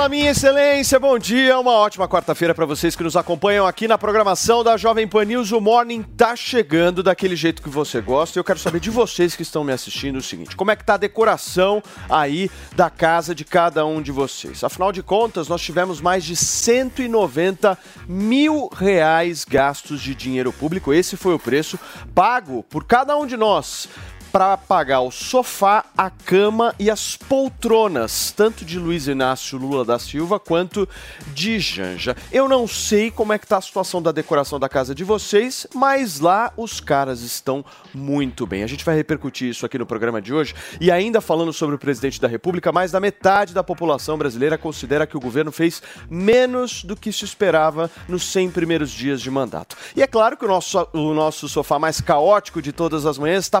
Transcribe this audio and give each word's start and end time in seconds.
Fala, 0.00 0.08
minha 0.08 0.30
excelência, 0.30 0.98
bom 0.98 1.18
dia. 1.18 1.58
Uma 1.58 1.72
ótima 1.72 2.08
quarta-feira 2.08 2.54
para 2.54 2.64
vocês 2.64 2.96
que 2.96 3.02
nos 3.02 3.16
acompanham 3.16 3.66
aqui 3.66 3.86
na 3.86 3.98
programação 3.98 4.64
da 4.64 4.74
Jovem 4.78 5.06
Pan 5.06 5.26
News. 5.26 5.52
O 5.52 5.60
Morning 5.60 6.02
tá 6.02 6.34
chegando 6.34 7.02
daquele 7.02 7.36
jeito 7.36 7.60
que 7.60 7.68
você 7.68 8.00
gosta. 8.00 8.38
Eu 8.38 8.42
quero 8.42 8.58
saber 8.58 8.80
de 8.80 8.88
vocês 8.88 9.36
que 9.36 9.42
estão 9.42 9.62
me 9.62 9.74
assistindo 9.74 10.16
o 10.16 10.22
seguinte: 10.22 10.56
como 10.56 10.70
é 10.70 10.76
que 10.76 10.86
tá 10.86 10.94
a 10.94 10.96
decoração 10.96 11.82
aí 12.08 12.50
da 12.74 12.88
casa 12.88 13.34
de 13.34 13.44
cada 13.44 13.84
um 13.84 14.00
de 14.00 14.10
vocês? 14.10 14.64
Afinal 14.64 14.90
de 14.90 15.02
contas, 15.02 15.48
nós 15.48 15.60
tivemos 15.60 16.00
mais 16.00 16.24
de 16.24 16.34
190 16.34 17.76
mil 18.08 18.70
reais 18.74 19.44
gastos 19.44 20.00
de 20.00 20.14
dinheiro 20.14 20.50
público. 20.50 20.94
Esse 20.94 21.14
foi 21.14 21.34
o 21.34 21.38
preço 21.38 21.78
pago 22.14 22.62
por 22.70 22.84
cada 22.84 23.14
um 23.18 23.26
de 23.26 23.36
nós 23.36 23.86
para 24.32 24.56
pagar 24.56 25.00
o 25.00 25.10
sofá, 25.10 25.84
a 25.96 26.08
cama 26.08 26.74
e 26.78 26.90
as 26.90 27.16
poltronas, 27.16 28.32
tanto 28.36 28.64
de 28.64 28.78
Luiz 28.78 29.08
Inácio 29.08 29.58
Lula 29.58 29.84
da 29.84 29.98
Silva 29.98 30.38
quanto 30.38 30.88
de 31.34 31.58
Janja. 31.58 32.16
Eu 32.30 32.48
não 32.48 32.66
sei 32.68 33.10
como 33.10 33.32
é 33.32 33.38
que 33.38 33.46
tá 33.46 33.58
a 33.58 33.60
situação 33.60 34.00
da 34.00 34.12
decoração 34.12 34.60
da 34.60 34.68
casa 34.68 34.94
de 34.94 35.02
vocês, 35.02 35.66
mas 35.74 36.20
lá 36.20 36.52
os 36.56 36.80
caras 36.80 37.22
estão 37.22 37.64
muito 37.92 38.46
bem. 38.46 38.62
A 38.62 38.66
gente 38.66 38.84
vai 38.84 38.94
repercutir 38.94 39.48
isso 39.48 39.66
aqui 39.66 39.78
no 39.78 39.86
programa 39.86 40.22
de 40.22 40.32
hoje 40.32 40.54
e 40.80 40.90
ainda 40.90 41.20
falando 41.20 41.52
sobre 41.52 41.74
o 41.74 41.78
presidente 41.78 42.20
da 42.20 42.28
República, 42.28 42.70
mais 42.70 42.92
da 42.92 43.00
metade 43.00 43.52
da 43.52 43.64
população 43.64 44.16
brasileira 44.16 44.56
considera 44.56 45.06
que 45.06 45.16
o 45.16 45.20
governo 45.20 45.50
fez 45.50 45.82
menos 46.08 46.84
do 46.84 46.96
que 46.96 47.12
se 47.12 47.24
esperava 47.24 47.90
nos 48.08 48.22
100 48.24 48.50
primeiros 48.50 48.90
dias 48.90 49.20
de 49.20 49.30
mandato. 49.30 49.76
E 49.96 50.02
é 50.02 50.06
claro 50.06 50.36
que 50.36 50.44
o 50.44 50.48
nosso, 50.48 50.88
o 50.92 51.12
nosso 51.12 51.48
sofá 51.48 51.78
mais 51.78 52.00
caótico 52.00 52.62
de 52.62 52.72
todas 52.72 53.06
as 53.06 53.18
manhãs 53.18 53.44
está 53.44 53.60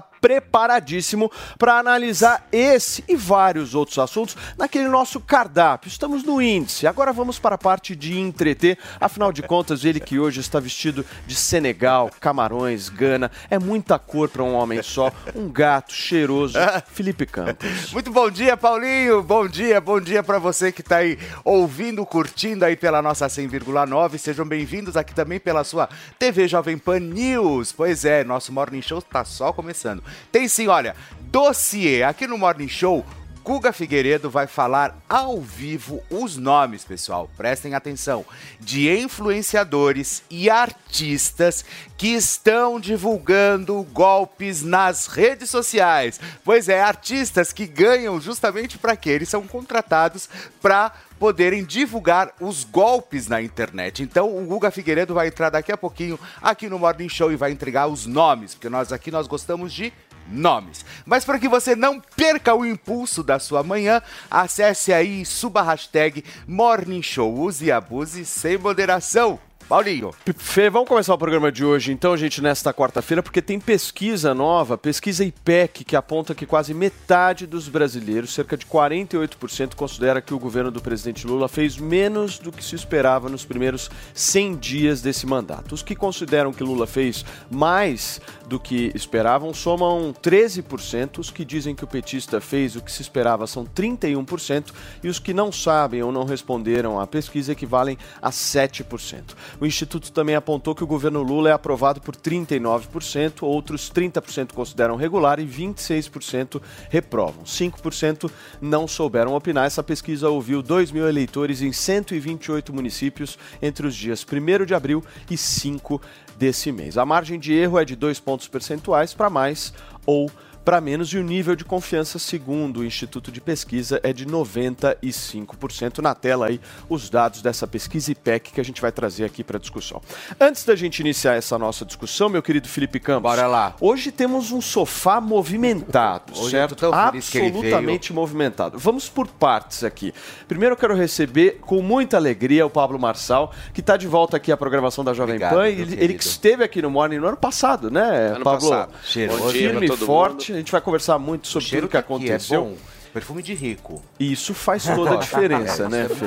preparadíssimo 0.60 1.30
para 1.58 1.78
analisar 1.78 2.46
esse 2.52 3.02
e 3.08 3.16
vários 3.16 3.74
outros 3.74 3.98
assuntos 3.98 4.36
naquele 4.58 4.88
nosso 4.88 5.18
cardápio. 5.18 5.88
Estamos 5.88 6.22
no 6.22 6.42
índice. 6.42 6.86
Agora 6.86 7.12
vamos 7.12 7.38
para 7.38 7.54
a 7.54 7.58
parte 7.58 7.96
de 7.96 8.18
entreter. 8.18 8.78
Afinal 9.00 9.32
de 9.32 9.42
contas, 9.42 9.84
ele 9.84 9.98
que 9.98 10.18
hoje 10.18 10.40
está 10.40 10.60
vestido 10.60 11.04
de 11.26 11.34
Senegal, 11.34 12.10
Camarões, 12.20 12.90
Gana, 12.90 13.30
é 13.48 13.58
muita 13.58 13.98
cor 13.98 14.28
para 14.28 14.42
um 14.42 14.54
homem 14.54 14.82
só. 14.82 15.10
Um 15.34 15.48
gato 15.48 15.94
cheiroso, 15.94 16.58
Felipe 16.92 17.24
Campos. 17.24 17.92
Muito 17.92 18.10
bom 18.10 18.30
dia, 18.30 18.56
Paulinho. 18.56 19.22
Bom 19.22 19.48
dia, 19.48 19.80
bom 19.80 20.00
dia 20.00 20.22
para 20.22 20.38
você 20.38 20.70
que 20.70 20.82
está 20.82 20.98
aí 20.98 21.18
ouvindo, 21.42 22.04
curtindo 22.04 22.64
aí 22.64 22.76
pela 22.76 23.00
nossa 23.00 23.26
100,9. 23.26 24.18
Sejam 24.18 24.46
bem-vindos 24.46 24.96
aqui 24.96 25.14
também 25.14 25.40
pela 25.40 25.64
sua 25.64 25.88
TV 26.18 26.46
Jovem 26.46 26.76
Pan 26.76 27.00
News. 27.00 27.72
Pois 27.72 28.04
é, 28.04 28.22
nosso 28.24 28.52
Morning 28.52 28.82
Show 28.82 28.98
está 28.98 29.24
só 29.24 29.52
começando. 29.52 30.02
Tem 30.30 30.49
sim, 30.50 30.66
olha, 30.66 30.94
dossiê 31.30 32.02
aqui 32.02 32.26
no 32.26 32.36
Morning 32.36 32.68
Show. 32.68 33.06
Guga 33.42 33.72
Figueiredo 33.72 34.28
vai 34.28 34.46
falar 34.46 35.02
ao 35.08 35.40
vivo 35.40 36.02
os 36.10 36.36
nomes, 36.36 36.84
pessoal. 36.84 37.28
Prestem 37.38 37.74
atenção. 37.74 38.24
De 38.60 38.90
influenciadores 38.90 40.22
e 40.28 40.50
artistas 40.50 41.64
que 41.96 42.08
estão 42.08 42.78
divulgando 42.78 43.82
golpes 43.92 44.62
nas 44.62 45.06
redes 45.06 45.48
sociais. 45.50 46.20
Pois 46.44 46.68
é, 46.68 46.82
artistas 46.82 47.50
que 47.50 47.66
ganham 47.66 48.20
justamente 48.20 48.76
para 48.76 48.94
quê? 48.94 49.10
Eles 49.10 49.30
são 49.30 49.46
contratados 49.46 50.28
para 50.60 50.92
poderem 51.18 51.64
divulgar 51.64 52.32
os 52.40 52.62
golpes 52.64 53.26
na 53.26 53.42
internet. 53.42 54.02
Então 54.02 54.36
o 54.36 54.46
Guga 54.46 54.70
Figueiredo 54.70 55.14
vai 55.14 55.28
entrar 55.28 55.50
daqui 55.50 55.72
a 55.72 55.76
pouquinho 55.76 56.18
aqui 56.40 56.68
no 56.68 56.78
Morning 56.78 57.08
Show 57.08 57.32
e 57.32 57.36
vai 57.36 57.52
entregar 57.52 57.88
os 57.88 58.06
nomes, 58.06 58.54
porque 58.54 58.68
nós 58.70 58.92
aqui 58.92 59.10
nós 59.10 59.26
gostamos 59.26 59.72
de 59.72 59.92
nomes. 60.30 60.84
Mas 61.04 61.24
para 61.24 61.38
que 61.38 61.48
você 61.48 61.74
não 61.74 62.00
perca 62.00 62.54
o 62.54 62.64
impulso 62.64 63.22
da 63.22 63.38
sua 63.38 63.62
manhã, 63.62 64.00
acesse 64.30 64.92
aí 64.92 65.22
e 65.22 65.26
suba 65.26 65.60
a 65.60 65.64
hashtag 65.64 66.24
Morning 66.46 67.02
Show. 67.02 67.38
Use 67.38 67.64
e 67.64 67.72
abuse 67.72 68.24
sem 68.24 68.56
moderação. 68.56 69.38
Paulinho. 69.70 70.10
Fê, 70.36 70.68
vamos 70.68 70.88
começar 70.88 71.14
o 71.14 71.18
programa 71.18 71.52
de 71.52 71.64
hoje, 71.64 71.92
então, 71.92 72.16
gente, 72.16 72.42
nesta 72.42 72.74
quarta-feira, 72.74 73.22
porque 73.22 73.40
tem 73.40 73.60
pesquisa 73.60 74.34
nova, 74.34 74.76
pesquisa 74.76 75.24
IPEC, 75.24 75.84
que 75.84 75.94
aponta 75.94 76.34
que 76.34 76.44
quase 76.44 76.74
metade 76.74 77.46
dos 77.46 77.68
brasileiros, 77.68 78.34
cerca 78.34 78.56
de 78.56 78.66
48%, 78.66 79.76
considera 79.76 80.20
que 80.20 80.34
o 80.34 80.40
governo 80.40 80.72
do 80.72 80.82
presidente 80.82 81.24
Lula 81.24 81.48
fez 81.48 81.76
menos 81.76 82.40
do 82.40 82.50
que 82.50 82.64
se 82.64 82.74
esperava 82.74 83.28
nos 83.28 83.44
primeiros 83.44 83.88
100 84.12 84.56
dias 84.56 85.02
desse 85.02 85.24
mandato. 85.24 85.72
Os 85.72 85.84
que 85.84 85.94
consideram 85.94 86.52
que 86.52 86.64
Lula 86.64 86.88
fez 86.88 87.24
mais 87.48 88.20
do 88.50 88.58
que 88.58 88.90
esperavam 88.96 89.54
somam 89.54 90.12
13%, 90.12 91.18
os 91.18 91.30
que 91.30 91.44
dizem 91.44 91.72
que 91.72 91.84
o 91.84 91.86
petista 91.86 92.40
fez 92.40 92.74
o 92.74 92.82
que 92.82 92.90
se 92.90 93.00
esperava 93.00 93.46
são 93.46 93.64
31%, 93.64 94.72
e 95.04 95.08
os 95.08 95.20
que 95.20 95.32
não 95.32 95.52
sabem 95.52 96.02
ou 96.02 96.10
não 96.10 96.24
responderam 96.24 96.98
à 96.98 97.06
pesquisa 97.06 97.52
equivalem 97.52 97.96
a 98.20 98.30
7%. 98.30 99.36
O 99.60 99.66
Instituto 99.66 100.10
também 100.10 100.34
apontou 100.34 100.74
que 100.74 100.82
o 100.82 100.86
governo 100.86 101.22
Lula 101.22 101.50
é 101.50 101.52
aprovado 101.52 102.00
por 102.00 102.16
39%, 102.16 103.44
outros 103.44 103.88
30% 103.88 104.52
consideram 104.52 104.96
regular 104.96 105.38
e 105.38 105.46
26% 105.46 106.60
reprovam. 106.88 107.44
5% 107.44 108.28
não 108.60 108.88
souberam 108.88 109.36
opinar. 109.36 109.66
Essa 109.66 109.84
pesquisa 109.84 110.28
ouviu 110.28 110.60
2 110.60 110.90
mil 110.90 111.08
eleitores 111.08 111.62
em 111.62 111.72
128 111.72 112.72
municípios 112.72 113.38
entre 113.62 113.86
os 113.86 113.94
dias 113.94 114.26
1 114.26 114.64
de 114.64 114.74
abril 114.74 115.04
e 115.30 115.36
5 115.36 116.00
desse 116.40 116.72
mês. 116.72 116.96
A 116.96 117.04
margem 117.04 117.38
de 117.38 117.52
erro 117.52 117.78
é 117.78 117.84
de 117.84 117.94
2 117.94 118.18
pontos 118.18 118.39
percentuais 118.48 119.14
para 119.14 119.30
mais 119.30 119.72
ou 120.06 120.30
para 120.64 120.80
menos 120.80 121.12
e 121.12 121.18
o 121.18 121.22
nível 121.22 121.56
de 121.56 121.64
confiança, 121.64 122.18
segundo 122.18 122.80
o 122.80 122.84
Instituto 122.84 123.32
de 123.32 123.40
Pesquisa, 123.40 124.00
é 124.02 124.12
de 124.12 124.26
95%. 124.26 125.98
Na 125.98 126.14
tela 126.14 126.46
aí 126.46 126.60
os 126.88 127.10
dados 127.10 127.42
dessa 127.42 127.66
pesquisa 127.66 128.12
IPEC 128.12 128.52
que 128.52 128.60
a 128.60 128.64
gente 128.64 128.80
vai 128.80 128.92
trazer 128.92 129.24
aqui 129.24 129.42
para 129.42 129.58
discussão. 129.58 130.00
Antes 130.40 130.64
da 130.64 130.74
gente 130.74 131.00
iniciar 131.00 131.34
essa 131.34 131.58
nossa 131.58 131.84
discussão, 131.84 132.28
meu 132.28 132.42
querido 132.42 132.68
Felipe 132.68 133.00
Campos, 133.00 133.22
Bora 133.22 133.46
lá. 133.46 133.74
Hoje 133.80 134.10
temos 134.10 134.50
um 134.52 134.60
sofá 134.60 135.20
movimentado, 135.20 136.32
Hoje 136.36 136.50
certo? 136.50 136.92
Absolutamente 136.92 138.12
movimentado. 138.12 138.78
Vamos 138.78 139.08
por 139.08 139.26
partes 139.26 139.84
aqui. 139.84 140.12
Primeiro 140.48 140.74
eu 140.74 140.76
quero 140.78 140.94
receber 140.94 141.58
com 141.60 141.82
muita 141.82 142.16
alegria 142.16 142.66
o 142.66 142.70
Pablo 142.70 142.98
Marçal, 142.98 143.52
que 143.72 143.80
está 143.80 143.96
de 143.96 144.06
volta 144.06 144.36
aqui 144.36 144.52
à 144.52 144.56
programação 144.56 145.04
da 145.04 145.12
Jovem 145.12 145.36
Obrigado, 145.36 145.54
Pan. 145.54 145.68
Ele, 145.68 146.02
ele 146.02 146.14
que 146.14 146.24
esteve 146.24 146.64
aqui 146.64 146.82
no 146.82 146.90
Morning 146.90 147.18
no 147.18 147.28
ano 147.28 147.36
passado, 147.36 147.90
né, 147.90 148.32
Ano 148.34 148.44
Pablo? 148.44 148.68
passado. 148.68 148.92
Dia 149.12 149.30
Firme 149.30 149.86
e 149.86 149.96
forte. 149.96 150.49
A 150.52 150.56
gente 150.58 150.72
vai 150.72 150.80
conversar 150.80 151.18
muito 151.18 151.48
sobre 151.48 151.68
cheiro 151.68 151.86
tudo 151.86 151.90
que 151.90 151.92
tá 151.92 151.98
aqui, 152.00 152.12
aconteceu. 152.14 152.76
É. 152.96 152.99
Perfume 153.12 153.42
de 153.42 153.54
rico. 153.54 154.02
E 154.18 154.32
isso 154.32 154.54
faz 154.54 154.84
toda 154.84 155.14
a 155.14 155.16
diferença, 155.20 155.84
É, 155.84 155.88
né, 155.88 156.06
é 156.06 156.08
Fê? 156.08 156.26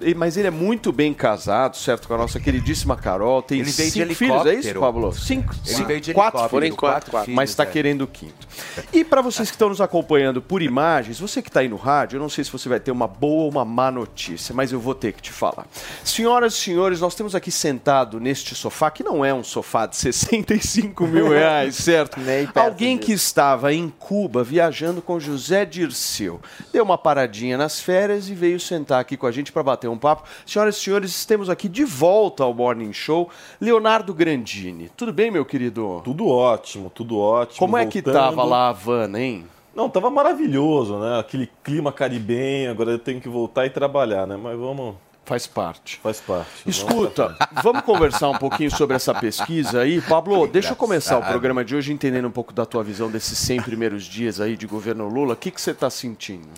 E- 0.00 0.14
Mas 0.14 0.36
ele 0.36 0.48
é 0.48 0.50
muito 0.50 0.92
bem 0.92 1.14
casado, 1.14 1.76
certo? 1.76 2.08
Com 2.08 2.14
a 2.14 2.18
nossa 2.18 2.40
queridíssima 2.40 2.96
Carol. 2.96 3.40
Tem 3.42 3.60
Ele 3.60 3.70
veio 3.70 3.90
de 3.90 3.98
cinco 4.00 4.14
filhos, 4.14 4.46
é 4.46 4.54
isso, 4.54 4.68
helicóptero. 4.68 4.80
Pablo? 4.80 5.12
Cinco. 5.14 5.54
Ele 5.64 5.74
cinco- 5.74 5.88
veio 5.88 6.00
de 6.00 6.12
quatro, 6.14 6.38
helicóptero. 6.38 6.50
porém 6.50 6.72
quatro, 6.72 7.10
quatro 7.10 7.32
mas 7.32 7.50
está 7.50 7.62
filhos, 7.64 7.70
é. 7.70 7.72
querendo 7.72 8.02
o 8.02 8.06
quinto. 8.06 8.46
E 8.92 9.04
para 9.04 9.22
vocês 9.22 9.48
que 9.50 9.54
estão 9.54 9.68
nos 9.68 9.80
acompanhando 9.80 10.42
por 10.42 10.62
imagens, 10.62 11.18
você 11.20 11.40
que 11.42 11.48
está 11.48 11.60
aí 11.60 11.68
no 11.68 11.76
rádio, 11.76 12.16
eu 12.16 12.20
não 12.20 12.28
sei 12.28 12.42
se 12.44 12.50
você 12.50 12.68
vai 12.68 12.80
ter 12.80 12.90
uma 12.90 13.06
boa 13.06 13.44
ou 13.44 13.50
uma 13.50 13.64
má 13.64 13.90
notícia, 13.90 14.54
mas 14.54 14.72
eu 14.72 14.80
vou 14.80 14.94
ter 14.94 15.12
que 15.12 15.22
te 15.22 15.32
falar. 15.32 15.66
Senhoras 16.04 16.54
e 16.54 16.56
senhores, 16.58 17.00
nós 17.00 17.14
temos 17.14 17.34
aqui 17.34 17.50
sentado 17.50 18.18
neste 18.18 18.54
sofá, 18.54 18.90
que 18.90 19.02
não 19.04 19.24
é 19.24 19.32
um 19.32 19.44
sofá 19.44 19.86
de 19.86 19.96
65 19.96 21.06
mil 21.06 21.28
reais, 21.28 21.76
certo? 21.76 22.18
Nem 22.24 22.46
perto 22.46 22.58
Alguém 22.58 22.98
que 22.98 23.12
estava 23.12 23.72
em 23.72 23.88
Cuba 23.98 24.42
viajando 24.42 25.00
com 25.02 25.18
José 25.20 25.64
Dirceu. 25.64 26.23
Aconteceu? 26.24 26.40
Deu 26.72 26.82
uma 26.82 26.96
paradinha 26.96 27.56
nas 27.56 27.80
férias 27.80 28.28
e 28.28 28.34
veio 28.34 28.58
sentar 28.58 29.00
aqui 29.00 29.16
com 29.16 29.26
a 29.26 29.32
gente 29.32 29.52
para 29.52 29.62
bater 29.62 29.88
um 29.88 29.98
papo. 29.98 30.24
Senhoras 30.46 30.76
e 30.76 30.80
senhores, 30.80 31.24
temos 31.24 31.50
aqui 31.50 31.68
de 31.68 31.84
volta 31.84 32.44
ao 32.44 32.54
Morning 32.54 32.92
Show 32.92 33.28
Leonardo 33.60 34.14
Grandini. 34.14 34.90
Tudo 34.96 35.12
bem, 35.12 35.30
meu 35.30 35.44
querido? 35.44 36.00
Tudo 36.04 36.28
ótimo, 36.28 36.90
tudo 36.90 37.18
ótimo. 37.18 37.58
Como 37.58 37.76
é 37.76 37.86
que 37.86 38.00
voltando. 38.00 38.22
tava 38.22 38.44
lá 38.44 38.66
a 38.66 38.68
Havana, 38.70 39.20
hein? 39.20 39.46
Não, 39.74 39.88
tava 39.88 40.08
maravilhoso, 40.08 40.98
né? 40.98 41.18
Aquele 41.18 41.50
clima 41.62 41.92
caribenho, 41.92 42.70
agora 42.70 42.92
eu 42.92 42.98
tenho 42.98 43.20
que 43.20 43.28
voltar 43.28 43.66
e 43.66 43.70
trabalhar, 43.70 44.26
né? 44.26 44.38
Mas 44.40 44.56
vamos, 44.56 44.94
Faz 45.24 45.46
parte. 45.46 45.98
faz 46.02 46.20
parte. 46.20 46.50
Escuta, 46.66 47.34
vamos 47.62 47.82
conversar 47.82 48.28
um 48.28 48.36
pouquinho 48.36 48.70
sobre 48.70 48.94
essa 48.94 49.14
pesquisa 49.14 49.80
aí. 49.80 50.00
Pablo, 50.02 50.46
deixa 50.46 50.70
eu 50.70 50.76
começar 50.76 51.18
o 51.18 51.22
programa 51.22 51.64
de 51.64 51.74
hoje 51.74 51.92
entendendo 51.92 52.28
um 52.28 52.30
pouco 52.30 52.52
da 52.52 52.66
tua 52.66 52.84
visão 52.84 53.10
desses 53.10 53.38
100 53.38 53.62
primeiros 53.62 54.04
dias 54.04 54.38
aí 54.38 54.54
de 54.54 54.66
governo 54.66 55.08
Lula. 55.08 55.32
O 55.32 55.36
que, 55.36 55.50
que 55.50 55.60
você 55.60 55.70
está 55.70 55.88
sentindo? 55.88 56.48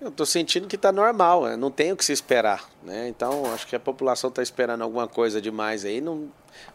Eu 0.00 0.10
tô 0.10 0.26
sentindo 0.26 0.66
que 0.66 0.76
tá 0.76 0.90
normal, 0.90 1.44
né? 1.44 1.56
não 1.56 1.70
tem 1.70 1.92
o 1.92 1.96
que 1.96 2.04
se 2.04 2.12
esperar, 2.12 2.68
né? 2.82 3.06
Então, 3.06 3.44
acho 3.54 3.64
que 3.68 3.76
a 3.76 3.80
população 3.80 4.32
tá 4.32 4.42
esperando 4.42 4.82
alguma 4.82 5.06
coisa 5.06 5.40
demais 5.40 5.84
aí. 5.84 6.00
Num, 6.00 6.28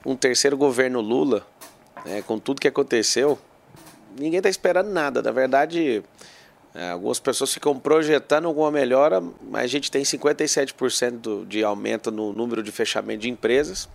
um 0.05 0.15
terceiro 0.15 0.55
governo 0.55 1.01
Lula, 1.01 1.45
né? 2.05 2.21
com 2.21 2.39
tudo 2.39 2.61
que 2.61 2.67
aconteceu, 2.69 3.37
ninguém 4.17 4.41
tá 4.41 4.47
esperando 4.47 4.89
nada. 4.89 5.21
Na 5.21 5.31
verdade, 5.31 6.01
é, 6.75 6.91
algumas 6.91 7.19
pessoas 7.19 7.53
ficam 7.53 7.77
projetando 7.79 8.45
alguma 8.45 8.69
melhora, 8.71 9.21
mas 9.49 9.63
a 9.63 9.67
gente 9.67 9.89
tem 9.89 10.03
57% 10.03 11.11
do- 11.19 11.45
de 11.45 11.63
aumento 11.63 12.11
no 12.11 12.33
número 12.33 12.61
de 12.61 12.71
fechamento 12.71 13.21
de 13.21 13.29
empresas. 13.29 13.89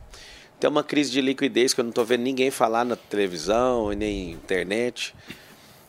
Tem 0.58 0.68
uma 0.70 0.82
crise 0.84 1.10
de 1.10 1.20
liquidez 1.20 1.72
que 1.74 1.80
eu 1.80 1.84
não 1.84 1.90
estou 1.90 2.04
vendo 2.04 2.22
ninguém 2.22 2.50
falar 2.50 2.84
na 2.84 2.96
televisão 2.96 3.92
e 3.92 3.96
nem 3.96 4.30
internet. 4.32 5.14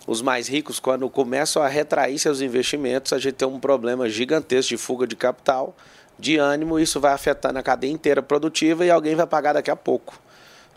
Os 0.06 0.22
mais 0.22 0.48
ricos, 0.48 0.80
quando 0.80 1.10
começam 1.10 1.62
a 1.62 1.68
retrair 1.68 2.18
seus 2.20 2.42
investimentos, 2.42 3.14
a 3.14 3.20
gente 3.20 3.36
tem 3.36 3.48
um 3.48 3.60
problema 3.60 4.10
gigantesco 4.10 4.70
de 4.70 4.78
fuga 4.78 5.08
de 5.08 5.16
capital, 5.16 5.76
de 6.20 6.38
ânimo, 6.38 6.80
isso 6.80 7.00
vai 7.00 7.14
afetando 7.14 7.58
a 7.60 7.64
cadeia 7.64 7.92
inteira 7.92 8.22
produtiva 8.22 8.86
e 8.86 8.92
alguém 8.92 9.16
vai 9.16 9.26
pagar 9.26 9.54
daqui 9.54 9.72
a 9.72 9.76
pouco. 9.76 10.20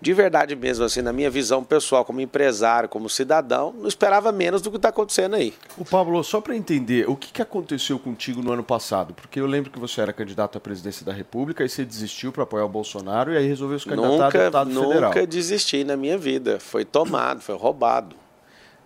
De 0.00 0.12
verdade 0.12 0.54
mesmo, 0.54 0.84
assim, 0.84 1.00
na 1.00 1.12
minha 1.12 1.30
visão 1.30 1.64
pessoal, 1.64 2.04
como 2.04 2.20
empresário, 2.20 2.88
como 2.88 3.08
cidadão, 3.08 3.74
não 3.78 3.88
esperava 3.88 4.30
menos 4.30 4.60
do 4.60 4.70
que 4.70 4.76
está 4.76 4.90
acontecendo 4.90 5.36
aí. 5.36 5.54
O 5.78 5.84
Pablo, 5.84 6.22
só 6.22 6.40
para 6.40 6.54
entender, 6.54 7.08
o 7.08 7.16
que, 7.16 7.32
que 7.32 7.40
aconteceu 7.40 7.98
contigo 7.98 8.42
no 8.42 8.52
ano 8.52 8.62
passado? 8.62 9.14
Porque 9.14 9.40
eu 9.40 9.46
lembro 9.46 9.70
que 9.70 9.78
você 9.78 10.02
era 10.02 10.12
candidato 10.12 10.58
à 10.58 10.60
presidência 10.60 11.04
da 11.04 11.12
República 11.12 11.64
e 11.64 11.68
você 11.68 11.82
desistiu 11.84 12.30
para 12.30 12.42
apoiar 12.42 12.66
o 12.66 12.68
Bolsonaro 12.68 13.32
e 13.32 13.38
aí 13.38 13.46
resolveu 13.46 13.78
se 13.78 13.86
candidatar 13.86 14.12
a 14.14 14.18
Nunca, 14.26 14.38
deputado 14.38 14.70
federal. 14.70 15.10
nunca 15.10 15.26
desisti 15.26 15.82
na 15.82 15.96
minha 15.96 16.18
vida. 16.18 16.60
Foi 16.60 16.84
tomado, 16.84 17.40
foi 17.40 17.56
roubado. 17.56 18.14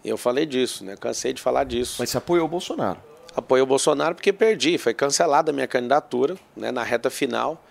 Eu 0.04 0.16
falei 0.16 0.46
disso, 0.46 0.84
né? 0.84 0.96
Cansei 0.96 1.32
de 1.32 1.42
falar 1.42 1.64
disso. 1.64 1.96
Mas 1.98 2.10
você 2.10 2.18
apoiou 2.18 2.46
o 2.46 2.48
Bolsonaro. 2.48 3.00
Apoiei 3.34 3.62
o 3.62 3.66
Bolsonaro 3.66 4.14
porque 4.14 4.32
perdi. 4.32 4.78
Foi 4.78 4.94
cancelada 4.94 5.50
a 5.50 5.52
minha 5.52 5.66
candidatura 5.66 6.36
né, 6.56 6.70
na 6.70 6.82
reta 6.82 7.10
final, 7.10 7.62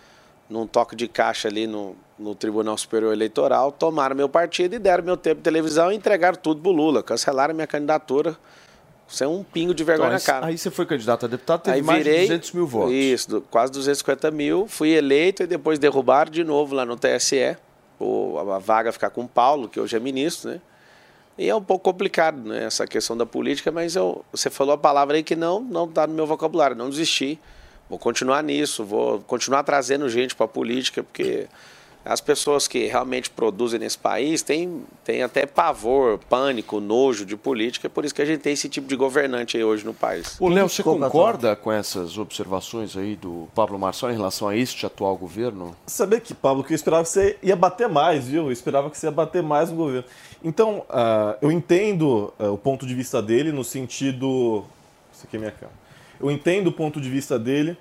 num 0.50 0.68
toque 0.68 0.96
de 0.96 1.08
caixa 1.08 1.48
ali 1.48 1.66
no, 1.66 1.96
no 2.20 2.36
Tribunal 2.36 2.78
Superior 2.78 3.14
Eleitoral. 3.14 3.72
Tomaram 3.72 4.16
meu 4.16 4.28
partido 4.28 4.76
e 4.76 4.80
deram 4.80 5.04
meu 5.04 5.18
tempo 5.18 5.38
de 5.38 5.44
televisão 5.44 5.92
e 5.92 5.96
entregaram 5.96 6.38
tudo 6.38 6.62
pro 6.62 6.72
Lula. 6.72 7.02
Cancelaram 7.02 7.54
minha 7.56 7.66
candidatura 7.66 8.38
sem 9.08 9.26
um 9.26 9.44
pingo 9.44 9.74
de 9.74 9.84
vergonha 9.84 10.10
Então, 10.10 10.20
na 10.20 10.26
cara. 10.26 10.46
aí, 10.46 10.58
você 10.58 10.70
foi 10.70 10.86
candidato 10.86 11.26
a 11.26 11.30
deputado, 11.30 11.62
teve 11.62 11.78
Aí 11.78 11.82
mais 11.82 12.04
virei, 12.04 12.22
de 12.22 12.28
200 12.28 12.52
mil 12.52 12.68
votos. 12.68 12.94
Isso, 12.94 13.42
quase 13.50 13.72
250 13.72 14.30
mil. 14.30 14.68
Fui 14.68 14.90
eleito 14.90 15.44
e 15.44 15.48
depois 15.48 15.80
derrubaram 15.80 16.30
de 16.30 16.44
novo 16.44 16.76
lá 16.76 16.86
no 16.86 16.96
TSE. 16.96 17.58
A 18.00 18.60
vaga 18.60 18.92
ficar 18.92 19.10
com 19.10 19.22
o 19.22 19.28
Paulo, 19.28 19.68
que 19.68 19.80
hoje 19.80 19.96
é 19.96 20.00
ministro, 20.00 20.52
né? 20.52 20.62
E 21.38 21.50
é 21.50 21.56
um 21.56 21.62
pouco 21.62 21.90
complicado, 21.90 22.38
né, 22.50 22.66
essa 22.66 22.86
questão 22.86 23.16
da 23.16 23.26
política, 23.26 23.72
mas 23.72 23.96
eu, 23.96 24.26
você 24.30 24.50
falou 24.50 24.74
a 24.74 24.78
palavra 24.78 25.16
aí 25.16 25.24
que 25.24 25.38
não 25.38 25.62
não 25.62 25.86
está 25.86 26.06
no 26.06 26.14
meu 26.14 26.28
vocabulário, 26.28 26.76
não 26.76 26.90
desisti. 26.90 27.40
Vou 27.90 27.98
continuar 27.98 28.44
nisso, 28.44 28.84
vou 28.84 29.22
continuar 29.22 29.64
trazendo 29.64 30.10
gente 30.10 30.36
para 30.36 30.46
a 30.46 30.50
política, 30.50 31.02
porque 31.02 31.48
as 32.04 32.22
pessoas 32.22 32.68
que 32.68 32.86
realmente 32.86 33.30
produzem 33.30 33.80
nesse 33.80 33.98
país 33.98 34.42
têm, 34.42 34.84
têm 35.04 35.22
até 35.22 35.46
pavor, 35.46 36.18
pânico, 36.30 36.80
nojo 36.80 37.26
de 37.26 37.36
política, 37.36 37.88
é 37.88 37.90
por 37.90 38.06
isso 38.06 38.16
que 38.16 38.22
a 38.22 38.26
gente 38.26 38.40
tem 38.40 38.54
esse 38.54 38.70
tipo 38.70 38.88
de 38.88 38.96
governante 38.96 39.58
aí 39.58 39.64
hoje 39.64 39.86
no 39.86 39.94
país. 39.94 40.40
Ô, 40.40 40.48
Léo, 40.48 40.70
você 40.70 40.82
concorda 40.82 41.56
com 41.56 41.72
essas 41.72 42.18
observações 42.18 42.96
aí 42.96 43.16
do 43.16 43.48
Pablo 43.54 43.78
Marçal 43.78 44.10
em 44.10 44.16
relação 44.16 44.48
a 44.48 44.56
este 44.56 44.86
atual 44.86 45.16
governo? 45.18 45.76
Saber 45.86 46.22
que, 46.22 46.34
Pablo, 46.34 46.64
que 46.64 46.74
eu 46.74 46.76
esperava 46.76 47.04
que 47.04 47.10
você 47.10 47.38
ia 47.44 47.56
bater 47.56 47.90
mais, 47.90 48.28
viu? 48.28 48.46
Eu 48.46 48.52
esperava 48.52 48.90
que 48.90 48.98
você 48.98 49.08
ia 49.08 49.12
bater 49.12 49.44
mais 49.44 49.70
no 49.70 49.76
governo. 49.76 50.06
Então, 50.44 50.86
ah, 50.90 51.38
eu 51.42 51.52
entendo 51.52 52.34
ah, 52.40 52.50
o 52.50 52.58
ponto 52.58 52.86
de 52.86 52.96
vista 52.96 53.22
dele 53.22 53.52
no 53.52 53.64
sentido. 53.64 54.64
Isso 55.14 55.26
aqui 55.26 55.36
é 55.36 55.40
minha 55.40 55.52
cara. 55.52 55.72
Eu 56.20 56.32
entendo 56.32 56.68
o 56.68 56.72
ponto 56.72 57.00
de 57.00 57.10
vista 57.10 57.38
dele 57.38 57.78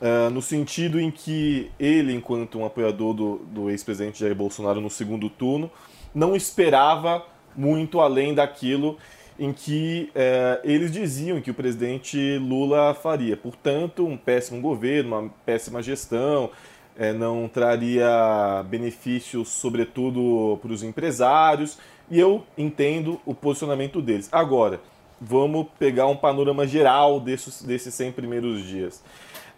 ah, 0.00 0.30
no 0.30 0.40
sentido 0.40 0.98
em 0.98 1.10
que 1.10 1.70
ele, 1.78 2.14
enquanto 2.14 2.58
um 2.58 2.64
apoiador 2.64 3.12
do, 3.12 3.36
do 3.46 3.70
ex-presidente 3.70 4.20
Jair 4.20 4.34
Bolsonaro 4.34 4.80
no 4.80 4.88
segundo 4.88 5.28
turno, 5.28 5.70
não 6.14 6.34
esperava 6.34 7.24
muito 7.54 8.00
além 8.00 8.34
daquilo 8.34 8.96
em 9.38 9.52
que 9.52 10.10
eh, 10.14 10.60
eles 10.64 10.92
diziam 10.92 11.40
que 11.40 11.50
o 11.50 11.54
presidente 11.54 12.36
Lula 12.36 12.92
faria. 12.92 13.36
Portanto, 13.38 14.06
um 14.06 14.14
péssimo 14.14 14.60
governo, 14.60 15.18
uma 15.18 15.30
péssima 15.46 15.82
gestão, 15.82 16.50
eh, 16.98 17.14
não 17.14 17.48
traria 17.48 18.62
benefícios, 18.68 19.48
sobretudo 19.48 20.58
para 20.60 20.70
os 20.70 20.82
empresários, 20.82 21.78
e 22.10 22.20
eu 22.20 22.44
entendo 22.58 23.18
o 23.24 23.34
posicionamento 23.34 24.02
deles. 24.02 24.28
Agora, 24.30 24.78
vamos 25.18 25.66
pegar 25.78 26.06
um 26.06 26.16
panorama 26.16 26.66
geral 26.66 27.18
desses, 27.18 27.62
desses 27.62 27.94
100 27.94 28.12
primeiros 28.12 28.62
dias. 28.66 29.02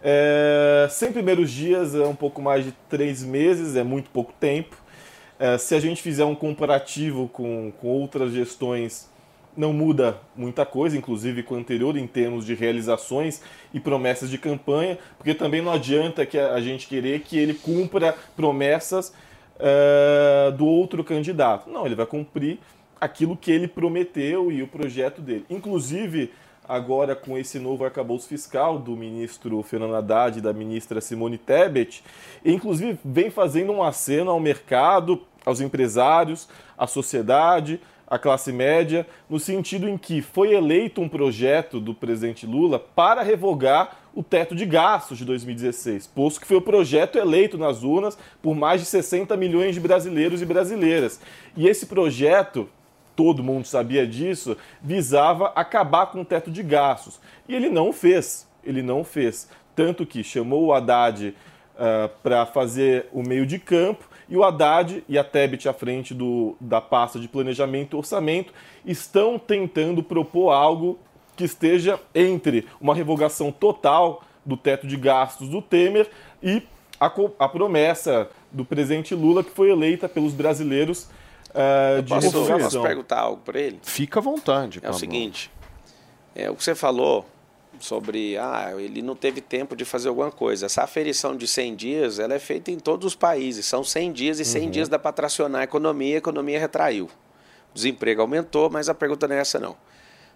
É, 0.05 0.87
100 0.89 1.13
primeiros 1.13 1.49
dias 1.49 1.95
é 1.95 2.05
um 2.05 2.15
pouco 2.15 2.41
mais 2.41 2.65
de 2.65 2.73
três 2.89 3.23
meses, 3.23 3.77
é 3.77 3.83
muito 3.83 4.09
pouco 4.09 4.33
tempo. 4.37 4.75
É, 5.39 5.57
se 5.57 5.73
a 5.73 5.79
gente 5.79 6.01
fizer 6.01 6.25
um 6.25 6.35
comparativo 6.35 7.29
com, 7.29 7.71
com 7.79 7.87
outras 7.87 8.33
gestões, 8.33 9.09
não 9.55 9.71
muda 9.71 10.17
muita 10.35 10.65
coisa, 10.65 10.97
inclusive 10.97 11.41
com 11.43 11.55
o 11.55 11.57
anterior, 11.57 11.95
em 11.95 12.05
termos 12.07 12.45
de 12.45 12.53
realizações 12.53 13.41
e 13.73 13.79
promessas 13.79 14.29
de 14.29 14.37
campanha, 14.37 14.97
porque 15.17 15.33
também 15.33 15.61
não 15.61 15.71
adianta 15.71 16.25
que 16.25 16.37
a 16.37 16.53
a 16.53 16.61
gente 16.61 16.87
querer 16.87 17.21
que 17.21 17.37
ele 17.37 17.53
cumpra 17.53 18.15
promessas 18.35 19.13
é, 19.59 20.51
do 20.51 20.65
outro 20.65 21.03
candidato. 21.03 21.69
Não, 21.69 21.85
ele 21.85 21.95
vai 21.95 22.05
cumprir 22.05 22.59
aquilo 22.99 23.35
que 23.37 23.51
ele 23.51 23.67
prometeu 23.67 24.51
e 24.51 24.61
o 24.61 24.67
projeto 24.67 25.21
dele. 25.21 25.45
Inclusive, 25.49 26.31
agora 26.67 27.15
com 27.15 27.37
esse 27.37 27.59
novo 27.59 27.83
arcabouço 27.83 28.27
fiscal 28.27 28.79
do 28.79 28.95
ministro 28.95 29.61
Fernando 29.63 29.95
Haddad 29.95 30.39
e 30.39 30.41
da 30.41 30.53
ministra 30.53 31.01
Simone 31.01 31.37
Tebet, 31.37 32.03
inclusive 32.43 32.97
vem 33.03 33.29
fazendo 33.29 33.71
um 33.71 33.83
aceno 33.83 34.31
ao 34.31 34.39
mercado, 34.39 35.21
aos 35.45 35.61
empresários, 35.61 36.47
à 36.77 36.87
sociedade, 36.87 37.79
à 38.07 38.19
classe 38.19 38.51
média, 38.51 39.07
no 39.29 39.39
sentido 39.39 39.89
em 39.89 39.97
que 39.97 40.21
foi 40.21 40.53
eleito 40.53 41.01
um 41.01 41.09
projeto 41.09 41.79
do 41.79 41.93
presidente 41.93 42.45
Lula 42.45 42.79
para 42.79 43.23
revogar 43.23 43.97
o 44.15 44.21
teto 44.21 44.55
de 44.55 44.65
gastos 44.65 45.17
de 45.17 45.25
2016, 45.25 46.07
posto 46.07 46.39
que 46.39 46.47
foi 46.47 46.57
o 46.57 46.61
projeto 46.61 47.17
eleito 47.17 47.57
nas 47.57 47.81
urnas 47.81 48.17
por 48.41 48.55
mais 48.55 48.79
de 48.81 48.87
60 48.87 49.35
milhões 49.35 49.73
de 49.73 49.81
brasileiros 49.81 50.41
e 50.41 50.45
brasileiras. 50.45 51.19
E 51.57 51.67
esse 51.67 51.87
projeto 51.87 52.69
todo 53.15 53.43
mundo 53.43 53.65
sabia 53.65 54.05
disso, 54.07 54.57
visava 54.81 55.47
acabar 55.55 56.07
com 56.07 56.21
o 56.21 56.25
teto 56.25 56.51
de 56.51 56.63
gastos. 56.63 57.19
E 57.47 57.55
ele 57.55 57.69
não 57.69 57.93
fez. 57.93 58.47
Ele 58.63 58.81
não 58.81 59.03
fez. 59.03 59.49
Tanto 59.75 60.05
que 60.05 60.23
chamou 60.23 60.65
o 60.65 60.73
Haddad 60.73 61.35
para 62.21 62.45
fazer 62.45 63.07
o 63.11 63.23
meio 63.23 63.45
de 63.45 63.57
campo 63.57 64.07
e 64.29 64.37
o 64.37 64.43
Haddad 64.43 65.03
e 65.07 65.17
a 65.17 65.23
Tebet 65.23 65.67
à 65.67 65.73
frente 65.73 66.13
do, 66.13 66.55
da 66.59 66.79
pasta 66.79 67.19
de 67.19 67.27
planejamento 67.27 67.95
e 67.95 67.97
orçamento 67.97 68.53
estão 68.85 69.37
tentando 69.37 70.03
propor 70.03 70.51
algo 70.51 70.99
que 71.35 71.43
esteja 71.43 71.99
entre 72.13 72.67
uma 72.79 72.93
revogação 72.93 73.51
total 73.51 74.23
do 74.45 74.55
teto 74.55 74.85
de 74.85 74.95
gastos 74.97 75.49
do 75.49 75.61
Temer 75.61 76.09
e 76.41 76.63
a, 76.99 77.11
a 77.39 77.49
promessa 77.49 78.29
do 78.51 78.63
presidente 78.63 79.15
Lula 79.15 79.43
que 79.43 79.51
foi 79.51 79.71
eleita 79.71 80.07
pelos 80.07 80.33
brasileiros 80.33 81.09
eh, 81.53 82.01
de 82.01 82.09
Posso, 82.09 82.31
posso 82.31 82.81
perguntar 82.81 83.19
algo 83.19 83.41
para 83.43 83.59
ele? 83.59 83.79
Fica 83.83 84.19
à 84.19 84.23
vontade, 84.23 84.79
É 84.81 84.89
o 84.89 84.93
seguinte, 84.93 85.51
é, 86.35 86.49
o 86.49 86.55
que 86.55 86.63
você 86.63 86.73
falou 86.73 87.25
sobre, 87.79 88.37
ah, 88.37 88.73
ele 88.77 89.01
não 89.01 89.15
teve 89.15 89.41
tempo 89.41 89.75
de 89.75 89.83
fazer 89.83 90.09
alguma 90.09 90.31
coisa. 90.31 90.65
Essa 90.65 90.83
aferição 90.83 91.35
de 91.35 91.47
100 91.47 91.75
dias, 91.75 92.19
ela 92.19 92.33
é 92.33 92.39
feita 92.39 92.71
em 92.71 92.79
todos 92.79 93.07
os 93.07 93.15
países. 93.15 93.65
São 93.65 93.83
100 93.83 94.11
dias 94.13 94.39
e 94.39 94.45
100 94.45 94.69
dias 94.69 94.89
dá 94.89 94.97
para 94.97 95.11
tracionar 95.11 95.61
a 95.61 95.63
economia, 95.63 96.15
a 96.15 96.17
economia 96.17 96.59
retraiu. 96.59 97.05
O 97.05 97.73
desemprego 97.73 98.21
aumentou, 98.21 98.69
mas 98.69 98.89
a 98.89 98.93
pergunta 98.93 99.27
não 99.27 99.35
é 99.35 99.39
essa 99.39 99.59
não. 99.59 99.75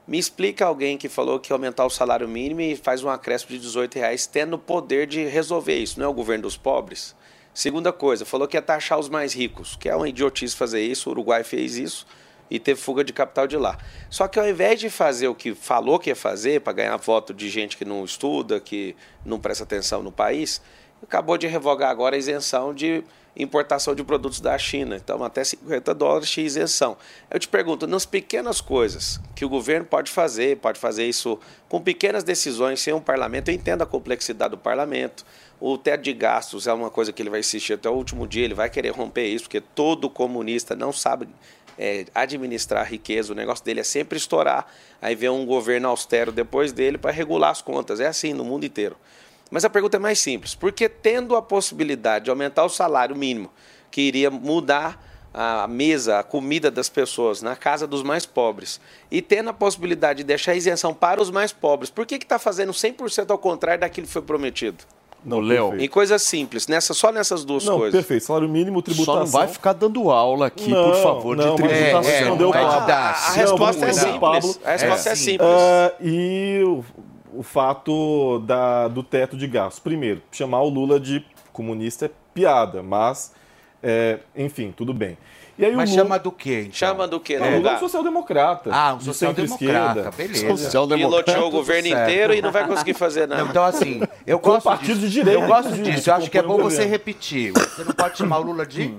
Me 0.08 0.18
explica 0.18 0.66
alguém 0.66 0.98
que 0.98 1.10
falou 1.10 1.40
que 1.40 1.52
aumentar 1.52 1.86
o 1.86 1.90
salário 1.90 2.28
mínimo 2.28 2.62
e 2.62 2.76
faz 2.76 3.04
um 3.04 3.10
acréscimo 3.10 3.52
de 3.52 3.60
18 3.60 3.96
reais, 3.96 4.26
tendo 4.26 4.56
o 4.56 4.60
poder 4.60 5.06
de 5.06 5.26
resolver 5.26 5.78
isso, 5.78 6.00
não 6.00 6.06
é 6.06 6.10
o 6.10 6.14
governo 6.14 6.44
dos 6.44 6.56
pobres? 6.56 7.14
Segunda 7.58 7.92
coisa, 7.92 8.24
falou 8.24 8.48
que 8.48 8.56
ia 8.56 8.62
taxar 8.62 9.00
os 9.00 9.10
mais 9.10 9.34
ricos, 9.34 9.76
que 9.76 9.90
é 9.90 9.96
uma 9.96 10.08
idiotice 10.08 10.56
fazer 10.56 10.80
isso, 10.80 11.10
o 11.10 11.12
Uruguai 11.12 11.44
fez 11.44 11.76
isso, 11.76 12.06
e 12.52 12.60
teve 12.60 12.80
fuga 12.80 13.04
de 13.04 13.12
capital 13.12 13.48
de 13.48 13.58
lá. 13.58 13.80
Só 14.12 14.28
que 14.28 14.38
ao 14.38 14.48
invés 14.48 14.80
de 14.80 14.92
fazer 14.92 15.28
o 15.28 15.34
que 15.34 15.56
falou 15.56 15.98
que 15.98 16.12
ia 16.12 16.16
fazer, 16.16 16.62
para 16.62 16.74
ganhar 16.74 16.96
voto 16.98 17.34
de 17.34 17.50
gente 17.50 17.76
que 17.76 17.84
não 17.84 18.06
estuda, 18.06 18.60
que 18.60 18.96
não 19.26 19.40
presta 19.40 19.64
atenção 19.64 20.04
no 20.04 20.12
país, 20.12 20.62
acabou 21.02 21.36
de 21.36 21.48
revogar 21.48 21.90
agora 21.90 22.16
a 22.16 22.20
isenção 22.20 22.76
de 22.76 23.04
importação 23.36 23.96
de 23.96 24.04
produtos 24.04 24.40
da 24.40 24.56
China. 24.60 24.96
Então, 24.96 25.24
até 25.24 25.44
50 25.44 25.96
dólares 25.96 26.30
de 26.30 26.42
isenção. 26.42 26.96
Eu 27.30 27.40
te 27.40 27.48
pergunto, 27.48 27.88
nas 27.88 28.06
pequenas 28.06 28.62
coisas 28.62 29.20
que 29.36 29.44
o 29.44 29.50
governo 29.50 29.86
pode 29.88 30.12
fazer, 30.12 30.58
pode 30.58 30.80
fazer 30.80 31.06
isso 31.06 31.40
com 31.68 31.82
pequenas 31.82 32.24
decisões, 32.24 32.82
sem 32.82 32.94
um 32.94 33.02
parlamento, 33.02 33.50
eu 33.50 33.56
entendo 33.56 33.82
a 33.82 33.86
complexidade 33.86 34.52
do 34.52 34.58
parlamento. 34.60 35.26
O 35.60 35.78
teto 35.78 36.04
de 36.04 36.14
gastos 36.14 36.68
é 36.68 36.74
uma 36.74 36.90
coisa 36.90 37.12
que 37.12 37.22
ele 37.22 37.30
vai 37.30 37.40
insistir 37.40 37.74
até 37.74 37.90
o 37.90 37.94
último 37.94 38.28
dia, 38.28 38.46
ele 38.46 38.54
vai 38.54 38.70
querer 38.70 38.92
romper 38.92 39.26
isso, 39.26 39.46
porque 39.46 39.60
todo 39.60 40.10
comunista 40.10 40.76
não 40.76 40.94
sabe 40.94 41.28
é, 41.78 42.06
administrar 42.14 42.88
riqueza, 42.88 43.34
o 43.34 43.36
negócio 43.36 43.66
dele 43.66 43.80
é 43.80 43.84
sempre 43.84 44.18
estourar, 44.18 44.68
aí 45.02 45.16
vem 45.16 45.30
um 45.30 45.46
governo 45.46 45.88
austero 45.88 46.32
depois 46.32 46.72
dele 46.72 46.98
para 46.98 47.12
regular 47.12 47.52
as 47.52 47.62
contas. 47.62 48.00
É 48.00 48.08
assim 48.08 48.34
no 48.34 48.44
mundo 48.44 48.66
inteiro. 48.66 48.96
Mas 49.50 49.64
a 49.64 49.70
pergunta 49.70 49.98
é 49.98 50.00
mais 50.00 50.20
simples: 50.20 50.54
porque 50.56 50.90
tendo 50.90 51.36
a 51.36 51.42
possibilidade 51.42 52.26
de 52.26 52.30
aumentar 52.30 52.66
o 52.66 52.70
salário 52.70 53.16
mínimo, 53.16 53.50
que 53.90 54.02
iria 54.02 54.30
mudar 54.30 55.06
a 55.34 55.68
mesa, 55.68 56.20
a 56.20 56.24
comida 56.24 56.72
das 56.72 56.90
pessoas 56.90 57.42
na 57.42 57.56
casa 57.56 57.86
dos 57.86 58.02
mais 58.02 58.26
pobres, 58.26 58.82
e 59.12 59.22
tendo 59.22 59.50
a 59.50 59.54
possibilidade 59.54 60.18
de 60.18 60.24
deixar 60.24 60.54
a 60.54 60.56
isenção 60.56 60.94
para 60.94 61.22
os 61.22 61.30
mais 61.30 61.52
pobres, 61.52 61.92
por 61.92 62.06
que 62.06 62.16
está 62.16 62.40
fazendo 62.40 62.72
100% 62.72 63.30
ao 63.30 63.38
contrário 63.38 63.82
daquilo 63.82 64.08
que 64.08 64.14
foi 64.14 64.22
prometido? 64.24 64.84
Não, 65.26 65.40
Léo. 65.40 65.80
Em 65.80 65.88
coisas 65.90 66.22
simples, 66.22 66.68
nessa, 66.68 66.94
só 66.94 67.12
nessas 67.12 67.44
duas 67.44 67.66
Não, 67.66 67.78
coisas. 67.78 67.94
perfeito. 68.00 68.24
Salário 68.26 68.48
mínimo, 68.48 68.82
tributação. 68.82 69.14
Só 69.16 69.20
não 69.20 69.28
vai 69.28 69.48
ficar 69.48 69.74
dando 69.74 70.10
aula 70.10 70.48
aqui, 70.48 70.70
Não, 70.70 70.92
por 70.92 70.96
favor, 71.04 71.36
não, 71.36 71.56
de 71.56 71.62
tributação. 71.64 72.04
você 72.04 72.12
respondeu 72.20 72.50
o 72.50 72.52
vai 72.54 72.64
te 72.66 72.70
Pablo. 72.72 72.88
dar. 72.88 73.14
A 73.16 73.30
Não, 73.30 73.36
resposta 73.36 73.86
é 73.86 73.94
simples. 73.94 74.60
A 74.64 74.72
resposta 74.72 75.10
é, 75.10 75.12
É, 75.12 75.16
simples. 75.16 75.50
Ah, 75.50 75.94
e 76.02 76.62
o, 76.66 76.84
o 77.40 77.44
fato 77.44 78.40
da, 78.46 78.88
do 78.88 79.04
teto 79.04 79.36
de 79.36 79.48
gastos. 79.48 79.80
Primeiro, 79.80 80.22
chamar 80.32 80.62
o 80.62 80.70
Lula 80.70 81.00
de 81.00 81.26
comunista 81.52 82.06
é 82.06 82.12
piada, 82.34 82.82
mas, 82.84 83.34
é, 83.84 84.20
enfim, 84.36 84.72
tudo 84.76 84.94
bem. 84.94 85.18
E 85.58 85.66
aí 85.66 85.76
Mas 85.76 85.90
o 85.90 85.94
Lula, 85.94 86.04
chama 86.04 86.20
do 86.20 86.32
quê, 86.32 86.60
então? 86.62 86.74
Chama 86.74 87.08
do 87.08 87.18
no 87.18 87.24
o 87.24 87.38
Lula 87.38 87.46
é 87.48 87.54
um 87.54 87.58
lugar? 87.58 87.80
social-democrata. 87.80 88.70
Ah, 88.72 88.94
um 88.94 88.98
de 88.98 89.06
social-democrata, 89.06 90.12
beleza. 90.12 90.56
Social-democrata. 90.56 91.24
Piloteou 91.24 91.48
o 91.48 91.52
governo 91.52 91.90
certo. 91.90 92.10
inteiro 92.12 92.34
e 92.36 92.42
não 92.42 92.52
vai 92.52 92.68
conseguir 92.68 92.94
fazer 92.94 93.28
nada. 93.28 93.42
Então, 93.42 93.64
assim, 93.64 94.02
eu 94.26 94.38
Com 94.40 94.52
gosto 94.52 94.66
partido 94.66 95.00
disso. 95.00 95.08
de 95.08 95.10
direita, 95.10 95.40
Eu 95.42 95.48
gosto 95.48 95.70
inclusive, 95.70 95.96
disso. 95.96 96.10
Eu 96.10 96.14
acho 96.16 96.30
que 96.30 96.38
é 96.38 96.44
bom 96.44 96.58
você 96.60 96.86
repetir. 96.86 97.54
Você 97.54 97.84
não 97.84 97.94
pode 97.94 98.18
chamar 98.18 98.38
o 98.40 98.44
Lula 98.44 98.66
de... 98.66 98.94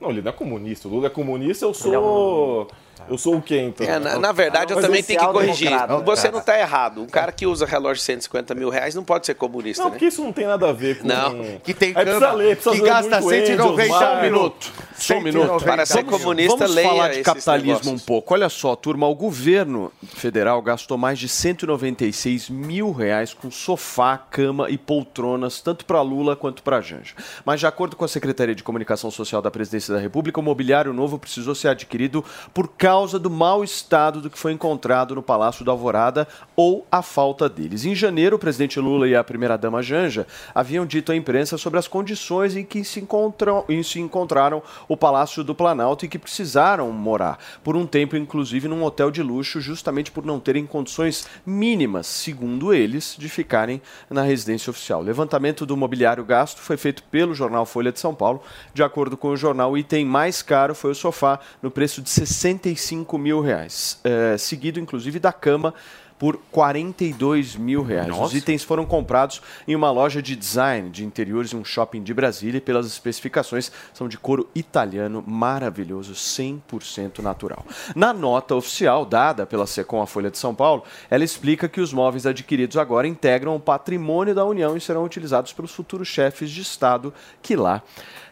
Não, 0.00 0.10
ele 0.10 0.22
não 0.22 0.28
é 0.30 0.32
comunista. 0.32 0.86
O 0.86 0.90
Lula 0.92 1.08
é 1.08 1.10
comunista, 1.10 1.64
eu 1.64 1.74
sou. 1.74 2.68
Eu 3.08 3.18
sou 3.18 3.36
o 3.36 3.42
quê, 3.42 3.58
então? 3.60 3.86
É, 3.86 3.98
na, 3.98 4.18
na 4.18 4.32
verdade, 4.32 4.72
eu 4.72 4.76
Mas 4.76 4.84
também 4.86 5.02
tenho 5.02 5.20
que 5.20 5.26
corrigir. 5.26 5.70
Você 6.04 6.30
não 6.30 6.38
está 6.40 6.58
errado. 6.58 7.02
Um 7.02 7.06
cara 7.06 7.30
que 7.32 7.46
usa 7.46 7.66
relógio 7.66 7.96
de 7.96 8.02
150 8.02 8.54
mil 8.54 8.68
reais 8.70 8.94
não 8.94 9.04
pode 9.04 9.26
ser 9.26 9.34
comunista, 9.34 9.82
Não, 9.82 9.90
né? 9.90 9.94
porque 9.96 10.06
isso 10.06 10.22
não 10.22 10.32
tem 10.32 10.46
nada 10.46 10.68
a 10.68 10.72
ver 10.72 10.98
com. 10.98 11.06
Não. 11.08 11.58
Que 11.62 11.74
tem 11.74 11.88
Aí 11.90 11.94
precisa 12.04 12.20
cama, 12.20 12.32
ler, 12.32 12.56
precisa 12.56 12.74
que 12.74 12.82
ler 12.82 12.88
gasta 12.88 13.20
muito 13.20 13.46
190 13.46 13.82
Angels, 13.82 13.98
Só 13.98 14.14
um 14.16 14.22
minuto. 14.22 14.72
Só 14.96 15.14
um 15.14 15.20
minuto. 15.20 15.64
Para 15.64 15.86
ser 15.86 16.02
Vamos- 16.04 16.10
comunista, 16.20 16.56
vamos 16.56 16.74
leia 16.74 16.88
falar 16.88 17.08
de 17.10 17.20
capitalismo 17.22 17.68
negócios. 17.72 18.02
um 18.02 18.04
pouco. 18.06 18.34
Olha 18.34 18.48
só, 18.48 18.74
turma, 18.74 19.06
o 19.06 19.14
governo 19.14 19.92
federal 20.14 20.60
gastou 20.60 20.98
mais 20.98 21.18
de 21.18 21.28
196 21.28 22.48
mil 22.50 22.90
reais 22.92 23.32
com 23.32 23.50
sofá, 23.50 24.16
cama 24.18 24.68
e 24.70 24.76
poltronas, 24.76 25.60
tanto 25.60 25.84
para 25.84 26.00
Lula 26.02 26.34
quanto 26.34 26.62
para 26.62 26.80
Janja. 26.80 27.14
Mas, 27.44 27.60
de 27.60 27.66
acordo 27.66 27.94
com 27.96 28.04
a 28.04 28.08
Secretaria 28.08 28.54
de 28.54 28.62
Comunicação 28.62 29.10
Social 29.10 29.40
da 29.40 29.50
Presidência 29.50 29.94
da 29.94 30.00
República, 30.00 30.40
o 30.40 30.42
mobiliário 30.42 30.92
novo 30.92 31.18
precisou 31.18 31.54
ser 31.54 31.68
adquirido 31.68 32.24
por 32.52 32.68
causa 32.68 32.87
do 33.20 33.28
mau 33.28 33.62
estado 33.62 34.18
do 34.22 34.30
que 34.30 34.38
foi 34.38 34.50
encontrado 34.50 35.14
no 35.14 35.22
Palácio 35.22 35.62
da 35.62 35.70
Alvorada 35.70 36.26
ou 36.56 36.86
a 36.90 37.02
falta 37.02 37.46
deles. 37.46 37.84
Em 37.84 37.94
janeiro, 37.94 38.36
o 38.36 38.38
presidente 38.38 38.80
Lula 38.80 39.06
e 39.06 39.14
a 39.14 39.22
primeira-dama 39.22 39.82
Janja 39.82 40.26
haviam 40.54 40.86
dito 40.86 41.12
à 41.12 41.14
imprensa 41.14 41.58
sobre 41.58 41.78
as 41.78 41.86
condições 41.86 42.56
em 42.56 42.64
que 42.64 42.82
se, 42.82 42.98
encontram, 42.98 43.62
em 43.68 43.82
se 43.82 44.00
encontraram 44.00 44.62
o 44.88 44.96
Palácio 44.96 45.44
do 45.44 45.54
Planalto 45.54 46.06
e 46.06 46.08
que 46.08 46.18
precisaram 46.18 46.90
morar, 46.90 47.38
por 47.62 47.76
um 47.76 47.86
tempo, 47.86 48.16
inclusive, 48.16 48.68
num 48.68 48.82
hotel 48.82 49.10
de 49.10 49.22
luxo, 49.22 49.60
justamente 49.60 50.10
por 50.10 50.24
não 50.24 50.40
terem 50.40 50.64
condições 50.64 51.26
mínimas, 51.44 52.06
segundo 52.06 52.72
eles, 52.72 53.16
de 53.18 53.28
ficarem 53.28 53.82
na 54.08 54.22
residência 54.22 54.70
oficial. 54.70 55.00
O 55.00 55.04
levantamento 55.04 55.66
do 55.66 55.76
mobiliário 55.76 56.24
gasto 56.24 56.62
foi 56.62 56.78
feito 56.78 57.02
pelo 57.02 57.34
jornal 57.34 57.66
Folha 57.66 57.92
de 57.92 58.00
São 58.00 58.14
Paulo. 58.14 58.40
De 58.72 58.82
acordo 58.82 59.14
com 59.14 59.28
o 59.28 59.36
jornal, 59.36 59.72
o 59.72 59.76
item 59.76 60.06
mais 60.06 60.40
caro 60.40 60.74
foi 60.74 60.92
o 60.92 60.94
sofá, 60.94 61.38
no 61.62 61.70
preço 61.70 62.00
de 62.00 62.08
65 62.08 62.77
mil 63.18 63.40
reais, 63.40 63.98
eh, 64.04 64.36
seguido, 64.38 64.78
inclusive, 64.80 65.18
da 65.18 65.32
cama 65.32 65.74
por 66.18 66.38
42 66.50 67.56
mil 67.56 67.82
reais. 67.82 68.12
Os 68.18 68.34
itens 68.34 68.64
foram 68.64 68.84
comprados 68.84 69.40
em 69.66 69.76
uma 69.76 69.90
loja 69.90 70.20
de 70.20 70.34
design 70.34 70.90
de 70.90 71.04
interiores 71.04 71.52
em 71.52 71.56
um 71.56 71.64
shopping 71.64 72.02
de 72.02 72.12
Brasília 72.12 72.58
e 72.58 72.60
pelas 72.60 72.86
especificações 72.86 73.70
são 73.94 74.08
de 74.08 74.18
couro 74.18 74.48
italiano 74.54 75.22
maravilhoso, 75.26 76.14
100% 76.14 77.20
natural. 77.20 77.64
Na 77.94 78.12
nota 78.12 78.54
oficial 78.56 79.04
dada 79.04 79.46
pela 79.46 79.66
Secom 79.66 80.02
à 80.02 80.06
Folha 80.06 80.30
de 80.30 80.38
São 80.38 80.54
Paulo, 80.54 80.82
ela 81.08 81.24
explica 81.24 81.68
que 81.68 81.80
os 81.80 81.92
móveis 81.92 82.26
adquiridos 82.26 82.76
agora 82.76 83.06
integram 83.06 83.54
o 83.54 83.60
patrimônio 83.60 84.34
da 84.34 84.44
União 84.44 84.76
e 84.76 84.80
serão 84.80 85.04
utilizados 85.04 85.52
pelos 85.52 85.72
futuros 85.72 86.08
chefes 86.08 86.50
de 86.50 86.62
Estado 86.62 87.14
que 87.40 87.54
lá 87.54 87.82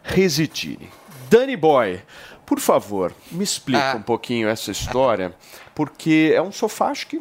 residirem. 0.03 0.89
Danny 1.29 1.57
Boy, 1.57 2.01
por 2.47 2.59
favor, 2.61 3.13
me 3.29 3.43
explica 3.43 3.91
Ah. 3.91 3.95
um 3.97 4.01
pouquinho 4.01 4.47
essa 4.47 4.71
história, 4.71 5.33
porque 5.75 6.31
é 6.33 6.41
um 6.41 6.51
sofá, 6.51 6.87
acho 6.87 7.05
que 7.05 7.17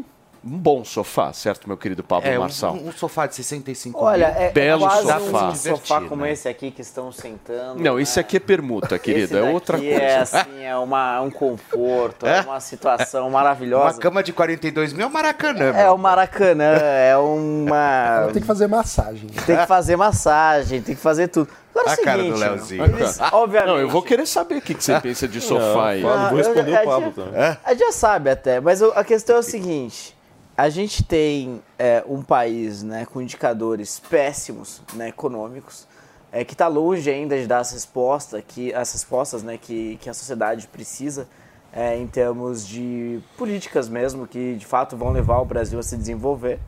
um 0.48 0.56
bom 0.58 0.84
sofá, 0.84 1.32
certo, 1.32 1.66
meu 1.66 1.76
querido 1.76 2.04
Pablo 2.04 2.28
É, 2.30 2.38
um, 2.38 2.42
Marçal? 2.42 2.72
um 2.74 2.92
sofá 2.92 3.26
de 3.26 3.34
65 3.34 4.00
Olha, 4.00 4.28
mil. 4.28 4.36
é, 4.42 4.50
Belo 4.52 4.84
é 4.84 4.88
quase 4.88 5.02
sofá. 5.02 5.18
um 5.18 5.20
sofá 5.20 5.50
Divertido, 5.72 6.08
como 6.08 6.22
né? 6.22 6.30
esse 6.30 6.48
aqui 6.48 6.70
que 6.70 6.80
estão 6.82 7.10
sentando. 7.10 7.82
Não, 7.82 7.96
né? 7.96 8.02
isso 8.02 8.20
aqui 8.20 8.36
é 8.36 8.40
permuta, 8.40 8.96
querido, 8.96 9.36
Esse 9.36 9.44
é 9.44 9.50
outra 9.52 9.76
daqui 9.76 9.90
coisa. 9.90 10.04
É 10.04 10.18
assim, 10.20 10.62
é 10.62 10.76
uma, 10.76 11.20
um 11.22 11.30
conforto, 11.32 12.24
é, 12.28 12.42
uma 12.42 12.60
situação 12.60 13.28
maravilhosa. 13.28 13.94
Uma 13.96 14.00
cama 14.00 14.22
de 14.22 14.32
42 14.32 14.92
mil 14.92 15.02
é 15.02 15.08
o 15.08 15.12
Maracanã. 15.12 15.72
É 15.76 15.90
o 15.90 15.98
Maracanã, 15.98 16.74
é 16.80 17.16
uma. 17.16 18.28
Tem 18.32 18.40
que 18.40 18.46
fazer 18.46 18.68
massagem. 18.68 19.26
Tem 19.44 19.56
que 19.56 19.66
fazer 19.66 19.96
massagem, 19.96 20.80
tem 20.80 20.94
que 20.94 21.00
fazer 21.02 21.26
tudo. 21.26 21.50
Agora 21.80 21.90
é 21.90 21.98
A 21.98 22.00
o 22.00 22.04
cara 22.04 22.16
do 22.22 22.24
seguinte, 22.36 22.40
Leozinho. 22.40 22.84
eles, 22.84 23.20
obviamente. 23.32 23.68
Não, 23.70 23.78
eu 23.78 23.88
vou 23.88 24.02
querer 24.02 24.26
saber 24.26 24.56
o 24.56 24.60
que 24.60 24.74
que 24.74 24.82
você 24.84 25.00
pensa 25.00 25.26
de 25.28 25.40
sofá 25.40 25.88
aí. 25.90 26.04
Ah, 26.06 26.28
vou 26.30 26.38
eu 26.38 26.44
responder 26.44 26.70
já- 26.72 26.82
o 26.82 26.84
Pablo 26.84 26.96
a 26.96 27.00
gente- 27.06 27.14
também. 27.14 27.58
A 27.64 27.70
gente 27.70 27.78
já 27.80 27.92
sabe 27.92 28.30
até, 28.30 28.60
mas 28.60 28.82
a 28.82 29.04
questão 29.04 29.36
é 29.36 29.38
o 29.40 29.42
seguinte: 29.42 30.16
a 30.56 30.68
gente 30.68 31.02
tem 31.04 31.62
é, 31.78 32.02
um 32.08 32.22
país 32.22 32.82
né, 32.82 33.06
com 33.12 33.20
indicadores 33.20 34.00
péssimos 34.08 34.80
né, 34.94 35.08
econômicos, 35.08 35.86
é, 36.32 36.44
que 36.44 36.54
está 36.54 36.66
longe 36.68 37.08
ainda 37.10 37.38
de 37.38 37.46
dar 37.46 37.58
as 37.58 37.72
respostas 37.72 38.42
que, 38.46 38.72
as 38.74 38.92
respostas 38.92 39.42
né, 39.42 39.58
que, 39.60 39.96
que 40.00 40.08
a 40.10 40.14
sociedade 40.14 40.66
precisa 40.66 41.28
é, 41.72 41.96
em 41.98 42.06
termos 42.06 42.66
de 42.66 43.20
políticas 43.36 43.88
mesmo, 43.88 44.26
que 44.26 44.54
de 44.54 44.64
fato 44.66 44.96
vão 44.96 45.10
levar 45.12 45.38
o 45.40 45.44
Brasil 45.44 45.78
a 45.78 45.82
se 45.82 45.96
desenvolver. 45.96 46.58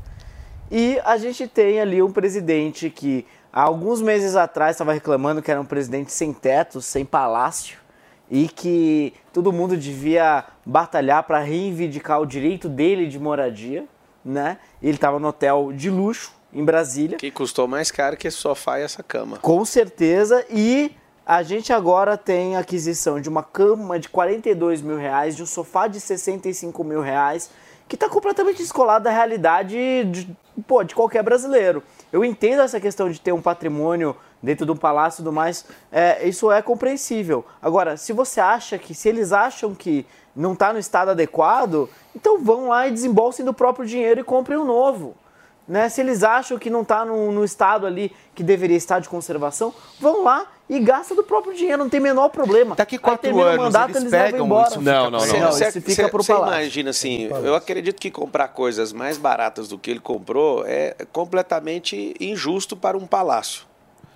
E 0.70 1.00
a 1.02 1.16
gente 1.16 1.48
tem 1.48 1.80
ali 1.80 2.02
um 2.02 2.10
presidente 2.12 2.90
que 2.90 3.26
há 3.52 3.62
alguns 3.62 4.00
meses 4.00 4.36
atrás 4.36 4.76
estava 4.76 4.92
reclamando 4.92 5.42
que 5.42 5.50
era 5.50 5.60
um 5.60 5.64
presidente 5.64 6.12
sem 6.12 6.32
teto, 6.32 6.80
sem 6.80 7.04
palácio, 7.04 7.78
e 8.30 8.48
que 8.48 9.14
todo 9.32 9.52
mundo 9.52 9.76
devia 9.76 10.44
batalhar 10.64 11.22
para 11.22 11.38
reivindicar 11.40 12.20
o 12.20 12.26
direito 12.26 12.68
dele 12.68 13.06
de 13.06 13.18
moradia, 13.18 13.86
né? 14.24 14.58
Ele 14.82 14.94
estava 14.94 15.18
no 15.18 15.28
hotel 15.28 15.72
de 15.72 15.88
luxo 15.88 16.32
em 16.52 16.64
Brasília. 16.64 17.16
Que 17.16 17.30
custou 17.30 17.66
mais 17.66 17.90
caro 17.90 18.16
que 18.16 18.28
esse 18.28 18.36
sofá 18.36 18.78
e 18.78 18.82
essa 18.82 19.02
cama. 19.02 19.38
Com 19.38 19.64
certeza. 19.64 20.44
E 20.50 20.94
a 21.24 21.42
gente 21.42 21.72
agora 21.72 22.16
tem 22.16 22.56
a 22.56 22.60
aquisição 22.60 23.20
de 23.20 23.28
uma 23.28 23.42
cama 23.42 23.98
de 23.98 24.08
42 24.08 24.82
mil 24.82 24.96
reais, 24.96 25.36
de 25.36 25.42
um 25.42 25.46
sofá 25.46 25.86
de 25.86 26.00
65 26.00 26.82
mil 26.84 27.00
reais, 27.00 27.50
que 27.86 27.96
está 27.96 28.08
completamente 28.08 28.58
descolado 28.58 29.04
da 29.04 29.10
realidade 29.10 30.04
de, 30.04 30.36
pô, 30.66 30.82
de 30.82 30.94
qualquer 30.94 31.22
brasileiro. 31.22 31.82
Eu 32.12 32.24
entendo 32.24 32.62
essa 32.62 32.80
questão 32.80 33.10
de 33.10 33.20
ter 33.20 33.32
um 33.32 33.42
patrimônio 33.42 34.16
dentro 34.42 34.64
de 34.64 34.72
um 34.72 34.76
palácio 34.76 35.20
e 35.20 35.24
tudo 35.24 35.32
mais, 35.32 35.64
é, 35.90 36.26
isso 36.26 36.50
é 36.50 36.62
compreensível. 36.62 37.44
Agora, 37.60 37.96
se 37.96 38.12
você 38.12 38.40
acha 38.40 38.78
que, 38.78 38.94
se 38.94 39.08
eles 39.08 39.32
acham 39.32 39.74
que 39.74 40.06
não 40.34 40.52
está 40.52 40.72
no 40.72 40.78
estado 40.78 41.10
adequado, 41.10 41.88
então 42.14 42.38
vão 42.42 42.68
lá 42.68 42.86
e 42.86 42.92
desembolsem 42.92 43.44
do 43.44 43.52
próprio 43.52 43.84
dinheiro 43.84 44.20
e 44.20 44.24
comprem 44.24 44.58
um 44.58 44.64
novo 44.64 45.16
né? 45.68 45.88
Se 45.88 46.00
eles 46.00 46.22
acham 46.24 46.58
que 46.58 46.70
não 46.70 46.82
está 46.82 47.04
no, 47.04 47.30
no 47.30 47.44
estado 47.44 47.86
ali 47.86 48.10
que 48.34 48.42
deveria 48.42 48.76
estar 48.76 49.00
de 49.00 49.08
conservação, 49.08 49.74
vão 50.00 50.24
lá 50.24 50.46
e 50.68 50.78
gastam 50.80 51.16
do 51.16 51.22
próprio 51.22 51.54
dinheiro, 51.54 51.78
não 51.82 51.88
tem 51.90 52.00
menor 52.00 52.28
problema. 52.28 52.74
Daqui 52.74 52.98
quatro 52.98 53.40
anos 53.40 53.56
mandato, 53.64 53.90
eles 53.90 54.02
eles 54.02 54.12
levam 54.12 54.30
pegam 54.32 54.46
embora. 54.46 54.68
isso. 54.70 54.80
Não, 54.80 55.10
não, 55.10 55.18
não. 55.20 55.28
pra- 55.28 55.38
Não, 55.40 55.48
isso 55.50 55.80
fica 55.80 56.08
Você 56.10 56.32
imagina 56.32 56.90
assim, 56.90 57.24
eu 57.44 57.54
acredito 57.54 58.00
que 58.00 58.10
comprar 58.10 58.48
coisas 58.48 58.92
mais 58.92 59.18
baratas 59.18 59.68
do 59.68 59.78
que 59.78 59.90
ele 59.90 60.00
comprou 60.00 60.64
é 60.66 60.94
completamente 61.12 62.14
injusto 62.20 62.76
para 62.76 62.96
um 62.96 63.06
palácio. 63.06 63.66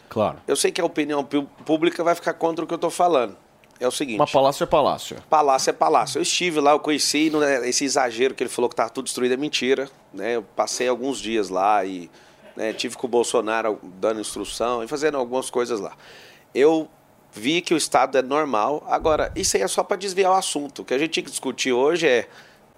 Claro. 0.09 0.39
Eu 0.47 0.57
sei 0.57 0.71
que 0.71 0.81
a 0.81 0.85
opinião 0.85 1.27
pública 1.65 2.05
vai 2.05 2.15
ficar 2.15 2.35
contra 2.35 2.65
o 2.65 2.69
que 2.69 2.75
eu 2.75 2.77
estou 2.77 2.91
falando. 2.91 3.35
É 3.83 3.89
o 3.89 3.91
seguinte. 3.91 4.19
Uma 4.19 4.27
palácio 4.27 4.63
é 4.65 4.67
palácio. 4.67 5.17
Palácio 5.29 5.71
é 5.71 5.73
palácio. 5.73 6.19
Eu 6.19 6.23
estive 6.23 6.61
lá, 6.61 6.73
eu 6.73 6.79
conheci, 6.81 7.31
não 7.31 7.43
é- 7.43 7.69
esse 7.69 7.85
exagero 7.85 8.35
que 8.35 8.43
ele 8.43 8.51
falou 8.51 8.69
que 8.69 8.75
estava 8.75 8.91
tudo 8.91 9.05
destruído 9.05 9.33
é 9.33 9.37
mentira. 9.37 9.89
Né? 10.13 10.37
Eu 10.37 10.43
passei 10.43 10.89
alguns 10.89 11.19
dias 11.19 11.49
lá 11.49 11.85
e 11.85 12.11
né, 12.57 12.73
tive 12.73 12.97
com 12.97 13.07
o 13.07 13.11
Bolsonaro 13.11 13.79
dando 13.83 14.21
instrução 14.21 14.83
e 14.85 14.89
fazendo 14.89 15.17
algumas 15.17 15.49
coisas 15.51 15.81
lá. 15.81 15.93
Eu 16.55 16.89
vi 17.33 17.63
que 17.63 17.73
o 17.73 17.77
Estado 17.77 18.19
é 18.19 18.23
normal. 18.23 18.85
Agora, 18.89 19.33
isso 19.35 19.57
aí 19.57 19.63
é 19.63 19.69
só 19.69 19.83
para 19.83 19.97
desviar 19.97 20.33
o 20.33 20.35
assunto. 20.35 20.83
O 20.83 20.85
que 20.85 20.93
a 20.93 20.99
gente 20.99 21.11
tinha 21.13 21.25
que 21.25 21.31
discutir 21.31 21.73
hoje 21.73 22.07
é 22.07 22.29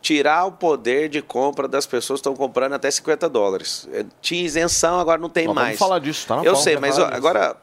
tirar 0.00 0.44
o 0.44 0.52
poder 0.52 1.08
de 1.08 1.22
compra 1.22 1.66
das 1.66 1.86
pessoas 1.86 2.20
que 2.20 2.28
estão 2.28 2.36
comprando 2.36 2.74
até 2.74 2.90
50 2.90 3.28
dólares. 3.28 3.88
É, 3.92 4.04
Tinha 4.20 4.44
isenção, 4.44 5.00
agora 5.00 5.18
não 5.18 5.30
tem 5.30 5.46
vamos 5.46 5.62
mais. 5.62 5.78
falar 5.78 5.98
disso, 5.98 6.26
tá 6.26 6.36
na 6.36 6.42
Eu 6.42 6.52
pauta, 6.52 6.60
sei, 6.62 6.76
mas 6.76 6.98
ó, 6.98 7.06
agora 7.06 7.56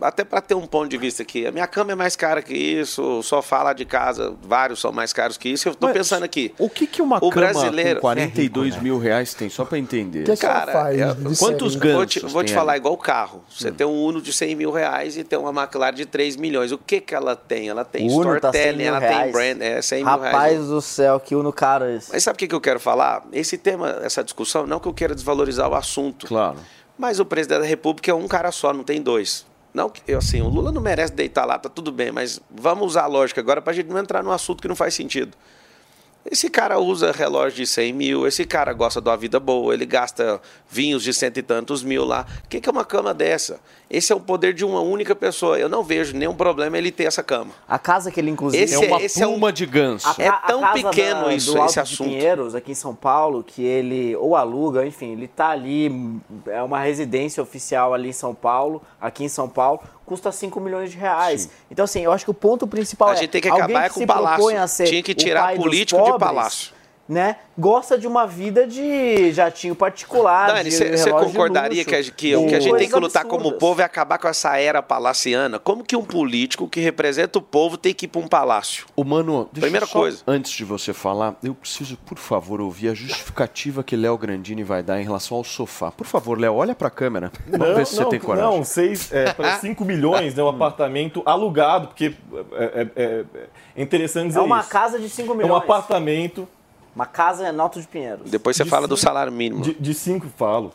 até 0.00 0.24
para 0.24 0.40
ter 0.40 0.54
um 0.54 0.66
ponto 0.66 0.88
de 0.88 0.96
vista 0.96 1.22
aqui, 1.22 1.46
a 1.46 1.50
minha 1.52 1.66
cama 1.66 1.92
é 1.92 1.94
mais 1.94 2.14
cara 2.14 2.40
que 2.40 2.54
isso, 2.54 3.02
o 3.18 3.22
sofá 3.22 3.62
lá 3.62 3.72
de 3.72 3.84
casa, 3.84 4.34
vários 4.42 4.80
são 4.80 4.92
mais 4.92 5.12
caros 5.12 5.36
que 5.36 5.48
isso. 5.48 5.68
Eu 5.68 5.74
tô 5.74 5.86
Mas 5.88 5.96
pensando 5.96 6.22
aqui. 6.24 6.54
O 6.58 6.68
que, 6.70 6.86
que 6.86 7.02
uma 7.02 7.16
O 7.18 7.30
cama 7.30 7.46
brasileiro- 7.52 7.96
com 7.96 8.02
42 8.02 8.76
mil 8.80 8.98
reais 8.98 9.34
tem? 9.34 9.48
Só 9.48 9.64
pra 9.64 9.76
entender. 9.78 10.24
Que, 10.24 10.30
é 10.32 10.36
Cara, 10.36 10.72
faz? 10.72 11.00
é- 11.00 11.16
quantos 11.38 11.74
ganhos? 11.76 11.96
Vou 11.96 12.06
te, 12.06 12.20
vou 12.20 12.42
te 12.44 12.46
tem 12.46 12.54
falar 12.54 12.76
igual 12.76 12.94
o 12.94 12.98
carro. 12.98 13.42
Você 13.48 13.70
tem 13.72 13.86
um 13.86 14.04
Uno 14.04 14.22
de 14.22 14.32
100 14.32 14.54
mil 14.54 14.70
reais 14.70 15.16
e 15.16 15.24
tem 15.24 15.38
uma 15.38 15.50
McLaren 15.50 15.94
de 15.94 16.06
3 16.06 16.36
milhões. 16.36 16.70
O 16.72 16.78
que 16.78 17.00
que 17.00 17.14
ela 17.14 17.34
tem? 17.34 17.68
Ela 17.68 17.84
tem 17.84 18.08
Uno 18.10 18.38
tá 18.40 18.52
100 18.52 18.60
storytelling, 18.60 18.76
mil 18.78 18.86
ela 18.86 19.00
tem 19.00 19.08
reais. 19.08 19.32
brand, 19.32 19.60
é 19.60 19.82
100 19.82 20.04
mil 20.04 20.18
reais. 20.18 20.32
Rapaz 20.32 20.66
do 20.66 20.80
céu, 20.80 21.18
que 21.18 21.34
uno 21.34 21.52
caro 21.52 21.86
esse. 21.90 22.10
Mas 22.12 22.22
sabe 22.22 22.36
o 22.36 22.38
que, 22.38 22.46
que 22.48 22.54
eu 22.54 22.60
quero 22.60 22.78
falar? 22.78 23.24
Esse 23.32 23.58
tema, 23.58 23.98
essa 24.02 24.22
discussão, 24.22 24.66
não 24.66 24.78
que 24.78 24.86
eu 24.86 24.94
queira 24.94 25.14
desvalorizar 25.14 25.68
o 25.68 25.74
assunto. 25.74 26.26
Claro. 26.26 26.56
Mas 26.96 27.20
o 27.20 27.24
presidente 27.24 27.60
da 27.60 27.66
República 27.66 28.10
é 28.10 28.14
um 28.14 28.26
cara 28.26 28.50
só, 28.50 28.72
não 28.72 28.82
tem 28.84 29.00
dois. 29.02 29.46
Não, 29.78 29.88
que- 29.88 30.12
assim, 30.12 30.42
o 30.42 30.48
Lula 30.48 30.72
não 30.72 30.82
merece 30.82 31.12
deitar 31.12 31.44
lá, 31.44 31.56
tá 31.56 31.68
tudo 31.68 31.92
bem, 31.92 32.10
mas 32.10 32.40
vamos 32.50 32.84
usar 32.84 33.04
a 33.04 33.06
lógica 33.06 33.40
agora 33.40 33.62
pra 33.62 33.72
gente 33.72 33.86
não 33.86 33.96
entrar 33.96 34.24
num 34.24 34.32
assunto 34.32 34.60
que 34.60 34.66
não 34.66 34.74
faz 34.74 34.92
sentido. 34.92 35.36
Esse 36.30 36.50
cara 36.50 36.78
usa 36.78 37.10
relógio 37.10 37.56
de 37.56 37.66
100 37.66 37.92
mil, 37.92 38.26
esse 38.26 38.44
cara 38.44 38.72
gosta 38.72 39.00
de 39.00 39.08
uma 39.08 39.16
vida 39.16 39.40
boa, 39.40 39.72
ele 39.72 39.86
gasta 39.86 40.40
vinhos 40.70 41.02
de 41.02 41.12
cento 41.14 41.38
e 41.38 41.42
tantos 41.42 41.82
mil 41.82 42.04
lá. 42.04 42.26
O 42.44 42.48
que, 42.48 42.60
que 42.60 42.68
é 42.68 42.72
uma 42.72 42.84
cama 42.84 43.14
dessa? 43.14 43.58
Esse 43.90 44.12
é 44.12 44.16
o 44.16 44.20
poder 44.20 44.52
de 44.52 44.64
uma 44.64 44.80
única 44.82 45.16
pessoa. 45.16 45.58
Eu 45.58 45.68
não 45.68 45.82
vejo 45.82 46.14
nenhum 46.14 46.34
problema 46.34 46.76
ele 46.76 46.92
ter 46.92 47.04
essa 47.04 47.22
cama. 47.22 47.52
A 47.66 47.78
casa 47.78 48.10
que 48.10 48.20
ele, 48.20 48.30
inclusive... 48.30 48.62
Esse 48.62 48.74
é 48.74 48.78
uma 48.78 49.02
esse 49.02 49.22
é 49.22 49.26
um- 49.26 49.38
de 49.50 49.64
ganso. 49.64 50.06
A 50.06 50.14
É 50.22 50.30
tão 50.46 50.60
pequeno 50.72 51.24
da- 51.26 51.34
isso, 51.34 51.52
do 51.52 51.58
Alto 51.58 51.66
esse 51.70 51.74
de 51.74 51.80
assunto. 51.80 52.08
Pinheiros, 52.10 52.54
aqui 52.54 52.72
em 52.72 52.74
São 52.74 52.94
Paulo, 52.94 53.42
que 53.42 53.62
ele 53.62 54.14
ou 54.16 54.36
aluga, 54.36 54.86
enfim, 54.86 55.12
ele 55.12 55.26
tá 55.26 55.48
ali, 55.48 55.90
é 56.46 56.62
uma 56.62 56.80
residência 56.80 57.42
oficial 57.42 57.94
ali 57.94 58.10
em 58.10 58.12
São 58.12 58.34
Paulo, 58.34 58.82
aqui 59.00 59.24
em 59.24 59.28
São 59.28 59.48
Paulo, 59.48 59.80
custa 60.08 60.32
5 60.32 60.58
milhões 60.58 60.90
de 60.90 60.96
reais. 60.96 61.50
Então, 61.70 61.84
assim, 61.84 62.00
eu 62.00 62.10
acho 62.10 62.24
que 62.24 62.30
o 62.30 62.34
ponto 62.34 62.66
principal 62.66 63.10
A 63.10 63.12
é 63.12 63.16
gente 63.16 63.30
tem 63.30 63.40
que 63.42 63.48
acabar 63.48 63.84
que 63.84 63.94
com 63.94 64.00
se 64.00 64.04
o 64.04 64.06
palácio. 64.06 64.58
a 64.58 64.66
Tinha 64.88 65.02
que 65.02 65.14
tirar 65.14 65.54
político 65.54 66.00
de 66.00 66.10
pobres, 66.10 66.28
palácio. 66.28 66.72
Né, 67.08 67.36
gosta 67.56 67.96
de 67.96 68.06
uma 68.06 68.26
vida 68.26 68.66
de 68.66 69.32
jatinho 69.32 69.74
particular, 69.74 70.48
Dani, 70.52 70.70
você 70.70 71.10
concordaria 71.10 71.78
luxo, 71.82 71.88
que, 71.88 71.94
a- 71.96 72.02
que 72.14 72.36
o 72.36 72.46
que 72.46 72.54
a 72.54 72.60
gente 72.60 72.76
tem 72.76 72.86
que 72.90 72.98
lutar 72.98 73.24
como 73.24 73.36
absurdas. 73.44 73.58
povo 73.60 73.80
é 73.80 73.84
acabar 73.84 74.18
com 74.18 74.28
essa 74.28 74.58
era 74.58 74.82
palaciana? 74.82 75.58
Como 75.58 75.82
que 75.82 75.96
um 75.96 76.04
político 76.04 76.68
que 76.68 76.80
representa 76.80 77.38
o 77.38 77.42
povo 77.42 77.78
tem 77.78 77.94
que 77.94 78.04
ir 78.04 78.08
para 78.08 78.20
um 78.20 78.28
palácio? 78.28 78.84
Ô, 78.94 79.04
mano, 79.04 79.48
deixa 79.50 79.64
Primeira 79.64 79.86
só, 79.86 80.00
coisa. 80.00 80.18
Antes 80.26 80.52
de 80.52 80.66
você 80.66 80.92
falar, 80.92 81.34
eu 81.42 81.54
preciso, 81.54 81.96
por 81.96 82.18
favor, 82.18 82.60
ouvir 82.60 82.90
a 82.90 82.94
justificativa 82.94 83.82
que 83.82 83.96
Léo 83.96 84.18
Grandini 84.18 84.62
vai 84.62 84.82
dar 84.82 85.00
em 85.00 85.04
relação 85.04 85.38
ao 85.38 85.44
sofá. 85.44 85.90
Por 85.90 86.06
favor, 86.06 86.38
Léo, 86.38 86.56
olha 86.56 86.74
pra 86.74 86.90
câmera. 86.90 87.32
Vamos 87.46 87.74
ver 87.74 87.86
se 87.86 87.96
você 87.96 88.04
tem 88.04 88.20
coragem. 88.20 88.50
Não, 88.50 88.62
seis, 88.62 89.10
é, 89.14 89.32
para 89.32 89.56
5 89.60 89.82
milhões, 89.82 90.34
né, 90.34 90.42
um 90.42 90.48
apartamento 90.48 91.22
alugado, 91.24 91.86
porque 91.88 92.12
é, 92.52 92.64
é- 92.82 93.02
é- 93.02 93.24
é 93.76 93.82
interessante 93.82 94.26
dizer 94.28 94.40
É 94.40 94.42
uma 94.42 94.60
isso. 94.60 94.68
casa 94.68 94.98
de 94.98 95.08
5 95.08 95.30
É 95.30 95.34
um 95.34 95.38
milhões. 95.38 95.62
apartamento 95.62 96.46
Uma 96.98 97.06
casa 97.06 97.46
é 97.46 97.50
Alto 97.60 97.80
de 97.80 97.86
Pinheiros. 97.86 98.28
Depois 98.28 98.56
você 98.56 98.64
De 98.64 98.70
fala 98.70 98.88
do 98.88 98.96
cinco- 98.96 99.06
salário 99.08 99.30
mínimo. 99.32 99.62
de, 99.62 99.72
de 99.74 99.94
cinco, 99.94 100.26
falo, 100.36 100.72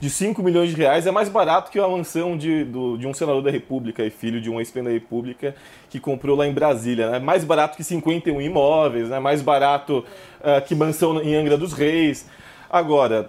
de 0.00 0.08
5 0.08 0.42
milhões 0.42 0.70
de 0.70 0.76
reais 0.76 1.06
é 1.06 1.10
mais 1.10 1.28
barato 1.28 1.70
que 1.70 1.78
a 1.78 1.86
mansão 1.86 2.38
de, 2.38 2.64
do- 2.64 2.96
de 2.96 3.06
um 3.06 3.12
senador 3.12 3.42
da 3.42 3.50
República 3.50 4.02
e 4.02 4.08
filho 4.08 4.40
de 4.40 4.48
um 4.48 4.58
ex-presidente 4.60 4.94
da 4.94 4.98
República 5.04 5.54
que 5.90 6.00
comprou 6.00 6.34
lá 6.36 6.46
em 6.46 6.52
Brasília. 6.54 7.10
Né? 7.10 7.18
Mais 7.18 7.44
barato 7.44 7.76
que 7.76 7.84
51 7.84 8.40
imóveis, 8.40 9.10
né? 9.10 9.18
mais 9.18 9.42
barato 9.42 10.02
ah, 10.42 10.58
que 10.62 10.74
mansão 10.74 11.20
em 11.20 11.34
Angra 11.36 11.58
dos 11.58 11.74
Reis. 11.74 12.24
Agora, 12.70 13.28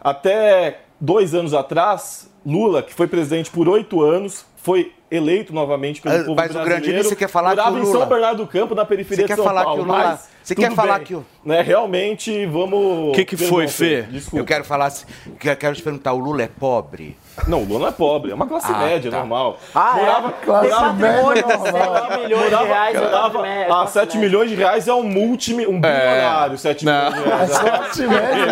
até 0.00 0.80
dois 1.00 1.34
anos 1.34 1.52
atrás, 1.52 2.30
Lula, 2.44 2.82
que 2.82 2.94
foi 2.94 3.06
presidente 3.06 3.50
por 3.50 3.68
oito 3.68 4.02
anos, 4.02 4.46
foi 4.56 4.94
eleito 5.10 5.52
novamente 5.52 6.00
pelo 6.00 6.14
Ah, 6.14 6.18
povo 6.24 6.34
mas 6.36 6.50
o 6.50 6.54
brasileiro. 6.54 6.82
Grandini, 6.84 7.04
você 7.04 7.16
quer 7.16 7.28
falar 7.28 7.50
que 7.50 7.56
morava 7.56 7.76
o 7.76 7.78
em 7.78 7.82
Lula- 7.82 7.98
São 8.00 8.08
Bernardo 8.08 8.36
do 8.44 8.46
Campo, 8.46 8.74
na 8.74 8.84
periferia 8.84 9.24
Você 9.24 9.28
quer 9.28 9.34
de 9.34 9.36
São 9.36 9.44
falar 9.44 9.64
Paulo. 9.64 9.82
que 9.84 9.88
o 9.90 9.92
Lula- 9.92 10.04
mas 10.08 10.35
você 10.46 10.54
quer 10.54 10.68
tudo 10.68 10.76
falar 10.76 10.98
bem, 10.98 11.06
que 11.06 11.14
o- 11.14 11.24
Né, 11.44 11.60
realmente, 11.62 12.46
vamos... 12.46 13.08
O 13.10 13.12
que 13.12 13.24
que 13.24 13.36
foi, 13.36 13.68
Fê? 13.68 14.02
Desculpa. 14.02 14.38
Eu 14.38 14.44
quero 14.44 14.64
falar, 14.64 14.86
assim, 14.86 15.04
que- 15.38 15.48
eu 15.48 15.56
quero 15.56 15.74
te 15.74 15.82
perguntar, 15.82 16.12
o 16.12 16.18
Lula 16.18 16.42
é 16.42 16.48
pobre? 16.48 17.16
Não, 17.46 17.60
o 17.62 17.64
Lula 17.64 17.80
não 17.80 17.88
é 17.88 17.92
pobre, 17.92 18.30
é 18.30 18.34
uma 18.34 18.46
classe 18.46 18.72
Ah, 18.72 18.78
média, 18.78 19.10
tá. 19.10 19.18
normal. 19.18 19.58
Ah, 19.74 19.92
morava, 19.94 20.28
é? 20.28 20.44
classe 20.44 20.68
Tem 20.70 20.92
média 20.94 21.42
normal. 21.46 22.06
7 22.06 22.18
milhões 22.22 22.48
de 22.50 22.64
reais. 22.64 22.94
é 22.96 23.00
morava 23.00 23.42
média, 23.42 23.62
a 23.64 23.66
classe 23.66 23.92
7 23.92 24.06
média. 24.16 24.20
milhões 24.20 24.48
de 24.50 24.56
reais 24.56 24.88
é 24.88 24.94
um 24.94 25.02
multi, 25.02 25.52
um 25.54 25.80
bilionário, 25.80 26.56
7 26.58 26.84
milhões 26.86 27.14
de 27.14 27.20
reais. 27.22 27.50
Sorte 27.52 28.02
média, 28.06 28.46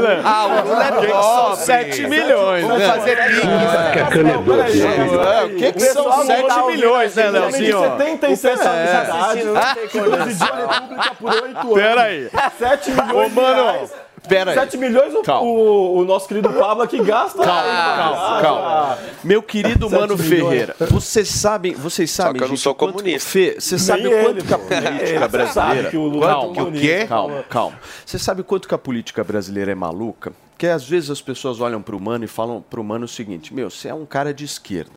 né? 0.00 0.22
Ah, 0.24 0.46
o 0.46 0.68
Lula 0.68 0.84
é 0.84 0.92
pobre. 1.12 1.56
7 1.64 2.06
milhões, 2.06 2.62
Vamos 2.64 2.78
né? 2.78 2.86
fazer 2.88 3.16
pique. 3.16 3.40
É, 4.20 5.44
o 5.44 5.48
que, 5.56 5.72
que 5.72 5.80
são 5.80 6.04
pessoal 6.04 6.18
não 6.18 6.26
7 6.26 6.46
tá 6.48 6.62
ouvindo 6.62 6.76
milhões, 6.76 7.14
né, 7.14 7.26
esse 7.28 7.36
Homem 7.38 7.50
de 7.52 7.60
Leozinho? 7.72 7.98
77 7.98 8.66
anos 8.66 8.80
de 8.80 8.88
idade, 8.90 9.10
assistindo, 9.10 9.54
não 9.54 9.74
tem 9.74 9.88
que 9.88 10.00
presidiu 10.00 10.54
a 10.54 10.56
República 10.56 11.14
por 11.18 11.39
8 11.42 11.58
anos. 11.58 11.74
Pera 11.74 12.02
aí. 12.02 12.30
7 12.58 12.90
milhões 12.90 13.32
Ô, 13.32 13.34
mano, 13.40 13.54
de 13.56 13.62
reais. 13.62 13.92
pera 14.28 14.50
aí. 14.50 14.54
7 14.58 14.76
milhões 14.76 15.14
o, 15.14 15.22
Calma. 15.22 15.48
o, 15.50 15.98
o 15.98 16.04
nosso 16.04 16.28
querido 16.28 16.50
Pablo 16.50 16.82
aqui 16.82 17.02
gasta. 17.02 17.42
Calma, 17.42 18.40
calma. 18.42 18.98
Meu 19.24 19.42
querido 19.42 19.88
Mano 19.90 20.16
milhões. 20.16 20.28
Ferreira, 20.28 20.76
vocês 20.90 21.28
sabem, 21.28 21.74
vocês 21.74 22.10
sabem, 22.10 22.34
que 22.34 22.44
eu 22.44 22.48
não 22.48 22.54
gente, 22.56 22.62
sou 22.62 22.74
quanto- 22.74 22.92
comunista. 22.94 23.28
Fê, 23.30 23.56
você 23.58 23.78
sabe 23.78 24.02
Nem 24.04 24.12
quanto 24.12 24.38
ele, 24.38 24.42
que 24.46 24.54
a 24.54 24.58
política 24.58 25.04
Ele 25.04 25.28
brasileira... 25.28 25.52
sabe 25.52 25.90
que 25.90 25.96
o 25.96 26.02
Lula 26.04 26.26
é 26.26 26.32
calma, 26.34 26.54
que 26.54 26.62
o 26.62 26.72
quê? 26.72 27.06
Calma, 27.08 27.44
calma. 27.48 27.78
Você 28.04 28.18
sabe 28.18 28.42
quanto 28.42 28.68
que 28.68 28.74
a 28.74 28.78
política 28.78 29.22
brasileira 29.24 29.72
é 29.72 29.74
maluca? 29.74 30.32
Que 30.58 30.66
às 30.66 30.86
vezes 30.86 31.08
as 31.08 31.22
pessoas 31.22 31.58
olham 31.58 31.80
pro 31.80 31.98
Mano 31.98 32.22
e 32.22 32.28
falam 32.28 32.62
pro 32.68 32.84
Mano 32.84 33.06
o 33.06 33.08
seguinte: 33.08 33.54
Meu, 33.54 33.70
você 33.70 33.88
é 33.88 33.94
um 33.94 34.04
cara 34.04 34.34
de 34.34 34.44
esquerda. 34.44 34.90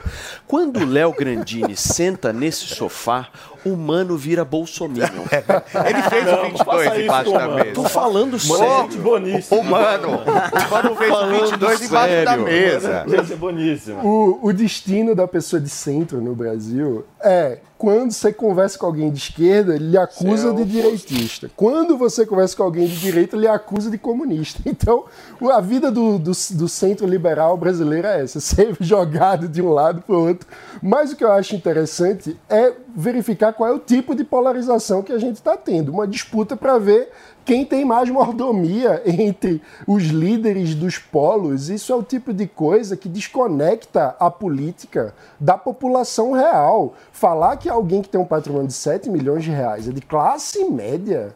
Quando 0.45 0.81
o 0.81 0.85
Léo 0.85 1.13
Grandini 1.13 1.73
senta 1.77 2.33
nesse 2.33 2.65
sofá, 2.65 3.29
o 3.65 3.75
Mano 3.75 4.17
vira 4.17 4.43
bolsominion. 4.43 5.07
Ele 5.87 6.01
fez 6.03 6.27
o 6.27 6.41
22 6.43 6.57
faça 6.63 7.01
embaixo 7.01 7.29
isso, 7.29 7.39
da 7.39 7.47
mano. 7.47 7.55
mesa. 7.55 7.73
Tô 7.73 7.83
falando 7.83 8.35
é 8.35 8.39
sério. 8.39 8.81
gente 8.83 8.97
boníssima. 8.97 9.59
Ô, 9.59 9.63
mano, 9.63 10.07
o 10.09 10.71
mano 10.71 10.95
fez 10.95 11.11
o 11.11 11.27
22 11.27 11.81
embaixo 11.81 11.89
da 11.89 12.07
sério. 12.07 12.43
mesa. 12.43 13.05
Gente, 13.07 13.33
é 13.33 13.35
boníssima. 13.35 14.03
O, 14.03 14.39
o 14.41 14.53
destino 14.53 15.15
da 15.15 15.27
pessoa 15.27 15.61
de 15.61 15.69
centro 15.69 16.21
no 16.21 16.35
Brasil 16.35 17.05
é 17.21 17.59
quando 17.83 18.13
você 18.13 18.31
conversa 18.31 18.79
com 18.79 18.85
alguém 18.85 19.11
de 19.11 19.17
esquerda, 19.17 19.75
ele 19.75 19.89
lhe 19.89 19.97
acusa 19.97 20.53
de 20.53 20.63
direitista. 20.63 21.51
Quando 21.53 21.97
você 21.97 22.25
conversa 22.25 22.55
com 22.55 22.63
alguém 22.63 22.87
de 22.87 22.97
direita, 22.97 23.35
ele 23.35 23.41
lhe 23.41 23.47
acusa 23.49 23.91
de 23.91 23.97
comunista. 23.97 24.61
Então, 24.73 25.05
a 25.51 25.61
vida 25.61 25.91
do, 25.91 26.17
do, 26.17 26.31
do 26.31 26.67
centro 26.67 27.05
liberal 27.05 27.55
brasileiro 27.57 28.07
é 28.07 28.21
essa: 28.21 28.39
ser 28.41 28.75
jogado 28.79 29.47
de 29.47 29.61
um 29.61 29.69
lado 29.69 30.01
para 30.01 30.15
o 30.15 30.27
outro. 30.27 30.47
Mas 30.81 31.11
o 31.11 31.15
que 31.15 31.23
eu 31.23 31.31
acho 31.31 31.55
interessante 31.55 32.37
é 32.49 32.73
verificar 32.95 33.52
qual 33.53 33.69
é 33.69 33.73
o 33.73 33.79
tipo 33.79 34.13
de 34.15 34.23
polarização 34.23 35.01
que 35.01 35.11
a 35.11 35.17
gente 35.17 35.35
está 35.35 35.55
tendo. 35.55 35.91
Uma 35.91 36.07
disputa 36.07 36.57
para 36.57 36.77
ver 36.77 37.09
quem 37.45 37.65
tem 37.65 37.85
mais 37.85 38.09
mordomia 38.09 39.01
entre 39.07 39.61
os 39.87 40.03
líderes 40.03 40.75
dos 40.75 40.97
polos. 40.97 41.69
Isso 41.69 41.91
é 41.91 41.95
o 41.95 42.03
tipo 42.03 42.33
de 42.33 42.47
coisa 42.47 42.97
que 42.97 43.07
desconecta 43.07 44.15
a 44.19 44.29
política 44.29 45.13
da 45.39 45.57
população 45.57 46.33
real. 46.33 46.93
Falar 47.11 47.57
que 47.57 47.69
alguém 47.69 48.01
que 48.01 48.09
tem 48.09 48.19
um 48.19 48.25
patrimônio 48.25 48.67
de 48.67 48.73
7 48.73 49.09
milhões 49.09 49.43
de 49.43 49.51
reais 49.51 49.87
é 49.87 49.91
de 49.91 50.01
classe 50.01 50.65
média, 50.65 51.33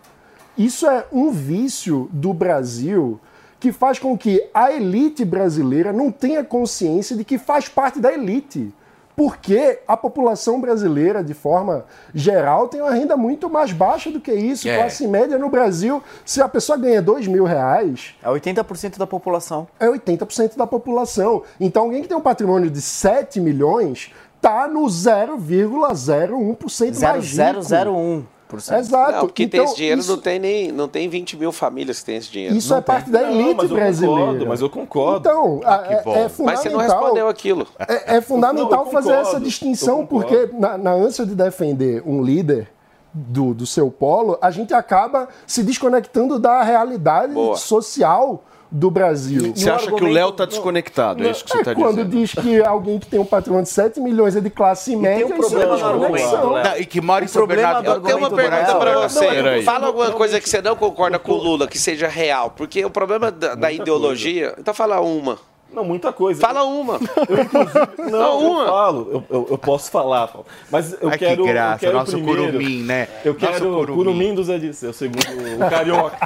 isso 0.57 0.87
é 0.87 1.05
um 1.11 1.29
vício 1.29 2.09
do 2.11 2.33
Brasil 2.33 3.19
que 3.59 3.71
faz 3.71 3.99
com 3.99 4.17
que 4.17 4.43
a 4.53 4.71
elite 4.71 5.23
brasileira 5.23 5.93
não 5.93 6.11
tenha 6.11 6.43
consciência 6.43 7.15
de 7.15 7.23
que 7.23 7.37
faz 7.37 7.67
parte 7.67 7.99
da 7.99 8.11
elite. 8.11 8.73
Porque 9.17 9.79
a 9.87 9.97
população 9.97 10.61
brasileira, 10.61 11.23
de 11.23 11.33
forma 11.33 11.85
geral, 12.13 12.67
tem 12.67 12.79
uma 12.79 12.91
renda 12.91 13.17
muito 13.17 13.49
mais 13.49 13.71
baixa 13.73 14.11
do 14.11 14.21
que 14.21 14.31
isso. 14.31 14.69
É. 14.69 14.77
Classe 14.77 15.07
média 15.07 15.39
no 15.39 15.49
Brasil, 15.49 16.03
se 16.23 16.39
a 16.39 16.47
pessoa 16.47 16.77
ganha 16.77 17.01
2 17.01 17.25
mil 17.27 17.43
reais, 17.43 18.13
É 18.21 18.29
80% 18.29 18.99
da 18.99 19.07
população. 19.07 19.67
é 19.79 19.87
80% 19.87 20.55
da 20.55 20.67
população. 20.67 21.41
Então, 21.59 21.85
alguém 21.85 22.03
que 22.03 22.07
tem 22.07 22.15
um 22.15 22.21
patrimônio 22.21 22.69
de 22.69 22.79
7 22.79 23.41
milhões 23.41 24.13
tá 24.39 24.67
no 24.67 24.85
0,01% 24.85 27.01
mais 27.01 27.25
rico. 27.25 27.63
0001. 27.63 28.23
Exato. 28.55 29.11
Não, 29.11 29.19
porque 29.21 29.47
tem 29.47 29.59
Então, 29.59 29.65
esse 29.71 29.75
dinheiro, 29.75 29.99
isso- 30.01 30.11
não, 30.11 30.21
tem 30.21 30.39
nem, 30.39 30.71
não 30.71 30.87
tem 30.87 31.09
20 31.09 31.35
mil 31.37 31.51
famílias 31.51 31.99
que 31.99 32.05
tem 32.05 32.15
esse 32.17 32.31
dinheiro. 32.31 32.55
Isso 32.55 32.73
é 32.73 32.81
parte 32.81 33.09
da 33.09 33.21
Não, 33.21 33.31
elite 33.31 33.55
mas 33.55 33.69
eu 33.69 33.75
brasileira. 33.75 34.19
concordo, 34.21 34.47
mas 34.47 34.61
eu 34.61 34.69
concordo. 34.69 35.29
Então, 35.29 35.61
a- 35.65 35.85
é, 35.87 35.93
é 35.93 36.03
Mas 36.23 36.31
fundamental. 36.31 36.63
você 36.63 36.69
não 36.69 36.79
respondeu 36.79 37.27
aquilo. 37.27 37.67
É, 37.87 38.17
é 38.17 38.21
fundamental 38.21 38.85
Não, 38.85 38.91
fazer 38.91 39.13
essa 39.13 39.39
distinção, 39.39 40.05
porque 40.05 40.49
na, 40.53 40.77
na 40.77 40.91
ânsia 40.91 41.25
de 41.25 41.35
defender 41.35 42.01
um 42.05 42.21
líder 42.21 42.69
do, 43.13 43.53
do 43.53 43.65
seu 43.65 43.89
polo, 43.89 44.37
a 44.41 44.51
gente 44.51 44.73
acaba 44.73 45.27
se 45.47 45.63
desconectando 45.63 46.37
da 46.37 46.61
realidade 46.61 47.33
Boa. 47.33 47.57
social 47.57 48.43
do 48.69 48.91
Brasil. 48.91 49.53
Você 49.55 49.69
acha 49.69 49.85
que 49.85 49.91
o 49.91 49.95
argumento- 49.95 50.13
Léo 50.13 50.31
tá 50.33 50.43
não, 50.43 50.49
desconectado? 50.49 51.25
É 51.25 51.31
isso 51.31 51.43
que 51.45 51.51
você 51.51 51.57
É 51.59 51.63
tá 51.63 51.73
quando 51.75 52.03
dizendo. 52.03 52.09
diz 52.09 52.33
que 52.33 52.61
alguém 52.63 52.99
que 52.99 53.07
tem 53.07 53.19
um 53.19 53.25
patrão 53.25 53.61
de 53.63 53.69
7 53.69 53.99
milhões 53.99 54.35
é 54.35 54.41
de 54.41 54.49
classe 54.49 54.95
média, 54.95 55.25
um 55.25 55.39
isso 55.39 55.55
é 55.55 55.59
problema 55.59 55.77
no 55.77 55.85
argumento, 55.85 56.13
desconexão. 56.13 56.51
Não, 56.63 56.77
e 56.77 56.85
que 56.85 56.99
mora 57.01 57.23
em 57.23 57.27
O 57.27 57.29
São 57.29 57.39
problema 57.47 57.61
Bernardo. 57.81 57.85
do 57.85 57.91
Eu 57.97 58.01
tenho 58.01 58.17
uma 58.17 58.27
argumento 58.27 58.49
pergunta 58.51 58.75
pra 58.79 58.93
Não, 58.93 59.01
você. 59.09 59.27
peraí. 59.27 59.63
Fala 59.63 59.87
alguma 59.87 60.11
coisa 60.11 60.41
que 60.41 60.49
você 60.49 60.61
não 60.61 60.75
concorda 60.75 61.17
com 61.17 61.31
o 61.31 61.37
Lula, 61.37 61.67
que 61.67 61.77
seja 61.79 62.07
real. 62.07 62.51
Porque 62.51 62.83
o 62.83 62.89
problema 62.89 63.31
da, 63.31 63.55
da 63.55 63.71
ideologia. 63.71 64.53
Então 64.59 64.73
fala 64.73 64.99
uma. 64.99 65.37
Não, 65.71 65.83
muita 65.83 66.11
coisa. 66.13 66.41
Fala 66.41 66.63
uma. 66.63 66.97
Não, 67.99 68.09
Não, 68.09 68.41
eu 68.41 68.51
uma. 68.51 68.65
falo, 68.65 69.09
eu, 69.11 69.23
eu, 69.29 69.47
eu 69.51 69.57
posso 69.57 69.91
falar, 69.91 70.27
Paulo. 70.27 70.47
mas 70.71 70.93
eu 71.01 71.09
Ai, 71.09 71.17
quero. 71.17 71.43
que 71.43 71.49
graça, 71.49 71.75
eu 71.75 71.79
quero 71.89 71.97
nosso 71.99 72.11
primeiro, 72.13 72.45
curumim, 72.45 72.83
né? 72.83 73.07
Eu 73.23 73.33
Nosso 73.33 73.45
quero 73.45 73.65
curumim. 73.73 73.95
curumim 73.97 74.35
do 74.35 74.43
Zé 74.43 74.57
Disse, 74.57 74.85
é 74.85 74.89
o 74.89 74.93
segundo, 74.93 75.19
o 75.65 75.69
carioca. 75.69 76.17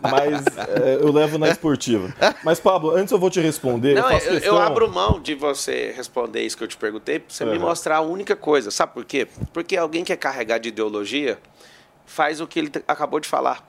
mas 0.00 0.44
é, 0.56 0.98
eu 1.00 1.12
levo 1.12 1.38
na 1.38 1.48
esportiva. 1.48 2.12
Mas, 2.44 2.58
Pablo, 2.60 2.90
antes 2.90 3.12
eu 3.12 3.18
vou 3.18 3.30
te 3.30 3.40
responder. 3.40 3.94
Não, 3.94 4.10
eu, 4.10 4.18
eu, 4.18 4.38
eu 4.40 4.58
abro 4.58 4.90
mão 4.90 5.20
de 5.20 5.34
você 5.34 5.92
responder 5.96 6.42
isso 6.42 6.56
que 6.58 6.64
eu 6.64 6.68
te 6.68 6.76
perguntei, 6.76 7.20
pra 7.20 7.28
você 7.34 7.44
me 7.44 7.58
mostrar 7.58 7.96
a 7.96 8.00
única 8.00 8.34
coisa. 8.36 8.70
Sabe 8.70 8.92
por 8.92 9.04
quê? 9.04 9.26
Porque 9.52 9.76
alguém 9.76 10.04
que 10.04 10.12
é 10.12 10.16
carregado 10.16 10.62
de 10.62 10.68
ideologia 10.70 11.38
faz 12.06 12.40
o 12.40 12.46
que 12.46 12.58
ele 12.58 12.72
acabou 12.86 13.20
de 13.20 13.28
falar. 13.28 13.67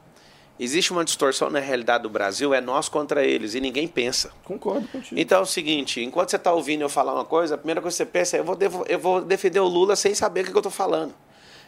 Existe 0.60 0.92
uma 0.92 1.06
distorção 1.06 1.50
na 1.50 1.60
realidade 1.60 2.04
do 2.04 2.10
Brasil, 2.10 2.54
é 2.54 2.60
nós 2.60 2.90
contra 2.90 3.24
eles, 3.24 3.56
e 3.56 3.62
ninguém 3.62 3.88
pensa. 3.88 4.32
Concordo 4.44 4.88
contigo. 4.90 5.20
Então 5.20 5.40
é 5.40 5.42
o 5.42 5.46
seguinte, 5.46 6.02
enquanto 6.04 6.32
você 6.32 6.36
está 6.36 6.52
ouvindo 6.52 6.82
eu 6.82 6.90
falar 6.90 7.14
uma 7.14 7.24
coisa, 7.26 7.56
a 7.56 7.58
primeira 7.58 7.82
coisa 7.82 7.96
que 7.96 7.98
você 8.04 8.06
pensa 8.06 8.36
é 8.36 8.40
eu 8.42 8.44
vou, 8.44 8.56
devo- 8.56 8.86
eu 8.90 9.00
vou 9.00 9.22
defender 9.22 9.60
o 9.62 9.68
Lula 9.68 9.96
sem 9.96 10.14
saber 10.14 10.42
o 10.42 10.44
que, 10.46 10.52
que 10.52 10.58
eu 10.58 10.60
estou 10.60 10.72
falando. 10.72 11.14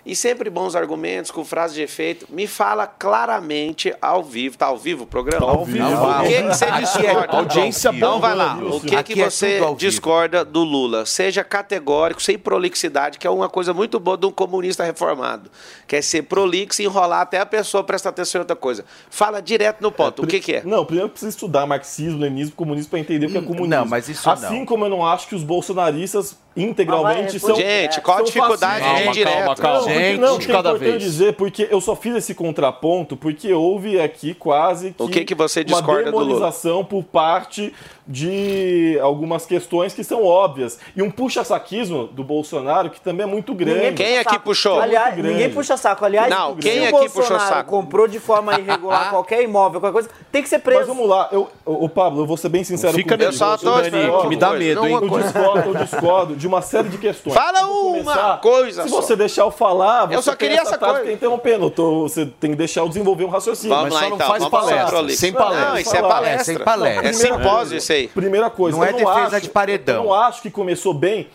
E 0.03 0.15
sempre 0.15 0.49
bons 0.49 0.75
argumentos, 0.75 1.29
com 1.29 1.45
frases 1.45 1.75
de 1.75 1.83
efeito. 1.83 2.25
Me 2.29 2.47
fala 2.47 2.87
claramente 2.87 3.93
ao 4.01 4.23
vivo. 4.23 4.57
Tá 4.57 4.65
ao 4.65 4.77
vivo 4.77 5.03
o 5.03 5.07
programa? 5.07 5.45
Ao 5.51 5.63
vivo. 5.63 5.85
O 5.85 6.21
que, 6.23 6.43
que 6.43 6.45
você 6.45 6.65
é 6.65 6.71
discorda? 6.79 7.37
Audiência. 7.37 7.89
Então 7.93 8.19
vai 8.19 8.35
lá. 8.35 8.55
O 8.57 8.79
que, 8.79 9.03
que 9.03 9.21
é 9.21 9.29
você 9.29 9.61
discorda 9.77 10.43
do 10.43 10.63
Lula? 10.63 11.05
Seja 11.05 11.43
categórico, 11.43 12.21
sem 12.21 12.37
prolixidade, 12.37 13.19
que 13.19 13.27
é 13.27 13.29
uma 13.29 13.47
coisa 13.47 13.73
muito 13.73 13.99
boa 13.99 14.17
de 14.17 14.25
um 14.25 14.31
comunista 14.31 14.83
reformado. 14.83 15.51
Que 15.87 15.97
é 15.97 16.01
ser 16.01 16.23
prolixo 16.23 16.81
e 16.81 16.85
enrolar 16.85 17.21
até 17.21 17.39
a 17.39 17.45
pessoa 17.45 17.83
prestar 17.83 18.09
atenção 18.09 18.39
em 18.39 18.41
outra 18.43 18.55
coisa. 18.55 18.83
Fala 19.09 19.39
direto 19.39 19.81
no 19.81 19.91
ponto. 19.91 20.23
O 20.23 20.27
que, 20.27 20.39
que 20.39 20.55
é? 20.55 20.63
Não, 20.63 20.83
primeiro 20.83 21.09
precisa 21.09 21.29
estudar 21.29 21.67
marxismo, 21.67 22.17
leninismo, 22.19 22.55
comunismo 22.55 22.89
para 22.89 22.99
entender 22.99 23.27
o 23.27 23.29
que 23.29 23.37
é 23.37 23.39
Hum, 23.39 23.43
comunismo. 23.45 23.67
não, 23.75 23.85
mas 23.85 24.09
isso 24.09 24.27
Assim 24.29 24.59
não. 24.59 24.65
como 24.65 24.85
eu 24.85 24.89
não 24.89 25.05
acho 25.05 25.27
que 25.27 25.35
os 25.35 25.43
bolsonaristas 25.43 26.35
integralmente 26.55 27.33
Mas 27.33 27.41
são. 27.41 27.55
vai, 27.55 27.63
Gente, 27.63 28.01
qual 28.01 28.15
a 28.15 28.19
são 28.19 28.25
dificuldade 28.25 28.83
fascistas. 28.83 29.13
de 29.13 29.19
ir 29.21 29.23
Calma, 29.23 29.33
direto? 29.35 29.61
calma, 29.61 29.79
calma. 29.85 29.90
Não, 29.91 29.99
porque, 29.99 30.11
Gente, 30.11 30.19
não, 30.21 30.37
de 30.39 30.43
é 30.49 30.53
cada 30.53 30.69
importante 30.69 30.89
vez. 30.91 31.03
dizer, 31.03 31.33
porque 31.33 31.67
eu 31.69 31.81
só 31.81 31.95
fiz 31.95 32.15
esse 32.15 32.33
contraponto 32.33 33.15
porque 33.17 33.53
houve 33.53 33.99
aqui 33.99 34.33
quase 34.33 34.91
que 34.91 35.03
O 35.03 35.07
que 35.07 35.25
que 35.25 35.35
você 35.35 35.63
discorda 35.63 36.11
do 36.11 36.17
uma 36.17 36.23
demonização 36.25 36.83
por 36.83 37.03
parte 37.03 37.73
de 38.07 38.99
algumas 39.01 39.45
questões 39.45 39.93
que 39.93 40.03
são 40.03 40.25
óbvias. 40.25 40.77
E 40.95 41.01
um 41.01 41.09
puxa-saquismo 41.09 42.07
do 42.07 42.23
Bolsonaro 42.23 42.89
que 42.89 42.99
também 42.99 43.23
é 43.25 43.29
muito 43.29 43.53
grande. 43.53 43.93
Quem 43.95 44.17
aqui 44.17 44.31
saco. 44.33 44.43
puxou? 44.43 44.79
Aliás, 44.81 45.15
grande. 45.15 45.29
ninguém 45.33 45.49
puxa 45.49 45.77
saco. 45.77 46.03
Aliás, 46.03 46.29
Não, 46.29 46.55
se 46.55 46.61
quem 46.61 46.81
o 46.81 46.83
aqui 46.83 46.91
puxou 47.05 47.13
Bolsonaro 47.21 47.49
saco? 47.49 47.69
comprou 47.69 48.07
de 48.07 48.19
forma 48.19 48.59
irregular 48.59 49.09
qualquer 49.11 49.43
imóvel, 49.43 49.79
qualquer 49.79 49.93
coisa, 49.93 50.09
tem 50.31 50.43
que 50.43 50.49
ser 50.49 50.59
preso. 50.59 50.79
Mas 50.81 50.87
vamos 50.89 51.07
lá, 51.07 51.29
eu, 51.31 51.49
o 51.65 51.87
Pablo, 51.87 52.21
eu 52.21 52.25
vou 52.25 52.37
ser 52.37 52.49
bem 52.49 52.63
sincero 52.63 52.93
Fica 52.93 53.15
contigo. 53.15 53.31
Eu 53.31 53.37
só 53.37 53.55
tô 53.57 53.71
Dani, 53.81 53.91
que 54.21 54.27
me 54.27 54.35
dá 54.35 54.47
coisa, 54.49 54.59
medo, 54.63 54.87
hein? 54.87 54.93
Eu 55.01 55.19
discordo, 55.21 55.69
eu 55.69 55.75
discordo 55.75 56.35
de 56.35 56.47
uma 56.47 56.61
série 56.61 56.89
de 56.89 56.97
questões. 56.97 57.33
Fala 57.33 57.59
Eu 57.61 58.01
uma 58.01 58.37
coisa 58.37 58.83
Se 58.83 58.89
só. 58.89 59.01
você 59.01 59.15
deixar 59.15 59.43
eu 59.43 59.51
falar, 59.51 59.80
você 60.07 60.15
Eu 60.15 60.21
só 60.21 60.35
queria 60.35 60.61
essa 60.61 60.77
tática 60.77 60.99
coisa. 60.99 61.11
interrompendo. 61.13 61.65
Eu 61.65 61.71
tô- 61.71 62.01
você 62.07 62.25
tem 62.25 62.51
que 62.51 62.57
deixar 62.57 62.81
eu 62.81 62.87
desenvolver 62.87 63.23
um 63.25 63.29
raciocínio. 63.29 63.75
Vamos 63.75 63.93
Mas 63.93 63.93
lá 63.93 63.99
só 64.01 64.09
não 64.09 64.15
então, 64.15 64.27
faz 64.27 64.47
palestra, 64.47 65.09
sem 65.09 65.31
Não, 65.31 65.37
palestra. 65.41 65.81
isso 65.81 65.95
é 65.95 66.01
palestra. 66.01 66.41
É, 66.41 66.43
sem 66.43 66.57
palestra. 66.59 67.09
É 67.09 67.13
simpósio 67.13 67.77
isso 67.77 67.91
aí. 67.91 68.07
Primeira 68.07 68.49
coisa, 68.49 68.77
Não 68.77 68.83
é 68.85 68.89
eu 68.89 68.93
defesa 68.97 69.37
acho- 69.37 69.41
de 69.41 69.49
paredão. 69.49 69.95
Eu 69.95 70.03
não 70.05 70.13
acho 70.13 70.41
que 70.41 70.49
começou 70.51 70.93
bem 70.93 71.27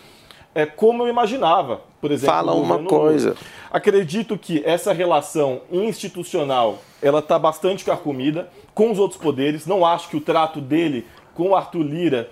é, 0.54 0.64
como 0.64 1.02
eu 1.02 1.08
imaginava, 1.08 1.82
por 2.00 2.10
exemplo. 2.10 2.34
Fala 2.34 2.54
uma 2.54 2.78
coisa. 2.84 3.28
Lula. 3.30 3.40
Acredito 3.70 4.38
que 4.38 4.62
essa 4.64 4.92
relação 4.92 5.60
institucional 5.70 6.78
ela 7.02 7.18
está 7.18 7.38
bastante 7.38 7.84
carcomida 7.84 8.48
com 8.74 8.90
os 8.90 8.98
outros 8.98 9.20
poderes. 9.20 9.66
Não 9.66 9.84
acho 9.84 10.08
que 10.08 10.16
o 10.16 10.20
trato 10.20 10.60
dele 10.60 11.06
com 11.34 11.50
o 11.50 11.56
Arthur 11.56 11.82
Lira 11.82 12.30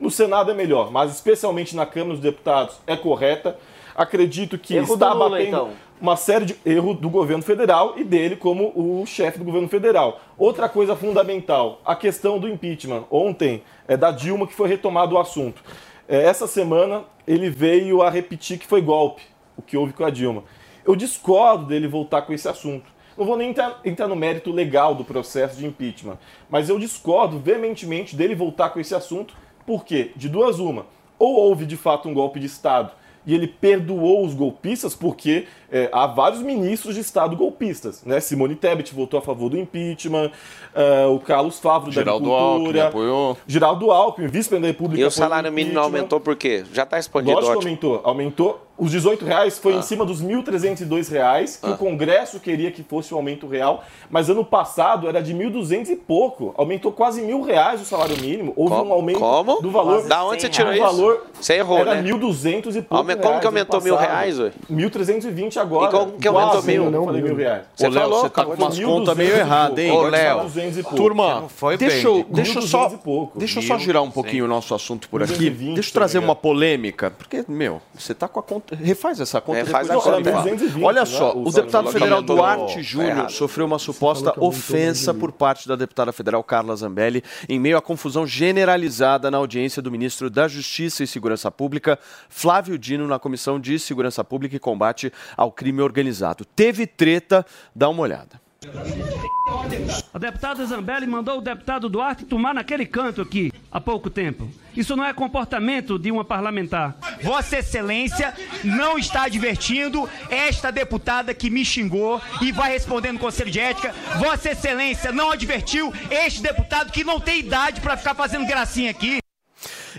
no 0.00 0.10
Senado 0.10 0.50
é 0.50 0.54
melhor, 0.54 0.90
mas 0.90 1.12
especialmente 1.12 1.74
na 1.76 1.84
Câmara 1.84 2.12
dos 2.14 2.20
Deputados 2.22 2.76
é 2.86 2.96
correta. 2.96 3.58
Acredito 3.98 4.56
que 4.56 4.76
Erro 4.76 4.94
está 4.94 5.12
Lula, 5.12 5.30
batendo 5.30 5.48
então. 5.48 5.70
uma 6.00 6.14
série 6.14 6.44
de 6.44 6.56
erros 6.64 7.00
do 7.00 7.10
governo 7.10 7.42
federal 7.42 7.94
e 7.96 8.04
dele 8.04 8.36
como 8.36 8.70
o 8.76 9.04
chefe 9.04 9.40
do 9.40 9.44
governo 9.44 9.66
federal. 9.66 10.20
Outra 10.38 10.68
coisa 10.68 10.94
fundamental, 10.94 11.80
a 11.84 11.96
questão 11.96 12.38
do 12.38 12.48
impeachment. 12.48 13.06
Ontem 13.10 13.60
é 13.88 13.96
da 13.96 14.12
Dilma 14.12 14.46
que 14.46 14.54
foi 14.54 14.68
retomado 14.68 15.16
o 15.16 15.18
assunto. 15.18 15.64
É, 16.06 16.22
essa 16.22 16.46
semana 16.46 17.06
ele 17.26 17.50
veio 17.50 18.00
a 18.00 18.08
repetir 18.08 18.56
que 18.56 18.68
foi 18.68 18.80
golpe, 18.80 19.22
o 19.56 19.62
que 19.62 19.76
houve 19.76 19.92
com 19.92 20.04
a 20.04 20.10
Dilma. 20.10 20.44
Eu 20.84 20.94
discordo 20.94 21.66
dele 21.66 21.88
voltar 21.88 22.22
com 22.22 22.32
esse 22.32 22.48
assunto. 22.48 22.88
Não 23.16 23.26
vou 23.26 23.36
nem 23.36 23.50
entrar, 23.50 23.80
entrar 23.84 24.06
no 24.06 24.14
mérito 24.14 24.52
legal 24.52 24.94
do 24.94 25.04
processo 25.04 25.58
de 25.58 25.66
impeachment, 25.66 26.18
mas 26.48 26.68
eu 26.68 26.78
discordo 26.78 27.40
veementemente 27.40 28.14
dele 28.14 28.36
voltar 28.36 28.70
com 28.70 28.78
esse 28.78 28.94
assunto. 28.94 29.34
Por 29.66 29.84
quê? 29.84 30.12
De 30.14 30.28
duas 30.28 30.60
uma. 30.60 30.86
Ou 31.18 31.34
houve 31.34 31.66
de 31.66 31.76
fato 31.76 32.08
um 32.08 32.14
golpe 32.14 32.38
de 32.38 32.46
Estado 32.46 32.92
e 33.28 33.34
ele 33.34 33.46
perdoou 33.46 34.24
os 34.24 34.32
golpistas 34.32 34.94
porque 34.94 35.46
é, 35.70 35.90
há 35.92 36.06
vários 36.06 36.40
ministros 36.40 36.94
de 36.94 37.02
Estado 37.02 37.36
golpistas. 37.36 38.02
Né? 38.02 38.18
Simone 38.20 38.56
Tebet 38.56 38.94
votou 38.94 39.20
a 39.20 39.22
favor 39.22 39.50
do 39.50 39.58
impeachment, 39.58 40.32
é, 40.74 41.06
o 41.06 41.18
Carlos 41.18 41.58
Favro 41.58 41.92
Geraldo 41.92 42.26
da 42.26 42.32
Alckmin 42.32 42.54
Agricultura, 42.54 42.88
apoiou. 42.88 43.36
Geraldo 43.46 43.90
Alckmin, 43.90 44.28
vice-presidente 44.28 44.62
da 44.62 44.68
República. 44.68 45.02
E 45.02 45.04
o 45.04 45.10
salário 45.10 45.52
mínimo 45.52 45.78
aumentou 45.78 46.18
por 46.18 46.36
quê? 46.36 46.64
Já 46.72 46.84
está 46.84 46.96
respondido, 46.96 47.32
Lógico 47.32 47.52
que 47.52 47.58
ótimo. 47.58 47.68
aumentou. 47.68 48.00
Aumentou. 48.02 48.67
Os 48.78 48.90
18 48.92 49.24
reais 49.24 49.58
Ah. 49.58 49.62
foi 49.62 49.74
em 49.74 49.82
cima 49.82 50.04
dos 50.04 50.22
1.302 50.22 51.08
reais, 51.10 51.56
que 51.56 51.68
o 51.68 51.76
Congresso 51.76 52.38
queria 52.38 52.70
que 52.70 52.82
fosse 52.82 53.12
o 53.12 53.16
aumento 53.16 53.46
real, 53.48 53.82
mas 54.08 54.30
ano 54.30 54.44
passado 54.44 55.08
era 55.08 55.20
de 55.20 55.34
1.200 55.34 55.88
e 55.90 55.96
pouco. 55.96 56.54
Aumentou 56.56 56.92
quase 56.92 57.20
mil 57.22 57.42
reais 57.42 57.80
o 57.80 57.84
salário 57.84 58.16
mínimo. 58.20 58.52
Houve 58.56 58.74
Como? 58.76 58.90
um 58.90 58.92
aumento 58.92 59.18
Como? 59.18 59.60
do 59.60 59.70
valor. 59.70 60.06
Da 60.06 60.24
onde 60.24 60.42
você 60.42 60.48
tirou 60.48 60.72
isso? 60.72 60.80
valor 60.82 61.26
Você 61.40 61.54
errou, 61.54 61.78
era 61.78 61.96
né? 61.96 62.02
1.200 62.02 62.76
e 62.76 62.82
pouco. 62.82 62.94
Aume- 62.96 63.16
como 63.16 63.28
reais 63.28 63.40
que 63.40 63.46
aumentou 63.46 63.80
mil 63.80 63.96
reais, 63.96 64.38
ué? 64.38 64.52
1.320 64.70 65.56
agora. 65.60 65.86
E 65.88 65.90
como 65.90 66.12
que 66.12 66.28
aumentou 66.28 66.50
Quase, 66.52 66.66
mil? 66.68 66.90
Não 66.90 67.04
falei 67.04 67.22
mil. 67.22 67.34
reais. 67.36 67.62
Ô, 67.80 67.82
Léo, 67.88 67.92
falou, 67.92 68.20
você 68.20 68.30
tá 68.30 68.44
com 68.44 68.52
umas 68.52 68.78
contas 68.78 69.14
1.200 69.14 69.16
meio 69.16 69.34
erradas, 69.36 69.78
hein? 69.78 69.90
Ô, 69.90 70.02
Léo. 70.02 70.38
1.200 70.44 70.76
e 70.78 70.82
pouco. 70.82 70.96
Turma, 70.96 71.44
deixa, 71.78 72.06
eu, 72.08 72.26
deixa 72.28 72.58
eu 72.58 72.62
só, 72.62 72.88
1.200 72.88 72.94
e 72.94 72.98
pouco. 72.98 73.38
deixa 73.38 73.58
eu 73.58 73.62
só 73.62 73.78
girar 73.78 74.02
um 74.02 74.10
pouquinho 74.10 74.44
o 74.44 74.48
nosso 74.48 74.74
assunto 74.74 75.08
por 75.08 75.22
aqui. 75.22 75.32
220, 75.32 75.74
Deixa 75.74 75.90
eu 75.90 75.92
trazer 75.94 76.18
tá 76.20 76.24
uma 76.24 76.36
polêmica, 76.36 77.10
porque, 77.10 77.44
meu, 77.48 77.80
você 77.94 78.14
tá 78.14 78.28
com 78.28 78.38
a 78.40 78.42
conta... 78.42 78.67
Refaz 78.72 79.20
essa 79.20 79.40
conta 79.40 79.58
Refaz 79.64 79.88
depois 79.88 80.06
a 80.06 80.10
conta. 80.10 80.18
me 80.18 80.24
fala. 80.30 80.42
220, 80.42 80.84
Olha 80.84 81.00
né? 81.00 81.06
só, 81.06 81.32
O 81.34 81.48
o 81.48 81.52
deputado 81.52 81.90
federal 81.90 82.22
Duarte 82.22 82.74
tá 82.76 82.82
Júnior 82.82 83.30
sofreu 83.30 83.66
uma 83.66 83.78
suposta 83.78 84.30
aumentou 84.30 84.48
ofensa 84.48 85.14
por 85.14 85.32
parte 85.32 85.66
da 85.66 85.76
deputada 85.76 86.12
federal 86.12 86.42
Carla 86.44 86.76
Zambelli 86.76 87.22
em 87.48 87.58
meio 87.58 87.76
à 87.78 87.82
confusão 87.82 88.26
generalizada 88.26 89.30
na 89.30 89.38
audiência 89.38 89.80
do 89.80 89.90
ministro 89.90 90.28
da 90.28 90.46
Justiça 90.48 91.02
e 91.02 91.06
Segurança 91.06 91.50
Pública, 91.50 91.98
Flávio 92.28 92.78
Dino, 92.78 93.06
na 93.06 93.18
Comissão 93.18 93.58
de 93.58 93.78
Segurança 93.78 94.22
Pública 94.22 94.56
e 94.56 94.58
Combate 94.58 95.12
ao 95.36 95.50
Crime 95.50 95.80
Organizado. 95.80 96.44
Teve 96.44 96.86
treta, 96.86 97.44
dá 97.74 97.88
uma 97.88 98.02
olhada. 98.02 98.47
A 100.12 100.18
deputada 100.18 100.66
Zambelli 100.66 101.06
mandou 101.06 101.38
o 101.38 101.40
deputado 101.40 101.88
Duarte 101.88 102.24
tomar 102.24 102.52
naquele 102.52 102.84
canto 102.84 103.22
aqui 103.22 103.52
há 103.70 103.80
pouco 103.80 104.10
tempo. 104.10 104.50
Isso 104.76 104.96
não 104.96 105.04
é 105.04 105.12
comportamento 105.12 105.96
de 105.96 106.10
uma 106.10 106.24
parlamentar. 106.24 106.96
Vossa 107.22 107.58
Excelência 107.58 108.34
não 108.64 108.98
está 108.98 109.22
advertindo 109.22 110.08
esta 110.28 110.72
deputada 110.72 111.32
que 111.32 111.50
me 111.50 111.64
xingou 111.64 112.20
e 112.42 112.50
vai 112.50 112.72
responder 112.72 113.12
no 113.12 113.20
Conselho 113.20 113.50
de 113.50 113.60
Ética. 113.60 113.94
Vossa 114.18 114.50
Excelência 114.50 115.12
não 115.12 115.30
advertiu 115.30 115.92
este 116.10 116.42
deputado 116.42 116.90
que 116.90 117.04
não 117.04 117.20
tem 117.20 117.38
idade 117.38 117.80
para 117.80 117.96
ficar 117.96 118.16
fazendo 118.16 118.44
gracinha 118.44 118.90
aqui. 118.90 119.18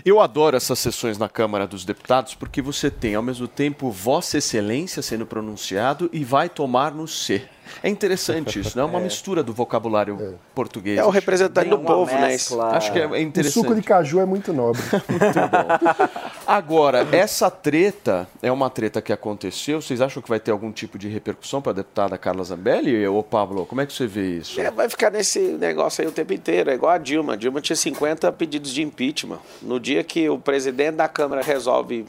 Eu 0.04 0.20
adoro 0.20 0.56
essas 0.56 0.78
sessões 0.78 1.16
na 1.16 1.28
Câmara 1.30 1.66
dos 1.66 1.84
Deputados 1.84 2.34
porque 2.34 2.60
você 2.60 2.90
tem, 2.90 3.14
ao 3.14 3.22
mesmo 3.22 3.48
tempo, 3.48 3.90
Vossa 3.90 4.36
Excelência 4.36 5.02
sendo 5.02 5.24
pronunciado 5.24 6.10
e 6.12 6.24
vai 6.24 6.48
tomar 6.48 6.92
no 6.92 7.08
C. 7.08 7.48
É 7.82 7.88
interessante 7.88 8.60
isso, 8.60 8.76
não 8.76 8.84
é 8.84 8.86
uma 8.86 9.00
mistura 9.00 9.42
do 9.42 9.52
vocabulário 9.52 10.38
português. 10.54 10.98
É 10.98 11.04
o 11.04 11.10
representante 11.10 11.68
do 11.68 11.78
povo, 11.78 12.12
né? 12.14 12.36
Acho 12.72 12.92
que 12.92 12.98
é 12.98 13.02
é 13.02 13.06
O 13.06 13.16
interessante. 13.16 13.52
suco 13.54 13.74
de 13.74 13.82
caju 13.82 14.20
é 14.20 14.24
muito 14.26 14.52
nobre. 14.52 14.80
Agora, 16.46 17.06
essa 17.12 17.50
treta 17.50 18.28
é 18.42 18.50
uma 18.50 18.68
treta 18.70 19.00
que 19.00 19.12
aconteceu. 19.12 19.80
Vocês 19.80 20.00
acham 20.00 20.22
que 20.22 20.28
vai 20.28 20.40
ter 20.40 20.50
algum 20.50 20.72
tipo 20.72 20.98
de 20.98 21.08
repercussão 21.08 21.62
para 21.62 21.72
a 21.72 21.74
deputada 21.76 22.18
Carla 22.18 22.42
Zambelli? 22.44 23.06
Ô, 23.06 23.22
Pablo, 23.22 23.66
como 23.66 23.80
é 23.80 23.86
que 23.86 23.92
você 23.92 24.06
vê 24.06 24.36
isso? 24.36 24.60
É, 24.60 24.70
vai 24.70 24.88
ficar 24.88 25.10
nesse 25.10 25.38
negócio 25.38 26.02
aí 26.02 26.08
o 26.08 26.12
tempo 26.12 26.32
inteiro. 26.32 26.70
É 26.70 26.74
igual 26.74 26.92
a 26.92 26.98
Dilma. 26.98 27.34
A 27.34 27.36
Dilma 27.36 27.60
tinha 27.60 27.76
50 27.76 28.30
pedidos 28.32 28.72
de 28.72 28.82
impeachment. 28.82 29.38
No 29.62 29.78
dia 29.78 30.02
que 30.02 30.28
o 30.28 30.38
presidente 30.38 30.96
da 30.96 31.08
Câmara 31.08 31.42
resolve 31.42 32.04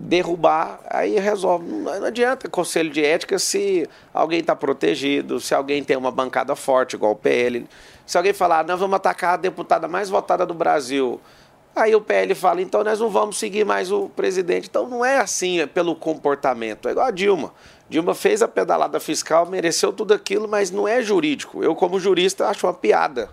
derrubar, 0.00 0.80
aí 0.88 1.18
resolve. 1.18 1.66
Não, 1.66 2.00
não 2.00 2.06
adianta 2.06 2.48
conselho 2.48 2.90
de 2.90 3.04
ética 3.04 3.38
se 3.38 3.88
alguém 4.12 4.40
está 4.40 4.56
protegido, 4.56 5.38
se 5.38 5.54
alguém 5.54 5.84
tem 5.84 5.96
uma 5.96 6.10
bancada 6.10 6.56
forte, 6.56 6.96
igual 6.96 7.12
o 7.12 7.16
PL. 7.16 7.66
Se 8.06 8.16
alguém 8.16 8.32
falar, 8.32 8.64
nós 8.64 8.80
vamos 8.80 8.96
atacar 8.96 9.34
a 9.34 9.36
deputada 9.36 9.86
mais 9.86 10.08
votada 10.08 10.44
do 10.44 10.54
Brasil. 10.54 11.20
Aí 11.76 11.94
o 11.94 12.00
PL 12.00 12.34
fala, 12.34 12.60
então 12.60 12.82
nós 12.82 12.98
não 12.98 13.08
vamos 13.08 13.38
seguir 13.38 13.64
mais 13.64 13.92
o 13.92 14.08
presidente. 14.08 14.68
Então 14.68 14.88
não 14.88 15.04
é 15.04 15.18
assim, 15.18 15.60
é 15.60 15.66
pelo 15.66 15.94
comportamento. 15.94 16.88
É 16.88 16.92
igual 16.92 17.06
a 17.06 17.10
Dilma. 17.10 17.52
Dilma 17.88 18.14
fez 18.14 18.42
a 18.42 18.48
pedalada 18.48 18.98
fiscal, 18.98 19.46
mereceu 19.46 19.92
tudo 19.92 20.14
aquilo, 20.14 20.48
mas 20.48 20.70
não 20.70 20.88
é 20.88 21.02
jurídico. 21.02 21.62
Eu, 21.62 21.76
como 21.76 22.00
jurista, 22.00 22.48
acho 22.48 22.66
uma 22.66 22.74
piada 22.74 23.30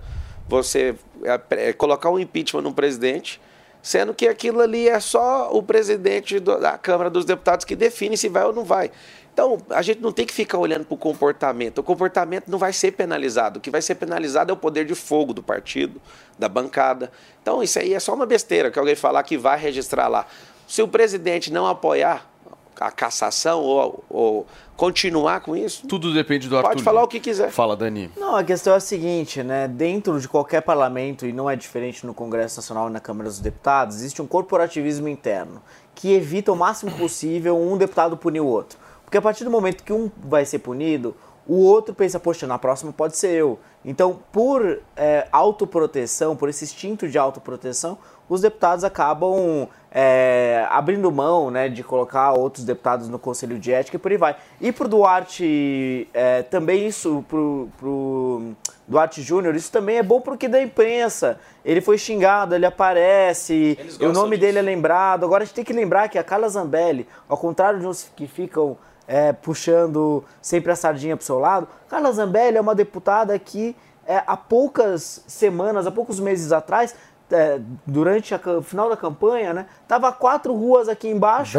você 0.47 0.95
é, 1.23 1.69
é, 1.69 1.73
colocar 1.73 2.09
um 2.09 2.17
impeachment 2.17 2.61
no 2.61 2.73
presidente, 2.73 3.41
sendo 3.87 4.13
que 4.13 4.27
aquilo 4.27 4.59
ali 4.59 4.89
é 4.89 4.99
só 4.99 5.49
o 5.49 5.63
presidente 5.63 6.41
da 6.41 6.77
Câmara 6.77 7.09
dos 7.09 7.23
Deputados 7.23 7.63
que 7.63 7.73
define 7.73 8.17
se 8.17 8.27
vai 8.27 8.43
ou 8.43 8.51
não 8.51 8.65
vai. 8.65 8.91
Então, 9.31 9.57
a 9.69 9.81
gente 9.81 10.01
não 10.01 10.11
tem 10.11 10.25
que 10.25 10.33
ficar 10.33 10.57
olhando 10.57 10.83
para 10.83 10.93
o 10.93 10.97
comportamento. 10.97 11.77
O 11.77 11.83
comportamento 11.83 12.49
não 12.49 12.59
vai 12.59 12.73
ser 12.73 12.91
penalizado. 12.91 13.59
O 13.59 13.61
que 13.61 13.69
vai 13.69 13.81
ser 13.81 13.95
penalizado 13.95 14.51
é 14.51 14.53
o 14.53 14.57
poder 14.57 14.83
de 14.83 14.93
fogo 14.93 15.31
do 15.31 15.41
partido, 15.41 16.01
da 16.37 16.49
bancada. 16.49 17.09
Então, 17.41 17.63
isso 17.63 17.79
aí 17.79 17.93
é 17.93 17.99
só 18.01 18.13
uma 18.13 18.25
besteira 18.25 18.69
que 18.69 18.77
alguém 18.77 18.93
falar 18.93 19.23
que 19.23 19.37
vai 19.37 19.57
registrar 19.57 20.09
lá. 20.09 20.25
Se 20.67 20.81
o 20.81 20.87
presidente 20.87 21.49
não 21.49 21.65
apoiar 21.65 22.29
a 22.77 22.91
cassação 22.91 23.61
ou, 23.61 24.03
ou 24.09 24.47
continuar 24.77 25.41
com 25.41 25.55
isso, 25.55 25.87
Tudo 25.87 26.13
depende 26.13 26.47
do 26.47 26.55
Arthur. 26.55 26.69
pode 26.69 26.83
falar 26.83 27.03
o 27.03 27.07
que 27.07 27.19
quiser. 27.19 27.49
Fala, 27.51 27.75
Dani. 27.75 28.11
Não, 28.15 28.35
a 28.35 28.43
questão 28.43 28.73
é 28.73 28.77
a 28.77 28.79
seguinte, 28.79 29.41
né? 29.41 29.67
Dentro 29.67 30.19
de 30.21 30.27
qualquer 30.29 30.61
parlamento, 30.61 31.25
e 31.25 31.33
não 31.33 31.49
é 31.49 31.55
diferente 31.55 32.05
no 32.05 32.13
Congresso 32.13 32.57
Nacional 32.57 32.87
e 32.87 32.91
na 32.91 32.99
Câmara 32.99 33.27
dos 33.27 33.39
Deputados, 33.39 33.97
existe 33.97 34.21
um 34.21 34.27
corporativismo 34.27 35.07
interno 35.07 35.61
que 35.95 36.13
evita 36.13 36.51
o 36.51 36.55
máximo 36.55 36.91
possível 36.91 37.57
um 37.57 37.75
deputado 37.75 38.15
punir 38.15 38.39
o 38.39 38.45
outro. 38.45 38.77
Porque 39.03 39.17
a 39.17 39.21
partir 39.21 39.43
do 39.43 39.49
momento 39.49 39.83
que 39.83 39.91
um 39.91 40.11
vai 40.17 40.45
ser 40.45 40.59
punido, 40.59 41.15
o 41.47 41.63
outro 41.63 41.95
pensa, 41.95 42.19
poxa, 42.19 42.45
na 42.45 42.59
próxima 42.59 42.91
pode 42.91 43.17
ser 43.17 43.29
eu. 43.29 43.57
Então, 43.83 44.19
por 44.31 44.81
é, 44.95 45.27
autoproteção, 45.31 46.35
por 46.35 46.49
esse 46.49 46.65
instinto 46.65 47.07
de 47.07 47.17
autoproteção, 47.17 47.97
os 48.27 48.41
deputados 48.41 48.83
acabam 48.83 49.69
é, 49.99 50.67
abrindo 50.69 51.11
mão 51.11 51.49
né, 51.49 51.67
de 51.67 51.83
colocar 51.83 52.31
outros 52.33 52.63
deputados 52.63 53.09
no 53.09 53.17
Conselho 53.17 53.57
de 53.57 53.73
Ética 53.73 53.95
e 53.95 53.99
por 53.99 54.11
aí 54.11 54.17
vai. 54.17 54.35
E 54.61 54.71
pro 54.71 54.87
Duarte, 54.87 56.07
é, 56.13 56.43
também 56.43 56.85
isso, 56.85 57.25
pro, 57.27 57.67
pro 57.79 58.51
Duarte 58.87 59.23
Júnior, 59.23 59.55
isso 59.55 59.71
também 59.71 59.97
é 59.97 60.03
bom 60.03 60.21
porque 60.21 60.47
da 60.47 60.61
imprensa. 60.61 61.39
Ele 61.65 61.81
foi 61.81 61.97
xingado, 61.97 62.53
ele 62.53 62.67
aparece, 62.67 63.75
o 63.99 64.09
nome 64.09 64.37
dele 64.37 64.59
é 64.59 64.61
lembrado. 64.61 65.25
Agora 65.25 65.41
a 65.41 65.45
gente 65.47 65.55
tem 65.55 65.65
que 65.65 65.73
lembrar 65.73 66.09
que 66.09 66.19
a 66.19 66.23
Carla 66.23 66.47
Zambelli, 66.47 67.07
ao 67.27 67.35
contrário 67.35 67.79
de 67.79 67.87
uns 67.87 68.07
que 68.15 68.27
ficam 68.27 68.77
é, 69.07 69.33
puxando 69.33 70.23
sempre 70.39 70.71
a 70.71 70.75
sardinha 70.75 71.17
pro 71.17 71.25
seu 71.25 71.39
lado, 71.39 71.67
Carla 71.89 72.11
Zambelli 72.11 72.55
é 72.55 72.61
uma 72.61 72.75
deputada 72.75 73.39
que 73.39 73.75
é, 74.05 74.21
há 74.27 74.37
poucas 74.37 75.23
semanas, 75.25 75.87
há 75.87 75.91
poucos 75.91 76.19
meses 76.19 76.51
atrás, 76.51 76.93
é, 77.31 77.59
durante 77.85 78.33
o 78.33 78.61
final 78.61 78.89
da 78.89 78.95
campanha, 78.95 79.53
né, 79.53 79.65
tava 79.87 80.11
quatro 80.11 80.53
ruas 80.53 80.87
aqui 80.87 81.07
embaixo, 81.09 81.57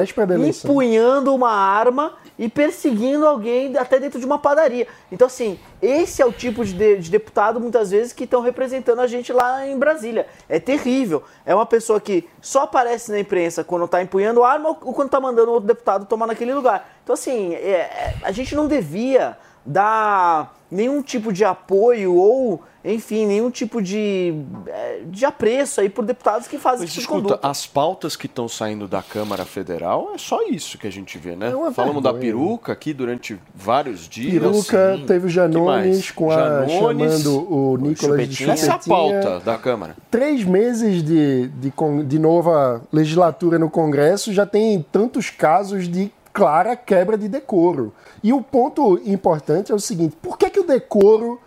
empunhando 0.68 1.34
uma 1.34 1.50
arma 1.50 2.14
e 2.38 2.48
perseguindo 2.48 3.26
alguém 3.26 3.76
até 3.76 3.98
dentro 4.00 4.18
de 4.18 4.24
uma 4.26 4.38
padaria. 4.38 4.86
Então, 5.12 5.26
assim, 5.26 5.58
esse 5.82 6.22
é 6.22 6.26
o 6.26 6.32
tipo 6.32 6.64
de, 6.64 6.72
de- 6.72 6.98
de 6.98 7.10
deputado, 7.10 7.60
muitas 7.60 7.90
vezes, 7.90 8.12
que 8.12 8.24
estão 8.24 8.40
representando 8.40 9.00
a 9.00 9.06
gente 9.06 9.32
lá 9.32 9.66
em 9.66 9.78
Brasília. 9.78 10.26
É 10.48 10.58
terrível. 10.58 11.22
É 11.44 11.54
uma 11.54 11.66
pessoa 11.66 12.00
que 12.00 12.28
só 12.40 12.62
aparece 12.62 13.10
na 13.10 13.18
imprensa 13.20 13.62
quando 13.62 13.86
tá 13.88 14.02
empunhando 14.02 14.42
arma 14.44 14.70
ou 14.70 14.94
quando 14.94 15.10
tá 15.10 15.20
mandando 15.20 15.50
outro 15.50 15.66
deputado 15.66 16.06
tomar 16.06 16.26
naquele 16.26 16.54
lugar. 16.54 16.88
Então, 17.04 17.12
assim, 17.14 17.54
é- 17.54 17.58
é- 17.58 18.14
a 18.22 18.32
gente 18.32 18.54
não 18.54 18.66
devia 18.66 19.36
dar 19.66 20.54
nenhum 20.70 21.02
tipo 21.02 21.32
de 21.32 21.44
apoio 21.44 22.14
ou, 22.14 22.62
enfim, 22.94 23.26
nenhum 23.26 23.50
tipo 23.50 23.80
de, 23.82 24.34
é, 24.66 25.00
de 25.06 25.24
apreço 25.24 25.80
aí 25.80 25.88
por 25.88 26.04
deputados 26.04 26.46
que 26.48 26.58
fazem 26.58 26.80
Mas 26.80 26.90
esse 26.90 27.00
tipo 27.00 27.14
escuta, 27.14 27.28
conduta. 27.34 27.48
as 27.48 27.66
pautas 27.66 28.16
que 28.16 28.26
estão 28.26 28.48
saindo 28.48 28.86
da 28.88 29.02
Câmara 29.02 29.44
Federal 29.44 30.10
é 30.14 30.18
só 30.18 30.42
isso 30.48 30.78
que 30.78 30.86
a 30.86 30.92
gente 30.92 31.18
vê, 31.18 31.36
né? 31.36 31.52
É 31.68 31.72
Falamos 31.72 32.02
da 32.02 32.12
peruca 32.14 32.72
aqui 32.72 32.92
durante 32.92 33.38
vários 33.54 34.08
dias. 34.08 34.32
Peruca, 34.42 34.96
Sim. 34.96 35.04
teve 35.06 35.26
o 35.26 35.28
Janones 35.28 36.10
com 36.10 36.30
a, 36.30 36.66
Janones, 36.66 37.22
chamando 37.22 37.52
o 37.52 37.76
Nicolas 37.76 38.28
de 38.28 38.34
Chupetinha. 38.36 38.52
Essa 38.52 38.66
é 38.66 38.68
a 38.70 38.72
Chupetinha. 38.80 39.20
pauta 39.22 39.40
da 39.44 39.58
Câmara. 39.58 39.96
Três 40.10 40.44
meses 40.44 41.02
de, 41.02 41.48
de, 41.48 41.70
con- 41.70 42.04
de 42.04 42.18
nova 42.18 42.82
legislatura 42.92 43.58
no 43.58 43.68
Congresso 43.70 44.32
já 44.32 44.46
tem 44.46 44.84
tantos 44.90 45.30
casos 45.30 45.88
de 45.88 46.10
clara 46.32 46.76
quebra 46.76 47.18
de 47.18 47.28
decoro. 47.28 47.92
E 48.22 48.32
o 48.32 48.40
ponto 48.40 49.00
importante 49.04 49.72
é 49.72 49.74
o 49.74 49.78
seguinte: 49.80 50.16
por 50.22 50.38
que, 50.38 50.48
que 50.50 50.60
o 50.60 50.64
decoro 50.66 51.40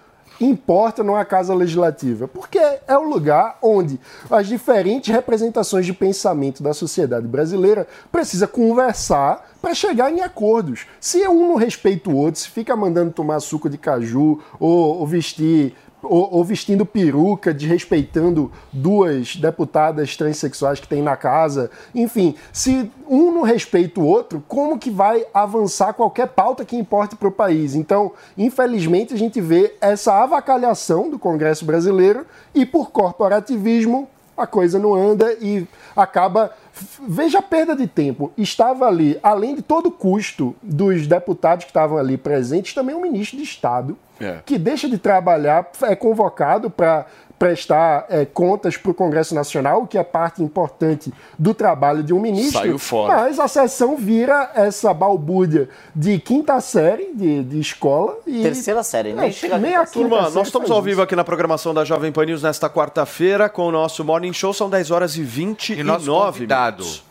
importa 0.46 1.04
numa 1.04 1.24
casa 1.26 1.54
legislativa? 1.54 2.28
Porque 2.28 2.60
é 2.60 2.98
o 2.98 3.04
lugar 3.04 3.58
onde 3.62 4.00
as 4.30 4.48
diferentes 4.48 5.14
representações 5.14 5.86
de 5.86 5.94
pensamento 5.94 6.64
da 6.64 6.74
sociedade 6.74 7.28
brasileira 7.28 7.88
precisa 8.12 8.48
conversar 8.48 9.50
para 9.62 9.74
chegar 9.74 10.12
em 10.12 10.22
acordos. 10.22 10.88
Se 11.00 11.28
um 11.28 11.50
não 11.50 11.56
respeita 11.56 12.10
o 12.10 12.16
outro, 12.16 12.42
se 12.42 12.50
fica 12.50 12.76
mandando 12.76 13.12
tomar 13.12 13.40
suco 13.40 13.70
de 13.70 13.78
caju 13.78 14.40
ou, 14.60 15.00
ou 15.00 15.08
vestir 15.08 15.76
ou, 16.04 16.34
ou 16.34 16.44
vestindo 16.44 16.86
peruca, 16.86 17.54
desrespeitando 17.54 18.52
duas 18.72 19.36
deputadas 19.36 20.16
transexuais 20.16 20.80
que 20.80 20.88
tem 20.88 21.02
na 21.02 21.16
casa. 21.16 21.70
Enfim, 21.94 22.36
se 22.52 22.92
um 23.08 23.32
não 23.32 23.44
respeita 23.44 24.00
o 24.00 24.06
outro, 24.06 24.44
como 24.48 24.80
que 24.80 24.90
vai 24.90 25.26
avançar 25.34 25.94
qualquer 25.94 26.28
pauta 26.28 26.66
que 26.66 26.76
importe 26.76 27.16
para 27.16 27.28
o 27.28 27.32
país? 27.32 27.76
Então, 27.76 28.12
infelizmente, 28.38 29.14
a 29.14 29.18
gente 29.18 29.40
vê 29.40 29.76
essa 29.80 30.24
avacalhação 30.24 31.10
do 31.10 31.20
Congresso 31.20 31.66
brasileiro 31.66 32.26
e 32.54 32.66
por 32.66 32.92
corporativismo 32.92 34.08
a 34.42 34.48
coisa 34.48 34.80
não 34.80 34.94
anda 34.94 35.34
e 35.40 35.68
acaba. 35.96 36.52
Veja 37.08 37.40
a 37.40 37.42
perda 37.42 37.76
de 37.76 37.86
tempo. 37.88 38.32
Estava 38.38 38.86
ali, 38.88 39.20
além 39.22 39.56
de 39.56 39.62
todo 39.62 39.88
o 39.88 39.92
custo 39.92 40.56
dos 40.62 41.06
deputados 41.08 41.66
que 41.66 41.70
estavam 41.70 41.98
ali 41.98 42.18
presentes, 42.18 42.74
também 42.74 42.96
um 42.96 43.02
ministro 43.02 43.38
de 43.38 43.44
Estado 43.44 43.98
É. 44.20 44.40
que 44.46 44.58
deixa 44.58 44.88
de 44.90 44.98
trabalhar, 44.98 45.70
é 45.84 45.96
convocado 45.96 46.70
para 46.70 47.06
prestar 47.42 48.06
é, 48.08 48.24
contas 48.24 48.78
para 48.78 48.92
o 48.92 48.94
Congresso 48.94 49.34
Nacional, 49.34 49.88
que 49.88 49.98
é 49.98 50.04
parte 50.04 50.44
importante 50.44 51.12
do 51.40 51.56
trabalho 51.56 52.04
de 52.04 52.14
um 52.14 52.20
ministro. 52.20 52.60
Saiu 52.60 52.78
fora. 52.78 53.16
Mas 53.16 53.40
a 53.40 53.48
sessão 53.48 53.98
vira 53.98 54.52
essa 54.54 54.94
balbúrdia 54.94 55.68
de 55.96 56.20
quinta 56.20 56.62
série 56.62 57.12
de, 57.16 57.44
de 57.44 57.60
escola 57.60 58.16
e. 58.28 58.44
Terceira 58.44 58.84
série, 58.84 59.14
nem 59.14 59.30
É, 59.30 59.32
chega 59.32 59.58
nem 59.58 59.76
a 59.76 59.88
Turma, 59.88 60.22
série 60.26 60.36
nós 60.36 60.48
estamos 60.50 60.70
ao 60.70 60.84
vivo 60.84 61.02
aqui 61.02 61.16
na 61.16 61.24
programação 61.24 61.74
da 61.74 61.84
Jovem 61.84 62.12
Pan 62.12 62.26
News 62.26 62.44
nesta 62.44 62.70
quarta-feira 62.70 63.50
com 63.50 63.66
o 63.66 63.72
nosso 63.72 64.06
Morning 64.06 64.34
Show. 64.34 64.54
São 64.54 64.70
10 64.70 64.92
horas 64.92 65.16
e 65.16 65.24
29 65.24 65.82
E 65.82 65.84
nosso 65.84 66.06
convidado. 66.12 66.84
minutos. 66.84 67.11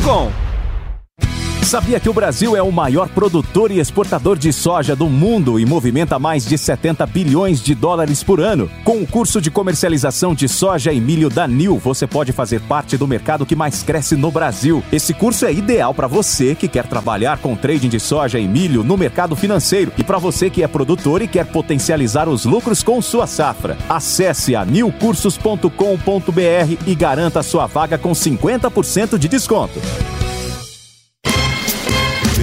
com 0.03 0.50
Sabia 1.63 1.99
que 2.01 2.09
o 2.09 2.13
Brasil 2.13 2.55
é 2.57 2.61
o 2.61 2.71
maior 2.71 3.07
produtor 3.07 3.71
e 3.71 3.79
exportador 3.79 4.37
de 4.37 4.51
soja 4.51 4.93
do 4.93 5.07
mundo 5.07 5.57
e 5.57 5.65
movimenta 5.65 6.19
mais 6.19 6.45
de 6.45 6.57
70 6.57 7.05
bilhões 7.05 7.61
de 7.61 7.73
dólares 7.73 8.21
por 8.21 8.41
ano? 8.41 8.69
Com 8.83 9.01
o 9.01 9.07
curso 9.07 9.39
de 9.39 9.49
comercialização 9.49 10.35
de 10.35 10.49
soja 10.49 10.91
e 10.91 10.99
milho 10.99 11.29
da 11.29 11.47
NIL, 11.47 11.77
você 11.77 12.05
pode 12.05 12.33
fazer 12.33 12.59
parte 12.61 12.97
do 12.97 13.07
mercado 13.07 13.45
que 13.45 13.55
mais 13.55 13.83
cresce 13.83 14.17
no 14.17 14.29
Brasil. 14.29 14.83
Esse 14.91 15.13
curso 15.13 15.45
é 15.45 15.53
ideal 15.53 15.93
para 15.93 16.07
você 16.07 16.55
que 16.55 16.67
quer 16.67 16.87
trabalhar 16.87 17.37
com 17.37 17.55
trading 17.55 17.89
de 17.89 18.01
soja 18.01 18.37
e 18.37 18.47
milho 18.47 18.83
no 18.83 18.97
mercado 18.97 19.35
financeiro 19.35 19.93
e 19.97 20.03
para 20.03 20.17
você 20.17 20.49
que 20.49 20.63
é 20.63 20.67
produtor 20.67 21.21
e 21.21 21.27
quer 21.27 21.45
potencializar 21.45 22.27
os 22.27 22.43
lucros 22.43 22.83
com 22.83 23.01
sua 23.01 23.27
safra. 23.27 23.77
Acesse 23.87 24.57
a 24.57 24.65
nilcursos.com.br 24.65 25.69
e 26.85 26.95
garanta 26.95 27.41
sua 27.41 27.65
vaga 27.65 27.97
com 27.97 28.11
50% 28.11 29.17
de 29.17 29.29
desconto. 29.29 29.79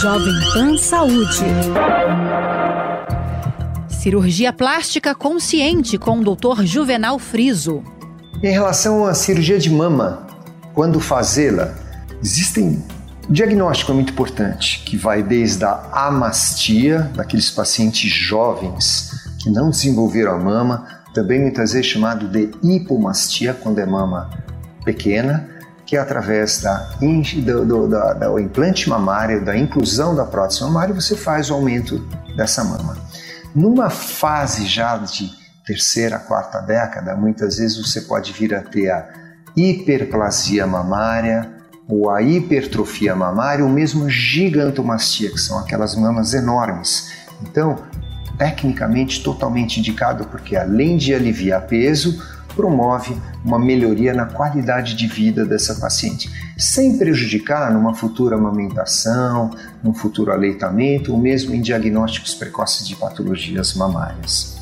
Jovem 0.00 0.34
Pan 0.54 0.78
Saúde. 0.78 1.44
Cirurgia 3.88 4.52
plástica 4.52 5.14
consciente 5.14 5.98
com 5.98 6.20
o 6.20 6.24
Dr. 6.24 6.62
Juvenal 6.64 7.18
Friso. 7.18 7.82
Em 8.42 8.50
relação 8.50 9.04
à 9.04 9.12
cirurgia 9.12 9.58
de 9.58 9.68
mama, 9.68 10.26
quando 10.72 10.98
fazê-la, 10.98 11.74
existem 12.22 12.82
o 13.28 13.32
diagnóstico 13.32 13.92
é 13.92 13.94
muito 13.94 14.12
importante, 14.12 14.82
que 14.84 14.96
vai 14.96 15.22
desde 15.22 15.64
a 15.64 16.06
amastia, 16.06 17.10
daqueles 17.14 17.50
pacientes 17.50 18.10
jovens 18.10 19.10
que 19.38 19.50
não 19.50 19.70
desenvolveram 19.70 20.32
a 20.32 20.38
mama, 20.38 20.88
também 21.14 21.40
muitas 21.40 21.72
vezes 21.72 21.86
chamado 21.86 22.26
de 22.28 22.50
hipomastia, 22.62 23.54
quando 23.54 23.78
é 23.78 23.86
mama 23.86 24.30
pequena, 24.84 25.59
que 25.90 25.96
através 25.96 26.60
da, 26.60 26.88
do, 27.44 27.64
do, 27.66 27.88
da, 27.88 28.12
da- 28.12 28.40
implante 28.40 28.88
mamário, 28.88 29.44
da 29.44 29.58
inclusão 29.58 30.14
da 30.14 30.24
prótese 30.24 30.62
mamária, 30.62 30.94
você 30.94 31.16
faz 31.16 31.50
o 31.50 31.54
aumento 31.54 31.98
dessa 32.36 32.62
mama. 32.62 32.96
Numa 33.52 33.90
fase 33.90 34.66
já 34.66 34.96
de 34.98 35.28
terceira, 35.66 36.16
quarta 36.16 36.60
década, 36.60 37.16
muitas 37.16 37.56
vezes 37.56 37.76
você 37.76 38.02
pode 38.02 38.32
vir 38.32 38.54
a 38.54 38.60
ter 38.62 38.88
a 38.88 39.08
hiperplasia 39.56 40.64
mamária 40.64 41.50
ou 41.88 42.08
a 42.08 42.22
hipertrofia 42.22 43.16
mamária 43.16 43.64
ou 43.64 43.68
mesmo 43.68 44.08
gigantomastia, 44.08 45.30
que 45.32 45.40
são 45.40 45.58
aquelas 45.58 45.96
mamas 45.96 46.34
enormes. 46.34 47.10
Então, 47.42 47.82
tecnicamente 48.38 49.24
totalmente 49.24 49.80
indicado 49.80 50.24
porque 50.26 50.54
além 50.54 50.96
de 50.96 51.12
aliviar 51.12 51.62
peso, 51.62 52.22
promove 52.54 53.16
uma 53.44 53.58
melhoria 53.58 54.12
na 54.12 54.26
qualidade 54.26 54.94
de 54.94 55.06
vida 55.06 55.44
dessa 55.44 55.74
paciente, 55.76 56.30
sem 56.56 56.98
prejudicar 56.98 57.72
numa 57.72 57.94
futura 57.94 58.36
amamentação, 58.36 59.50
num 59.82 59.94
futuro 59.94 60.32
aleitamento 60.32 61.12
ou 61.12 61.18
mesmo 61.18 61.54
em 61.54 61.60
diagnósticos 61.60 62.34
precoces 62.34 62.86
de 62.86 62.96
patologias 62.96 63.74
mamárias. 63.74 64.56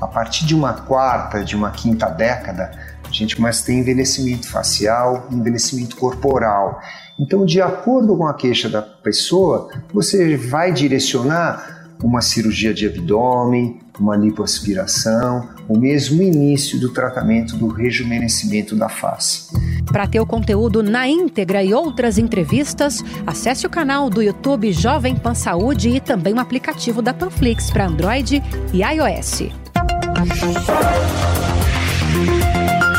A 0.00 0.06
partir 0.06 0.46
de 0.46 0.54
uma 0.54 0.72
quarta, 0.72 1.44
de 1.44 1.54
uma 1.54 1.70
quinta 1.70 2.06
década, 2.08 2.70
a 3.04 3.12
gente 3.12 3.36
começa 3.36 3.62
a 3.62 3.66
ter 3.66 3.74
envelhecimento 3.74 4.48
facial, 4.48 5.26
envelhecimento 5.30 5.96
corporal. 5.96 6.80
Então, 7.18 7.44
de 7.44 7.60
acordo 7.60 8.16
com 8.16 8.26
a 8.26 8.32
queixa 8.32 8.68
da 8.68 8.80
pessoa, 8.80 9.68
você 9.92 10.36
vai 10.36 10.72
direcionar 10.72 11.88
uma 12.02 12.22
cirurgia 12.22 12.72
de 12.72 12.86
abdômen, 12.86 13.80
uma 14.00 14.16
lipoaspiração, 14.16 15.48
ou 15.68 15.78
mesmo 15.78 16.20
o 16.20 16.22
início 16.22 16.80
do 16.80 16.92
tratamento 16.92 17.56
do 17.56 17.68
rejuvenescimento 17.68 18.74
da 18.74 18.88
face. 18.88 19.48
Para 19.84 20.06
ter 20.06 20.20
o 20.20 20.26
conteúdo 20.26 20.82
na 20.82 21.06
íntegra 21.06 21.62
e 21.62 21.74
outras 21.74 22.18
entrevistas, 22.18 23.04
acesse 23.26 23.66
o 23.66 23.70
canal 23.70 24.08
do 24.08 24.22
YouTube 24.22 24.72
Jovem 24.72 25.14
Pan 25.14 25.34
Saúde 25.34 25.90
e 25.90 26.00
também 26.00 26.34
o 26.34 26.40
aplicativo 26.40 27.02
da 27.02 27.12
Panflix 27.12 27.70
para 27.70 27.86
Android 27.86 28.42
e 28.72 28.82
iOS. 28.82 29.50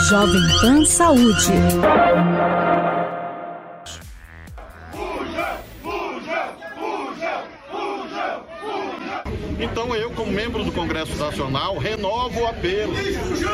Jovem 0.09 0.41
Pan 0.61 0.85
Saúde. 0.85 1.53
Então 9.61 9.95
eu, 9.95 10.09
como 10.11 10.31
membro 10.31 10.63
do 10.63 10.71
Congresso 10.71 11.15
Nacional, 11.17 11.77
renovo 11.77 12.41
o 12.41 12.47
apelo 12.47 12.93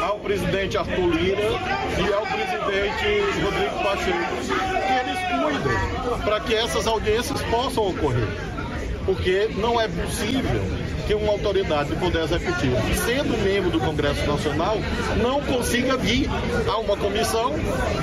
ao 0.01 0.19
presidente 0.19 0.77
Arthur 0.77 1.09
Lira 1.13 1.41
e 1.41 2.13
ao 2.13 2.25
presidente 2.25 3.41
Rodrigo 3.43 3.83
Pacheco 3.83 4.35
que 4.87 4.93
eles 4.93 5.19
cuidem 5.43 6.23
para 6.23 6.39
que 6.39 6.55
essas 6.55 6.87
audiências 6.87 7.41
possam 7.43 7.89
ocorrer. 7.89 8.56
Porque 9.07 9.49
não 9.55 9.79
é 9.79 9.87
possível 9.87 10.61
que 11.07 11.15
uma 11.15 11.31
autoridade 11.31 11.89
do 11.89 11.95
Poder 11.95 12.23
Executivo, 12.23 12.75
sendo 13.05 13.41
membro 13.41 13.71
do 13.71 13.79
Congresso 13.79 14.27
Nacional, 14.27 14.75
não 15.21 15.41
consiga 15.41 15.95
vir 15.95 16.29
a 16.67 16.77
uma 16.77 16.97
comissão 16.97 17.53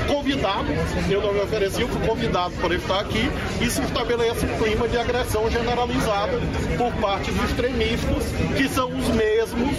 convidado, 0.09 0.65
eu 1.11 1.21
não 1.21 1.35
me 1.35 1.41
ofereci, 1.41 1.85
fui 1.85 2.09
convidado 2.09 2.55
para 2.55 2.75
estar 2.75 3.01
aqui, 3.01 3.31
e 3.61 3.69
se 3.69 3.83
estabelece 3.83 4.47
um 4.47 4.59
clima 4.59 4.89
de 4.89 4.97
agressão 4.97 5.51
generalizada 5.51 6.41
por 6.79 6.91
parte 6.95 7.31
dos 7.31 7.51
extremistas, 7.51 8.25
que 8.57 8.67
são 8.67 8.89
os 8.89 9.09
mesmos 9.09 9.77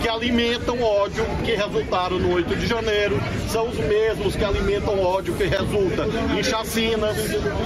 que 0.00 0.08
alimentam 0.08 0.80
ódio 0.82 1.24
que 1.44 1.54
resultaram 1.54 2.18
no 2.18 2.34
8 2.34 2.56
de 2.56 2.66
janeiro, 2.66 3.20
são 3.48 3.68
os 3.68 3.78
mesmos 3.78 4.36
que 4.36 4.44
alimentam 4.44 4.98
ódio 5.00 5.34
que 5.34 5.44
resulta 5.44 6.06
em 6.36 6.42
chacinas, 6.42 7.16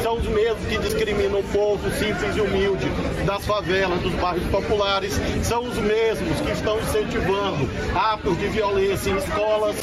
são 0.03 0.17
os 0.17 0.27
mesmos 0.27 0.67
que 0.67 0.79
discriminam 0.79 1.41
o 1.41 1.45
povo 1.45 1.91
simples 1.91 2.37
e 2.37 2.41
humilde 2.41 2.87
das 3.25 3.45
favelas, 3.45 4.01
dos 4.01 4.13
bairros 4.15 4.47
populares, 4.49 5.21
são 5.43 5.65
os 5.65 5.77
mesmos 5.77 6.41
que 6.41 6.53
estão 6.53 6.79
incentivando 6.81 7.69
atos 7.95 8.39
de 8.39 8.49
violência 8.49 9.11
em 9.11 9.17
escolas. 9.17 9.77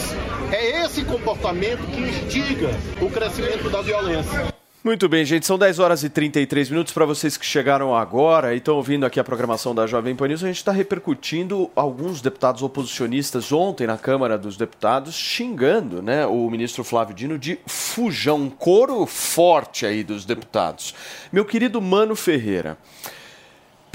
É 0.52 0.86
esse 0.86 1.04
comportamento 1.04 1.86
que 1.88 2.02
instiga 2.02 2.70
o 3.02 3.10
crescimento 3.10 3.70
da 3.70 3.82
violência. 3.82 4.57
Muito 4.84 5.10
bem, 5.10 5.26
gente. 5.26 5.46
São 5.46 5.58
10 5.58 5.80
horas 5.80 6.04
e 6.04 6.10
33 6.10 6.70
minutos 6.70 6.94
para 6.94 7.04
vocês 7.04 7.36
que 7.36 7.46
chegaram 7.46 7.96
agora 7.96 8.54
e 8.54 8.58
estão 8.58 8.76
ouvindo 8.76 9.06
aqui 9.06 9.20
a 9.20 9.24
programação 9.24 9.74
da 9.74 9.88
Jovem 9.88 10.16
Pan 10.16 10.28
News. 10.28 10.44
A 10.44 10.48
gente 10.48 10.58
está 10.58 10.72
repercutindo 10.72 11.70
alguns 11.76 12.22
deputados 12.22 12.62
oposicionistas 12.62 13.52
ontem 13.52 13.88
na 13.88 13.98
Câmara 13.98 14.38
dos 14.38 14.56
Deputados 14.56 15.16
xingando 15.16 16.02
né, 16.02 16.26
o 16.28 16.50
ministro 16.50 16.84
Flávio 16.84 17.16
Dino 17.16 17.40
de 17.40 17.60
fujão, 17.66 18.50
coro 18.50 19.06
forte 19.08 19.86
aí 19.86 20.04
dos 20.04 20.26
deputados. 20.26 20.94
Meu 21.34 21.44
querido 21.44 21.82
Mano 21.82 22.16
Ferreira, 22.16 22.78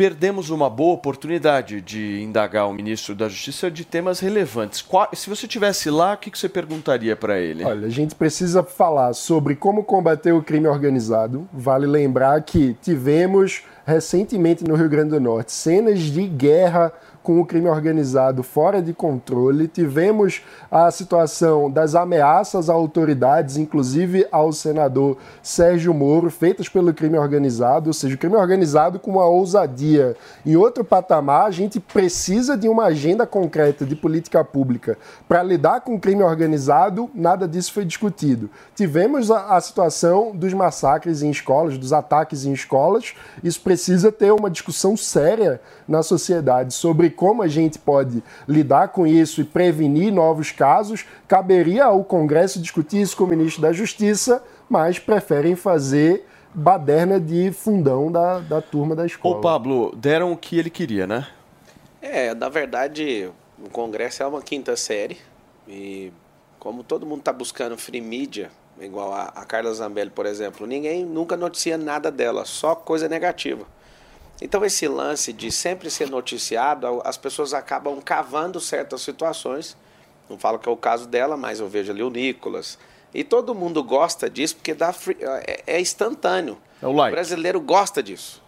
perdemos 0.02 0.50
uma 0.50 0.68
boa 0.68 0.94
oportunidade 0.94 1.80
de 1.80 2.20
indagar 2.22 2.68
o 2.68 2.72
ministro 2.72 3.14
da 3.14 3.28
Justiça 3.28 3.70
de 3.70 3.84
temas 3.84 4.18
relevantes. 4.18 4.82
Qual- 4.82 5.08
se 5.14 5.30
você 5.30 5.46
tivesse 5.46 5.88
lá, 5.90 6.14
o 6.14 6.16
que 6.16 6.28
que 6.28 6.36
você 6.36 6.48
perguntaria 6.48 7.14
para 7.14 7.38
ele? 7.38 7.62
Olha, 7.64 7.86
a 7.86 7.88
gente 7.88 8.12
precisa 8.12 8.64
falar 8.64 9.12
sobre 9.12 9.54
como 9.54 9.84
combater 9.84 10.32
o 10.32 10.42
crime 10.42 10.66
organizado. 10.66 11.48
Vale 11.52 11.86
lembrar 11.86 12.42
que 12.42 12.76
tivemos 12.82 13.62
recentemente 13.84 14.64
no 14.64 14.74
Rio 14.74 14.88
Grande 14.88 15.10
do 15.10 15.20
Norte 15.20 15.52
cenas 15.52 16.00
de 16.00 16.26
guerra 16.26 16.92
com 17.22 17.40
o 17.40 17.46
crime 17.46 17.68
organizado 17.68 18.42
fora 18.42 18.82
de 18.82 18.92
controle. 18.92 19.68
Tivemos 19.68 20.42
a 20.70 20.90
situação 20.90 21.70
das 21.70 21.94
ameaças 21.94 22.68
a 22.68 22.72
autoridades, 22.72 23.56
inclusive 23.56 24.26
ao 24.32 24.52
senador 24.52 25.16
Sérgio 25.42 25.94
Moro, 25.94 26.30
feitas 26.30 26.68
pelo 26.68 26.92
crime 26.92 27.18
organizado, 27.18 27.88
ou 27.88 27.94
seja, 27.94 28.14
o 28.14 28.18
crime 28.18 28.36
organizado 28.36 28.98
com 28.98 29.12
uma 29.12 29.26
ousadia. 29.26 30.16
Em 30.44 30.56
outro 30.56 30.84
patamar, 30.84 31.46
a 31.46 31.50
gente 31.50 31.78
precisa 31.78 32.56
de 32.56 32.68
uma 32.68 32.84
agenda 32.84 33.26
concreta 33.26 33.86
de 33.86 33.94
política 33.94 34.44
pública 34.44 34.98
para 35.28 35.42
lidar 35.42 35.82
com 35.82 35.94
o 35.94 36.00
crime 36.00 36.22
organizado, 36.22 37.08
nada 37.14 37.46
disso 37.46 37.72
foi 37.72 37.84
discutido. 37.84 38.50
Tivemos 38.74 39.30
a, 39.30 39.56
a 39.56 39.60
situação 39.60 40.32
dos 40.34 40.52
massacres 40.52 41.22
em 41.22 41.30
escolas, 41.30 41.78
dos 41.78 41.92
ataques 41.92 42.44
em 42.44 42.52
escolas, 42.52 43.14
isso 43.44 43.60
precisa 43.72 44.12
ter 44.12 44.30
uma 44.30 44.50
discussão 44.50 44.98
séria 44.98 45.58
na 45.88 46.02
sociedade 46.02 46.74
sobre 46.74 47.08
como 47.08 47.42
a 47.42 47.48
gente 47.48 47.78
pode 47.78 48.22
lidar 48.46 48.88
com 48.88 49.06
isso 49.06 49.40
e 49.40 49.44
prevenir 49.44 50.12
novos 50.12 50.52
casos, 50.52 51.06
caberia 51.26 51.86
ao 51.86 52.04
Congresso 52.04 52.60
discutir 52.60 53.00
isso 53.00 53.16
com 53.16 53.24
o 53.24 53.26
ministro 53.26 53.62
da 53.62 53.72
Justiça, 53.72 54.44
mas 54.68 54.98
preferem 54.98 55.56
fazer 55.56 56.28
baderna 56.52 57.18
de 57.18 57.50
fundão 57.50 58.12
da, 58.12 58.40
da 58.40 58.60
turma 58.60 58.94
da 58.94 59.06
escola. 59.06 59.38
Ô, 59.38 59.40
Pablo, 59.40 59.96
deram 59.96 60.32
o 60.32 60.36
que 60.36 60.58
ele 60.58 60.68
queria, 60.68 61.06
né? 61.06 61.26
É, 62.02 62.34
na 62.34 62.50
verdade, 62.50 63.30
o 63.58 63.70
Congresso 63.70 64.22
é 64.22 64.26
uma 64.26 64.42
quinta 64.42 64.76
série 64.76 65.16
e 65.66 66.12
como 66.58 66.84
todo 66.84 67.06
mundo 67.06 67.20
está 67.20 67.32
buscando 67.32 67.78
free 67.78 68.02
media, 68.02 68.50
igual 68.86 69.12
a, 69.12 69.24
a 69.34 69.44
Carla 69.44 69.72
Zambelli, 69.72 70.10
por 70.10 70.26
exemplo, 70.26 70.66
ninguém 70.66 71.04
nunca 71.04 71.36
noticia 71.36 71.76
nada 71.78 72.10
dela, 72.10 72.44
só 72.44 72.74
coisa 72.74 73.08
negativa. 73.08 73.66
Então, 74.40 74.64
esse 74.64 74.88
lance 74.88 75.32
de 75.32 75.52
sempre 75.52 75.88
ser 75.88 76.10
noticiado, 76.10 77.00
as 77.04 77.16
pessoas 77.16 77.54
acabam 77.54 78.00
cavando 78.00 78.58
certas 78.60 79.00
situações. 79.02 79.76
Não 80.28 80.36
falo 80.36 80.58
que 80.58 80.68
é 80.68 80.72
o 80.72 80.76
caso 80.76 81.06
dela, 81.06 81.36
mas 81.36 81.60
eu 81.60 81.68
vejo 81.68 81.92
ali 81.92 82.02
o 82.02 82.10
Nicolas. 82.10 82.76
E 83.14 83.22
todo 83.22 83.54
mundo 83.54 83.84
gosta 83.84 84.28
disso 84.28 84.56
porque 84.56 84.74
dá 84.74 84.92
free, 84.92 85.16
é, 85.20 85.62
é 85.66 85.80
instantâneo. 85.80 86.58
É 86.80 86.86
o 86.86 86.92
like. 86.92 87.12
O 87.12 87.14
brasileiro 87.14 87.60
gosta 87.60 88.02
disso. 88.02 88.42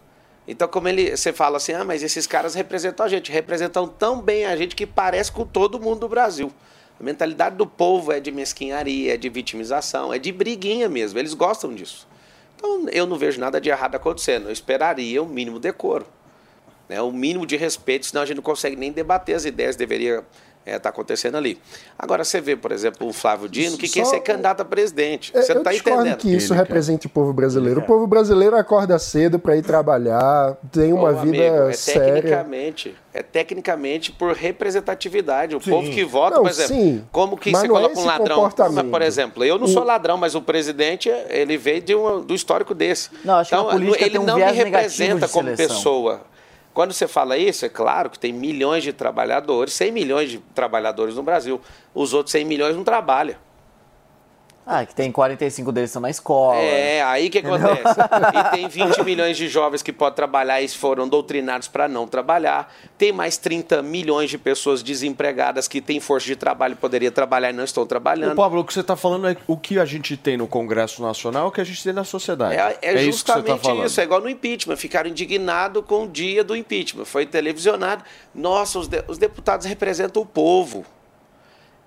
Então, 0.49 0.67
como 0.67 0.89
ele, 0.89 1.17
você 1.17 1.33
fala 1.33 1.59
assim, 1.59 1.73
ah, 1.73 1.85
mas 1.85 2.03
esses 2.03 2.27
caras 2.27 2.55
representam 2.55 3.07
a 3.07 3.09
gente, 3.09 3.31
representam 3.31 3.87
tão 3.87 4.21
bem 4.21 4.47
a 4.47 4.57
gente 4.57 4.75
que 4.75 4.87
parece 4.87 5.31
com 5.31 5.47
todo 5.47 5.81
mundo 5.81 6.01
do 6.01 6.09
Brasil. 6.09 6.53
A 6.99 7.03
mentalidade 7.03 7.57
do 7.57 7.67
povo 7.67 8.13
é 8.13 8.21
de 8.21 8.31
mesquinharia, 8.31 9.15
é 9.15 9.17
de 9.17 9.29
vitimização, 9.29 10.13
é 10.13 10.19
de 10.19 10.31
briguinha 10.31 10.89
mesmo. 10.89 11.19
Eles 11.19 11.35
gostam 11.35 11.75
disso. 11.75 12.07
Então, 12.57 12.89
eu 12.91 13.07
não 13.07 13.19
vejo 13.19 13.41
nada 13.41 13.61
de 13.61 13.69
errado 13.69 13.95
acontecendo. 13.95 14.47
Eu 14.47 14.53
esperaria 14.53 15.23
o 15.23 15.27
mínimo 15.27 15.59
decoro. 15.59 16.07
Né? 16.89 17.01
O 17.01 17.11
mínimo 17.11 17.47
de 17.47 17.57
respeito, 17.57 18.07
senão 18.07 18.23
a 18.23 18.27
gente 18.27 18.37
não 18.37 18.43
consegue 18.43 18.77
nem 18.77 18.93
debater 18.93 19.35
as 19.35 19.45
ideias 19.45 19.77
deveria 19.77 20.25
estar 20.73 20.81
tá 20.81 20.89
acontecendo 20.89 21.37
ali. 21.37 21.61
Agora, 21.99 22.25
você 22.25 22.41
vê, 22.41 22.57
por 22.57 22.73
exemplo, 22.73 23.07
o 23.07 23.13
Flávio 23.13 23.49
Dino, 23.49 23.77
que 23.77 23.87
Só- 23.87 23.95
quer 23.95 24.05
ser 24.07 24.21
candidato 24.21 24.61
a 24.63 24.65
presidente. 24.65 25.31
É, 25.37 25.43
Você 25.43 25.53
não 25.53 25.59
eu 25.59 25.61
está 25.63 25.73
discordo 25.73 26.01
entendendo. 26.01 26.19
que 26.21 26.35
isso 26.35 26.55
represente 26.55 27.07
o 27.07 27.11
povo 27.11 27.33
brasileiro. 27.33 27.81
O 27.81 27.85
povo 27.85 28.07
brasileiro 28.07 28.57
acorda 28.57 28.99
cedo 28.99 29.39
para 29.39 29.57
ir 29.57 29.63
trabalhar, 29.63 30.57
tem 30.73 30.93
uma 30.93 31.11
Ô, 31.11 31.17
vida 31.17 31.39
amigo, 31.49 31.69
é 31.69 31.73
séria. 31.73 32.15
tecnicamente, 32.15 32.95
é 33.13 33.23
tecnicamente 33.23 34.11
por 34.13 34.33
representatividade. 34.35 35.55
O 35.57 35.61
Sim. 35.61 35.71
povo 35.71 35.91
que 35.91 36.05
vota, 36.05 36.37
Não, 36.37 36.43
por 36.43 36.51
exemplo, 36.51 36.75
sim, 36.75 37.05
como 37.13 37.37
que 37.37 37.51
mas 37.51 37.61
você 37.61 37.67
é 37.67 37.69
coloca 37.71 37.89
um 37.95 37.99
esse 37.99 38.07
ladrão? 38.07 38.53
Mas, 38.73 38.87
por 38.91 39.03
exemplo, 39.03 39.45
eu 39.45 39.59
não 39.59 39.67
O- 39.67 39.69
sou 39.69 39.85
ladrão, 39.85 40.17
mas 40.17 40.35
o 40.35 40.43
presidente, 40.43 41.09
ele 41.29 41.57
veio 41.57 41.81
de 41.81 41.95
um, 41.95 42.21
do 42.21 42.35
histórico 42.35 42.75
desse. 42.75 43.11
Não, 43.25 43.35
acho 43.37 43.51
que 43.51 43.55
então, 43.57 43.69
a 43.69 43.73
política 43.73 44.03
ele 44.05 44.11
tem 44.11 44.21
um 44.21 44.25
não 44.25 44.37
me 44.37 44.43
representa 44.53 45.29
como 45.29 45.49
seleção. 45.55 45.77
pessoa. 45.77 46.21
Quando 46.75 46.93
você 46.93 47.07
fala 47.07 47.39
isso, 47.39 47.65
é 47.65 47.69
claro 47.69 48.11
que 48.11 48.19
tem 48.19 48.33
milhões 48.33 48.83
de 48.83 48.93
trabalhadores, 48.93 49.73
100 49.75 49.93
milhões 49.93 50.29
de 50.29 50.39
trabalhadores 50.57 51.15
no 51.15 51.23
Brasil. 51.23 51.61
Os 51.95 52.13
outros 52.13 52.33
100 52.33 52.45
milhões 52.45 52.75
não 52.75 52.83
trabalham. 52.83 53.37
Ah, 54.67 54.87
que 54.87 54.95
tem 54.95 55.13
45 55.13 55.71
deles 55.73 55.91
estão 55.91 56.01
na 56.01 56.09
escola. 56.09 56.57
É, 56.57 57.03
aí 57.03 57.29
que 57.29 57.39
acontece. 57.39 57.83
E 58.35 58.51
tem 58.57 58.69
20 58.69 59.03
milhões 59.05 59.37
de 59.37 59.47
jovens 59.49 59.83
que 59.83 59.93
podem 59.93 60.17
trabalhar 60.17 60.61
e 60.63 60.69
foram 60.69 61.07
doutrinados 61.07 61.69
para 61.69 61.87
não 61.87 62.07
trabalhar. 62.07 62.73
Tem 62.97 63.13
mais 63.13 63.37
30 63.37 63.83
milhões 63.83 64.31
de 64.31 64.39
pessoas 64.39 64.83
desempregadas 64.83 65.69
que 65.69 65.81
têm 65.81 66.01
força 66.01 66.27
de 66.27 66.35
trabalho 66.37 66.73
e 66.73 66.77
poderia 66.77 67.11
trabalhar 67.11 67.51
e 67.51 67.53
não 67.53 67.65
estão 67.65 67.85
trabalhando. 67.87 68.35
Pablo, 68.35 68.61
o 68.61 68.65
que 68.65 68.73
você 68.73 68.81
está 68.81 68.97
falando 68.97 69.29
é 69.29 69.37
o 69.47 69.57
que 69.57 69.79
a 69.79 69.85
gente 69.85 70.17
tem 70.17 70.37
no 70.37 70.47
Congresso 70.47 71.03
Nacional, 71.03 71.49
o 71.49 71.51
que 71.53 71.61
a 71.61 71.65
gente 71.65 71.83
tem 71.85 71.93
na 71.93 72.05
sociedade. 72.05 72.55
É, 72.55 72.79
é 72.81 73.03
isso 73.03 73.23
que 73.25 73.31
você 73.31 73.39
justamente 73.39 73.57
está 73.57 73.69
falando. 73.69 73.87
isso, 73.87 74.01
é 74.01 74.05
igual 74.05 74.21
no 74.23 74.29
impeachment. 74.31 74.77
Ficaram 74.77 75.11
indignados 75.11 75.85
com 75.87 76.05
o 76.05 76.09
dia 76.09 76.43
do 76.43 76.57
impeachment. 76.57 77.05
Foi 77.05 77.27
televisionado. 77.27 78.03
Nossa, 78.35 78.79
os, 78.79 78.89
de- 78.89 79.05
os 79.09 79.19
deputados 79.19 79.67
representam 79.67 80.23
o 80.23 80.27
povo. 80.27 80.85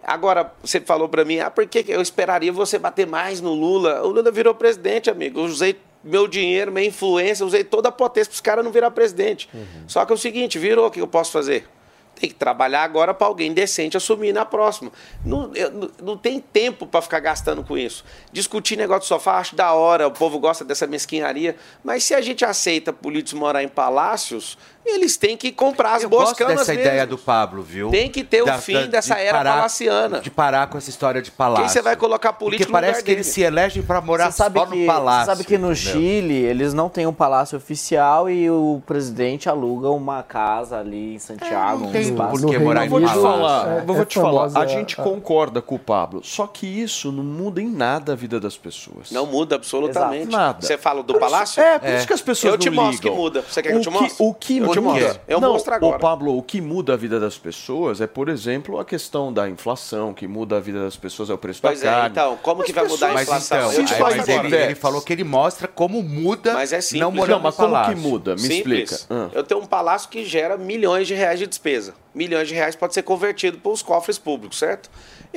Agora, 0.08 0.54
você 0.64 0.80
falou 0.80 1.10
para 1.10 1.26
mim, 1.26 1.40
ah, 1.40 1.52
por 1.52 1.68
que 1.68 1.84
eu 1.90 2.02
esperaria 2.02 2.52
você 2.54 2.80
bater 2.80 3.06
mais 3.06 3.42
no 3.42 3.54
Lula? 3.54 4.02
O 4.04 4.08
Lula 4.08 4.32
virou 4.32 4.56
presidente, 4.56 5.10
amigo. 5.10 5.42
Eu 5.42 5.44
usei 5.44 5.76
meu 6.02 6.30
dinheiro, 6.30 6.72
minha 6.72 6.88
influência, 6.88 7.46
usei 7.46 7.62
toda 7.66 7.90
a 7.90 7.92
potência 7.92 8.30
para 8.30 8.36
os 8.36 8.40
caras 8.42 8.64
não 8.64 8.72
virar 8.72 8.90
presidente. 8.92 9.50
Só 9.86 10.06
que 10.06 10.14
é 10.14 10.16
o 10.16 10.18
seguinte, 10.18 10.58
virou, 10.58 10.88
o 10.88 10.92
que 10.92 11.02
eu 11.02 11.08
posso 11.08 11.34
fazer? 11.34 11.68
Tem 12.20 12.30
que 12.30 12.36
trabalhar 12.36 12.82
agora 12.84 13.14
para 13.14 13.28
alguém 13.28 13.54
decente 13.54 13.96
assumir 13.98 14.34
na 14.34 14.44
próxima. 14.46 14.92
Não, 15.26 15.54
eu- 15.54 15.70
não, 15.72 15.92
não 16.02 16.18
tem 16.18 16.40
tempo 16.40 16.88
para 16.88 17.02
ficar 17.02 17.20
gastando 17.20 17.64
com 17.64 17.78
isso. 17.78 18.04
Discutir 18.32 18.76
negócio 18.78 19.02
de 19.02 19.08
sofá, 19.08 19.38
acho 19.38 19.56
da 19.56 19.74
hora, 19.74 20.08
o 20.08 20.12
povo 20.12 20.40
gosta 20.40 20.64
dessa 20.66 20.88
mesquinharia. 20.88 21.56
Mas 21.84 22.06
se 22.06 22.16
a 22.16 22.22
gente 22.22 22.44
aceita 22.46 22.92
políticos 22.94 23.34
morar 23.40 23.62
em 23.62 23.68
palácios, 23.68 24.58
eles 24.90 25.18
têm 25.18 25.36
que 25.38 25.52
comprar 25.52 25.96
as 25.96 26.04
Eu 26.04 26.10
boas 26.10 26.30
gosto 26.30 26.38
camas 26.38 26.58
dessa 26.60 26.74
mesmo. 26.74 26.88
ideia 26.88 27.06
do 27.08 27.18
Pablo, 27.18 27.62
viu? 27.64 27.90
Tem 27.90 28.10
que 28.10 28.24
ter 28.24 28.42
o 28.42 28.46
Da- 28.46 28.58
fim 28.58 28.74
da- 28.74 28.86
dessa 28.86 29.16
de 29.16 29.22
era 29.22 29.38
parar- 29.38 29.54
palaciana. 29.56 30.20
De 30.20 30.32
parar 30.32 30.68
com 30.68 30.78
essa 30.78 30.90
história 30.90 31.22
de 31.22 31.32
palácio. 31.32 31.66
Quem 31.66 31.74
você 31.74 31.82
vai 31.82 31.96
colocar 31.96 32.34
Porque 32.34 32.46
político 32.46 32.70
no 32.70 32.74
parece 32.74 32.94
lugar 32.94 33.04
que 33.06 33.12
eles 33.12 33.26
dele? 33.26 33.34
se 33.34 33.42
elegem 33.42 33.84
pra 33.84 34.02
morar 34.02 34.32
só 34.32 34.50
que, 34.50 34.60
no 34.60 34.86
palácio. 34.86 35.26
Você 35.26 35.32
sabe 35.32 35.44
que 35.48 35.58
no 35.58 35.72
entendeu? 35.72 35.76
Chile 35.94 36.34
eles 36.46 36.74
não 36.74 36.90
têm 36.90 37.06
um 37.08 37.14
palácio 37.14 37.58
oficial 37.58 38.30
e 38.30 38.50
o 38.50 38.82
presidente 38.86 39.50
aluga 39.50 39.90
uma 39.90 40.24
casa 40.24 40.80
ali 40.80 41.16
em 41.16 41.20
Santiago, 41.20 41.86
um 41.86 41.92
tem 41.92 42.02
espaço. 42.04 42.42
por 42.42 42.50
que 42.50 42.58
morar 42.60 42.86
Eu 42.86 42.90
vou 42.90 43.00
te 43.00 43.06
palácio. 43.06 43.22
falar, 43.22 43.68
É- 43.68 43.80
eu 43.80 43.86
vou 43.86 44.02
é 44.02 44.06
te 44.06 44.16
falar, 44.16 44.32
famosa 44.32 44.60
a 44.60 44.66
gente 44.66 45.00
a- 45.00 45.04
concorda 45.04 45.62
com 45.62 45.76
o 45.76 45.80
Pablo, 45.80 46.22
só 46.24 46.48
que 46.48 46.66
isso 46.66 47.12
não 47.12 47.24
muda 47.24 47.62
em 47.62 47.68
nada 47.70 48.14
a 48.14 48.16
vida 48.16 48.40
das 48.40 48.58
pessoas. 48.58 49.12
Não 49.12 49.26
muda 49.26 49.56
absolutamente. 49.56 50.24
Exato. 50.28 50.38
Nada. 50.38 50.62
Você 50.62 50.78
fala 50.78 51.02
do 51.04 51.14
Por 51.14 51.22
isso- 51.22 51.32
palácio? 51.32 51.62
É, 51.64 51.80
por 51.80 51.90
isso 51.90 52.08
que 52.08 52.14
as 52.14 52.22
pessoas 52.22 52.54
Eu 52.54 52.58
te 52.60 52.70
não 52.70 52.84
mostro 52.84 53.02
que 53.02 53.08
ligam. 53.10 53.22
muda. 53.24 53.42
Você 53.48 53.62
quer 53.62 53.70
que 53.70 53.76
eu 53.76 53.80
o 53.80 53.82
te 53.82 53.90
mostre? 53.90 54.16
O 54.26 54.34
que 54.34 54.58
Eu 54.58 54.77
te 54.82 54.88
muda? 54.88 55.22
Eu 55.28 55.40
não, 55.42 55.54
mostro 55.54 55.74
agora. 55.74 55.96
Ô, 55.96 56.00
Pablo, 56.00 56.38
o 56.38 56.42
que 56.44 56.60
muda 56.62 56.94
a 56.94 56.98
vida 56.98 57.20
das 57.20 57.38
pessoas 57.38 58.02
é, 58.02 58.08
por 58.08 58.30
exemplo, 58.30 58.80
a 58.80 58.86
questão 58.86 59.32
da 59.34 59.50
inflação, 59.50 60.14
que 60.14 60.28
muda 60.28 60.58
a 60.58 60.60
vida 60.60 60.80
das 60.84 60.96
pessoas 60.98 61.30
é 61.30 61.34
o 61.34 61.38
preço 61.38 61.62
Pois 61.62 61.82
da 61.82 61.88
é, 61.88 61.92
carne. 61.94 62.10
então, 62.12 62.38
como 62.42 62.64
que 62.64 62.74
vai 62.74 62.88
mudar 62.88 63.10
a 63.10 63.14
Mas 63.14 63.24
inflação? 63.24 63.58
então, 63.58 63.70
aí- 63.70 63.80
mostro 63.80 64.00
mas 64.18 64.28
ele, 64.30 64.56
ele 64.56 64.76
falou 64.76 65.02
que 65.02 65.14
ele 65.14 65.24
mostra 65.24 65.68
como 65.68 66.02
muda 66.04 66.54
Mas 66.54 66.74
é 66.74 66.82
simples. 66.82 67.02
não 67.02 67.28
Não, 67.28 67.40
mas 67.40 67.56
como 67.56 67.72
palácio. 67.74 67.96
que 67.96 68.00
muda? 68.02 68.34
Me 68.36 68.40
Simples. 68.42 68.92
explica. 68.92 69.06
Ah. 69.14 69.30
Eu 69.34 69.44
tenho 69.44 69.62
um 69.62 69.66
palácio 69.66 70.10
que 70.10 70.24
gera 70.26 70.58
milhões 70.58 71.08
de 71.08 71.14
reais 71.14 71.40
de 71.40 71.48
despesa. 71.48 71.94
Milhões 72.14 72.48
de 72.48 72.54
reais 72.56 72.76
pode 72.76 72.94
ser 72.94 73.04
convertido 73.04 73.58
para 73.60 73.72
os 73.72 73.82
cofres 73.84 74.18
públicos, 74.18 74.58
certo? 74.58 74.90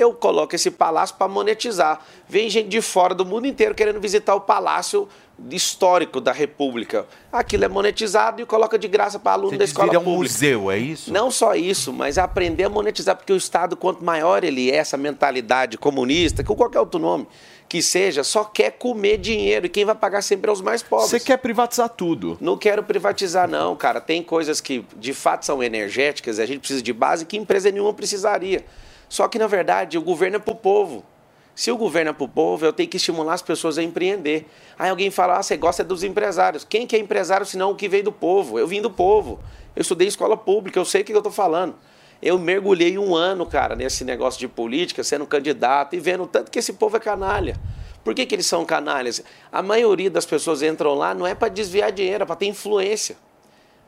Eu 0.02 0.14
coloco 0.14 0.54
esse 0.54 0.70
palácio 0.70 1.14
para 1.16 1.28
monetizar. 1.28 2.00
Vem 2.28 2.48
gente 2.48 2.68
de 2.68 2.80
fora 2.80 3.14
do 3.14 3.24
mundo 3.24 3.46
inteiro 3.46 3.74
querendo 3.74 4.00
visitar 4.00 4.34
o 4.34 4.40
palácio 4.40 5.08
histórico 5.50 6.20
da 6.20 6.32
República. 6.32 7.06
Aquilo 7.32 7.64
é 7.64 7.68
monetizado 7.68 8.42
e 8.42 8.46
coloca 8.46 8.78
de 8.78 8.88
graça 8.88 9.18
para 9.18 9.32
aluno 9.32 9.50
Você 9.50 9.58
da 9.58 9.64
escola 9.64 9.88
vira 9.88 10.00
um 10.00 10.04
pública. 10.04 10.34
museu, 10.34 10.70
é 10.70 10.78
isso? 10.78 11.12
Não 11.12 11.30
só 11.30 11.54
isso, 11.54 11.92
mas 11.92 12.18
aprender 12.18 12.64
a 12.64 12.68
monetizar, 12.68 13.16
porque 13.16 13.32
o 13.32 13.36
Estado, 13.36 13.76
quanto 13.76 14.04
maior 14.04 14.44
ele 14.44 14.70
é, 14.70 14.76
essa 14.76 14.96
mentalidade 14.96 15.78
comunista, 15.78 16.44
com 16.44 16.54
qualquer 16.54 16.80
outro 16.80 17.00
nome 17.00 17.26
que 17.68 17.80
seja, 17.80 18.24
só 18.24 18.42
quer 18.42 18.72
comer 18.72 19.16
dinheiro 19.16 19.66
e 19.66 19.68
quem 19.68 19.84
vai 19.84 19.94
pagar 19.94 20.22
sempre 20.22 20.50
é 20.50 20.52
os 20.52 20.60
mais 20.60 20.82
pobres. 20.82 21.08
Você 21.08 21.20
quer 21.20 21.36
privatizar 21.36 21.88
tudo. 21.88 22.36
Não 22.40 22.58
quero 22.58 22.82
privatizar, 22.82 23.48
não, 23.48 23.76
cara. 23.76 24.00
Tem 24.00 24.24
coisas 24.24 24.60
que 24.60 24.84
de 24.96 25.14
fato 25.14 25.46
são 25.46 25.62
energéticas, 25.62 26.40
a 26.40 26.46
gente 26.46 26.58
precisa 26.58 26.82
de 26.82 26.92
base 26.92 27.24
que 27.24 27.36
empresa 27.36 27.70
nenhuma 27.70 27.94
precisaria. 27.94 28.64
Só 29.10 29.26
que, 29.26 29.40
na 29.40 29.48
verdade, 29.48 29.98
o 29.98 30.02
governo 30.02 30.36
é 30.36 30.38
para 30.38 30.52
o 30.52 30.56
povo. 30.56 31.04
Se 31.52 31.70
o 31.70 31.76
governo 31.76 32.10
é 32.10 32.14
para 32.14 32.24
o 32.24 32.28
povo, 32.28 32.64
eu 32.64 32.72
tenho 32.72 32.88
que 32.88 32.96
estimular 32.96 33.34
as 33.34 33.42
pessoas 33.42 33.76
a 33.76 33.82
empreender. 33.82 34.48
Aí 34.78 34.88
alguém 34.88 35.10
fala, 35.10 35.36
ah, 35.36 35.42
você 35.42 35.56
gosta 35.56 35.82
dos 35.82 36.04
empresários. 36.04 36.64
Quem 36.64 36.86
que 36.86 36.94
é 36.94 36.98
empresário 36.98 37.44
senão 37.44 37.72
o 37.72 37.74
que 37.74 37.88
veio 37.88 38.04
do 38.04 38.12
povo? 38.12 38.56
Eu 38.56 38.68
vim 38.68 38.80
do 38.80 38.88
povo. 38.88 39.40
Eu 39.74 39.82
estudei 39.82 40.06
escola 40.06 40.36
pública, 40.36 40.78
eu 40.78 40.84
sei 40.84 41.02
o 41.02 41.04
que 41.04 41.12
eu 41.12 41.18
estou 41.18 41.32
falando. 41.32 41.74
Eu 42.22 42.38
mergulhei 42.38 42.96
um 42.98 43.16
ano, 43.16 43.44
cara, 43.46 43.74
nesse 43.74 44.04
negócio 44.04 44.38
de 44.38 44.46
política, 44.46 45.02
sendo 45.02 45.26
candidato 45.26 45.96
e 45.96 46.00
vendo 46.00 46.24
tanto 46.26 46.48
que 46.48 46.60
esse 46.60 46.74
povo 46.74 46.96
é 46.96 47.00
canalha. 47.00 47.56
Por 48.04 48.14
que, 48.14 48.24
que 48.24 48.34
eles 48.34 48.46
são 48.46 48.64
canalhas? 48.64 49.22
A 49.50 49.60
maioria 49.60 50.08
das 50.08 50.24
pessoas 50.24 50.62
entram 50.62 50.94
lá 50.94 51.14
não 51.14 51.26
é 51.26 51.34
para 51.34 51.48
desviar 51.48 51.90
dinheiro, 51.90 52.22
é 52.22 52.26
para 52.26 52.36
ter 52.36 52.46
influência. 52.46 53.16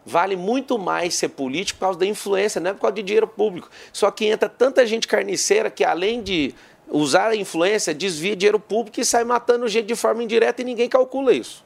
Vale 0.04 0.36
muito 0.36 0.78
mais 0.78 1.14
ser 1.14 1.28
político 1.28 1.78
por 1.78 1.86
causa 1.86 1.98
da 1.98 2.06
influência, 2.06 2.60
não 2.60 2.70
é 2.70 2.74
por 2.74 2.80
causa 2.80 2.96
de 2.96 3.02
dinheiro 3.02 3.26
público. 3.26 3.70
Só 3.92 4.10
que 4.10 4.26
entra 4.26 4.48
tanta 4.48 4.84
gente 4.86 5.06
carniceira 5.06 5.70
que, 5.70 5.84
além 5.84 6.22
de 6.22 6.54
usar 6.88 7.28
a 7.28 7.36
influência, 7.36 7.94
desvia 7.94 8.36
dinheiro 8.36 8.58
público 8.58 9.00
e 9.00 9.04
sai 9.04 9.24
matando 9.24 9.66
gente 9.68 9.86
de 9.86 9.96
forma 9.96 10.22
indireta 10.22 10.60
e 10.62 10.64
ninguém 10.64 10.88
calcula 10.88 11.32
isso. 11.32 11.64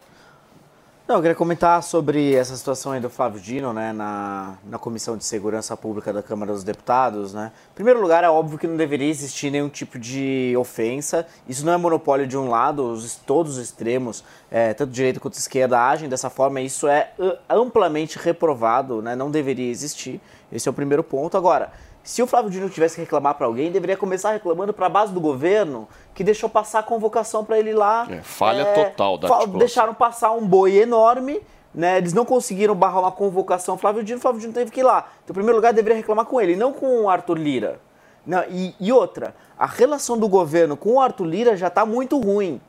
Não, 1.08 1.14
eu 1.14 1.22
queria 1.22 1.36
comentar 1.36 1.80
sobre 1.84 2.34
essa 2.34 2.56
situação 2.56 2.90
aí 2.90 3.00
do 3.00 3.08
Flávio 3.08 3.40
Dino, 3.40 3.72
né, 3.72 3.92
na, 3.92 4.54
na 4.64 4.76
Comissão 4.76 5.16
de 5.16 5.24
Segurança 5.24 5.76
Pública 5.76 6.12
da 6.12 6.20
Câmara 6.20 6.52
dos 6.52 6.64
Deputados, 6.64 7.32
né. 7.32 7.52
Em 7.70 7.74
primeiro 7.76 8.00
lugar, 8.00 8.24
é 8.24 8.28
óbvio 8.28 8.58
que 8.58 8.66
não 8.66 8.76
deveria 8.76 9.08
existir 9.08 9.52
nenhum 9.52 9.68
tipo 9.68 10.00
de 10.00 10.52
ofensa. 10.58 11.24
Isso 11.48 11.64
não 11.64 11.72
é 11.72 11.76
monopólio 11.76 12.26
de 12.26 12.36
um 12.36 12.50
lado, 12.50 12.90
os, 12.90 13.14
todos 13.14 13.56
os 13.56 13.62
extremos, 13.62 14.24
é, 14.50 14.74
tanto 14.74 14.90
direita 14.90 15.20
quanto 15.20 15.34
esquerda, 15.34 15.80
agem 15.80 16.08
dessa 16.08 16.28
forma. 16.28 16.60
Isso 16.60 16.88
é 16.88 17.12
uh, 17.20 17.38
amplamente 17.48 18.18
reprovado, 18.18 19.00
né, 19.00 19.14
não 19.14 19.30
deveria 19.30 19.70
existir. 19.70 20.20
Esse 20.50 20.68
é 20.68 20.70
o 20.72 20.74
primeiro 20.74 21.04
ponto. 21.04 21.36
Agora, 21.36 21.70
se 22.06 22.22
o 22.22 22.26
Flávio 22.26 22.48
Dino 22.48 22.70
tivesse 22.70 22.94
que 22.94 23.00
reclamar 23.00 23.34
para 23.34 23.48
alguém, 23.48 23.72
deveria 23.72 23.96
começar 23.96 24.30
reclamando 24.30 24.72
para 24.72 24.86
a 24.86 24.88
base 24.88 25.12
do 25.12 25.20
governo 25.20 25.88
que 26.14 26.22
deixou 26.22 26.48
passar 26.48 26.78
a 26.78 26.82
convocação 26.84 27.44
para 27.44 27.58
ele 27.58 27.72
lá. 27.72 28.06
É, 28.08 28.22
falha 28.22 28.64
total 28.64 29.18
da 29.18 29.26
fa-. 29.26 29.44
Deixaram 29.46 29.92
passar 29.92 30.30
um 30.30 30.46
boi 30.46 30.76
enorme, 30.76 31.42
né? 31.74 31.98
Eles 31.98 32.12
não 32.12 32.24
conseguiram 32.24 32.76
barrar 32.76 33.00
uma 33.00 33.10
convocação 33.10 33.76
Flávio 33.76 34.04
Dino, 34.04 34.18
o 34.18 34.22
Flávio 34.22 34.40
Dino 34.40 34.52
teve 34.52 34.70
que 34.70 34.78
ir 34.78 34.84
lá. 34.84 35.08
Então, 35.24 35.32
em 35.32 35.34
primeiro 35.34 35.56
lugar, 35.56 35.72
deveria 35.72 35.96
reclamar 35.96 36.26
com 36.26 36.40
ele, 36.40 36.54
não 36.54 36.72
com 36.72 37.02
o 37.02 37.10
Arthur 37.10 37.38
Lira. 37.38 37.80
Não, 38.24 38.44
e, 38.48 38.72
e 38.78 38.92
outra, 38.92 39.34
a 39.58 39.66
relação 39.66 40.16
do 40.16 40.28
governo 40.28 40.76
com 40.76 40.92
o 40.92 41.00
Arthur 41.00 41.24
Lira 41.24 41.56
já 41.56 41.66
está 41.66 41.84
muito 41.84 42.20
ruim. 42.20 42.60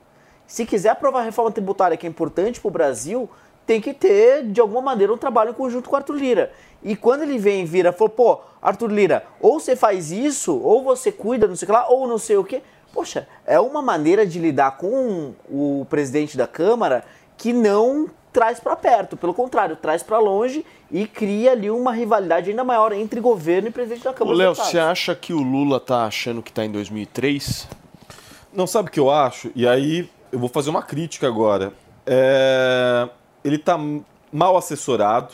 Se 0.47 0.65
quiser 0.65 0.89
aprovar 0.89 1.19
a 1.19 1.23
reforma 1.23 1.51
tributária, 1.51 1.95
que 1.95 2.07
é 2.07 2.09
importante 2.09 2.59
para 2.59 2.69
o 2.69 2.71
Brasil, 2.71 3.29
tem 3.67 3.81
que 3.81 3.93
ter, 3.93 4.45
de 4.45 4.61
alguma 4.61 4.81
maneira, 4.81 5.13
um 5.13 5.17
trabalho 5.17 5.51
em 5.51 5.53
conjunto 5.53 5.89
com 5.89 5.95
o 5.95 5.97
Arthur 5.97 6.15
Lira. 6.15 6.51
E 6.87 6.95
quando 6.95 7.23
ele 7.23 7.37
vem 7.37 7.63
e 7.63 7.65
vira, 7.65 7.91
falou, 7.91 8.07
pô, 8.07 8.39
Arthur 8.61 8.89
Lira, 8.89 9.25
ou 9.41 9.59
você 9.59 9.75
faz 9.75 10.09
isso, 10.09 10.57
ou 10.57 10.81
você 10.81 11.11
cuida, 11.11 11.45
não 11.45 11.53
sei 11.53 11.65
o 11.65 11.67
que 11.67 11.71
lá, 11.73 11.85
ou 11.89 12.07
não 12.07 12.17
sei 12.17 12.37
o 12.37 12.45
que. 12.45 12.63
Poxa, 12.93 13.27
é 13.45 13.59
uma 13.59 13.81
maneira 13.81 14.25
de 14.25 14.39
lidar 14.39 14.77
com 14.77 15.33
o 15.49 15.85
presidente 15.89 16.37
da 16.37 16.47
Câmara 16.47 17.03
que 17.35 17.51
não 17.51 18.09
traz 18.31 18.61
para 18.61 18.73
perto, 18.77 19.17
pelo 19.17 19.33
contrário, 19.33 19.75
traz 19.75 20.01
para 20.01 20.17
longe 20.17 20.65
e 20.89 21.05
cria 21.05 21.51
ali 21.51 21.69
uma 21.69 21.91
rivalidade 21.91 22.51
ainda 22.51 22.63
maior 22.63 22.93
entre 22.93 23.19
governo 23.19 23.67
e 23.67 23.71
presidente 23.71 24.05
da 24.05 24.13
Câmara. 24.13 24.37
Léo, 24.37 24.55
você 24.55 24.79
acha 24.79 25.13
que 25.13 25.33
o 25.33 25.41
Lula 25.41 25.81
tá 25.81 26.05
achando 26.05 26.41
que 26.41 26.53
tá 26.53 26.63
em 26.63 26.71
2003? 26.71 27.67
Não 28.53 28.65
sabe 28.65 28.87
o 28.87 28.91
que 28.93 28.99
eu 28.99 29.11
acho? 29.11 29.51
E 29.53 29.67
aí 29.67 30.09
eu 30.31 30.39
vou 30.39 30.47
fazer 30.47 30.69
uma 30.69 30.81
crítica 30.81 31.27
agora. 31.27 31.73
É, 32.05 33.09
Ele 33.43 33.57
está 33.57 33.77
mal 34.31 34.55
assessorado. 34.55 35.33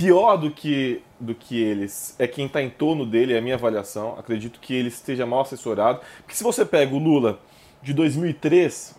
Pior 0.00 0.38
do 0.38 0.50
que, 0.50 1.02
do 1.20 1.34
que 1.34 1.60
eles 1.60 2.16
é 2.18 2.26
quem 2.26 2.46
está 2.46 2.62
em 2.62 2.70
torno 2.70 3.04
dele, 3.04 3.34
é 3.34 3.38
a 3.38 3.42
minha 3.42 3.56
avaliação. 3.56 4.18
Acredito 4.18 4.58
que 4.58 4.72
ele 4.72 4.88
esteja 4.88 5.26
mal 5.26 5.42
assessorado. 5.42 6.00
Porque 6.22 6.34
se 6.34 6.42
você 6.42 6.64
pega 6.64 6.94
o 6.94 6.98
Lula 6.98 7.38
de 7.82 7.92
2003, 7.92 8.98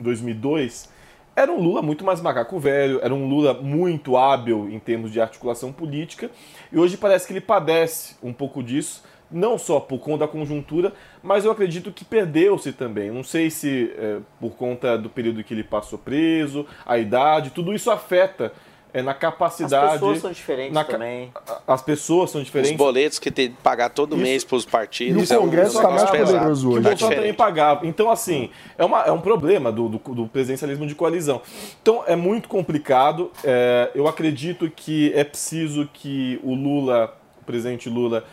2002, 0.00 0.88
era 1.36 1.52
um 1.52 1.60
Lula 1.60 1.82
muito 1.82 2.02
mais 2.02 2.22
macaco 2.22 2.58
velho, 2.58 2.98
era 3.02 3.14
um 3.14 3.28
Lula 3.28 3.52
muito 3.60 4.16
hábil 4.16 4.70
em 4.70 4.78
termos 4.78 5.12
de 5.12 5.20
articulação 5.20 5.70
política, 5.70 6.30
e 6.72 6.78
hoje 6.78 6.96
parece 6.96 7.26
que 7.26 7.34
ele 7.34 7.42
padece 7.42 8.16
um 8.22 8.32
pouco 8.32 8.62
disso, 8.62 9.04
não 9.30 9.58
só 9.58 9.78
por 9.78 9.98
conta 9.98 10.20
da 10.20 10.28
conjuntura, 10.28 10.94
mas 11.22 11.44
eu 11.44 11.50
acredito 11.50 11.92
que 11.92 12.06
perdeu-se 12.06 12.72
também. 12.72 13.10
Não 13.10 13.22
sei 13.22 13.50
se 13.50 13.92
é, 13.98 14.20
por 14.40 14.52
conta 14.52 14.96
do 14.96 15.10
período 15.10 15.44
que 15.44 15.52
ele 15.52 15.64
passou 15.64 15.98
preso, 15.98 16.64
a 16.86 16.96
idade, 16.96 17.50
tudo 17.50 17.74
isso 17.74 17.90
afeta 17.90 18.54
é, 18.96 19.02
na 19.02 19.12
capacidade. 19.12 19.84
As 19.86 19.92
pessoas 19.92 20.18
são 20.20 20.32
diferentes 20.32 20.72
na 20.72 20.82
também. 20.84 21.30
As 21.66 21.82
pessoas 21.82 22.30
são 22.30 22.40
Os 22.40 22.46
diferentes. 22.46 22.76
boletos 22.76 23.18
que 23.18 23.30
tem 23.30 23.50
que 23.50 23.56
pagar 23.62 23.90
todo 23.90 24.16
mês 24.16 24.42
para 24.42 24.56
os 24.56 24.64
partidos. 24.64 25.28
E 25.30 25.34
o 25.34 25.36
é 25.36 25.38
um 25.38 25.42
Congresso 25.42 25.82
tá 25.82 25.90
mais 25.90 26.10
pesado. 26.10 26.32
poderoso 26.38 26.68
hoje. 26.70 26.74
que 26.76 26.80
o 26.80 26.82
Tá 26.82 26.88
Bolsonaro 26.90 27.16
também 27.16 27.34
pagava. 27.34 27.86
Então, 27.86 28.10
assim, 28.10 28.48
é, 28.78 28.84
uma, 28.84 29.02
é 29.02 29.12
um 29.12 29.20
problema 29.20 29.70
do, 29.70 29.88
do, 29.88 29.98
do 29.98 30.26
presidencialismo 30.28 30.86
de 30.86 30.94
coalizão. 30.94 31.42
Então, 31.82 32.02
é 32.06 32.16
muito 32.16 32.48
complicado. 32.48 33.30
É, 33.44 33.90
eu 33.94 34.08
acredito 34.08 34.70
que 34.74 35.12
é 35.14 35.24
preciso 35.24 35.86
que 35.92 36.40
o 36.42 36.54
Lula, 36.54 37.14
o 37.42 37.44
presidente 37.44 37.90
Lula, 37.90 38.24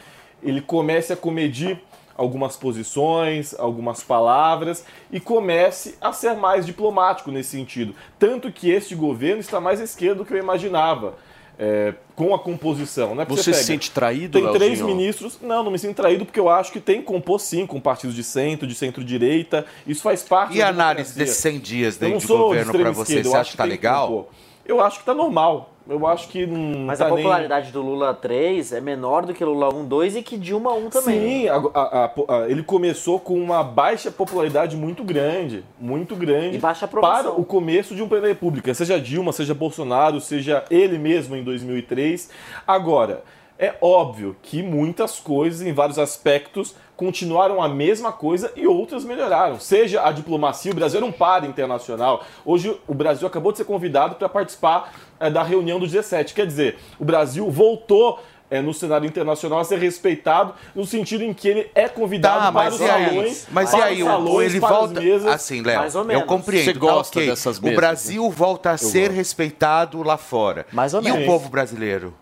ele 0.42 0.62
comece 0.62 1.12
a 1.12 1.18
comedir 1.18 1.78
algumas 2.18 2.56
posições, 2.56 3.54
algumas 3.58 4.04
palavras 4.04 4.86
e 5.12 5.20
comece 5.20 5.96
a 6.02 6.12
ser 6.14 6.36
mais 6.36 6.66
diplomático 6.66 7.32
nesse 7.32 7.50
sentido. 7.50 7.96
Tanto 8.20 8.52
que 8.52 8.70
este 8.70 8.96
governo 8.96 9.40
está 9.40 9.60
mais 9.60 9.82
à 9.82 9.84
esquerda 9.84 10.16
do 10.16 10.26
que 10.26 10.34
eu 10.34 10.38
imaginava. 10.38 11.16
é, 11.58 11.94
com 12.16 12.34
a 12.34 12.40
composição, 12.40 13.14
né? 13.14 13.26
Porque 13.26 13.44
Você 13.44 13.54
se 13.54 13.64
sente 13.64 13.92
traído, 13.92 14.40
Tem 14.40 14.52
três 14.54 14.80
Leozinho? 14.80 14.88
ministros. 14.88 15.38
Não, 15.40 15.64
não 15.64 15.72
me 15.72 15.78
sinto 15.78 15.96
traído 15.96 16.26
porque 16.26 16.40
eu 16.40 16.50
acho 16.50 16.72
que 16.72 16.80
tem 16.80 16.98
que 17.00 17.04
compor 17.06 17.40
sim 17.40 17.68
com 17.68 17.80
partidos 17.80 18.16
de 18.16 18.24
centro, 18.24 18.66
de 18.68 18.74
centro-direita. 18.74 19.64
Isso 19.86 20.02
faz 20.02 20.24
parte 20.24 20.56
E 20.56 20.58
da 20.58 20.66
a 20.66 20.70
análise 20.70 21.14
democracia. 21.14 21.26
desses 21.26 21.38
100 21.42 21.60
dias 21.60 21.98
de 21.98 22.18
de 22.18 22.26
governo 22.28 22.72
pra 22.74 22.92
você, 22.92 23.24
você 23.24 23.38
acha 23.38 23.52
que 23.52 23.58
tá 23.58 23.64
tem 23.64 23.72
legal? 23.72 24.08
compor. 24.08 24.26
Eu 24.66 24.82
acho 24.82 25.00
que 25.00 25.06
tá 25.06 25.14
normal. 25.14 25.73
Eu 25.88 26.08
acho 26.08 26.30
que 26.30 26.46
não 26.46 26.86
Mas 26.86 27.00
tá 27.00 27.06
a 27.06 27.08
nem- 27.10 27.18
popularidade 27.18 27.72
do 27.72 27.82
Lula 27.82 28.14
3 28.14 28.72
é 28.72 28.80
menor 28.80 29.26
do 29.26 29.34
que 29.34 29.44
Lula 29.44 29.68
1, 29.74 29.84
2 29.86 30.16
e 30.16 30.24
que 30.24 30.38
Dilma 30.38 30.72
1 30.74 30.90
também. 30.90 31.20
Sim, 31.42 31.48
a- 31.50 31.56
a- 31.74 32.06
a- 32.06 32.36
a- 32.36 32.50
ele 32.50 32.64
começou 32.64 33.20
com 33.20 33.34
uma 33.38 33.62
baixa 33.64 34.10
popularidade 34.10 34.78
muito 34.78 35.04
grande, 35.04 35.64
muito 35.78 36.16
grande 36.16 36.56
E 36.56 36.60
baixa 36.60 36.86
aprovação. 36.86 37.32
para 37.34 37.42
o 37.42 37.44
começo 37.44 37.94
de 37.96 38.02
um 38.02 38.08
presidente 38.08 38.30
da 38.32 38.34
República, 38.40 38.74
seja 38.74 38.98
Dilma, 38.98 39.34
seja 39.34 39.54
Bolsonaro, 39.54 40.22
seja 40.22 40.64
ele 40.72 40.98
mesmo 40.98 41.36
em 41.36 41.44
2003. 41.44 42.30
Agora, 42.66 43.22
é 43.60 43.76
óbvio 43.82 44.38
que 44.42 44.64
muitas 44.64 45.20
coisas, 45.20 45.62
em 45.62 45.74
vários 45.74 46.00
aspectos, 46.00 46.76
continuaram 46.96 47.62
a 47.62 47.68
mesma 47.68 48.12
coisa 48.12 48.52
e 48.56 48.66
outras 48.68 49.04
melhoraram. 49.04 49.60
Seja 49.60 50.06
a 50.08 50.12
diplomacia, 50.12 50.72
o 50.72 50.76
Brasil 50.76 50.98
era 50.98 51.06
um 51.06 51.12
par 51.12 51.44
internacional. 51.44 52.24
Hoje 52.46 52.80
o 52.88 52.94
Brasil 52.94 53.28
acabou 53.28 53.52
de 53.52 53.58
ser 53.58 53.66
convidado 53.66 54.16
para 54.16 54.30
participar 54.30 54.94
eh, 55.26 55.30
da 55.30 55.44
reunião 55.44 55.80
do 55.80 55.86
G7. 55.86 56.34
Quer 56.34 56.46
dizer, 56.46 56.78
o 57.00 57.06
Brasil 57.06 57.50
voltou 57.50 58.20
eh, 58.52 58.62
no 58.62 58.74
cenário 58.74 59.08
internacional 59.08 59.60
a 59.60 59.64
ser 59.64 59.80
respeitado 59.80 60.54
no 60.76 60.86
sentido 60.86 61.24
em 61.24 61.34
que 61.34 61.48
ele 61.48 61.72
é 61.74 61.88
convidado 61.90 62.42
Tá, 62.44 62.52
para 62.52 62.70
os 62.70 62.80
e 62.80 62.86
salões, 62.88 63.48
Mas 63.52 63.74
e 63.74 63.76
para 63.78 63.86
aí, 63.86 64.04
os 64.04 64.08
o- 64.08 64.12
salões, 64.12 64.52
ele 64.52 64.60
volta. 64.60 65.00
mesas. 65.02 65.28
Assim, 65.28 65.62
Léo, 65.62 65.82
eu 66.12 66.22
compreendo. 66.24 66.66
Você 66.66 66.74
tá 66.74 66.80
gosta 66.80 67.20
ok. 67.20 67.30
dessas 67.30 67.58
O 67.58 67.64
mesas, 67.64 67.76
Brasil 67.78 68.30
volta 68.30 68.72
a 68.72 68.78
ser 68.78 69.08
gosto. 69.08 69.16
respeitado 69.16 70.04
lá 70.04 70.18
fora. 70.18 70.66
Mais 70.72 70.94
ou 70.94 71.02
e 71.02 71.06
menos. 71.06 71.24
o 71.24 71.26
povo 71.26 71.50
brasileiro? 71.50 72.14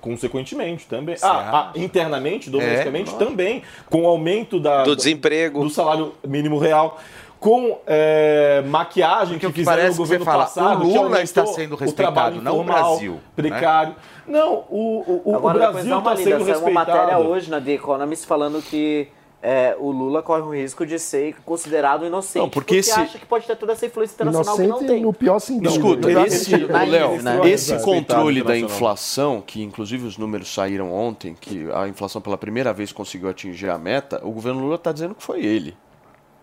Consequentemente, 0.00 0.86
também. 0.86 1.16
Ah, 1.22 1.70
ah, 1.74 1.78
internamente, 1.78 2.50
domesticamente, 2.50 3.14
É? 3.14 3.18
também. 3.18 3.62
Com 3.88 4.02
o 4.02 4.06
aumento 4.06 4.60
da, 4.60 4.82
Do 4.82 4.94
desemprego. 4.94 5.62
do 5.64 5.70
salário 5.70 6.12
mínimo 6.26 6.58
real. 6.58 6.98
Com 7.40 7.78
é, 7.86 8.62
maquiagem 8.66 9.34
Porque 9.38 9.46
o 9.46 9.48
que 9.48 9.54
que 9.54 9.60
fizeram 9.60 9.78
parece 9.78 9.98
no 9.98 10.04
que 10.04 10.08
você 10.08 10.18
governo 10.18 10.24
fala, 10.26 10.44
passado. 10.44 10.84
o 10.86 10.92
que 10.92 10.98
Lula 10.98 11.22
está 11.22 11.46
sendo 11.46 11.74
respeitado, 11.74 12.42
não 12.42 12.60
o 12.60 12.64
Brasil, 12.64 13.12
né? 13.14 13.20
Precário. 13.34 13.96
Não, 14.26 14.64
o, 14.68 15.22
o, 15.24 15.34
Agora, 15.36 15.56
o 15.56 15.72
Brasil 15.72 15.98
está 15.98 16.16
sendo 16.16 16.44
saiu 16.44 16.58
uma 16.58 16.70
matéria 16.70 17.00
respeitado. 17.00 17.28
hoje 17.30 17.50
na 17.50 17.58
The 17.58 17.72
Economist 17.72 18.26
falando 18.26 18.60
que 18.60 19.08
é, 19.42 19.74
o 19.80 19.90
Lula 19.90 20.22
corre 20.22 20.42
o 20.42 20.52
risco 20.54 20.84
de 20.84 20.98
ser 20.98 21.34
considerado 21.46 22.04
inocente. 22.04 22.42
Não, 22.42 22.50
porque 22.50 22.76
esse- 22.76 22.92
acha 22.92 23.18
que 23.18 23.24
pode 23.24 23.46
ter 23.46 23.56
toda 23.56 23.72
essa 23.72 23.86
influência 23.86 24.12
internacional 24.16 24.54
que 24.56 24.60
não 24.60 24.68
Inocente 24.68 24.86
tem. 24.92 25.02
no 25.02 25.12
pior 25.14 25.38
sentido. 25.38 25.70
Escuta, 25.70 26.08
né? 26.08 26.26
esse, 26.26 26.54
Léo, 26.54 27.22
né? 27.22 27.40
esse 27.48 27.72
Respeitado 27.72 27.84
controle 27.84 28.42
da 28.42 28.58
inflação, 28.58 29.40
que 29.40 29.62
inclusive 29.62 30.06
os 30.06 30.18
números 30.18 30.52
saíram 30.52 30.92
ontem, 30.92 31.34
que 31.40 31.66
a 31.72 31.88
inflação 31.88 32.20
pela 32.20 32.36
primeira 32.36 32.70
vez 32.74 32.92
conseguiu 32.92 33.30
atingir 33.30 33.70
a 33.70 33.78
meta, 33.78 34.20
o 34.22 34.30
governo 34.30 34.60
Lula 34.60 34.74
está 34.74 34.92
dizendo 34.92 35.14
que 35.14 35.22
foi 35.22 35.42
ele. 35.42 35.74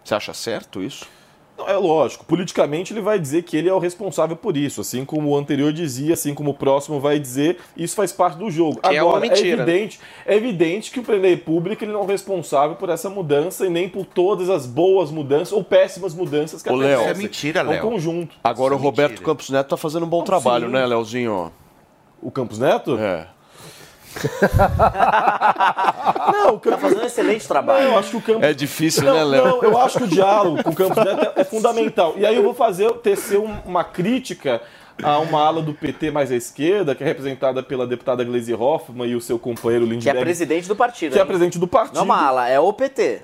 Você 0.08 0.16
acha 0.16 0.34
certo 0.34 0.82
isso? 0.82 1.06
Não, 1.58 1.68
é 1.68 1.76
lógico, 1.76 2.24
politicamente 2.24 2.94
ele 2.94 3.02
vai 3.02 3.20
dizer 3.20 3.42
que 3.42 3.58
ele 3.58 3.68
é 3.68 3.74
o 3.74 3.80
responsável 3.80 4.38
por 4.38 4.56
isso, 4.56 4.80
assim 4.80 5.04
como 5.04 5.32
o 5.32 5.36
anterior 5.36 5.74
dizia, 5.74 6.14
assim 6.14 6.34
como 6.34 6.52
o 6.52 6.54
próximo 6.54 6.98
vai 7.00 7.20
dizer, 7.20 7.58
isso 7.76 7.94
faz 7.96 8.14
parte 8.14 8.38
do 8.38 8.50
jogo. 8.50 8.80
Que 8.80 8.96
é 8.96 9.02
uma 9.04 9.10
Agora, 9.18 9.26
é, 9.26 9.30
mentira, 9.30 9.66
né? 9.66 9.74
evidente, 9.74 10.00
é 10.26 10.36
evidente 10.36 10.92
que 10.92 11.00
o 11.00 11.04
presidente 11.04 11.30
da 11.32 11.36
República 11.36 11.84
ele 11.84 11.92
não 11.92 12.02
é 12.02 12.04
o 12.04 12.06
responsável 12.06 12.78
por 12.78 12.90
essa 12.90 13.10
mudança 13.10 13.66
e 13.66 13.70
nem 13.70 13.90
por 13.90 14.06
todas 14.06 14.50
as 14.50 14.66
boas 14.66 15.12
mudanças 15.12 15.52
ou 15.52 15.62
péssimas 15.64 16.14
mudanças 16.14 16.62
que 16.64 16.70
Ô, 16.70 16.76
Léo, 16.76 17.00
acontecem. 17.02 17.12
Isso 17.12 17.20
é 17.20 17.24
mentira, 17.24 17.60
É 17.60 17.64
um 17.64 17.70
Léo. 17.70 17.82
conjunto. 17.82 18.36
Agora 18.44 18.76
Isso 18.76 18.82
o 18.82 18.86
é 18.86 18.90
Roberto 18.90 19.10
mentira. 19.12 19.26
Campos 19.26 19.50
Neto 19.50 19.66
está 19.66 19.78
fazendo 19.78 20.06
um 20.06 20.10
bom 20.10 20.24
trabalho, 20.24 20.68
sim. 20.68 20.72
né, 20.74 20.86
Leozinho? 20.86 21.52
O 22.22 22.32
Campos 22.32 22.60
Neto? 22.60 22.98
É. 22.98 23.28
Não, 26.32 26.56
o 26.56 26.60
Tá 26.60 26.72
Campos 26.72 26.82
fazendo 26.82 27.02
um 27.02 27.06
excelente 27.06 27.48
trabalho. 27.48 27.86
Eu 27.88 27.98
acho 27.98 28.10
que 28.12 28.18
o 28.18 28.22
Campos 28.22 28.44
É 28.44 28.54
difícil, 28.54 29.04
Não, 29.04 29.14
né, 29.14 29.24
Léo? 29.24 29.46
não, 29.46 29.64
eu 29.64 29.78
acho 29.78 29.98
que 29.98 30.04
o 30.04 30.08
diálogo 30.08 30.64
com 30.64 30.70
o 30.70 30.76
Campos 30.76 31.04
Neto 31.04 31.32
é, 31.36 31.42
é 31.42 31.44
fundamental. 31.44 32.14
E 32.18 32.26
aí 32.26 32.36
eu 32.36 32.44
vou 32.44 32.54
fazer, 32.54 32.92
tecer 32.96 33.40
um- 33.40 33.58
uma 33.66 33.84
crítica 33.84 34.62
a 35.04 35.20
uma 35.20 35.42
ala 35.46 35.62
do 35.62 35.74
PT 35.74 36.10
mais 36.12 36.32
à 36.32 36.36
esquerda, 36.36 36.96
que 36.96 37.04
é 37.04 37.08
representada 37.08 37.62
pela 37.62 37.86
deputada 37.86 38.24
Gleisi 38.24 38.54
Hoffmann 38.54 39.10
e 39.10 39.16
o 39.16 39.22
seu 39.22 39.38
companheiro 39.38 39.86
Que 39.86 39.92
é 39.92 39.96
Lindbergh, 39.96 40.22
presidente 40.22 40.68
do 40.68 40.76
partido. 40.76 41.14
que 41.14 41.20
é 41.20 41.22
hein? 41.22 41.28
presidente 41.28 41.60
do 41.60 41.68
partido. 41.68 41.96
Não 41.96 42.02
é 42.02 42.06
uma 42.06 42.28
ala, 42.28 42.50
é 42.50 42.60
o 42.60 42.74
PT. 42.74 43.22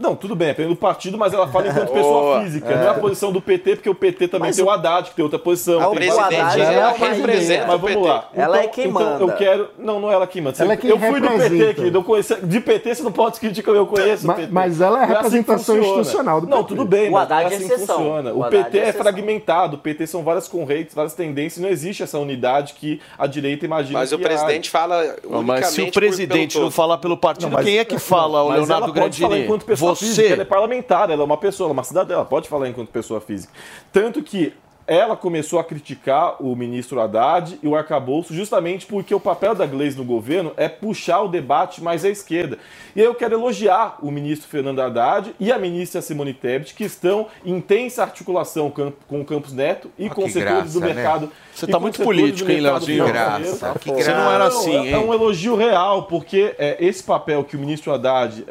Não, 0.00 0.16
tudo 0.16 0.34
bem, 0.34 0.48
depende 0.48 0.70
do 0.70 0.76
partido, 0.76 1.18
mas 1.18 1.32
ela 1.34 1.46
fala 1.46 1.68
enquanto 1.68 1.90
pessoa 1.92 2.40
física. 2.42 2.74
Não 2.74 2.82
é 2.82 2.88
a 2.88 2.94
posição 2.94 3.30
do 3.30 3.40
PT, 3.40 3.76
porque 3.76 3.90
o 3.90 3.94
PT 3.94 4.28
também 4.28 4.48
Mas 4.48 4.56
tem 4.56 4.64
o- 4.64 4.68
o 4.68 4.70
Haddad, 4.70 5.10
que 5.10 5.16
tem 5.16 5.22
outra 5.22 5.38
posição. 5.38 5.76
O 5.78 5.90
Tem 5.90 5.94
presidente, 6.08 6.34
ela 6.34 6.54
ela 6.54 6.72
é 6.72 6.94
uma 6.94 7.06
representa 7.08 7.66
Mas 7.66 7.76
o 7.76 7.78
vamos 7.78 8.06
lá. 8.08 8.28
Ela 8.34 8.56
é 8.56 8.60
Então- 8.62 8.72
quem 8.72 8.88
então 8.88 9.02
manda. 9.02 9.24
eu 9.24 9.32
quero. 9.32 9.68
Não, 9.78 10.00
não 10.00 10.10
é 10.10 10.14
ela 10.14 10.26
quem 10.26 10.40
manda. 10.42 10.56
Ela 10.62 10.72
é 10.72 10.76
quem 10.76 10.90
eu 10.90 10.98
fui 10.98 11.20
do 11.20 11.28
PT, 11.28 11.42
representa. 11.42 11.74
querido. 11.74 11.98
Eu 11.98 12.02
conheci... 12.04 12.34
De 12.42 12.60
PT 12.60 12.94
você 12.94 13.02
não 13.02 13.12
pode 13.12 13.38
criticar, 13.38 13.74
eu 13.74 13.86
conheço. 13.86 14.24
o 14.24 14.26
Ma- 14.28 14.34
PT. 14.34 14.48
mas 14.52 14.80
ela 14.80 15.00
é 15.00 15.04
a 15.04 15.06
Não 15.06 15.12
assim 15.16 15.22
representação 15.36 15.76
funciona. 15.76 16.00
institucional 16.00 16.40
do 16.40 16.46
Não, 16.46 16.56
PT. 16.64 16.68
tudo 16.68 16.84
bem, 16.86 17.08
O 17.08 17.12
mas 17.12 17.22
Haddad 17.22 17.40
é 17.40 17.44
é 17.44 17.56
assim 17.56 17.64
exceção. 17.66 17.96
funciona. 17.98 18.32
O 18.32 18.38
O, 18.38 18.44
Haddad 18.44 18.64
PT 18.64 18.78
é 18.78 18.88
é, 18.88 18.92
fragmentado, 18.92 19.76
o 19.76 19.78
PT 19.78 20.06
são 20.06 20.22
várias 20.22 20.48
correntes, 20.48 20.94
várias 20.94 21.14
tendências, 21.14 21.62
não 21.62 21.68
existe 21.70 22.02
essa 22.02 22.18
unidade 22.18 22.72
que 22.74 23.00
a 23.18 23.26
direita 23.26 23.64
imagina 23.66 23.98
Mas 23.98 24.12
o 24.12 24.18
que 24.18 24.24
há. 24.24 24.28
presidente 24.28 24.70
fala 24.70 25.16
Não, 25.28 25.42
Mas 25.42 25.66
se 25.66 25.82
o 25.82 25.92
presidente 25.92 26.54
pelo 26.54 26.64
não 26.64 26.70
falar 26.70 26.98
pelo 26.98 27.16
partido, 27.16 27.48
Não, 27.50 27.56
mas- 27.56 27.64
quem 27.66 27.78
é 27.78 27.84
que 27.84 27.98
fala, 27.98 28.42
o 28.42 28.48
Mas 28.48 28.58
Leonardo 28.58 28.84
ela 28.86 28.92
Grandini? 28.94 29.46
Pessoa 29.90 30.08
física, 30.08 30.26
ela 30.26 30.34
é 30.34 30.36
Você? 30.36 30.44
parlamentar, 30.44 31.10
ela 31.10 31.22
é 31.22 31.24
uma 31.24 31.36
pessoa, 31.36 31.66
ela 31.66 31.72
é 31.72 31.78
uma 31.78 31.84
cidadã, 31.84 32.14
ela 32.14 32.24
pode 32.24 32.48
falar 32.48 32.68
enquanto 32.68 32.88
pessoa 32.88 33.20
física. 33.20 33.52
Tanto 33.92 34.22
que 34.22 34.54
ela 34.90 35.16
começou 35.16 35.60
a 35.60 35.64
criticar 35.64 36.42
o 36.42 36.56
ministro 36.56 37.00
Haddad 37.00 37.56
e 37.62 37.68
o 37.68 37.76
arcabouço 37.76 38.34
justamente 38.34 38.86
porque 38.86 39.14
o 39.14 39.20
papel 39.20 39.54
da 39.54 39.64
Gleisi 39.64 39.96
no 39.96 40.04
governo 40.04 40.52
é 40.56 40.68
puxar 40.68 41.20
o 41.20 41.28
debate 41.28 41.80
mais 41.80 42.04
à 42.04 42.08
esquerda. 42.08 42.58
E 42.96 43.00
aí 43.00 43.06
eu 43.06 43.14
quero 43.14 43.34
elogiar 43.34 43.98
o 44.02 44.10
ministro 44.10 44.48
Fernando 44.48 44.80
Haddad 44.80 45.32
e 45.38 45.52
a 45.52 45.58
ministra 45.58 46.02
Simone 46.02 46.34
Tebet, 46.34 46.74
que 46.74 46.82
estão 46.82 47.28
em 47.44 47.60
intensa 47.60 48.02
articulação 48.02 48.68
com 48.68 48.90
com 49.06 49.20
o 49.20 49.24
Campos 49.24 49.52
Neto 49.52 49.90
e 49.98 50.08
com 50.08 50.22
que 50.22 50.28
os 50.28 50.32
setores 50.32 50.54
graça, 50.54 50.72
do 50.72 50.80
né? 50.80 50.94
mercado. 50.94 51.32
Você 51.54 51.66
e 51.66 51.68
tá 51.68 51.76
com 51.76 51.82
muito 51.82 51.94
os 51.94 51.98
setores 51.98 52.20
político, 52.20 52.46
do 52.46 52.52
hein, 52.52 52.62
mercado 52.62 52.86
Leozinho? 52.86 53.06
Graça, 53.06 53.74
que 53.78 53.92
Você 53.92 54.12
não 54.12 54.32
era 54.32 54.38
Não, 54.38 54.46
assim, 54.46 54.76
é, 54.76 54.92
é 54.92 54.96
hein? 54.96 55.04
um 55.04 55.12
elogio 55.12 55.54
real, 55.54 56.04
porque 56.04 56.54
é, 56.58 56.76
esse 56.80 57.02
papel 57.02 57.44
que 57.44 57.56
o 57.56 57.58
ministro 57.60 57.92
Haddad 57.92 58.44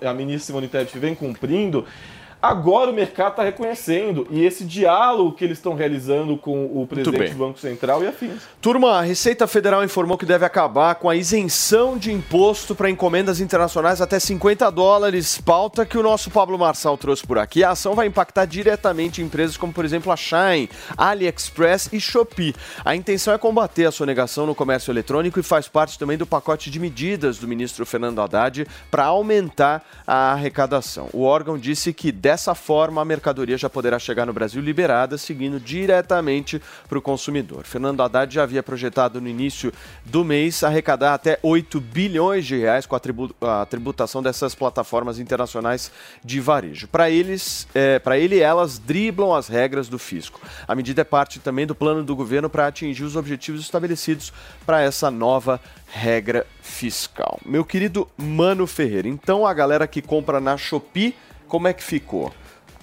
e 0.00 0.06
a 0.06 0.14
ministra 0.14 0.46
Simone 0.46 0.68
Tebet 0.68 0.98
vem 0.98 1.14
cumprindo, 1.14 1.84
agora 2.48 2.90
o 2.90 2.94
mercado 2.94 3.32
está 3.32 3.42
reconhecendo. 3.42 4.26
E 4.30 4.44
esse 4.44 4.64
diálogo 4.64 5.32
que 5.32 5.44
eles 5.44 5.58
estão 5.58 5.74
realizando 5.74 6.36
com 6.36 6.66
o 6.66 6.86
presidente 6.86 7.32
do 7.32 7.38
Banco 7.38 7.58
Central 7.58 8.02
e 8.02 8.06
afins. 8.06 8.42
Turma, 8.60 8.98
a 8.98 9.02
Receita 9.02 9.46
Federal 9.46 9.84
informou 9.84 10.16
que 10.16 10.26
deve 10.26 10.44
acabar 10.44 10.94
com 10.96 11.08
a 11.08 11.16
isenção 11.16 11.98
de 11.98 12.12
imposto 12.12 12.74
para 12.74 12.90
encomendas 12.90 13.40
internacionais 13.40 14.00
até 14.00 14.18
50 14.18 14.70
dólares, 14.70 15.40
pauta 15.40 15.84
que 15.84 15.98
o 15.98 16.02
nosso 16.02 16.30
Pablo 16.30 16.58
Marçal 16.58 16.96
trouxe 16.96 17.26
por 17.26 17.38
aqui. 17.38 17.64
A 17.64 17.70
ação 17.70 17.94
vai 17.94 18.06
impactar 18.06 18.44
diretamente 18.44 19.22
empresas 19.22 19.56
como, 19.56 19.72
por 19.72 19.84
exemplo, 19.84 20.12
a 20.12 20.16
Shine, 20.16 20.70
AliExpress 20.96 21.90
e 21.92 22.00
Shopee. 22.00 22.54
A 22.84 22.94
intenção 22.94 23.34
é 23.34 23.38
combater 23.38 23.86
a 23.86 23.92
sonegação 23.92 24.46
no 24.46 24.54
comércio 24.54 24.90
eletrônico 24.90 25.40
e 25.40 25.42
faz 25.42 25.68
parte 25.68 25.98
também 25.98 26.16
do 26.16 26.26
pacote 26.26 26.70
de 26.70 26.78
medidas 26.78 27.38
do 27.38 27.48
ministro 27.48 27.84
Fernando 27.86 28.20
Haddad 28.20 28.66
para 28.90 29.04
aumentar 29.04 29.84
a 30.06 30.32
arrecadação. 30.32 31.08
O 31.12 31.22
órgão 31.22 31.58
disse 31.58 31.92
que 31.92 32.12
dessa 32.12 32.35
forma 32.54 33.00
a 33.00 33.04
mercadoria 33.04 33.56
já 33.56 33.68
poderá 33.70 33.98
chegar 33.98 34.26
no 34.26 34.32
Brasil 34.32 34.60
liberada, 34.60 35.16
seguindo 35.16 35.58
diretamente 35.58 36.60
para 36.88 36.98
o 36.98 37.02
consumidor. 37.02 37.64
Fernando 37.64 38.02
Haddad 38.02 38.34
já 38.34 38.42
havia 38.42 38.62
projetado 38.62 39.20
no 39.20 39.28
início 39.28 39.72
do 40.04 40.24
mês 40.24 40.62
arrecadar 40.62 41.14
até 41.14 41.38
8 41.42 41.80
bilhões 41.80 42.44
de 42.44 42.56
reais 42.56 42.86
com 42.86 42.96
a 42.96 43.66
tributação 43.66 44.22
dessas 44.22 44.54
plataformas 44.54 45.18
internacionais 45.18 45.90
de 46.24 46.40
varejo. 46.40 46.88
Para 46.88 47.10
eles, 47.10 47.66
é, 47.74 47.98
para 47.98 48.18
ele, 48.18 48.40
elas 48.40 48.78
driblam 48.78 49.34
as 49.34 49.48
regras 49.48 49.88
do 49.88 49.98
fisco. 49.98 50.40
A 50.66 50.74
medida 50.74 51.02
é 51.02 51.04
parte 51.04 51.40
também 51.40 51.66
do 51.66 51.74
plano 51.74 52.04
do 52.04 52.16
governo 52.16 52.50
para 52.50 52.66
atingir 52.66 53.04
os 53.04 53.16
objetivos 53.16 53.60
estabelecidos 53.60 54.32
para 54.64 54.82
essa 54.82 55.10
nova 55.10 55.60
regra 55.88 56.46
fiscal. 56.60 57.38
Meu 57.44 57.64
querido 57.64 58.08
Mano 58.16 58.66
Ferreira, 58.66 59.08
então 59.08 59.46
a 59.46 59.54
galera 59.54 59.86
que 59.86 60.02
compra 60.02 60.40
na 60.40 60.56
Shopee, 60.56 61.14
como 61.48 61.68
é 61.68 61.72
que 61.72 61.82
ficou? 61.82 62.32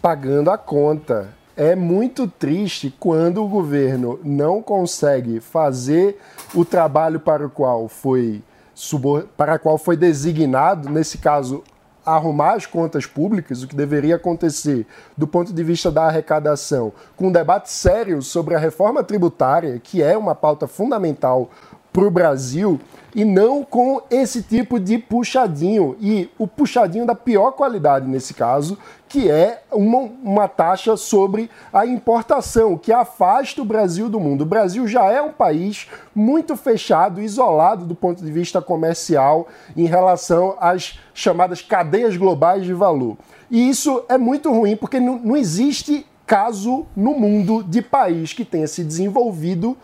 pagando 0.04 0.52
a 0.52 0.58
conta. 0.58 1.30
É 1.56 1.78
muito 1.78 2.28
triste 2.28 2.94
quando 3.00 3.42
o 3.42 3.48
governo 3.48 4.20
não 4.22 4.62
consegue 4.62 5.40
fazer 5.40 6.20
o 6.54 6.66
trabalho 6.66 7.22
para 7.22 7.48
o 7.48 7.50
qual 7.50 7.88
foi 7.88 8.44
subor- 8.76 9.28
para 9.38 9.58
qual 9.58 9.78
foi 9.78 9.96
designado, 9.96 10.90
nesse 10.90 11.20
caso, 11.20 11.64
arrumar 12.06 12.56
as 12.56 12.66
contas 12.66 13.06
públicas, 13.06 13.64
o 13.64 13.68
que 13.68 13.78
deveria 13.78 14.18
acontecer 14.18 14.86
do 15.16 15.26
ponto 15.26 15.54
de 15.54 15.64
vista 15.64 15.90
da 15.90 16.04
arrecadação, 16.04 16.92
com 17.16 17.28
um 17.28 17.32
debate 17.32 17.72
sério 17.72 18.22
sobre 18.22 18.56
a 18.56 18.60
reforma 18.60 19.06
tributária, 19.06 19.80
que 19.82 20.04
é 20.04 20.18
uma 20.18 20.36
pauta 20.36 20.68
fundamental 20.68 21.50
para 21.94 22.04
o 22.04 22.12
Brasil 22.12 22.82
e 23.16 23.24
não 23.24 23.64
com 23.64 24.02
esse 24.10 24.42
tipo 24.42 24.80
de 24.80 24.98
puxadinho. 24.98 25.96
E 26.02 26.30
o 26.38 26.48
puxadinho 26.48 27.06
da 27.06 27.14
pior 27.14 27.52
qualidade 27.52 28.08
nesse 28.08 28.34
caso, 28.34 28.78
que 29.08 29.30
é 29.30 29.62
uma, 29.72 30.10
uma 30.24 30.48
taxa 30.48 30.98
sobre 30.98 31.50
a 31.72 31.86
importação, 31.86 32.76
que 32.76 32.92
afasta 32.92 33.62
o 33.62 33.66
Brasil 33.66 34.10
do 34.10 34.20
mundo. 34.20 34.42
O 34.42 34.48
Brasil 34.48 34.88
já 34.88 35.06
é 35.12 35.22
um 35.22 35.32
país 35.32 35.88
muito 36.16 36.58
fechado, 36.58 37.22
isolado 37.22 37.86
do 37.86 37.94
ponto 37.94 38.26
de 38.26 38.32
vista 38.32 38.60
comercial 38.62 39.48
em 39.78 39.86
relação 39.86 40.58
às 40.60 41.00
chamadas 41.14 41.62
cadeias 41.62 42.18
globais 42.18 42.66
de 42.66 42.74
valor. 42.74 43.16
E 43.52 43.70
isso 43.70 44.04
é 44.10 44.18
muito 44.18 44.52
ruim, 44.52 44.76
porque 44.76 45.00
não, 45.00 45.20
não 45.20 45.38
existe 45.38 46.08
caso 46.26 46.86
no 46.96 47.14
mundo 47.14 47.64
de 47.64 47.82
país 47.82 48.34
que 48.34 48.46
tenha 48.46 48.66
se 48.66 48.84
desenvolvido 48.84 49.78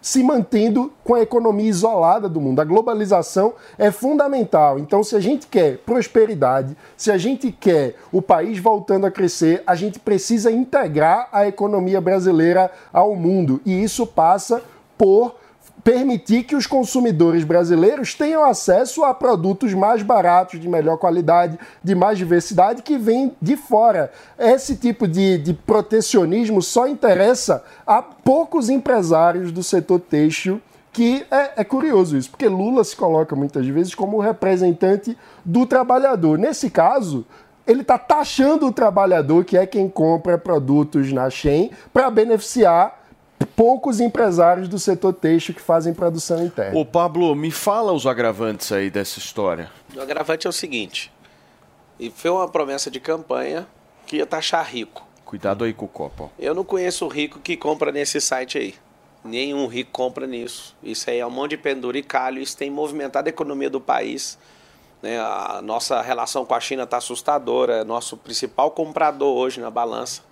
se 0.00 0.22
mantendo 0.22 0.92
com 1.04 1.14
a 1.14 1.20
economia 1.20 1.68
isolada 1.68 2.28
do 2.28 2.40
mundo. 2.40 2.60
A 2.60 2.64
globalização 2.64 3.54
é 3.76 3.90
fundamental. 3.90 4.78
Então, 4.78 5.02
se 5.02 5.14
a 5.14 5.20
gente 5.20 5.46
quer 5.46 5.78
prosperidade, 5.78 6.76
se 6.96 7.10
a 7.10 7.18
gente 7.18 7.52
quer 7.52 7.96
o 8.10 8.22
país 8.22 8.58
voltando 8.58 9.06
a 9.06 9.10
crescer, 9.10 9.62
a 9.66 9.74
gente 9.74 9.98
precisa 9.98 10.50
integrar 10.50 11.28
a 11.32 11.46
economia 11.46 12.00
brasileira 12.00 12.70
ao 12.92 13.14
mundo. 13.14 13.60
E 13.64 13.82
isso 13.82 14.06
passa 14.06 14.62
por 14.96 15.39
permitir 15.82 16.44
que 16.44 16.54
os 16.54 16.66
consumidores 16.66 17.44
brasileiros 17.44 18.14
tenham 18.14 18.44
acesso 18.44 19.04
a 19.04 19.14
produtos 19.14 19.72
mais 19.74 20.02
baratos, 20.02 20.60
de 20.60 20.68
melhor 20.68 20.98
qualidade, 20.98 21.58
de 21.82 21.94
mais 21.94 22.18
diversidade, 22.18 22.82
que 22.82 22.98
vêm 22.98 23.34
de 23.40 23.56
fora. 23.56 24.12
Esse 24.38 24.76
tipo 24.76 25.08
de, 25.08 25.38
de 25.38 25.54
protecionismo 25.54 26.60
só 26.60 26.86
interessa 26.86 27.64
a 27.86 28.02
poucos 28.02 28.68
empresários 28.68 29.50
do 29.52 29.62
setor 29.62 30.00
têxtil, 30.00 30.60
que 30.92 31.24
é, 31.30 31.60
é 31.60 31.64
curioso 31.64 32.16
isso, 32.16 32.30
porque 32.30 32.48
Lula 32.48 32.82
se 32.82 32.96
coloca 32.96 33.36
muitas 33.36 33.66
vezes 33.66 33.94
como 33.94 34.16
o 34.16 34.20
representante 34.20 35.16
do 35.44 35.64
trabalhador. 35.64 36.36
Nesse 36.36 36.68
caso, 36.68 37.24
ele 37.66 37.82
está 37.82 37.96
taxando 37.96 38.66
o 38.66 38.72
trabalhador, 38.72 39.44
que 39.44 39.56
é 39.56 39.64
quem 39.66 39.88
compra 39.88 40.36
produtos 40.36 41.12
na 41.12 41.30
Shein, 41.30 41.70
para 41.92 42.10
beneficiar 42.10 42.99
poucos 43.46 44.00
empresários 44.00 44.68
do 44.68 44.78
setor 44.78 45.12
têxtil 45.12 45.54
que 45.54 45.60
fazem 45.60 45.94
produção 45.94 46.44
interna. 46.44 46.78
Ô 46.78 46.84
Pablo, 46.84 47.34
me 47.34 47.50
fala 47.50 47.92
os 47.92 48.06
agravantes 48.06 48.70
aí 48.72 48.90
dessa 48.90 49.18
história. 49.18 49.70
O 49.94 50.00
agravante 50.00 50.46
é 50.46 50.50
o 50.50 50.52
seguinte: 50.52 51.12
e 51.98 52.10
foi 52.10 52.30
uma 52.30 52.48
promessa 52.48 52.90
de 52.90 53.00
campanha 53.00 53.66
que 54.06 54.16
ia 54.16 54.26
taxar 54.26 54.64
rico. 54.66 55.06
Cuidado 55.24 55.64
aí 55.64 55.72
com 55.72 55.84
o 55.84 55.88
copo. 55.88 56.30
Eu 56.38 56.54
não 56.54 56.64
conheço 56.64 57.06
rico 57.06 57.38
que 57.38 57.56
compra 57.56 57.92
nesse 57.92 58.20
site 58.20 58.58
aí. 58.58 58.74
Nenhum 59.24 59.66
rico 59.66 59.90
compra 59.92 60.26
nisso. 60.26 60.74
Isso 60.82 61.08
aí 61.10 61.18
é 61.18 61.26
um 61.26 61.30
monte 61.30 61.50
de 61.50 61.58
penduricalho. 61.58 62.40
Isso 62.40 62.56
tem 62.56 62.70
movimentado 62.70 63.28
a 63.28 63.30
economia 63.30 63.68
do 63.70 63.80
país. 63.80 64.38
né? 65.02 65.20
A 65.20 65.60
nossa 65.62 66.00
relação 66.00 66.44
com 66.44 66.54
a 66.54 66.58
China 66.60 66.84
está 66.84 66.96
assustadora. 66.96 67.74
É 67.74 67.84
nosso 67.84 68.16
principal 68.16 68.70
comprador 68.70 69.36
hoje 69.36 69.60
na 69.60 69.70
balança. 69.70 70.22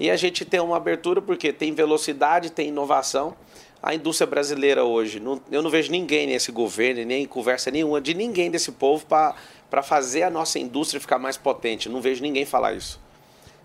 E 0.00 0.10
a 0.10 0.16
gente 0.16 0.44
tem 0.44 0.60
uma 0.60 0.76
abertura 0.76 1.20
porque 1.20 1.52
tem 1.52 1.74
velocidade, 1.74 2.50
tem 2.50 2.68
inovação. 2.68 3.36
A 3.82 3.94
indústria 3.94 4.26
brasileira 4.26 4.84
hoje, 4.84 5.18
não- 5.18 5.40
eu 5.50 5.60
não 5.62 5.70
vejo 5.70 5.90
ninguém 5.90 6.26
nesse 6.26 6.52
governo, 6.52 7.04
nem 7.04 7.26
conversa 7.26 7.70
nenhuma 7.70 8.00
de 8.00 8.14
ninguém 8.14 8.50
desse 8.50 8.70
povo 8.72 9.04
para 9.06 9.82
fazer 9.82 10.22
a 10.22 10.30
nossa 10.30 10.58
indústria 10.58 11.00
ficar 11.00 11.18
mais 11.18 11.36
potente. 11.36 11.88
Não 11.88 12.00
vejo 12.00 12.22
ninguém 12.22 12.44
falar 12.44 12.74
isso. 12.74 13.00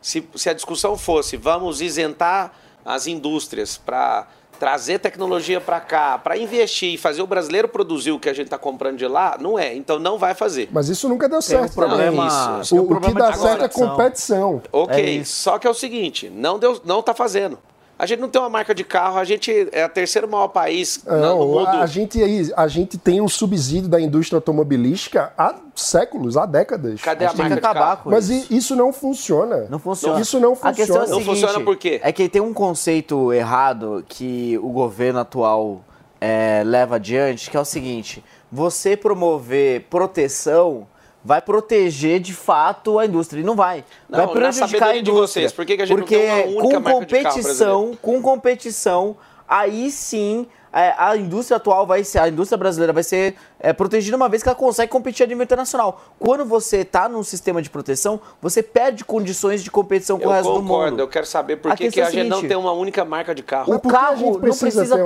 Se, 0.01 0.27
se 0.35 0.49
a 0.49 0.53
discussão 0.53 0.97
fosse 0.97 1.37
vamos 1.37 1.81
isentar 1.81 2.53
as 2.85 3.07
indústrias 3.07 3.77
para 3.77 4.27
trazer 4.57 4.99
tecnologia 4.99 5.61
para 5.61 5.79
cá, 5.79 6.17
para 6.17 6.37
investir 6.37 6.93
e 6.93 6.97
fazer 6.97 7.21
o 7.21 7.27
brasileiro 7.27 7.67
produzir 7.67 8.11
o 8.11 8.19
que 8.19 8.27
a 8.29 8.33
gente 8.33 8.45
está 8.45 8.57
comprando 8.57 8.97
de 8.97 9.07
lá, 9.07 9.37
não 9.39 9.57
é. 9.57 9.75
Então 9.75 9.99
não 9.99 10.17
vai 10.17 10.33
fazer. 10.33 10.67
Mas 10.71 10.89
isso 10.89 11.07
nunca 11.07 11.29
deu 11.29 11.41
certo. 11.41 11.73
problema- 11.73 12.27
também. 12.29 12.61
isso. 12.61 12.75
Tem 12.75 12.79
um 12.79 12.81
O, 12.81 12.85
o 12.85 12.87
que 12.87 12.93
problema 13.01 13.19
dá 13.19 13.31
de 13.31 13.39
certo 13.39 13.63
é 13.65 13.69
competição. 13.69 14.61
Ok, 14.71 15.23
só 15.25 15.57
que 15.59 15.67
é 15.67 15.69
o 15.69 15.73
seguinte, 15.73 16.29
não 16.29 16.57
deu, 16.59 16.81
não 16.83 17.01
tá 17.01 17.13
fazendo. 17.13 17.57
A 17.99 18.05
gente 18.05 18.19
não 18.19 18.29
tem 18.29 18.39
uma 18.39 18.49
marca 18.49 18.75
de 18.75 18.83
carro, 18.83 19.17
a 19.17 19.23
gente 19.23 19.67
é 19.71 19.83
o 19.85 19.89
terceiro 19.89 20.27
maior 20.27 20.49
país 20.49 21.01
na- 21.03 21.15
no 21.15 21.21
Não, 21.21 21.37
mundo. 21.47 21.67
a, 21.67 21.85
gente, 21.87 22.21
a 22.55 22.67
gente 22.67 22.95
tem 22.97 23.19
um 23.21 23.27
subsídio 23.27 23.89
da 23.89 23.99
indústria 23.99 24.37
automobilística 24.37 25.33
há 25.35 25.55
séculos, 25.75 26.37
há 26.37 26.45
décadas. 26.45 27.01
Cadê 27.01 27.25
a 27.25 27.29
A 27.29 27.31
tem 27.31 27.39
marca 27.39 27.55
que 27.55 27.61
de 27.61 27.65
acabar 27.67 27.79
carro? 27.95 28.03
com 28.03 28.09
Mas 28.11 28.29
isso. 28.29 28.53
isso 28.53 28.75
não 28.75 28.93
funciona. 28.93 29.65
Não 29.69 29.79
funciona. 29.79 30.19
Isso 30.21 30.39
não 30.39 30.53
A 30.61 30.71
questão 30.73 30.97
é 30.97 31.07
funciona. 31.07 31.07
a 31.07 31.23
seguinte, 31.25 31.99
É 32.03 32.11
que 32.11 32.29
tem 32.29 32.41
um 32.41 32.53
conceito 32.53 33.33
errado 33.33 34.05
que 34.07 34.59
o 34.61 34.69
governo 34.69 35.19
atual 35.19 35.81
é, 36.21 36.61
leva 36.65 36.95
adiante, 36.97 37.49
que 37.49 37.57
é 37.57 37.59
o 37.59 37.65
seguinte: 37.65 38.23
você 38.51 38.95
promover 38.95 39.87
proteção 39.89 40.87
vai 41.23 41.41
proteger 41.41 42.19
de 42.19 42.33
fato 42.33 42.99
a 42.99 43.05
indústria. 43.05 43.41
E 43.41 43.43
não 43.43 43.55
vai. 43.55 43.83
Não, 44.09 44.19
vai 44.19 44.27
prejudicar 44.27 44.49
a 44.49 44.67
sabedoria 44.67 45.03
de 45.03 45.09
indústria. 45.11 45.43
vocês, 45.43 45.51
por 45.51 45.65
que 45.65 45.75
que 45.75 45.81
a 45.83 45.85
gente 45.85 45.97
não 45.97 46.03
Porque 46.03 46.17
tem 46.17 46.31
uma 46.31 46.61
única 46.61 46.81
com 46.81 46.91
competição, 46.91 47.97
com 48.01 48.21
competição, 48.21 49.17
aí 49.47 49.91
sim 49.91 50.47
é, 50.79 50.93
a 50.97 51.17
indústria 51.17 51.57
atual 51.57 51.87
vai 51.87 52.03
ser, 52.03 52.19
a 52.19 52.27
indústria 52.29 52.57
brasileira 52.57 52.93
vai 52.93 53.01
ser 53.03 53.35
é, 53.59 53.73
protegida 53.73 54.15
uma 54.15 54.29
vez 54.29 54.43
que 54.43 54.49
ela 54.49 54.55
consegue 54.55 54.91
competir 54.91 55.23
a 55.23 55.27
nível 55.27 55.43
internacional. 55.43 56.01
Quando 56.19 56.45
você 56.45 56.77
está 56.77 57.09
num 57.09 57.23
sistema 57.23 57.61
de 57.61 57.69
proteção, 57.69 58.19
você 58.41 58.61
perde 58.61 59.03
condições 59.03 59.63
de 59.63 59.71
competição 59.71 60.17
com 60.19 60.25
Eu 60.25 60.29
o 60.29 60.33
resto 60.33 60.53
do 60.53 60.61
concordo, 60.61 60.91
mundo. 60.91 60.99
eu 60.99 61.07
quero 61.07 61.25
saber 61.25 61.57
por 61.57 61.71
A 61.71 61.75
que, 61.75 61.89
que 61.89 61.99
a 61.99 62.03
é 62.03 62.07
a 62.07 62.11
gente 62.11 62.27
não 62.29 62.37
seguinte, 62.37 62.49
tem 62.49 62.57
uma 62.57 62.71
única 62.73 63.03
marca 63.03 63.33
de 63.33 63.41
carro. 63.41 63.73
O 63.73 63.79
carro 63.79 64.33
não 64.33 64.39
precisa 64.39 64.95
ter. 64.95 65.01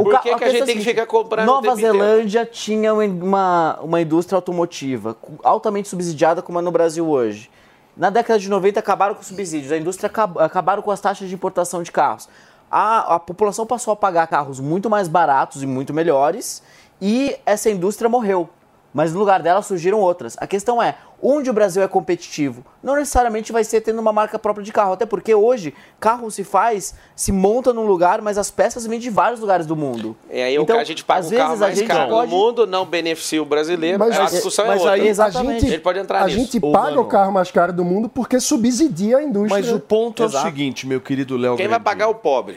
O 0.00 0.04
Por 0.04 0.12
ca- 0.12 0.18
que, 0.20 0.28
que 0.28 0.34
a 0.34 0.38
questão 0.38 0.38
gente 0.38 0.40
é 0.40 0.48
tem 0.48 0.58
que 0.58 0.66
seguinte, 0.66 0.84
ficar 0.84 1.06
comprando 1.06 1.48
o 1.48 1.52
Nova? 1.52 1.76
Zelândia 1.76 2.46
tinha 2.46 2.94
uma, 2.94 3.78
uma 3.82 4.00
indústria 4.00 4.36
automotiva 4.36 5.16
altamente 5.42 5.88
subsidiada 5.88 6.40
como 6.40 6.58
é 6.58 6.62
no 6.62 6.70
Brasil 6.70 7.06
hoje. 7.06 7.50
Na 7.96 8.10
década 8.10 8.38
de 8.40 8.48
90 8.48 8.80
acabaram 8.80 9.14
com 9.14 9.20
os 9.20 9.26
subsídios, 9.26 9.70
a 9.70 9.76
indústria 9.76 10.06
acab- 10.08 10.38
acabaram 10.38 10.82
com 10.82 10.90
as 10.90 11.00
taxas 11.00 11.28
de 11.28 11.34
importação 11.34 11.82
de 11.82 11.92
carros. 11.92 12.28
A, 12.76 13.14
a 13.14 13.20
população 13.20 13.64
passou 13.64 13.92
a 13.92 13.96
pagar 13.96 14.26
carros 14.26 14.58
muito 14.58 14.90
mais 14.90 15.06
baratos 15.06 15.62
e 15.62 15.66
muito 15.66 15.94
melhores 15.94 16.60
e 17.00 17.36
essa 17.46 17.70
indústria 17.70 18.10
morreu. 18.10 18.48
Mas 18.94 19.12
no 19.12 19.18
lugar 19.18 19.42
dela 19.42 19.60
surgiram 19.60 19.98
outras. 19.98 20.36
A 20.38 20.46
questão 20.46 20.80
é, 20.80 20.94
onde 21.20 21.50
o 21.50 21.52
Brasil 21.52 21.82
é 21.82 21.88
competitivo? 21.88 22.64
Não 22.80 22.94
necessariamente 22.94 23.50
vai 23.50 23.64
ser 23.64 23.80
tendo 23.80 23.98
uma 23.98 24.12
marca 24.12 24.38
própria 24.38 24.62
de 24.64 24.70
carro, 24.72 24.92
até 24.92 25.04
porque 25.04 25.34
hoje 25.34 25.74
carro 25.98 26.30
se 26.30 26.44
faz, 26.44 26.94
se 27.16 27.32
monta 27.32 27.72
num 27.72 27.84
lugar, 27.84 28.22
mas 28.22 28.38
as 28.38 28.52
peças 28.52 28.86
vêm 28.86 29.00
de 29.00 29.10
vários 29.10 29.40
lugares 29.40 29.66
do 29.66 29.74
mundo. 29.74 30.16
É 30.30 30.44
aí 30.44 30.56
o 30.56 30.62
Então, 30.62 30.78
a 30.78 30.84
gente 30.84 31.04
paga 31.04 31.20
às 31.20 31.26
um 31.26 31.30
vezes 31.30 31.42
carro 31.44 31.54
a 31.54 31.58
mais 31.58 31.76
gente 31.78 31.88
caro 31.88 32.10
pode- 32.10 32.30
no 32.30 32.36
mundo, 32.38 32.66
não 32.68 32.86
beneficia 32.86 33.42
o 33.42 33.44
brasileiro. 33.44 33.98
Mas- 33.98 34.16
a 34.16 34.24
discussão 34.26 34.64
mas 34.66 34.76
é 34.76 34.78
outra. 34.78 34.92
aí 34.94 35.10
a 35.10 35.30
gente- 35.30 35.66
Ele 35.66 35.78
pode 35.80 35.98
entrar 35.98 36.22
a 36.22 36.26
nisso. 36.26 36.38
gente 36.38 36.60
paga 36.60 37.00
o 37.00 37.04
carro 37.06 37.32
mais 37.32 37.50
caro 37.50 37.72
do 37.72 37.84
mundo 37.84 38.08
porque 38.08 38.38
subsidia 38.38 39.16
a 39.18 39.22
indústria. 39.24 39.60
Mas 39.60 39.72
o 39.72 39.80
ponto 39.80 40.22
é 40.22 40.26
o 40.26 40.28
Exato. 40.28 40.44
seguinte, 40.46 40.86
meu 40.86 41.00
querido 41.00 41.36
Léo 41.36 41.56
Quem 41.56 41.66
vai 41.66 41.80
pagar 41.80 42.04
é 42.04 42.08
o 42.08 42.14
pobre? 42.14 42.56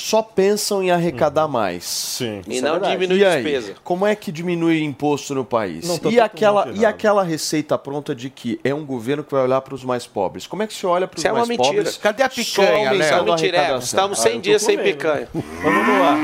Só 0.00 0.22
pensam 0.22 0.80
em 0.80 0.92
arrecadar 0.92 1.48
mais. 1.48 1.82
Sim. 1.84 2.40
E 2.46 2.60
não 2.60 2.78
diminuir 2.78 3.18
e 3.18 3.24
aí, 3.24 3.42
despesa. 3.42 3.74
Como 3.82 4.06
é 4.06 4.14
que 4.14 4.30
diminui 4.30 4.80
imposto 4.84 5.34
no 5.34 5.44
país? 5.44 5.86
Não 5.88 6.10
e, 6.10 6.20
aquela, 6.20 6.68
e 6.72 6.86
aquela 6.86 7.24
receita 7.24 7.76
pronta 7.76 8.14
de 8.14 8.30
que 8.30 8.60
é 8.62 8.72
um 8.72 8.86
governo 8.86 9.24
que 9.24 9.32
vai 9.32 9.42
olhar 9.42 9.60
para 9.60 9.74
os 9.74 9.82
mais 9.82 10.06
pobres? 10.06 10.46
Como 10.46 10.62
é 10.62 10.68
que 10.68 10.74
você 10.74 10.86
olha 10.86 11.08
para 11.08 11.16
os 11.16 11.20
Isso 11.20 11.26
é 11.28 11.32
uma 11.32 11.38
mais 11.38 11.48
mentira. 11.48 11.74
pobres? 11.74 11.96
Cadê 11.96 12.22
a 12.22 12.28
picanha, 12.28 12.92
Léo? 12.92 13.16
a 13.16 13.22
Mentira, 13.24 13.56
é, 13.56 13.60
arrecadação? 13.60 13.84
estamos 13.86 14.18
100 14.20 14.30
eu 14.30 14.36
tô 14.36 14.42
dias 14.42 14.62
sem 14.62 14.78
picanha. 14.78 15.28
Mas 15.34 15.44
vamos 15.62 16.00
lá. 16.00 16.16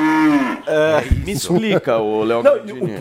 É, 0.67 1.11
Me 1.25 1.33
explica, 1.33 1.99
ô 1.99 2.23
Léo 2.25 2.43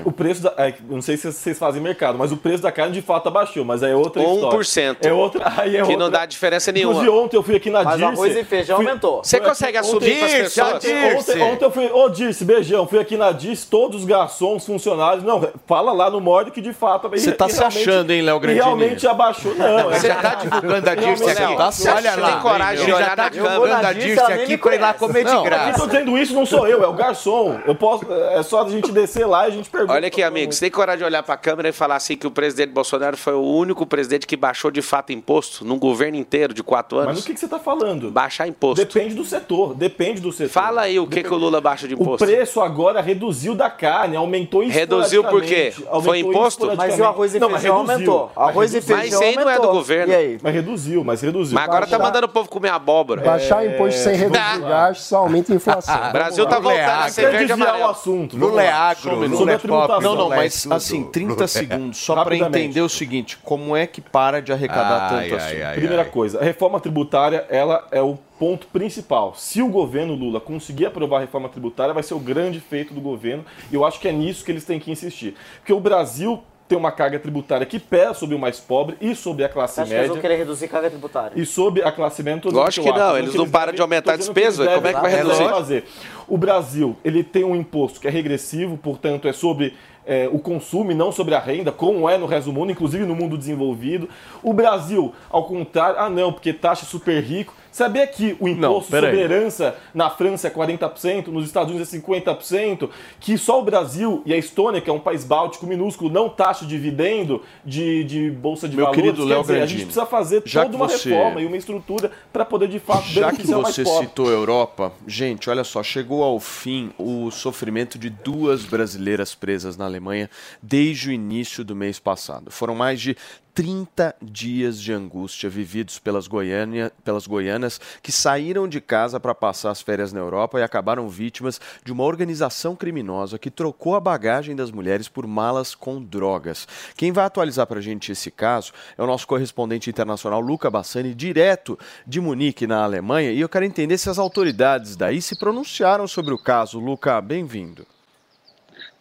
o, 0.05 0.09
o 0.09 0.11
preço 0.11 0.41
da. 0.41 0.53
é, 0.57 0.74
não 0.89 1.01
sei 1.03 1.17
se 1.17 1.32
vocês 1.32 1.57
fazem 1.57 1.82
mercado, 1.82 2.17
mas 2.17 2.32
o 2.32 2.38
preço 2.38 2.63
da 2.63 2.71
carne 2.71 2.93
de 2.93 3.01
fato 3.01 3.28
abaixou, 3.28 3.63
mas 3.63 3.84
é 3.84 3.95
outra 3.95 4.21
história. 4.24 4.59
1%. 4.59 4.97
É 5.01 5.13
outra. 5.13 5.53
Aí 5.57 5.69
é 5.78 5.82
Que 5.82 5.82
outra. 5.84 5.97
não 5.97 6.09
dá 6.09 6.26
diferença 6.26 6.71
nenhuma. 6.71 6.93
Inclusive, 6.95 7.15
ontem 7.17 7.38
eu 7.38 7.43
fui 7.43 7.55
aqui 7.55 7.69
na 7.69 7.84
Mas 7.84 7.93
o 7.93 7.97
Dirce. 7.97 8.13
arroz 8.13 8.36
e 8.38 8.43
feijão 8.43 8.78
fui- 8.78 8.88
aumentou. 8.88 9.24
Você 9.24 9.39
consegue 9.39 9.78
assumir 9.78 10.19
pessoas? 10.19 10.62
Ontem, 10.76 11.41
ontem 11.43 11.66
eu 11.66 11.72
fui. 11.72 11.89
Ô, 11.91 12.09
Dirce, 12.09 12.43
beijão. 12.45 12.88
Fui 12.88 12.99
aqui 12.99 13.18
na 13.18 13.32
Dirce, 13.32 13.66
todos 13.68 14.01
os 14.01 14.05
garçons, 14.05 14.66
funcionários. 14.66 15.24
Não, 15.24 15.47
fala 15.68 15.91
lá 15.93 16.09
no 16.09 16.20
Mord 16.22 16.51
que 16.51 16.61
de 16.61 16.74
fato. 16.74 17.09
Você 17.09 17.32
tá 17.32 17.47
se 17.49 17.64
achando, 17.64 18.11
hein, 18.11 18.22
Léo 18.22 18.38
e 18.38 18.39
Grandini? 18.39 18.64
Realmente 18.64 19.07
abaixou. 19.07 19.53
Não, 19.55 19.89
Você 19.89 20.07
é- 20.07 20.14
tá 20.16 20.36
divulgando 20.36 20.89
a 20.89 20.95
Dirce 20.95 21.30
aqui? 21.30 21.43
abaixou. 21.43 21.91
Olha 21.93 22.11
Você 22.11 22.20
lá. 22.20 22.32
tem 22.32 22.39
coragem 22.41 22.86
de 22.86 22.91
olhar 22.93 23.16
tá 23.16 23.30
câmera. 23.30 23.49
divulgando 23.53 23.88
a 23.88 23.93
Dirce 23.93 24.32
aqui 24.32 24.57
pra 24.57 24.76
ir 24.76 24.80
lá 24.80 24.93
comer 24.93 25.26
de 25.26 25.41
graça. 25.43 25.64
Quem 25.66 25.74
tô 25.74 25.86
dizendo 25.88 26.18
isso 26.18 26.34
não 26.34 26.45
sou 26.45 26.68
eu, 26.68 26.84
é 26.84 26.88
o 26.88 26.93
garçom. 26.93 27.59
Eu 27.66 27.76
posso, 27.76 28.05
é 28.11 28.41
só 28.43 28.64
a 28.66 28.70
gente 28.70 28.91
descer 28.91 29.26
lá 29.28 29.45
e 29.47 29.51
a 29.51 29.55
gente 29.55 29.70
pergunta. 29.70 29.93
Olha 29.93 30.07
aqui, 30.07 30.24
amigo, 30.24 30.51
você 30.53 30.61
tem 30.61 30.72
coragem 30.72 30.99
de 30.99 31.05
olhar 31.05 31.24
para 31.24 31.36
a 31.36 31.38
câmera 31.38 31.70
e 31.70 31.72
falar 31.72 31.95
assim 31.95 32.16
que 32.18 32.26
o 32.28 32.32
presidente 32.32 32.72
Bolsonaro 32.72 33.18
foi 33.18 33.34
o 33.34 33.41
único 33.41 33.86
presidente 33.86 34.26
que 34.28 34.36
baixou 34.38 34.72
de 34.72 34.82
fato 34.82 35.11
imposto 35.11 35.66
num 35.66 35.78
governo 35.78 36.18
inteiro 36.18 36.53
de 36.53 36.64
quatro 36.64 36.97
anos? 36.97 37.14
Mas 37.14 37.20
no 37.20 37.26
que, 37.26 37.34
que 37.34 37.39
você 37.39 37.45
está 37.45 37.59
falando? 37.59 38.09
Baixar 38.11 38.47
imposto. 38.47 38.84
Depende 38.84 39.16
do 39.16 39.26
setor, 39.26 39.74
depende 39.74 40.22
do 40.22 40.32
setor. 40.32 40.52
Fala 40.53 40.81
aí 40.83 40.99
o 40.99 41.07
que, 41.07 41.23
que 41.23 41.33
o 41.33 41.35
Lula 41.35 41.59
baixa 41.59 41.87
de 41.87 41.95
O 41.95 41.97
imposto. 41.99 42.23
preço 42.23 42.61
agora 42.61 43.01
reduziu 43.01 43.55
da 43.55 43.71
carne, 43.71 44.15
aumentou 44.15 44.61
Reduziu 44.67 45.23
por 45.23 45.41
quê? 45.41 45.73
Foi 46.03 46.19
imposto? 46.19 46.71
Mas 46.77 46.95
e 46.95 47.01
o 47.01 47.05
arroz 47.05 47.33
e 47.33 47.39
Não, 47.39 47.49
mas 47.49 47.61
feijão 47.61 47.77
reduziu. 47.81 47.93
aumentou. 47.95 48.31
Mas 48.35 48.49
Arroz 48.49 48.71
e 48.71 48.75
reduziu. 48.75 48.97
feijão 48.97 49.19
Mas 49.19 49.29
isso 49.29 49.39
aí 49.39 49.43
não 49.45 49.51
é 49.51 49.59
do 49.59 49.71
governo. 49.71 50.13
E 50.13 50.15
aí? 50.15 50.37
Mas 50.43 50.53
reduziu, 50.53 51.03
mas 51.03 51.21
reduziu. 51.23 51.55
Mas 51.55 51.63
agora 51.63 51.87
tá 51.87 51.97
mandando 51.97 52.27
o 52.27 52.29
povo 52.29 52.47
comer 52.47 52.69
abóbora. 52.69 53.21
Baixar 53.21 53.65
imposto 53.65 53.99
sem 53.99 54.15
reduzir 54.15 54.43
Não. 54.59 54.69
gasto 54.69 55.01
só 55.01 55.17
aumenta 55.17 55.51
a 55.51 55.55
inflação. 55.55 56.09
O 56.09 56.11
Brasil 56.13 56.45
tá 56.45 56.59
voltando 56.59 57.01
a 57.03 57.09
ser 57.09 57.31
verde 57.31 57.53
o 57.53 57.87
assunto. 57.89 58.37
Lula 58.37 58.61
é 58.61 58.71
agro, 58.71 59.15
Lula 59.27 59.53
é 59.53 59.57
tributação. 59.57 60.01
Não, 60.01 60.15
não, 60.15 60.33
é 60.33 60.37
mas 60.37 60.67
assim, 60.69 61.03
30 61.05 61.47
segundos, 61.47 61.97
só 61.97 62.23
para 62.23 62.35
entender 62.37 62.81
o 62.81 62.89
seguinte, 62.89 63.39
como 63.41 63.75
é 63.75 63.87
que 63.87 64.01
para 64.01 64.39
de 64.39 64.53
arrecadar 64.53 65.09
tanto 65.09 65.35
assim? 65.35 65.55
Primeira 65.73 66.05
coisa, 66.05 66.39
a 66.39 66.43
reforma 66.43 66.79
tributária, 66.79 67.43
ela 67.49 67.87
é 67.91 68.03
o 68.03 68.19
ponto 68.39 68.67
principal. 68.67 69.34
Se 69.36 69.61
o 69.61 69.69
governo 69.69 70.13
Lula 70.13 70.39
conseguir 70.39 70.86
aprovar 70.86 71.17
a 71.17 71.21
reforma 71.21 71.49
tributária, 71.49 71.93
vai 71.93 72.03
ser 72.03 72.13
o 72.13 72.19
grande 72.19 72.59
feito 72.59 72.93
do 72.93 73.01
governo, 73.01 73.45
e 73.71 73.75
eu 73.75 73.86
acho 73.86 73.99
que 73.99 74.07
é 74.07 74.11
nisso 74.11 74.43
que 74.43 74.51
eles 74.51 74.65
têm 74.65 74.79
que 74.79 74.91
insistir. 74.91 75.36
Porque 75.59 75.73
o 75.73 75.79
Brasil 75.79 76.43
tem 76.67 76.77
uma 76.77 76.91
carga 76.91 77.19
tributária 77.19 77.65
que 77.65 77.77
pesa 77.77 78.13
sobre 78.13 78.36
o 78.36 78.39
mais 78.39 78.59
pobre 78.59 78.95
e 78.99 79.13
sobre 79.15 79.43
a 79.43 79.49
classe 79.49 79.75
que 79.75 79.81
eles 79.81 79.91
média. 79.91 80.07
vão 80.07 80.17
querer 80.17 80.38
reduzir 80.38 80.67
carga 80.67 80.89
tributária? 80.89 81.39
E 81.39 81.45
sobre 81.45 81.84
a 81.84 81.91
classe 81.91 82.23
média, 82.23 82.49
Lógico 82.49 82.88
eu 82.88 82.93
que 82.93 82.99
não, 82.99 83.07
acho, 83.09 83.17
eles 83.17 83.36
não 83.36 83.49
param 83.49 83.71
que 83.71 83.75
de 83.75 83.81
aumentar 83.81 84.13
a 84.13 84.17
que 84.17 84.19
despesa, 84.19 84.65
como 84.65 84.88
é 84.88 84.93
que 84.93 84.99
vai 85.01 85.15
reduzir? 85.15 85.49
fazer. 85.49 85.86
O 86.27 86.38
Brasil, 86.38 86.95
ele 87.03 87.23
tem 87.23 87.43
um 87.43 87.55
imposto 87.55 87.99
que 87.99 88.07
é 88.07 88.11
regressivo, 88.11 88.77
portanto 88.77 89.27
é 89.27 89.34
sobre 89.34 89.75
é, 90.05 90.27
o 90.31 90.39
consumo 90.39 90.91
e 90.91 90.95
não 90.95 91.11
sobre 91.11 91.36
a 91.36 91.39
renda, 91.39 91.71
como 91.71 92.09
é 92.09 92.17
no 92.17 92.25
resto 92.25 92.45
do 92.45 92.53
mundo, 92.53 92.71
inclusive 92.71 93.05
no 93.05 93.15
mundo 93.15 93.38
desenvolvido. 93.38 94.09
O 94.41 94.53
Brasil, 94.53 95.13
ao 95.29 95.45
contrário, 95.45 95.99
ah 95.99 96.09
não, 96.09 96.31
porque 96.31 96.53
taxa 96.53 96.86
super 96.86 97.21
rico. 97.21 97.53
Sabia 97.74 98.05
que 98.05 98.38
o 98.39 98.47
imposto 98.47 98.91
peraí. 98.91 99.11
sobre 99.11 99.24
herança 99.26 99.76
na 99.95 100.09
França 100.09 100.47
é 100.47 100.51
40%, 100.51 101.28
nos 101.28 101.45
Estados 101.45 101.71
Unidos 101.74 101.91
é 101.93 101.97
50%, 101.99 102.88
que 103.19 103.36
só 103.38 103.59
o 103.59 103.63
Brasil 103.63 104.21
e 104.28 104.34
a 104.34 104.38
Estônia, 104.38 104.80
que 104.80 104.89
é 104.89 104.93
um 104.93 104.99
país 104.99 105.24
báltico 105.26 105.65
minúsculo, 105.65 106.11
não 106.11 106.30
taxa 106.30 106.65
dividendo 106.67 107.41
de, 107.65 108.03
de 108.03 108.30
bolsa 108.30 108.69
de 108.69 108.76
Meu 108.76 108.86
valores. 108.86 109.03
querido 109.03 109.24
Quer 109.24 109.34
Léo 109.34 109.41
dizer, 109.41 109.61
a 109.61 109.65
gente 109.65 109.86
precisa 109.86 110.05
fazer 110.05 110.43
já 110.45 110.61
toda 110.61 110.69
que 110.69 110.76
uma 110.84 110.88
você- 110.88 111.09
reforma 111.09 111.41
e 111.41 111.45
uma 111.47 111.57
estrutura 111.57 112.11
para 112.32 112.45
poder 112.45 112.67
de 112.67 112.80
fato 112.80 113.05
Já 113.07 113.32
que 113.32 113.38
beneficiar 113.38 113.59
o 113.59 113.63
mais 113.63 113.76
você 113.76 113.84
citou 113.86 114.28
a 114.28 114.32
Europa, 114.32 114.93
gente, 115.07 115.49
olha 115.49 115.63
só, 115.63 115.82
chegou 115.82 116.24
ao 116.24 116.39
fim 116.39 116.91
o 116.99 117.32
sofrimento 117.32 117.97
de 117.97 118.11
duas 118.11 118.63
brasileiras 118.65 119.34
presas 119.34 119.76
na 119.76 119.86
Alemanha 119.86 120.30
desde 120.61 121.09
o 121.09 121.11
início 121.11 121.63
do 121.63 121.76
mês 121.76 121.97
passado. 121.99 122.51
Foram 122.51 122.76
mais 122.76 123.01
de 123.01 123.17
30 123.53 124.15
dias 124.21 124.81
de 124.81 124.91
angústia 124.91 125.49
vividos 125.49 125.99
pelas, 125.99 126.27
Goiânia, 126.27 126.91
pelas 127.03 127.27
goianas 127.27 127.79
que 128.01 128.11
saíram 128.11 128.67
de 128.67 128.81
casa 128.81 129.19
para 129.19 129.35
passar 129.35 129.69
as 129.69 129.81
férias 129.81 130.11
na 130.11 130.19
Europa 130.19 130.59
e 130.59 130.63
acabaram 130.63 131.07
vítimas 131.07 131.61
de 131.83 131.91
uma 131.91 132.03
organização 132.03 132.75
criminosa 132.75 133.37
que 133.37 133.51
trocou 133.51 133.95
a 133.95 133.99
bagagem 133.99 134.55
das 134.55 134.71
mulheres 134.71 135.07
por 135.07 135.27
malas 135.27 135.75
com 135.75 136.01
drogas. 136.01 136.67
Quem 136.97 137.11
vai 137.11 137.25
atualizar 137.25 137.67
para 137.67 137.79
a 137.79 137.81
gente 137.81 138.11
esse 138.11 138.31
caso 138.31 138.73
é 138.97 139.03
o 139.03 139.07
nosso 139.07 139.27
correspondente 139.27 139.89
internacional 139.89 140.41
Luca 140.41 140.71
Bassani, 140.71 141.13
direto 141.13 141.77
de 142.07 142.19
Munique, 142.19 142.65
na 142.65 142.83
Alemanha, 142.83 143.31
e 143.31 143.39
eu 143.39 143.49
quero 143.49 143.65
entender 143.65 143.97
se 143.97 144.09
as 144.09 144.17
autoridades 144.17 144.95
daí 144.95 145.21
se 145.21 145.37
pronunciaram 145.37 146.07
sobre 146.07 146.33
o 146.33 146.37
caso. 146.37 146.79
Luca, 146.79 147.21
bem-vindo. 147.21 147.85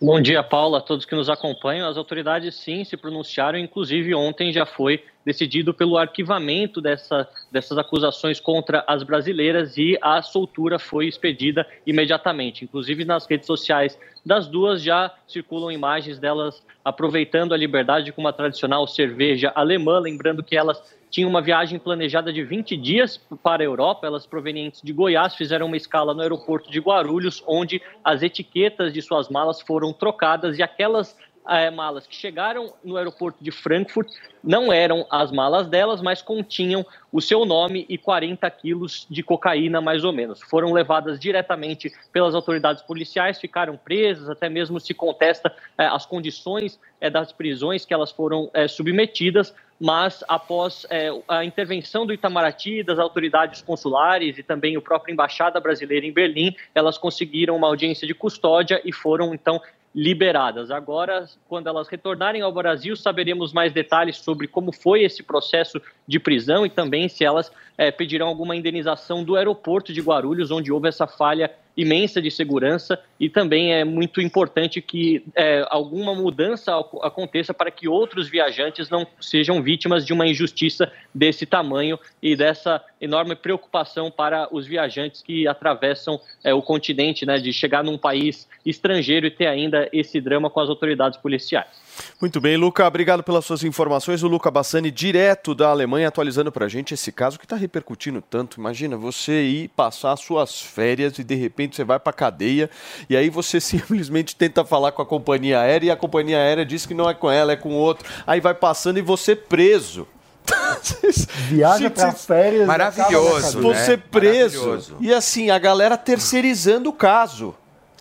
Bom 0.05 0.20
dia, 0.20 0.42
Paula, 0.42 0.78
a 0.78 0.80
todos 0.80 1.05
que 1.05 1.14
nos 1.14 1.30
acompanham. 1.30 1.88
As 1.88 1.96
autoridades 1.96 2.57
sim 2.57 2.82
se 2.82 2.96
pronunciaram, 2.96 3.57
inclusive 3.57 4.12
ontem 4.16 4.53
já 4.53 4.66
foi 4.66 5.05
decidido 5.25 5.73
pelo 5.73 5.97
arquivamento 5.97 6.81
dessa, 6.81 7.29
dessas 7.51 7.79
acusações 7.79 8.41
contra 8.41 8.85
as 8.87 9.03
brasileiras 9.03 9.77
e 9.77 9.99
a 10.01 10.20
soltura 10.23 10.79
foi 10.79 11.07
expedida 11.07 11.66
imediatamente. 11.87 12.64
Inclusive 12.64 13.05
nas 13.05 13.27
redes 13.27 13.47
sociais 13.47 13.99
das 14.25 14.47
duas 14.47 14.83
já 14.83 15.12
circulam 15.27 15.70
imagens 15.70 16.18
delas 16.18 16.64
aproveitando 16.85 17.55
a 17.55 17.57
liberdade 17.57 18.12
com 18.12 18.20
uma 18.20 18.33
tradicional 18.33 18.87
cerveja 18.87 19.53
alemã, 19.55 19.99
lembrando 19.99 20.43
que 20.43 20.57
elas 20.57 20.83
tinham 21.12 21.29
uma 21.29 21.43
viagem 21.43 21.79
planejada 21.79 22.33
de 22.33 22.43
20 22.43 22.75
dias 22.77 23.18
para 23.43 23.62
a 23.62 23.66
Europa. 23.66 24.07
Elas, 24.07 24.27
provenientes 24.27 24.81
de 24.83 24.93
Goiás, 24.95 25.35
fizeram 25.35 25.66
uma 25.66 25.77
escala 25.77 26.14
no 26.14 26.23
aeroporto 26.23 26.70
de 26.70 26.81
Guarulhos, 26.81 27.45
onde 27.47 27.83
as 28.03 28.23
etiquetas 28.23 28.93
de 28.95 29.03
suas 29.03 29.29
malas 29.29 29.61
foram 29.61 29.93
trocadas 29.93 30.59
e 30.59 30.62
aquelas 30.62 31.14
eh, 31.49 31.70
malas 31.70 32.07
que 32.07 32.14
chegaram 32.14 32.72
no 32.84 32.97
aeroporto 32.97 33.43
de 33.43 33.51
Frankfurt 33.51 34.09
não 34.43 34.72
eram 34.72 35.07
as 35.11 35.30
malas 35.30 35.68
delas, 35.68 36.01
mas 36.01 36.20
continham 36.20 36.84
o 37.12 37.20
seu 37.20 37.45
nome 37.45 37.86
e 37.88 37.97
40 37.97 38.51
quilos 38.51 39.07
de 39.09 39.22
cocaína, 39.22 39.80
mais 39.80 40.05
ou 40.05 40.12
menos. 40.12 40.40
Foram 40.43 40.72
levadas 40.72 41.18
diretamente 41.18 41.93
pelas 42.12 42.34
autoridades 42.34 42.82
policiais, 42.82 43.40
ficaram 43.40 43.76
presas, 43.76 44.28
até 44.28 44.49
mesmo 44.49 44.80
se 44.80 44.95
contesta 44.95 45.55
eh, 45.78 45.86
as 45.86 46.07
condições 46.07 46.78
eh, 47.01 47.11
das 47.11 47.32
prisões 47.32 47.84
que 47.84 47.93
elas 47.93 48.12
foram 48.12 48.49
eh, 48.55 48.68
submetidas, 48.68 49.55
mas 49.80 50.22
após 50.28 50.86
eh, 50.88 51.11
a 51.26 51.45
intervenção 51.45 52.07
do 52.07 52.12
Itamaraty, 52.12 52.84
das 52.84 53.01
autoridades 53.01 53.61
consulares 53.61 54.38
e 54.38 54.43
também 54.45 54.76
o 54.76 54.82
próprio 54.82 55.12
embaixada 55.12 55.59
brasileira 55.59 56.07
em 56.07 56.12
Berlim, 56.12 56.55
elas 56.72 56.97
conseguiram 56.97 57.57
uma 57.57 57.66
audiência 57.66 58.07
de 58.07 58.14
custódia 58.14 58.80
e 58.84 58.93
foram 58.93 59.34
então 59.34 59.61
liberadas. 59.95 60.70
Agora, 60.70 61.26
quando 61.49 61.66
elas 61.66 61.88
retornarem 61.88 62.40
ao 62.40 62.53
Brasil, 62.53 62.97
saberemos 62.97 63.53
mais 63.53 63.72
detalhes 63.72 64.16
sobre 64.16 64.47
como 64.47 64.72
foi 64.72 65.03
esse 65.03 65.22
processo 65.22 65.80
de 66.07 66.18
prisão 66.18 66.64
e 66.64 66.70
também 66.70 67.09
se 67.09 67.24
elas 67.24 67.53
é, 67.76 67.90
pedirão 67.90 68.28
alguma 68.28 68.57
indenização 68.57 69.22
do 69.22 69.36
aeroporto 69.36 69.93
de 69.93 70.01
Guarulhos, 70.01 70.51
onde 70.51 70.72
houve 70.72 70.88
essa 70.88 71.07
falha 71.07 71.51
imensa 71.77 72.20
de 72.20 72.31
segurança 72.31 72.99
e 73.18 73.29
também 73.29 73.73
é 73.73 73.85
muito 73.85 74.20
importante 74.20 74.83
que 74.83 75.25
é, 75.35 75.64
alguma 75.70 76.14
mudança 76.14 76.73
aconteça 77.03 77.55
para 77.55 77.70
que 77.70 77.89
outros 77.89 78.29
viajantes 78.29 78.91
não 78.91 79.07
sejam 79.20 79.62
vítimas 79.62 80.05
de 80.05 80.12
uma 80.12 80.27
injustiça 80.27 80.93
desse 81.14 81.47
tamanho 81.47 81.99
e 82.23 82.37
dessa 82.37 82.83
enorme 83.01 83.35
preocupação 83.35 84.11
para 84.11 84.49
os 84.55 84.66
viajantes 84.66 85.23
que 85.23 85.47
atravessam 85.47 86.20
é, 86.45 86.53
o 86.53 86.62
continente, 86.62 87.25
né, 87.25 87.39
de 87.39 87.53
chegar 87.53 87.83
num 87.83 87.99
país 87.99 88.49
estrangeiro 88.64 89.27
e 89.27 89.31
ter 89.31 89.47
ainda 89.47 89.89
esse 89.93 90.20
drama 90.20 90.51
com 90.51 90.61
as 90.61 90.68
autoridades 90.68 91.18
policiais. 91.18 91.83
Muito 92.20 92.41
bem, 92.41 92.57
Luca, 92.57 92.87
obrigado 92.87 93.23
pelas 93.23 93.45
suas 93.45 93.64
informações. 93.64 94.23
O 94.23 94.29
Luca 94.29 94.51
Bassani, 94.51 94.91
direto 94.91 95.55
da 95.55 95.68
Alemanha, 95.68 96.09
atualizando 96.09 96.51
para 96.51 96.66
a 96.66 96.68
gente 96.68 96.95
esse 96.95 97.12
caso 97.12 97.39
que 97.39 97.45
está 97.45 97.57
repercutindo 97.57 98.23
tanto. 98.23 98.59
Imagina 98.59 98.97
você 98.97 99.43
ir 99.43 99.68
passar 99.68 100.16
suas 100.16 100.61
férias 100.61 101.18
e 101.18 101.25
de 101.25 101.35
repente 101.35 101.62
você 101.71 101.85
vai 101.85 101.99
para 101.99 102.13
cadeia 102.13 102.71
e 103.09 103.17
aí 103.17 103.31
você 103.31 103.59
simplesmente 103.61 104.35
tenta 104.37 104.65
falar 104.65 104.93
com 104.93 105.03
a 105.03 105.07
companhia 105.07 105.61
aérea 105.61 105.89
e 105.89 105.91
a 105.91 105.97
companhia 105.97 106.39
aérea 106.39 106.65
diz 106.65 106.87
que 106.87 106.95
não 106.95 107.09
é 107.09 107.15
com 107.15 107.31
ela, 107.31 107.53
é 107.53 107.57
com 107.57 107.71
outro. 107.71 108.09
Aí 108.27 108.41
vai 108.41 108.55
passando 108.55 108.99
e 108.99 109.03
você 109.03 109.35
preso. 109.37 110.07
Viaja 111.49 111.91
para 111.91 112.13
férias. 112.13 112.67
Maravilhoso. 112.67 113.61
Né? 113.61 113.75
Você 113.75 113.97
preso. 113.97 114.97
E 115.01 115.13
assim, 115.13 115.51
a 115.51 115.59
galera 115.59 115.97
terceirizando 115.97 116.91
o 116.91 116.93
caso. 116.93 117.55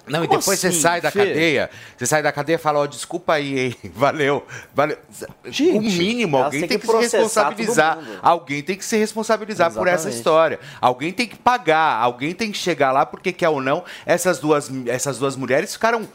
Não, 0.07 0.21
Como 0.21 0.33
e 0.33 0.37
depois 0.39 0.57
assim, 0.63 0.75
você 0.75 0.81
sai 0.81 0.99
da 0.99 1.11
Fê? 1.11 1.19
cadeia, 1.19 1.69
você 1.95 2.05
sai 2.05 2.23
da 2.23 2.31
cadeia 2.31 2.55
e 2.55 2.59
fala, 2.59 2.79
ó, 2.79 2.87
desculpa 2.87 3.33
aí, 3.33 3.59
hein, 3.59 3.75
valeu, 3.93 4.45
valeu. 4.73 4.97
o 5.75 5.81
mínimo, 5.81 6.37
alguém 6.37 6.67
tem 6.67 6.79
que 6.79 6.87
que, 6.87 6.91
se 6.91 6.97
responsabilizar. 7.17 7.99
Alguém 8.21 8.63
tem 8.63 8.75
que 8.75 8.83
se 8.85 8.97
responsabilizar 8.97 9.71
por 9.71 9.87
essa 9.87 10.09
Exatamente. 10.09 10.17
história. 10.17 10.59
Alguém 10.79 11.11
tem 11.13 11.27
que 11.27 11.37
pagar, 11.37 12.01
alguém 12.01 12.33
tem 12.33 12.51
que 12.51 12.57
chegar 12.57 12.91
lá, 12.91 13.05
porque 13.05 13.31
quer 13.31 13.49
ou 13.49 13.61
não, 13.61 13.83
essas 14.05 14.39
duas, 14.39 14.71
essas 14.87 15.19
duas 15.19 15.35
mulheres 15.35 15.73
ficaram 15.73 16.07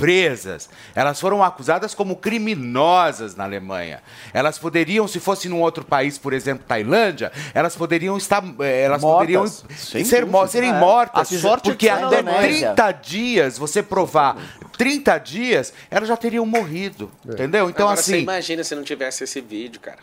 presas. 0.00 0.68
Elas 0.94 1.20
foram 1.20 1.44
acusadas 1.44 1.94
como 1.94 2.16
criminosas 2.16 3.36
na 3.36 3.44
Alemanha. 3.44 4.02
Elas 4.32 4.58
poderiam, 4.58 5.06
se 5.06 5.20
fosse 5.20 5.48
num 5.48 5.60
outro 5.60 5.84
país, 5.84 6.16
por 6.16 6.32
exemplo, 6.32 6.64
Tailândia, 6.66 7.30
elas 7.54 7.76
poderiam 7.76 8.16
estar, 8.16 8.42
eh, 8.60 8.82
elas 8.82 9.02
Mortas. 9.02 9.20
poderiam 9.20 9.46
Sem 9.76 10.04
ser, 10.04 10.24
dúvida. 10.24 10.46
serem 10.48 10.70
É. 10.70 10.78
mortas. 10.78 11.32
A 11.32 11.38
sorte 11.38 11.68
é 11.68 11.72
porque 11.72 11.88
na 11.90 12.06
até 12.06 12.20
Indonésia. 12.20 12.72
30 12.74 12.92
dias 12.92 13.58
você 13.58 13.82
provar 13.82 14.36
30 14.78 15.18
dias, 15.18 15.72
elas 15.90 16.08
já 16.08 16.16
teriam 16.16 16.46
morrido. 16.46 17.10
Entendeu? 17.24 17.68
Então, 17.68 17.86
Agora, 17.86 18.02
você 18.02 18.14
assim. 18.14 18.22
imagina 18.22 18.64
se 18.64 18.74
não 18.74 18.82
tivesse 18.82 19.24
esse 19.24 19.40
vídeo, 19.42 19.80
cara. 19.80 19.98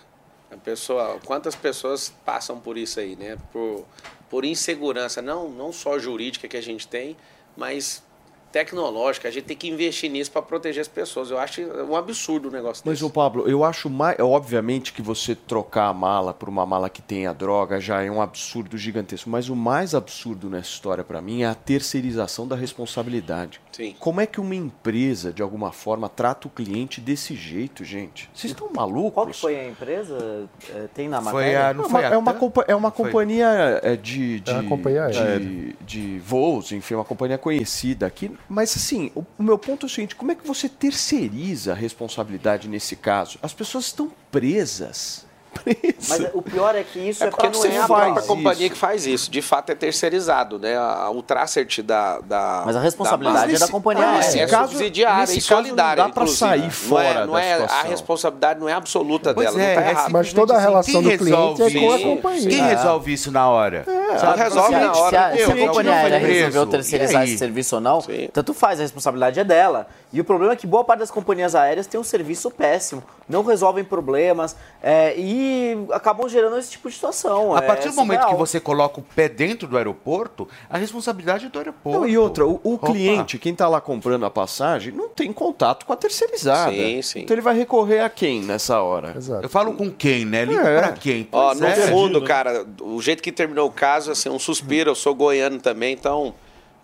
A 0.51 0.57
pessoa, 0.57 1.19
quantas 1.25 1.55
pessoas 1.55 2.13
passam 2.23 2.59
por 2.59 2.77
isso 2.77 2.99
aí, 2.99 3.15
né? 3.15 3.37
Por, 3.51 3.85
por 4.29 4.45
insegurança, 4.45 5.21
não, 5.21 5.49
não 5.49 5.73
só 5.73 5.97
jurídica 5.97 6.47
que 6.47 6.55
a 6.55 6.61
gente 6.61 6.87
tem, 6.87 7.17
mas 7.55 8.03
tecnológica. 8.57 9.27
A 9.27 9.31
gente 9.31 9.43
tem 9.45 9.57
que 9.57 9.67
investir 9.69 10.09
nisso 10.09 10.31
para 10.31 10.41
proteger 10.41 10.81
as 10.81 10.87
pessoas. 10.87 11.29
Eu 11.29 11.37
acho 11.37 11.61
um 11.61 11.95
absurdo 11.95 12.49
o 12.49 12.51
negócio 12.51 12.81
Mas, 12.85 12.95
desse. 12.95 13.05
ô 13.05 13.09
Pablo, 13.09 13.47
eu 13.47 13.63
acho 13.63 13.89
mais. 13.89 14.17
Obviamente 14.19 14.91
que 14.93 15.01
você 15.01 15.35
trocar 15.35 15.87
a 15.89 15.93
mala 15.93 16.33
por 16.33 16.49
uma 16.49 16.65
mala 16.65 16.89
que 16.89 17.01
tenha 17.01 17.33
droga 17.33 17.79
já 17.79 18.01
é 18.03 18.09
um 18.09 18.21
absurdo 18.21 18.77
gigantesco. 18.77 19.29
Mas 19.29 19.49
o 19.49 19.55
mais 19.55 19.93
absurdo 19.93 20.49
nessa 20.49 20.69
história 20.69 21.03
para 21.03 21.21
mim 21.21 21.43
é 21.43 21.47
a 21.47 21.55
terceirização 21.55 22.47
da 22.47 22.55
responsabilidade. 22.55 23.59
Sim. 23.71 23.95
Como 23.99 24.19
é 24.19 24.25
que 24.25 24.39
uma 24.41 24.55
empresa, 24.55 25.31
de 25.31 25.41
alguma 25.43 25.71
forma, 25.71 26.09
trata 26.09 26.47
o 26.47 26.49
cliente 26.51 26.99
desse 26.99 27.35
jeito, 27.35 27.83
gente? 27.83 28.27
Vocês 28.33 28.51
estão 28.51 28.69
malucos? 28.73 29.13
Qual 29.13 29.27
que 29.27 29.33
foi 29.39 29.59
a 29.59 29.67
empresa? 29.69 30.47
É, 30.73 30.87
Tem 30.93 31.07
na 31.07 31.21
Foi 31.21 31.33
matéria? 31.33 31.67
a- 31.69 31.73
não 31.73 31.89
foi 31.89 32.03
é, 32.03 32.17
uma, 32.17 32.33
compa- 32.33 32.65
é 32.67 32.75
uma 32.75 32.91
Foi. 32.91 33.05
companhia 33.05 33.47
é, 33.83 33.95
de, 33.95 34.39
de, 34.39 34.49
É 34.51 34.53
uma 34.55 34.63
companhia 34.63 35.03
aérea. 35.05 35.39
de, 35.39 35.73
de 35.81 36.19
voos, 36.19 36.71
enfim, 36.71 36.95
uma 36.95 37.05
companhia 37.05 37.37
conhecida 37.37 38.05
aqui. 38.07 38.31
Mas 38.49 38.75
assim, 38.75 39.11
o, 39.13 39.25
o 39.37 39.43
meu 39.43 39.57
ponto 39.57 39.85
é 39.85 39.87
o 39.87 39.89
seguinte: 39.89 40.15
como 40.15 40.31
é 40.31 40.35
que 40.35 40.47
você 40.47 40.69
terceiriza 40.69 41.73
a 41.73 41.75
responsabilidade 41.75 42.67
nesse 42.67 42.95
caso? 42.95 43.37
As 43.41 43.53
pessoas 43.53 43.85
estão 43.85 44.11
presas. 44.31 45.26
Mas 45.65 46.27
o 46.33 46.41
pior 46.41 46.75
é 46.75 46.83
que 46.83 46.99
isso 46.99 47.23
é, 47.23 47.27
É 47.27 47.29
porque 47.29 47.49
pra 47.49 47.57
não 47.59 47.65
é 47.65 47.77
a 47.77 47.87
faz 47.87 48.03
própria 48.03 48.23
companhia 48.27 48.65
isso. 48.67 48.73
que 48.73 48.79
faz 48.79 49.05
isso. 49.07 49.31
De 49.31 49.41
fato, 49.41 49.71
é 49.71 49.75
terceirizado, 49.75 50.59
né? 50.59 50.77
A- 50.77 51.09
O 51.09 51.21
tracert 51.21 51.81
da, 51.81 52.19
da. 52.19 52.63
Mas 52.65 52.75
a 52.75 52.79
responsabilidade 52.79 53.55
é 53.55 53.59
da 53.59 53.67
companhia 53.67 54.05
aérea. 54.07 54.17
É 54.17 54.41
Nesse 54.41 54.47
caso- 54.47 54.71
subsidiária 54.73 55.19
nesse 55.21 55.39
e 55.39 55.41
caso 55.41 55.51
não 55.55 55.63
solidária. 55.63 56.03
dá 56.03 56.09
pra 56.09 56.23
inclusive. 56.23 56.37
sair 56.39 56.59
Não 56.61 56.67
é- 56.67 56.69
fora 56.71 57.25
não 57.25 57.33
da 57.33 57.41
é, 57.41 57.63
A 57.65 57.81
responsabilidade 57.83 58.59
não 58.59 58.69
é 58.69 58.73
absoluta 58.73 59.33
Pois 59.33 59.47
dela, 59.47 59.61
é, 59.61 59.67
não 59.75 59.81
tá 59.81 59.87
é 59.87 59.91
errado. 59.91 60.11
Mas 60.11 60.33
toda 60.33 60.55
a 60.55 60.59
relação 60.59 61.01
quem 61.01 61.17
do 61.17 61.17
cliente 61.17 61.61
é 61.63 61.79
com 61.79 61.91
a 61.93 61.99
companhia. 61.99 62.49
Quem 62.49 62.59
É. 62.61 62.67
resolve 62.75 63.13
isso 63.13 63.31
na 63.31 63.49
hora? 63.49 63.83
Ela 63.87 64.35
resolve 64.35 64.73
se, 64.75 64.79
na 64.79 64.93
se 64.93 64.99
hora. 65.01 65.25
a, 65.27 65.35
se 65.35 65.43
a 65.43 65.67
companhia 65.67 65.93
aérea 65.93 66.19
resolveu 66.19 66.67
terceirizar 66.67 67.21
E 67.21 67.25
esse 67.25 67.37
serviço 67.37 67.75
ou 67.75 67.81
não, 67.81 67.99
tanto 68.31 68.53
faz, 68.53 68.79
a 68.79 68.83
responsabilidade 68.83 69.39
é 69.39 69.43
dela. 69.43 69.87
E 70.13 70.21
o 70.21 70.23
problema 70.23 70.53
é 70.53 70.55
que 70.55 70.65
boa 70.67 70.83
parte 70.85 70.99
das 70.99 71.11
companhias 71.11 71.53
aéreas 71.55 71.85
tem 71.87 71.99
um 71.99 72.03
serviço 72.03 72.49
péssimo, 72.49 73.03
não 73.27 73.43
resolvem 73.43 73.83
problemas 73.83 74.55
é, 74.81 75.13
e 75.39 75.77
acabam 75.91 76.27
gerando 76.27 76.57
esse 76.57 76.71
tipo 76.71 76.89
de 76.89 76.95
situação. 76.95 77.55
A 77.55 77.59
é 77.59 77.61
partir 77.61 77.89
do 77.89 77.95
momento 77.95 78.21
surreal. 78.21 78.29
que 78.31 78.39
você 78.39 78.59
coloca 78.59 78.99
o 78.99 79.03
pé 79.03 79.29
dentro 79.29 79.67
do 79.67 79.77
aeroporto, 79.77 80.47
a 80.67 80.77
responsabilidade 80.77 81.45
é 81.45 81.49
do 81.49 81.59
aeroporto. 81.59 81.99
Não, 81.99 82.07
e 82.07 82.17
outra, 82.17 82.45
o, 82.47 82.59
o 82.63 82.77
cliente, 82.79 83.37
quem 83.37 83.51
está 83.51 83.67
lá 83.67 83.79
comprando 83.79 84.25
a 84.25 84.31
passagem, 84.31 84.91
não 84.91 85.09
tem 85.09 85.31
contato 85.31 85.85
com 85.85 85.93
a 85.93 85.95
terceirizada. 85.95 86.71
Sim, 86.71 87.01
sim. 87.03 87.19
Então 87.19 87.35
ele 87.35 87.41
vai 87.41 87.55
recorrer 87.55 87.99
a 87.99 88.09
quem 88.09 88.41
nessa 88.41 88.81
hora? 88.81 89.15
Eu 89.43 89.49
falo 89.49 89.73
com 89.73 89.91
quem, 89.91 90.25
né? 90.25 90.43
Ligo 90.43 90.59
É. 90.59 90.79
pra 90.79 90.91
quem? 90.93 91.27
Ó, 91.31 91.53
no 91.53 91.65
é. 91.65 91.75
fundo, 91.75 92.23
cara, 92.23 92.65
o 92.81 92.99
jeito 93.01 93.21
que 93.21 93.31
terminou 93.31 93.67
o 93.67 93.71
caso, 93.71 94.11
assim, 94.11 94.29
um 94.29 94.39
suspiro. 94.39 94.89
Eu 94.89 94.95
sou 94.95 95.13
goiano 95.13 95.59
também, 95.59 95.93
então 95.93 96.33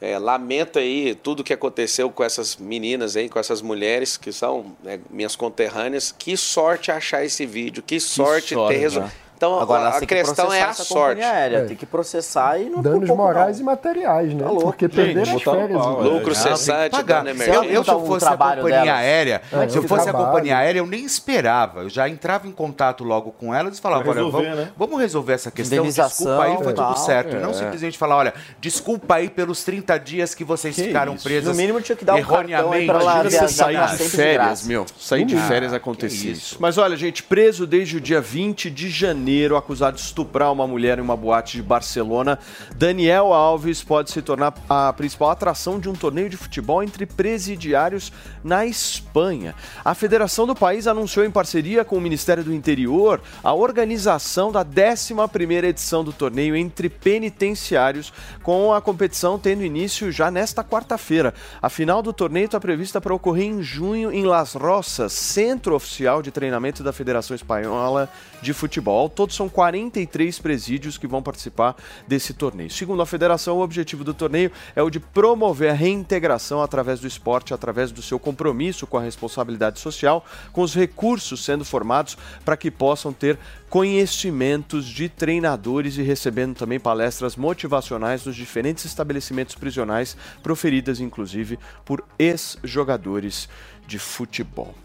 é, 0.03 0.19
lamento 0.19 0.77
aí 0.77 1.15
tudo 1.15 1.45
que 1.45 1.53
aconteceu 1.53 2.09
com 2.11 2.25
essas 2.25 2.57
meninas 2.57 3.15
aí, 3.15 3.29
com 3.29 3.39
essas 3.39 3.61
mulheres 3.61 4.17
que 4.17 4.33
são 4.33 4.75
né, 4.83 4.99
minhas 5.09 5.33
conterrâneas. 5.33 6.13
Que 6.17 6.35
sorte 6.35 6.91
achar 6.91 7.23
esse 7.23 7.45
vídeo, 7.45 7.81
que 7.81 8.01
sorte, 8.01 8.53
sorte, 8.53 8.73
ter 8.73 8.79
resolvido. 8.81 9.13
né? 9.13 9.22
Então 9.43 9.59
Agora 9.59 9.89
a 9.89 10.05
questão 10.05 10.53
é 10.53 10.61
a 10.63 10.67
essa 10.69 10.83
sorte. 10.83 11.21
aérea, 11.21 11.57
É. 11.57 11.65
tem 11.65 11.75
que 11.75 11.85
processar 11.85 12.59
e 12.59 12.69
não 12.69 12.79
é 12.79 12.83
Danos 12.83 13.07
pouco, 13.07 13.21
morais 13.23 13.57
não. 13.57 13.63
e 13.63 13.65
materiais, 13.65 14.33
né? 14.33 14.43
Tá 14.43 14.49
louco. 14.49 14.63
Porque 14.63 14.87
perderam 14.87 15.35
as 15.35 15.41
férias. 15.43 15.81
pau, 15.81 16.01
né? 16.01 16.09
é. 16.09 16.11
Lucro 16.13 16.35
cessante, 16.35 16.91
pagar. 16.91 17.23
dano 17.23 17.29
Eu, 17.29 17.35
emergente. 17.35 17.73
eu, 17.73 17.83
se 17.83 17.91
eu 17.91 18.05
fosse 18.05 18.25
a 18.25 18.31
companhia 18.37 18.61
delas. 18.69 18.89
aérea, 18.89 19.41
É, 19.51 19.67
se 19.67 19.77
eu 19.77 19.83
fosse 19.83 20.09
a 20.09 20.13
companhia 20.13 20.57
aérea, 20.57 20.79
eu 20.79 20.85
nem 20.85 21.03
esperava. 21.03 21.81
Eu 21.81 21.89
já 21.89 22.07
entrava 22.07 22.47
em 22.47 22.51
contato 22.51 23.03
logo 23.03 23.31
com 23.31 23.53
elas 23.53 23.77
e 23.77 23.81
falava, 23.81 24.09
olha, 24.09 24.23
vamos, 24.23 24.55
né? 24.55 24.71
vamos 24.77 24.99
resolver 24.99 25.33
essa 25.33 25.51
questão, 25.51 25.83
desculpa 25.85 26.43
aí, 26.43 26.57
foi 26.63 26.73
tudo 26.73 26.95
certo. 26.99 27.35
É. 27.35 27.39
Não 27.39 27.53
simplesmente 27.53 27.97
falar, 27.97 28.15
olha, 28.17 28.33
desculpa 28.59 29.15
aí 29.15 29.29
pelos 29.29 29.63
30 29.63 29.97
dias 29.99 30.33
que 30.33 30.43
vocês 30.43 30.75
Que 30.75 30.83
ficaram 30.83 31.15
isso? 31.15 31.23
presos 31.23 31.49
No 31.49 31.55
mínimo 31.55 31.81
tinha 31.81 31.95
que 31.95 32.05
dar 32.05 32.15
um 32.15 32.17
erroneamente. 32.17 32.85
Imagina 32.85 33.23
você 33.23 33.29
viajar 33.29 33.47
sair 33.49 33.97
de 33.97 34.09
férias, 34.09 34.65
meu. 34.65 34.85
Sair 34.97 35.25
de 35.25 35.35
Ah, 35.35 35.47
férias 35.47 35.73
isso. 36.03 36.27
isso. 36.27 36.57
Mas 36.59 36.77
olha, 36.77 36.95
gente, 36.95 37.23
preso 37.23 37.65
desde 37.67 37.97
o 37.97 38.01
dia 38.01 38.21
20 38.21 38.69
de 38.69 38.89
janeiro, 38.89 39.32
acusado 39.57 39.95
de 39.97 40.03
estuprar 40.03 40.51
uma 40.51 40.67
mulher 40.67 40.99
em 40.99 41.01
uma 41.01 41.17
boate 41.17 41.57
de 41.57 41.63
Barcelona, 41.63 42.37
Daniel 42.75 43.33
Alves 43.33 43.83
pode 43.83 44.11
se 44.11 44.21
tornar 44.21 44.53
a 44.69 44.93
principal 44.93 45.31
atração 45.31 45.79
de 45.79 45.89
um 45.89 45.93
torneio 45.93 46.29
de 46.29 46.37
futebol 46.37 46.83
entre 46.83 47.05
presidiários 47.05 48.11
na 48.43 48.65
Espanha. 48.65 49.55
A 49.83 49.93
federação 49.95 50.45
do 50.45 50.55
país 50.55 50.87
anunciou 50.87 51.25
em 51.25 51.31
parceria 51.31 51.83
com 51.83 51.97
o 51.97 52.01
Ministério 52.01 52.43
do 52.43 52.53
Interior 52.53 53.21
a 53.43 53.53
organização 53.53 54.51
da 54.51 54.63
11ª 54.63 55.63
edição 55.63 56.03
do 56.03 56.13
torneio 56.13 56.55
entre 56.55 56.89
penitenciários, 56.89 58.13
com 58.41 58.73
a 58.73 58.81
competição 58.81 59.39
tendo 59.39 59.63
início 59.63 60.11
já 60.11 60.29
nesta 60.29 60.63
quarta-feira. 60.63 61.33
A 61.61 61.69
final 61.69 62.01
do 62.01 62.13
torneio 62.13 62.45
está 62.45 62.59
prevista 62.59 63.01
para 63.01 63.13
ocorrer 63.13 63.45
em 63.45 63.61
junho 63.61 64.11
em 64.11 64.25
Las 64.25 64.53
Rosas, 64.53 65.13
centro 65.13 65.75
oficial 65.75 66.21
de 66.21 66.31
treinamento 66.31 66.83
da 66.83 66.93
Federação 66.93 67.35
Espanhola 67.35 68.09
de 68.41 68.53
Futebol. 68.53 69.09
Todo 69.15 69.33
são 69.33 69.47
43 69.47 70.39
presídios 70.39 70.97
que 70.97 71.07
vão 71.07 71.21
participar 71.21 71.75
desse 72.07 72.33
torneio. 72.33 72.69
Segundo 72.69 73.01
a 73.01 73.05
federação, 73.05 73.57
o 73.57 73.61
objetivo 73.61 74.03
do 74.03 74.13
torneio 74.13 74.51
é 74.75 74.81
o 74.81 74.89
de 74.89 74.99
promover 74.99 75.69
a 75.69 75.73
reintegração 75.73 76.61
através 76.61 76.99
do 76.99 77.07
esporte, 77.07 77.53
através 77.53 77.91
do 77.91 78.01
seu 78.01 78.19
compromisso 78.19 78.87
com 78.87 78.97
a 78.97 79.01
responsabilidade 79.01 79.79
social, 79.79 80.25
com 80.51 80.61
os 80.61 80.73
recursos 80.73 81.43
sendo 81.43 81.63
formados 81.63 82.17
para 82.43 82.57
que 82.57 82.71
possam 82.71 83.13
ter 83.13 83.37
conhecimentos 83.69 84.85
de 84.85 85.09
treinadores 85.09 85.97
e 85.97 86.03
recebendo 86.03 86.55
também 86.55 86.79
palestras 86.79 87.35
motivacionais 87.35 88.25
nos 88.25 88.35
diferentes 88.35 88.85
estabelecimentos 88.85 89.55
prisionais, 89.55 90.15
proferidas 90.43 90.99
inclusive 90.99 91.57
por 91.83 92.03
ex-jogadores 92.19 93.49
de 93.87 93.97
futebol. 93.97 94.75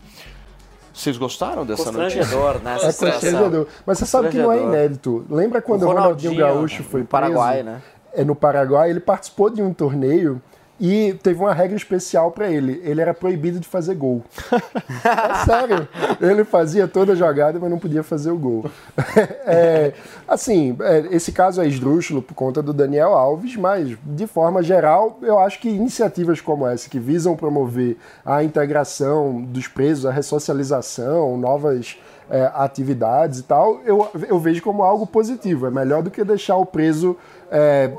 Vocês 0.98 1.16
gostaram 1.16 1.64
dessa 1.64 1.92
notícia? 1.92 2.20
Constrangedor, 2.22 2.62
né? 2.62 2.76
É 2.76 2.84
constrangedor. 2.86 3.66
Mas 3.86 3.98
você 3.98 4.06
sabe 4.06 4.30
que 4.30 4.38
não 4.38 4.50
é 4.52 4.60
inédito. 4.60 5.24
Lembra 5.30 5.62
quando 5.62 5.82
O 5.84 5.86
Ronaldinho 5.86 6.32
Ronaldinho, 6.32 6.56
Gaúcho 6.56 6.82
foi 6.82 7.02
no 7.02 7.06
Paraguai, 7.06 7.62
preso? 7.62 7.68
né? 7.70 7.82
É 8.12 8.24
no 8.24 8.34
Paraguai. 8.34 8.90
Ele 8.90 8.98
participou 8.98 9.48
de 9.48 9.62
um 9.62 9.72
torneio 9.72 10.42
e 10.80 11.14
teve 11.22 11.40
uma 11.40 11.52
regra 11.52 11.76
especial 11.76 12.30
para 12.30 12.48
ele. 12.48 12.80
Ele 12.84 13.00
era 13.00 13.12
proibido 13.12 13.58
de 13.58 13.66
fazer 13.66 13.94
gol. 13.94 14.22
é 14.52 15.44
sério. 15.44 15.88
Ele 16.20 16.44
fazia 16.44 16.86
toda 16.86 17.12
a 17.12 17.16
jogada, 17.16 17.58
mas 17.58 17.70
não 17.70 17.78
podia 17.78 18.02
fazer 18.02 18.30
o 18.30 18.38
gol. 18.38 18.64
É, 19.50 19.94
assim, 20.26 20.76
é, 20.80 21.08
esse 21.10 21.32
caso 21.32 21.60
é 21.60 21.66
esdrúxulo 21.66 22.20
por 22.20 22.34
conta 22.34 22.62
do 22.62 22.72
Daniel 22.72 23.14
Alves, 23.14 23.56
mas 23.56 23.96
de 24.04 24.26
forma 24.26 24.62
geral, 24.62 25.18
eu 25.22 25.38
acho 25.38 25.58
que 25.58 25.68
iniciativas 25.68 26.40
como 26.40 26.66
essa, 26.66 26.88
que 26.88 26.98
visam 26.98 27.34
promover 27.34 27.96
a 28.24 28.44
integração 28.44 29.42
dos 29.42 29.66
presos, 29.66 30.04
a 30.04 30.12
ressocialização, 30.12 31.36
novas 31.38 31.96
é, 32.30 32.50
atividades 32.54 33.40
e 33.40 33.42
tal, 33.42 33.80
eu, 33.84 34.08
eu 34.28 34.38
vejo 34.38 34.62
como 34.62 34.82
algo 34.82 35.06
positivo. 35.06 35.66
É 35.66 35.70
melhor 35.70 36.02
do 36.02 36.10
que 36.10 36.22
deixar 36.24 36.56
o 36.56 36.66
preso 36.66 37.16
é, 37.50 37.90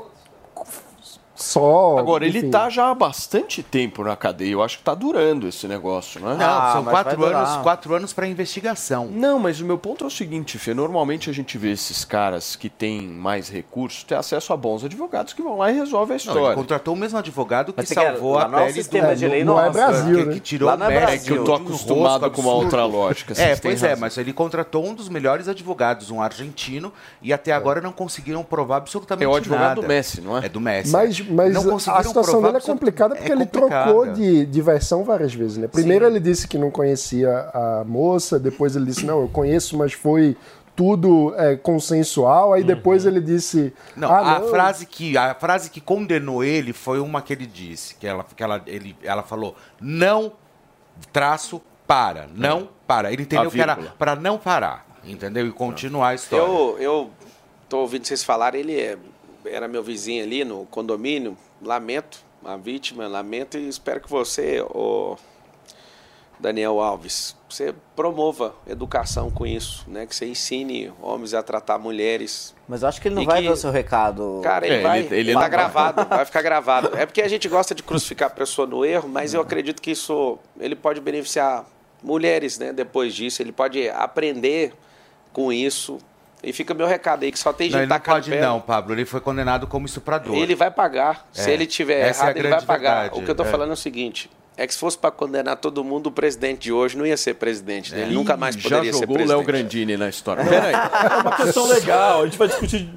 só. 1.42 1.98
Agora, 1.98 2.24
ele 2.26 2.38
enfim. 2.38 2.50
tá 2.50 2.68
já 2.70 2.90
há 2.90 2.94
bastante 2.94 3.62
tempo 3.62 4.02
na 4.04 4.16
cadeia. 4.16 4.52
Eu 4.52 4.62
acho 4.62 4.78
que 4.78 4.84
tá 4.84 4.94
durando 4.94 5.46
esse 5.48 5.66
negócio, 5.66 6.20
né? 6.20 6.36
Não, 6.38 6.46
Ah, 6.46 6.72
são 6.74 6.84
quatro 6.84 7.24
anos, 7.24 7.56
quatro 7.62 7.94
anos 7.94 8.12
para 8.12 8.26
investigação. 8.26 9.06
Não, 9.06 9.38
mas 9.38 9.60
o 9.60 9.64
meu 9.64 9.78
ponto 9.78 10.04
é 10.04 10.06
o 10.06 10.10
seguinte, 10.10 10.58
Fê. 10.58 10.74
Normalmente 10.74 11.30
a 11.30 11.32
gente 11.32 11.56
vê 11.58 11.70
esses 11.72 12.04
caras 12.04 12.56
que 12.56 12.68
têm 12.68 13.02
mais 13.02 13.48
recursos 13.48 14.04
ter 14.04 14.14
acesso 14.14 14.52
a 14.52 14.56
bons 14.56 14.84
advogados 14.84 15.32
que 15.32 15.42
vão 15.42 15.58
lá 15.58 15.70
e 15.70 15.74
resolvem 15.74 16.14
a 16.16 16.16
Não, 16.16 16.16
história. 16.16 16.46
ele 16.48 16.54
contratou 16.54 16.94
o 16.94 16.96
mesmo 16.96 17.18
advogado 17.18 17.72
que 17.72 17.78
Mas 17.80 17.88
quer- 17.88 18.12
salvou 18.12 18.34
lá 18.34 18.44
a 18.44 18.48
não 18.48 18.58
é 18.58 18.62
o 18.62 18.64
pele 18.66 18.72
sistema 18.74 19.08
do... 19.08 19.16
de 19.16 19.26
lei 19.28 19.44
Não 19.44 19.58
é 19.58 19.62
nosso. 19.66 19.72
Brasil, 19.72 20.16
que, 20.18 20.24
né? 20.24 20.32
que 20.34 20.40
tirou 20.40 20.68
Lá 20.68 20.74
o 20.74 20.78
não 20.78 20.86
é 20.90 21.00
Brasil. 21.00 21.34
que 21.34 21.38
eu 21.40 21.44
tô 21.44 21.52
um 21.52 21.56
acostumado 21.56 22.22
rosto 22.22 22.30
com 22.36 22.42
uma 22.42 22.52
outra 22.52 22.84
lógica. 22.84 23.34
É, 23.40 23.56
pois 23.56 23.82
é, 23.82 23.96
mas 23.96 24.16
ele 24.18 24.32
contratou 24.32 24.84
um 24.86 24.94
dos 24.94 25.08
melhores 25.08 25.48
advogados, 25.48 26.10
um 26.10 26.20
argentino, 26.22 26.92
e 27.22 27.32
até 27.32 27.52
agora 27.52 27.80
não 27.80 27.92
conseguiram 27.92 28.42
provar 28.42 28.76
absolutamente 28.78 29.24
É 29.24 29.28
o 29.28 29.34
advogado 29.34 29.60
nada. 29.68 29.80
do 29.82 29.86
Messi, 29.88 30.20
não 30.20 30.36
é? 30.38 30.46
É 30.46 30.48
do 30.48 30.60
Messi. 30.60 30.90
Mas, 30.90 31.20
mas 31.30 31.54
Não 31.54 31.76
a 31.76 32.02
situação 32.02 32.42
dele 32.42 32.56
é 32.56 32.60
complicada 32.60 33.14
porque 33.14 33.30
é 33.30 33.34
ele 33.34 33.46
trocou 33.46 34.12
de, 34.12 34.44
de 34.44 34.62
versão 34.62 35.04
várias 35.04 35.32
vezes, 35.32 35.56
né? 35.56 35.68
Primeiro 35.68 36.04
Sim. 36.04 36.10
ele 36.10 36.20
disse 36.20 36.48
que 36.48 36.58
não 36.58 36.70
conhecia 36.70 37.50
a 37.54 37.84
moça, 37.86 38.38
depois 38.38 38.76
ele 38.76 38.86
disse, 38.86 39.06
não, 39.06 39.20
eu 39.20 39.28
conheço, 39.28 39.76
mas 39.78 39.92
foi 39.92 40.36
tudo 40.80 41.34
é, 41.36 41.56
consensual. 41.56 42.54
Aí 42.54 42.64
depois 42.64 43.04
ele 43.04 43.20
disse. 43.20 43.72
Não, 43.94 44.10
ah, 44.10 44.36
a 44.36 44.40
não, 44.40 44.48
frase 44.48 44.86
que 44.86 45.16
a 45.16 45.34
frase 45.34 45.70
que 45.70 45.80
condenou 45.80 46.42
ele 46.42 46.72
foi 46.72 47.00
uma 47.00 47.20
que 47.20 47.32
ele 47.32 47.46
disse, 47.46 47.94
que 47.96 48.06
ela 48.06 48.24
que 48.24 48.42
ela 48.42 48.62
ele, 48.66 48.96
ela 49.02 49.22
falou: 49.22 49.54
"Não 49.80 50.32
traço 51.12 51.60
para, 51.86 52.28
não 52.34 52.68
para". 52.86 53.12
Ele 53.12 53.22
entendeu 53.22 53.50
que 53.50 53.60
era 53.60 53.76
para 53.76 54.16
não 54.16 54.38
parar, 54.38 54.86
entendeu? 55.04 55.46
E 55.46 55.52
continuar 55.52 56.08
a 56.08 56.14
história. 56.14 56.42
Eu, 56.42 56.76
eu 56.78 57.10
tô 57.68 57.80
ouvindo 57.80 58.06
vocês 58.06 58.24
falarem, 58.24 58.60
ele 58.60 58.80
é- 58.80 58.98
era 59.44 59.66
meu 59.68 59.82
vizinho 59.82 60.22
ali 60.24 60.44
no 60.44 60.66
condomínio. 60.66 61.36
Lamento, 61.62 62.18
a 62.44 62.56
vítima, 62.56 63.06
lamento 63.06 63.58
e 63.58 63.68
espero 63.68 64.00
que 64.00 64.08
você, 64.08 64.60
o 64.62 65.16
Daniel 66.38 66.80
Alves, 66.80 67.36
você 67.50 67.74
promova 67.94 68.54
educação 68.66 69.30
com 69.30 69.46
isso, 69.46 69.84
né? 69.86 70.06
Que 70.06 70.16
você 70.16 70.24
ensine 70.26 70.90
homens 71.02 71.34
a 71.34 71.42
tratar 71.42 71.78
mulheres. 71.78 72.54
Mas 72.66 72.80
eu 72.82 72.88
acho 72.88 73.00
que 73.00 73.08
ele 73.08 73.16
não 73.16 73.22
E 73.22 73.26
vai 73.26 73.42
que- 73.42 73.48
ver 73.48 73.52
o 73.52 73.56
seu 73.56 73.70
recado. 73.70 74.40
Cara, 74.42 74.64
ele 74.66 74.76
É, 74.76 74.82
vai, 74.82 75.00
ele- 75.00 75.16
ele 75.16 75.34
não 75.34 75.40
tá 75.40 75.48
vai. 75.48 75.50
gravado, 75.50 76.08
vai 76.08 76.24
ficar 76.24 76.40
gravado. 76.40 76.96
É 76.96 77.04
porque 77.04 77.20
a 77.20 77.28
gente 77.28 77.46
gosta 77.46 77.74
de 77.74 77.82
crucificar 77.82 78.28
a 78.28 78.32
pessoa 78.34 78.66
no 78.66 78.84
erro, 78.86 79.06
mas 79.06 79.34
eu 79.34 79.40
acredito 79.42 79.82
que 79.82 79.90
isso 79.90 80.38
ele 80.58 80.74
pode 80.74 80.98
beneficiar 81.00 81.66
mulheres, 82.02 82.58
né? 82.58 82.72
Depois 82.72 83.14
disso, 83.14 83.42
ele 83.42 83.52
pode 83.52 83.86
aprender 83.90 84.72
com 85.34 85.52
isso. 85.52 85.98
E 86.42 86.52
fica 86.52 86.72
meu 86.72 86.86
recado 86.86 87.22
aí 87.24 87.30
que 87.32 87.38
só 87.38 87.52
tem 87.52 87.68
não, 87.68 87.78
gente 87.78 87.86
ele 87.86 87.92
não 87.92 88.00
pode 88.00 88.30
pedra. 88.30 88.46
não, 88.46 88.60
Pablo. 88.60 88.94
Ele 88.94 89.04
foi 89.04 89.20
condenado 89.20 89.66
como 89.66 89.84
estuprador. 89.86 90.34
Ele 90.36 90.54
vai 90.54 90.70
pagar. 90.70 91.26
Se 91.32 91.50
É, 91.50 91.54
ele 91.54 91.66
tiver 91.66 92.00
essa 92.08 92.22
é 92.22 92.24
errado, 92.26 92.36
ele 92.38 92.48
vai 92.48 92.62
pagar. 92.62 93.00
verdade, 93.02 93.20
O 93.20 93.24
que 93.24 93.30
eu 93.30 93.34
tô 93.34 93.42
é. 93.42 93.46
falando 93.46 93.70
é 93.70 93.74
o 93.74 93.76
seguinte: 93.76 94.30
é 94.56 94.66
que 94.66 94.72
se 94.72 94.80
fosse 94.80 94.96
para 94.96 95.10
condenar 95.10 95.56
todo 95.56 95.84
mundo, 95.84 96.06
o 96.06 96.10
presidente 96.12 96.60
de 96.60 96.72
hoje 96.72 96.96
não 96.96 97.04
ia 97.06 97.16
ser 97.16 97.34
presidente. 97.34 97.94
né? 97.94 98.02
Ele 98.02 98.14
nunca 98.14 98.36
mais 98.38 98.56
poderia 98.56 98.78
já 98.90 98.92
ser 98.92 99.00
jogou 99.00 99.16
o 99.16 99.18
presidente. 99.18 99.36
Léo 99.36 99.46
Grandini 99.46 99.96
na 99.98 100.08
história. 100.08 100.44
Peraí. 100.44 100.72
É 100.74 101.16
uma 101.16 101.36
questão 101.36 101.66
legal, 101.68 102.22
a 102.22 102.24
gente 102.24 102.38
vai 102.38 102.48
discutir 102.48 102.88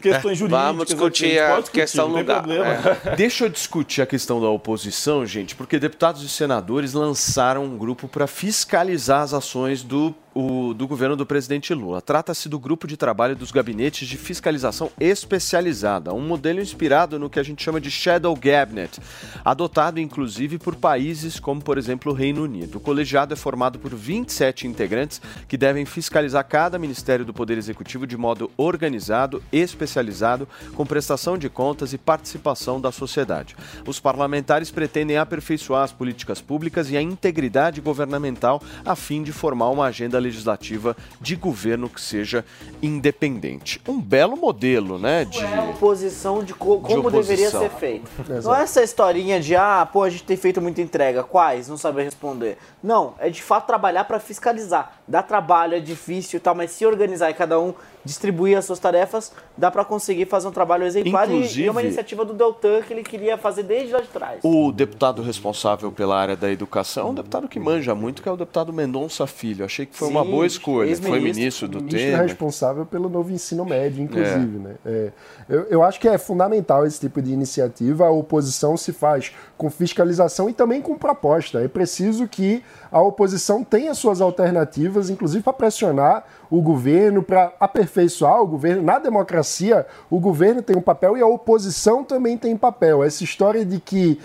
questões 0.00 0.36
jurídicas. 0.38 0.64
Vamos 0.66 0.86
discutir 0.86 1.38
a 1.40 1.48
discutir, 1.60 1.70
questão 1.80 2.08
não 2.08 2.22
problema. 2.24 2.66
É. 3.06 3.16
Deixa 3.16 3.44
eu 3.46 3.48
discutir 3.48 4.02
a 4.02 4.06
questão 4.06 4.40
da 4.40 4.48
oposição, 4.48 5.24
gente, 5.24 5.54
porque 5.56 5.78
deputados 5.78 6.22
e 6.22 6.28
senadores 6.28 6.92
lançaram 6.92 7.64
um 7.64 7.78
grupo 7.78 8.06
para 8.06 8.26
fiscalizar 8.26 9.22
as 9.22 9.32
ações 9.32 9.82
do, 9.82 10.14
o- 10.34 10.74
do 10.74 10.86
governo 10.86 11.16
do 11.16 11.24
presidente 11.24 11.72
Lula. 11.72 12.00
Trata-se 12.02 12.48
do 12.48 12.58
grupo 12.58 12.86
de 12.86 12.96
trabalho 12.96 13.36
dos 13.36 13.50
gabinetes 13.50 14.08
de 14.08 14.16
fiscalização 14.16 14.90
especializada, 14.98 16.12
um 16.12 16.20
modelo 16.26 16.60
inspirado 16.60 17.18
no 17.18 17.30
que 17.30 17.38
a 17.38 17.42
gente 17.42 17.62
chama 17.62 17.80
de 17.80 17.90
Shadow 17.90 18.36
Cabinet, 18.36 18.98
adotado 19.44 20.00
inclusive 20.00 20.58
por 20.58 20.74
países 20.76 21.38
como, 21.38 21.62
por 21.62 21.78
exemplo, 21.78 22.12
o 22.12 22.14
Reino 22.14 22.42
Unido. 22.42 22.76
O 22.78 22.80
colegiado 22.80 23.32
é 23.32 23.36
formado 23.36 23.78
por 23.78 23.94
27 23.94 24.66
integrantes 24.66 25.20
que 25.46 25.56
devem 25.56 25.84
fiscalizar 25.84 26.44
cada 26.46 26.78
ministério 26.78 27.24
do 27.24 27.32
Poder 27.32 27.56
Executivo 27.58 28.06
de 28.06 28.16
modo 28.16 28.50
organizado, 28.56 29.42
especializado, 29.52 30.48
com 30.74 30.84
prestação 30.86 31.38
de 31.38 31.48
contas 31.48 31.92
e 31.92 31.98
participação 31.98 32.80
da 32.80 32.90
sociedade. 32.90 33.56
Os 33.86 34.00
parlamentares 34.00 34.70
pretendem 34.70 35.16
aperfeiçoar 35.16 35.82
as 35.84 35.92
políticas 35.92 36.40
públicas 36.40 36.90
e 36.90 36.96
a 36.96 37.02
integridade 37.02 37.80
governamental 37.80 38.62
a 38.84 38.96
fim 38.96 39.22
de 39.22 39.32
formar 39.32 39.70
uma 39.70 39.86
agenda 39.86 40.18
legislativa 40.24 40.96
de 41.20 41.36
governo 41.36 41.88
que 41.88 42.00
seja 42.00 42.44
independente. 42.82 43.80
Um 43.86 44.00
belo 44.00 44.36
modelo, 44.36 44.98
né? 44.98 45.24
De... 45.24 45.38
É 45.42 45.58
a 45.58 45.64
oposição 45.64 46.42
de 46.42 46.54
co- 46.54 46.78
como 46.80 47.00
oposição. 47.08 47.20
deveria 47.20 47.50
ser 47.50 47.70
feito. 47.70 48.10
Exato. 48.20 48.42
Não 48.48 48.54
é 48.56 48.62
essa 48.62 48.82
historinha 48.82 49.40
de, 49.40 49.54
ah, 49.56 49.88
pô, 49.90 50.02
a 50.02 50.10
gente 50.10 50.24
tem 50.24 50.36
feito 50.36 50.60
muita 50.60 50.80
entrega. 50.80 51.22
Quais? 51.22 51.68
Não 51.68 51.76
saber 51.76 52.04
responder. 52.04 52.58
Não, 52.82 53.14
é 53.18 53.28
de 53.30 53.42
fato 53.42 53.66
trabalhar 53.66 54.04
para 54.04 54.18
fiscalizar. 54.18 54.98
Dá 55.06 55.22
trabalho, 55.22 55.74
é 55.76 55.80
difícil 55.80 56.36
e 56.38 56.40
tal, 56.40 56.54
mas 56.54 56.70
se 56.70 56.84
organizar 56.86 57.30
e 57.30 57.34
cada 57.34 57.58
um 57.60 57.74
distribuir 58.04 58.56
as 58.58 58.64
suas 58.64 58.78
tarefas, 58.78 59.32
dá 59.56 59.70
para 59.70 59.84
conseguir 59.84 60.26
fazer 60.26 60.46
um 60.48 60.52
trabalho 60.52 60.84
exemplar 60.84 61.28
e- 61.30 61.34
Inclusive- 61.36 61.62
e 61.62 61.66
é 61.66 61.70
uma 61.70 61.82
iniciativa 61.82 62.24
do 62.24 62.34
Deltan 62.34 62.82
que 62.82 62.92
ele 62.92 63.02
queria 63.02 63.38
fazer 63.38 63.62
desde 63.62 63.92
lá 63.92 64.00
de 64.00 64.08
trás. 64.08 64.40
O 64.42 64.70
deputado 64.72 65.22
responsável 65.22 65.90
pela 65.90 66.16
área 66.18 66.36
da 66.36 66.50
educação 66.50 67.08
é 67.08 67.10
um 67.10 67.14
deputado 67.14 67.48
que 67.48 67.58
manja 67.58 67.94
muito, 67.94 68.22
que 68.22 68.28
é 68.28 68.32
o 68.32 68.36
deputado 68.36 68.72
Mendonça 68.72 69.26
Filho. 69.26 69.64
Achei 69.64 69.86
que 69.86 69.96
foi 69.96 70.08
uma 70.08 70.22
Sim, 70.24 70.30
boa 70.30 70.46
escolha. 70.46 70.96
Foi 70.96 71.20
ministro 71.20 71.66
do 71.68 71.78
ministro 71.78 71.98
Temer. 72.10 72.22
responsável 72.22 72.84
pelo 72.86 73.08
novo 73.08 73.32
ensino 73.32 73.64
médio, 73.64 74.02
inclusive. 74.02 74.58
Né? 74.58 74.74
É, 74.84 75.12
eu, 75.48 75.60
eu 75.70 75.82
acho 75.82 75.98
que 76.00 76.08
é 76.08 76.18
fundamental 76.18 76.86
esse 76.86 77.00
tipo 77.00 77.22
de 77.22 77.32
iniciativa. 77.32 78.06
A 78.06 78.10
oposição 78.10 78.76
se 78.76 78.92
faz 78.92 79.32
com 79.56 79.70
fiscalização 79.70 80.48
e 80.48 80.52
também 80.52 80.80
com 80.82 80.96
proposta. 80.98 81.60
É 81.62 81.68
preciso 81.68 82.28
que 82.28 82.62
a 82.94 83.02
oposição 83.02 83.64
tenha 83.64 83.92
suas 83.92 84.20
alternativas, 84.20 85.10
inclusive 85.10 85.42
para 85.42 85.52
pressionar 85.52 86.24
o 86.48 86.62
governo, 86.62 87.24
para 87.24 87.52
aperfeiçoar 87.58 88.40
o 88.40 88.46
governo. 88.46 88.84
Na 88.84 89.00
democracia, 89.00 89.84
o 90.08 90.20
governo 90.20 90.62
tem 90.62 90.76
um 90.76 90.80
papel 90.80 91.16
e 91.18 91.20
a 91.20 91.26
oposição 91.26 92.04
também 92.04 92.38
tem 92.38 92.56
papel. 92.56 93.02
Essa 93.02 93.24
história 93.24 93.64
de 93.64 93.80
que 93.80 94.20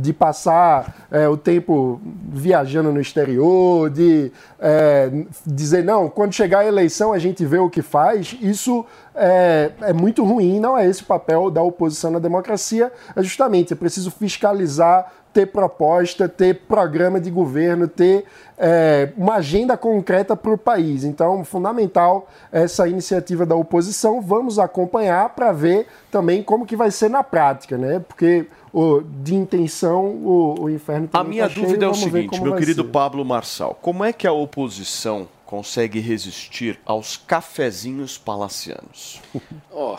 de 0.00 0.14
passar 0.14 1.06
é, 1.10 1.28
o 1.28 1.36
tempo 1.36 2.00
viajando 2.32 2.90
no 2.90 2.98
exterior, 2.98 3.90
de 3.90 4.32
é, 4.58 5.10
dizer 5.44 5.84
não, 5.84 6.08
quando 6.08 6.32
chegar 6.32 6.60
a 6.60 6.66
eleição 6.66 7.12
a 7.12 7.18
gente 7.18 7.44
vê 7.44 7.58
o 7.58 7.68
que 7.68 7.82
faz, 7.82 8.34
isso 8.40 8.86
é, 9.14 9.72
é 9.82 9.92
muito 9.92 10.24
ruim, 10.24 10.60
não 10.60 10.78
é 10.78 10.86
esse 10.86 11.02
o 11.02 11.06
papel 11.06 11.50
da 11.50 11.60
oposição 11.60 12.10
na 12.10 12.18
democracia. 12.20 12.90
É 13.14 13.22
justamente, 13.22 13.72
é 13.72 13.76
preciso 13.76 14.10
fiscalizar, 14.10 15.12
ter 15.38 15.46
proposta, 15.46 16.28
ter 16.28 16.62
programa 16.66 17.20
de 17.20 17.30
governo, 17.30 17.86
ter 17.86 18.24
é, 18.58 19.12
uma 19.16 19.34
agenda 19.34 19.76
concreta 19.76 20.34
para 20.34 20.52
o 20.52 20.58
país. 20.58 21.04
Então, 21.04 21.44
fundamental 21.44 22.28
essa 22.50 22.88
iniciativa 22.88 23.46
da 23.46 23.54
oposição. 23.54 24.20
Vamos 24.20 24.58
acompanhar 24.58 25.28
para 25.36 25.52
ver 25.52 25.86
também 26.10 26.42
como 26.42 26.66
que 26.66 26.74
vai 26.74 26.90
ser 26.90 27.08
na 27.08 27.22
prática, 27.22 27.78
né? 27.78 28.00
Porque 28.00 28.46
o, 28.72 29.00
de 29.00 29.36
intenção 29.36 30.06
o, 30.06 30.62
o 30.62 30.70
inferno 30.70 31.08
A 31.12 31.22
minha 31.22 31.44
tá 31.44 31.50
cheio, 31.50 31.66
dúvida 31.66 31.86
é 31.86 31.88
o 31.88 31.94
seguinte, 31.94 32.42
meu 32.42 32.56
querido 32.56 32.82
ser. 32.82 32.88
Pablo 32.88 33.24
Marçal, 33.24 33.78
como 33.80 34.04
é 34.04 34.12
que 34.12 34.26
a 34.26 34.32
oposição 34.32 35.28
consegue 35.46 36.00
resistir 36.00 36.80
aos 36.84 37.16
cafezinhos 37.16 38.18
palacianos? 38.18 39.22
Ó, 39.70 39.98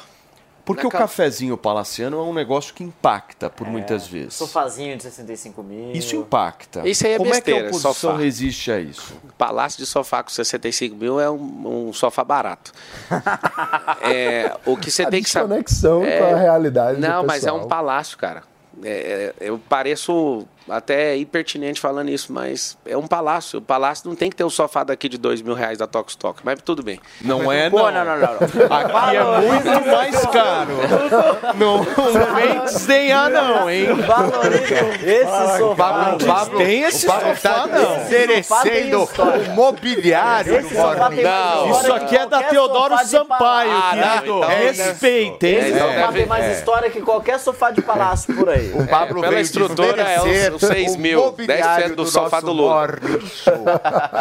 Porque 0.70 0.84
na 0.84 0.88
o 0.88 0.92
ca- 0.92 0.98
cafezinho 1.00 1.58
palaciano 1.58 2.18
é 2.18 2.22
um 2.22 2.34
negócio 2.34 2.74
que 2.74 2.84
impacta 2.84 3.48
É, 3.48 3.50
por 3.50 3.68
muitas 3.68 4.08
vezes. 4.08 4.36
Sofazinho 4.36 4.96
de 4.96 5.04
65 5.04 5.62
mil. 5.64 5.92
Isso 5.92 6.16
impacta. 6.16 6.88
Isso 6.88 7.06
aí 7.06 7.14
é 7.14 7.18
Como 7.18 7.30
besteira, 7.32 7.60
é 7.60 7.62
que 7.64 7.66
a 7.68 7.70
oposição 7.70 7.94
sofá. 7.94 8.18
resiste 8.18 8.72
a 8.72 8.80
isso? 8.80 9.14
Palácio 9.38 9.80
de 9.80 9.86
sofá 9.86 10.22
com 10.24 10.30
65 10.30 10.96
mil 10.96 11.20
é 11.20 11.30
um, 11.30 11.88
um 11.90 11.94
sofá 11.94 12.24
barato. 12.24 12.72
É, 14.02 14.56
o 14.66 14.78
que 14.78 14.90
você 14.92 15.04
A 15.04 15.10
tem 15.10 15.22
que 15.24 15.30
saber. 15.30 15.48
desconexão 15.64 16.02
com 16.02 16.36
a 16.36 16.38
realidade 16.38 17.00
do 17.02 17.08
Não, 17.08 17.24
mas 17.26 17.46
é 17.46 17.52
um 17.52 17.68
palácio, 17.68 18.18
cara. 18.18 18.44
É, 18.84 19.34
é, 19.40 19.48
eu 19.50 19.60
pareço 19.68 20.46
até 20.68 21.16
impertinente 21.18 21.80
falando 21.80 22.10
isso, 22.10 22.32
mas 22.32 22.78
é 22.86 22.96
um 22.98 23.08
palácio. 23.08 23.60
O 23.60 23.62
palácio 23.62 24.08
não 24.08 24.16
tem 24.16 24.30
que 24.30 24.36
ter 24.36 24.44
o 24.44 24.50
sofá 24.50 24.84
daqui 24.84 25.08
de 25.10 25.18
dois 25.18 25.42
mil 25.42 25.54
reais 25.54 25.78
da 25.78 25.88
Tox 25.88 26.16
Talk, 26.16 26.42
mas 26.44 26.60
tudo 26.64 26.84
bem. 26.84 27.00
Não 27.22 27.52
é, 27.52 27.70
Pô, 27.70 27.90
não. 27.92 27.92
não, 27.92 28.06
não, 28.06 28.18
não. 28.18 28.28
Aqui 28.78 29.18
é 29.18 29.24
muito 29.42 29.88
mais 29.88 30.26
caro. 30.28 30.74
Não, 31.58 31.78
não 31.84 32.36
vem 32.36 32.60
desdenhar, 32.66 33.30
não, 33.30 33.70
hein? 33.70 33.88
Esse 35.04 35.58
sofá. 35.58 35.76
Pablo, 35.94 36.26
Pablo, 36.26 36.58
tem 36.58 36.82
esse 36.84 37.06
sofá, 37.06 37.36
tá 37.42 37.68
não. 37.68 37.98
Oferecendo 38.04 39.04
o 39.04 39.56
mobiliário 39.56 40.56
Esse 40.56 40.70
do 40.70 40.76
sofá 40.76 40.96
Morning 41.10 41.16
tem 41.16 41.26
mais 41.26 41.60
Show. 41.60 41.80
Isso 41.80 41.94
aqui 41.94 42.16
é 42.18 42.26
da 42.26 42.44
Teodoro 42.44 42.98
Sampaio, 43.06 43.72
Ah, 43.72 43.92
querido. 44.20 44.40
não, 44.40 44.48
Respeita, 44.48 45.48
hein? 45.48 45.58
Esse 45.58 45.80
sofá 45.80 46.12
tem 46.12 46.26
mais 46.26 46.46
é. 46.46 46.52
história 46.54 46.90
que 46.90 47.02
qualquer 47.02 47.40
sofá 47.40 47.72
de 47.72 47.82
palácio 47.82 48.36
por 48.36 48.50
aí. 48.50 48.72
O 48.74 48.88
Pablo 48.88 49.22
pela 49.22 49.30
veio 49.34 49.42
estrutura 49.42 50.02
é 50.02 50.49
os 50.56 50.62
6 50.68 50.96
o 50.96 50.98
mil, 51.00 51.20
mobiliário 51.20 51.94
10% 51.94 51.96
do 51.96 52.06
sofá 52.06 52.42
nosso 52.42 52.46
do 52.46 52.54
Lula. 52.54 53.00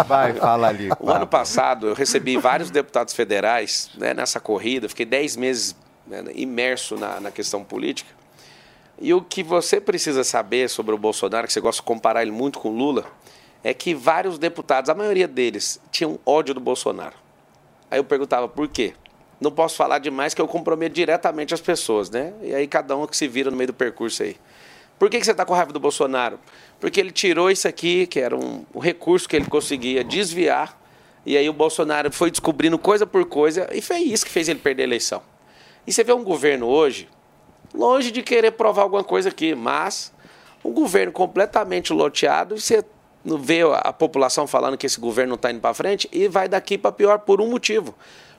Vai, 0.06 0.34
fala 0.34 0.68
ali. 0.68 0.88
O 0.98 1.10
ano 1.10 1.26
passado 1.26 1.88
eu 1.88 1.94
recebi 1.94 2.36
vários 2.36 2.70
deputados 2.70 3.14
federais 3.14 3.90
né, 3.96 4.14
nessa 4.14 4.40
corrida, 4.40 4.88
fiquei 4.88 5.06
10 5.06 5.36
meses 5.36 5.76
né, 6.06 6.24
imerso 6.34 6.96
na, 6.96 7.20
na 7.20 7.30
questão 7.30 7.62
política. 7.62 8.18
E 9.00 9.14
o 9.14 9.22
que 9.22 9.42
você 9.42 9.80
precisa 9.80 10.24
saber 10.24 10.68
sobre 10.68 10.94
o 10.94 10.98
Bolsonaro, 10.98 11.46
que 11.46 11.52
você 11.52 11.60
gosta 11.60 11.80
de 11.80 11.86
comparar 11.86 12.22
ele 12.22 12.32
muito 12.32 12.58
com 12.58 12.70
o 12.70 12.76
Lula, 12.76 13.04
é 13.62 13.72
que 13.72 13.94
vários 13.94 14.38
deputados, 14.38 14.90
a 14.90 14.94
maioria 14.94 15.28
deles, 15.28 15.80
tinham 15.90 16.18
ódio 16.26 16.54
do 16.54 16.60
Bolsonaro. 16.60 17.14
Aí 17.90 17.98
eu 17.98 18.04
perguntava 18.04 18.48
por 18.48 18.68
quê? 18.68 18.94
Não 19.40 19.52
posso 19.52 19.76
falar 19.76 19.98
demais 19.98 20.34
que 20.34 20.40
eu 20.40 20.48
comprometo 20.48 20.94
diretamente 20.94 21.54
as 21.54 21.60
pessoas, 21.60 22.10
né? 22.10 22.32
E 22.42 22.54
aí 22.54 22.66
cada 22.66 22.96
um 22.96 23.06
que 23.06 23.16
se 23.16 23.28
vira 23.28 23.50
no 23.50 23.56
meio 23.56 23.68
do 23.68 23.74
percurso 23.74 24.24
aí. 24.24 24.36
Por 24.98 25.08
que, 25.08 25.18
que 25.18 25.24
você 25.24 25.30
está 25.30 25.44
com 25.44 25.54
raiva 25.54 25.72
do 25.72 25.78
Bolsonaro? 25.78 26.40
Porque 26.80 26.98
ele 26.98 27.12
tirou 27.12 27.50
isso 27.50 27.68
aqui, 27.68 28.06
que 28.06 28.18
era 28.18 28.36
um, 28.36 28.64
um 28.74 28.80
recurso 28.80 29.28
que 29.28 29.36
ele 29.36 29.46
conseguia 29.46 30.02
desviar, 30.02 30.76
e 31.24 31.36
aí 31.36 31.48
o 31.48 31.52
Bolsonaro 31.52 32.10
foi 32.10 32.30
descobrindo 32.30 32.78
coisa 32.78 33.06
por 33.06 33.24
coisa, 33.26 33.68
e 33.72 33.80
foi 33.80 33.98
isso 33.98 34.24
que 34.24 34.32
fez 34.32 34.48
ele 34.48 34.58
perder 34.58 34.82
a 34.82 34.86
eleição. 34.86 35.22
E 35.86 35.92
você 35.92 36.02
vê 36.02 36.12
um 36.12 36.24
governo 36.24 36.66
hoje, 36.66 37.08
longe 37.72 38.10
de 38.10 38.22
querer 38.22 38.52
provar 38.52 38.82
alguma 38.82 39.04
coisa 39.04 39.28
aqui, 39.28 39.54
mas 39.54 40.12
um 40.64 40.72
governo 40.72 41.12
completamente 41.12 41.92
loteado, 41.92 42.56
e 42.56 42.60
você 42.60 42.84
vê 43.24 43.62
a 43.62 43.88
a 43.88 43.92
população 43.92 44.46
falando 44.46 44.76
que 44.76 44.86
esse 44.86 44.98
governo 44.98 45.30
não 45.30 45.36
está 45.36 45.50
indo 45.50 45.60
para 45.60 45.74
frente, 45.74 46.08
e 46.10 46.26
vai 46.26 46.48
daqui 46.48 46.76
para 46.76 46.90
pior 46.90 47.20
por 47.20 47.40
um 47.40 47.48
motivo. 47.48 47.94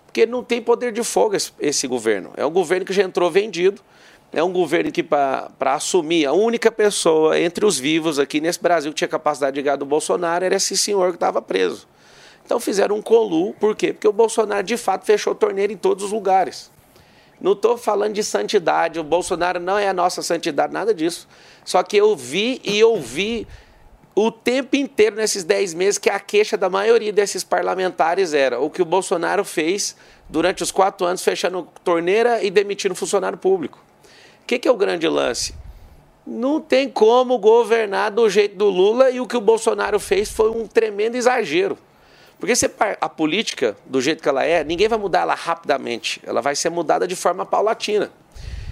Porque 0.05 0.25
não 0.25 0.43
tem 0.43 0.59
poder 0.59 0.91
de 0.91 1.03
fogo 1.03 1.35
esse, 1.35 1.51
esse 1.59 1.87
governo. 1.87 2.31
É 2.35 2.43
um 2.43 2.49
governo 2.49 2.83
que 2.83 2.91
já 2.91 3.03
entrou 3.03 3.29
vendido, 3.29 3.79
é 4.31 4.43
um 4.43 4.51
governo 4.51 4.91
que, 4.91 5.01
para 5.01 5.49
assumir, 5.61 6.25
a 6.25 6.33
única 6.33 6.71
pessoa 6.71 7.39
entre 7.39 7.65
os 7.65 7.79
vivos 7.79 8.19
aqui 8.19 8.39
nesse 8.39 8.61
Brasil 8.61 8.91
que 8.91 8.97
tinha 8.97 9.07
capacidade 9.07 9.55
de 9.55 9.61
ganhar 9.61 9.75
do 9.75 9.85
Bolsonaro 9.85 10.45
era 10.45 10.55
esse 10.55 10.77
senhor 10.77 11.09
que 11.09 11.15
estava 11.15 11.41
preso. 11.41 11.87
Então 12.45 12.59
fizeram 12.59 12.95
um 12.95 13.01
colu, 13.01 13.53
por 13.59 13.75
quê? 13.75 13.93
Porque 13.93 14.07
o 14.07 14.13
Bolsonaro 14.13 14.63
de 14.63 14.77
fato 14.77 15.05
fechou 15.05 15.33
torneira 15.33 15.73
em 15.73 15.77
todos 15.77 16.03
os 16.03 16.11
lugares. 16.11 16.71
Não 17.41 17.53
estou 17.53 17.77
falando 17.77 18.13
de 18.13 18.23
santidade, 18.23 18.99
o 18.99 19.03
Bolsonaro 19.03 19.59
não 19.59 19.77
é 19.77 19.87
a 19.87 19.93
nossa 19.93 20.21
santidade, 20.21 20.73
nada 20.73 20.93
disso. 20.93 21.27
Só 21.63 21.81
que 21.81 21.97
eu 21.97 22.15
vi 22.15 22.61
e 22.63 22.83
ouvi 22.83 23.47
o 24.13 24.31
tempo 24.31 24.75
inteiro 24.75 25.15
nesses 25.15 25.43
10 25.43 25.73
meses 25.73 25.97
que 25.97 26.09
a 26.09 26.19
queixa 26.19 26.57
da 26.57 26.69
maioria 26.69 27.13
desses 27.13 27.43
parlamentares 27.43 28.33
era 28.33 28.59
o 28.59 28.69
que 28.69 28.81
o 28.81 28.85
Bolsonaro 28.85 29.45
fez 29.45 29.95
durante 30.27 30.61
os 30.61 30.71
quatro 30.71 31.07
anos, 31.07 31.23
fechando 31.23 31.67
torneira 31.83 32.43
e 32.43 32.51
demitindo 32.51 32.93
funcionário 32.93 33.37
público. 33.37 33.88
O 34.49 34.51
que, 34.51 34.57
que 34.57 34.67
é 34.67 34.71
o 34.71 34.75
grande 34.75 35.07
lance? 35.07 35.53
Não 36.25 36.59
tem 36.59 36.89
como 36.89 37.37
governar 37.37 38.09
do 38.09 38.27
jeito 38.27 38.55
do 38.55 38.67
Lula 38.67 39.11
e 39.11 39.21
o 39.21 39.27
que 39.27 39.37
o 39.37 39.41
Bolsonaro 39.41 39.99
fez 39.99 40.31
foi 40.31 40.49
um 40.49 40.65
tremendo 40.65 41.15
exagero. 41.15 41.77
Porque 42.39 42.55
se 42.55 42.67
a 42.99 43.07
política, 43.07 43.77
do 43.85 44.01
jeito 44.01 44.23
que 44.23 44.27
ela 44.27 44.43
é, 44.43 44.63
ninguém 44.63 44.87
vai 44.87 44.97
mudar 44.97 45.19
ela 45.19 45.35
rapidamente. 45.35 46.19
Ela 46.25 46.41
vai 46.41 46.55
ser 46.55 46.71
mudada 46.71 47.07
de 47.07 47.15
forma 47.15 47.45
paulatina. 47.45 48.11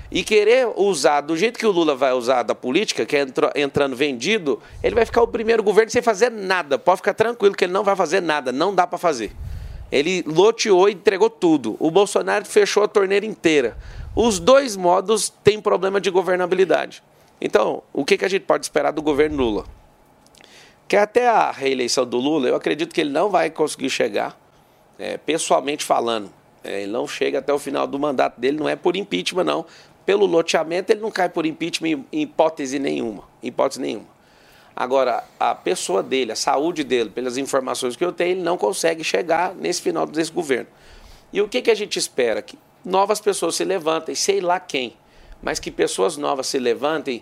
E 0.09 0.23
querer 0.23 0.67
usar 0.75 1.21
do 1.21 1.37
jeito 1.37 1.59
que 1.59 1.67
o 1.67 1.71
Lula 1.71 1.95
vai 1.95 2.11
usar 2.11 2.41
da 2.41 2.55
política, 2.55 3.05
que 3.05 3.15
é 3.15 3.27
entrando 3.55 3.95
vendido, 3.95 4.59
ele 4.81 4.95
vai 4.95 5.05
ficar 5.05 5.21
o 5.21 5.27
primeiro 5.27 5.61
governo 5.61 5.91
sem 5.91 6.01
fazer 6.01 6.31
nada. 6.31 6.79
Pode 6.79 6.97
ficar 6.97 7.13
tranquilo 7.13 7.53
que 7.53 7.65
ele 7.65 7.73
não 7.73 7.83
vai 7.83 7.95
fazer 7.95 8.19
nada, 8.19 8.51
não 8.51 8.73
dá 8.73 8.87
para 8.87 8.97
fazer. 8.97 9.31
Ele 9.91 10.23
loteou 10.25 10.89
e 10.89 10.93
entregou 10.93 11.29
tudo. 11.29 11.77
O 11.79 11.91
Bolsonaro 11.91 12.45
fechou 12.45 12.81
a 12.81 12.87
torneira 12.87 13.27
inteira. 13.27 13.77
Os 14.19 14.39
dois 14.39 14.75
modos 14.75 15.29
têm 15.43 15.61
problema 15.61 16.01
de 16.01 16.09
governabilidade. 16.09 17.03
Então, 17.39 17.83
o 17.93 18.03
que, 18.03 18.17
que 18.17 18.25
a 18.25 18.27
gente 18.27 18.45
pode 18.45 18.65
esperar 18.65 18.89
do 18.89 18.99
governo 18.99 19.37
Lula? 19.37 19.65
Que 20.87 20.95
até 20.95 21.27
a 21.27 21.51
reeleição 21.51 22.03
do 22.03 22.17
Lula, 22.17 22.47
eu 22.47 22.55
acredito 22.55 22.95
que 22.95 22.99
ele 22.99 23.11
não 23.11 23.29
vai 23.29 23.51
conseguir 23.51 23.91
chegar, 23.91 24.35
é, 24.97 25.17
pessoalmente 25.17 25.85
falando. 25.85 26.31
É, 26.63 26.81
ele 26.81 26.91
não 26.91 27.07
chega 27.07 27.37
até 27.37 27.53
o 27.53 27.59
final 27.59 27.85
do 27.85 27.99
mandato 27.99 28.41
dele, 28.41 28.57
não 28.57 28.67
é 28.67 28.75
por 28.75 28.95
impeachment, 28.95 29.43
não. 29.43 29.63
Pelo 30.03 30.25
loteamento, 30.25 30.91
ele 30.91 31.01
não 31.01 31.11
cai 31.11 31.29
por 31.29 31.45
impeachment 31.45 32.03
em 32.11 32.21
hipótese 32.23 32.79
nenhuma. 32.79 33.23
Hipótese 33.43 33.79
nenhuma. 33.79 34.07
Agora, 34.75 35.23
a 35.39 35.53
pessoa 35.53 36.01
dele, 36.01 36.31
a 36.31 36.35
saúde 36.35 36.83
dele, 36.83 37.11
pelas 37.11 37.37
informações 37.37 37.95
que 37.95 38.03
eu 38.03 38.11
tenho, 38.11 38.31
ele 38.31 38.41
não 38.41 38.57
consegue 38.57 39.03
chegar 39.03 39.53
nesse 39.53 39.79
final 39.79 40.07
desse 40.07 40.31
governo. 40.31 40.69
E 41.31 41.39
o 41.39 41.47
que, 41.47 41.61
que 41.61 41.69
a 41.69 41.75
gente 41.75 41.99
espera? 41.99 42.41
Que 42.41 42.57
novas 42.87 43.19
pessoas 43.19 43.55
se 43.55 43.65
levantem, 43.65 44.15
sei 44.15 44.39
lá 44.39 44.61
quem, 44.61 44.95
mas 45.43 45.59
que 45.59 45.69
pessoas 45.69 46.15
novas 46.15 46.47
se 46.47 46.57
levantem 46.57 47.21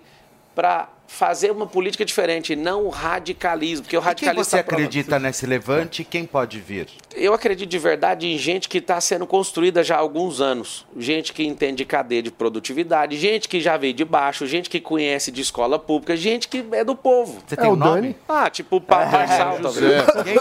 para 0.55 0.89
fazer 1.07 1.51
uma 1.51 1.67
política 1.67 2.03
diferente, 2.03 2.55
não 2.55 2.85
o 2.85 2.89
radicalismo. 2.89 3.83
Porque 3.83 3.95
o 3.95 3.99
E 3.99 4.01
quem 4.01 4.07
radicalismo 4.07 4.43
você 4.43 4.57
tá 4.57 4.63
provando- 4.63 4.85
acredita 4.87 5.19
nesse 5.19 5.45
levante 5.45 6.03
quem 6.03 6.25
pode 6.25 6.59
vir? 6.59 6.87
eu 7.15 7.33
acredito 7.33 7.69
de 7.69 7.77
verdade 7.77 8.27
em 8.27 8.37
gente 8.37 8.67
que 8.67 8.79
está 8.79 8.99
sendo 8.99 9.25
construída 9.27 9.83
já 9.83 9.95
há 9.95 9.99
alguns 9.99 10.41
anos. 10.41 10.85
Gente 10.97 11.31
que 11.31 11.45
entende 11.45 11.77
de 11.77 11.85
cadeia 11.85 12.23
de 12.23 12.31
produtividade, 12.31 13.15
gente 13.17 13.47
que 13.47 13.61
já 13.61 13.77
veio 13.77 13.93
de 13.93 14.03
baixo, 14.03 14.47
gente 14.47 14.69
que 14.69 14.79
conhece 14.81 15.31
de 15.31 15.41
escola 15.41 15.77
pública, 15.77 16.17
gente 16.17 16.47
que 16.47 16.65
é 16.71 16.83
do 16.83 16.95
povo. 16.95 17.39
Você 17.45 17.55
tem 17.55 17.65
É 17.65 17.69
o 17.69 17.73
um 17.73 17.75
nome? 17.75 18.01
Dani? 18.01 18.15
Ah, 18.27 18.49
tipo 18.49 18.77
o 18.77 18.81
Pablo 18.81 19.11
Marçal, 19.11 19.61
José, 19.61 20.01
talvez. 20.01 20.39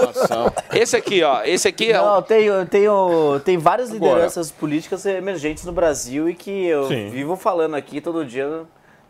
Esse 0.72 0.96
aqui, 0.96 1.22
ó. 1.22 1.42
Esse 1.44 1.68
aqui 1.68 1.90
é 1.92 1.98
Não, 1.98 2.18
um... 2.18 2.22
tem, 2.22 2.48
tem, 2.70 2.84
tem 3.44 3.58
várias 3.58 3.90
Agora- 3.92 4.12
lideranças 4.12 4.50
políticas 4.50 5.04
emergentes 5.06 5.64
no 5.64 5.72
Brasil 5.72 6.28
e 6.28 6.34
que 6.34 6.50
eu 6.66 6.88
Sim. 6.88 7.10
vivo 7.10 7.36
falando 7.36 7.74
aqui 7.76 8.00
todo 8.00 8.24
dia. 8.24 8.62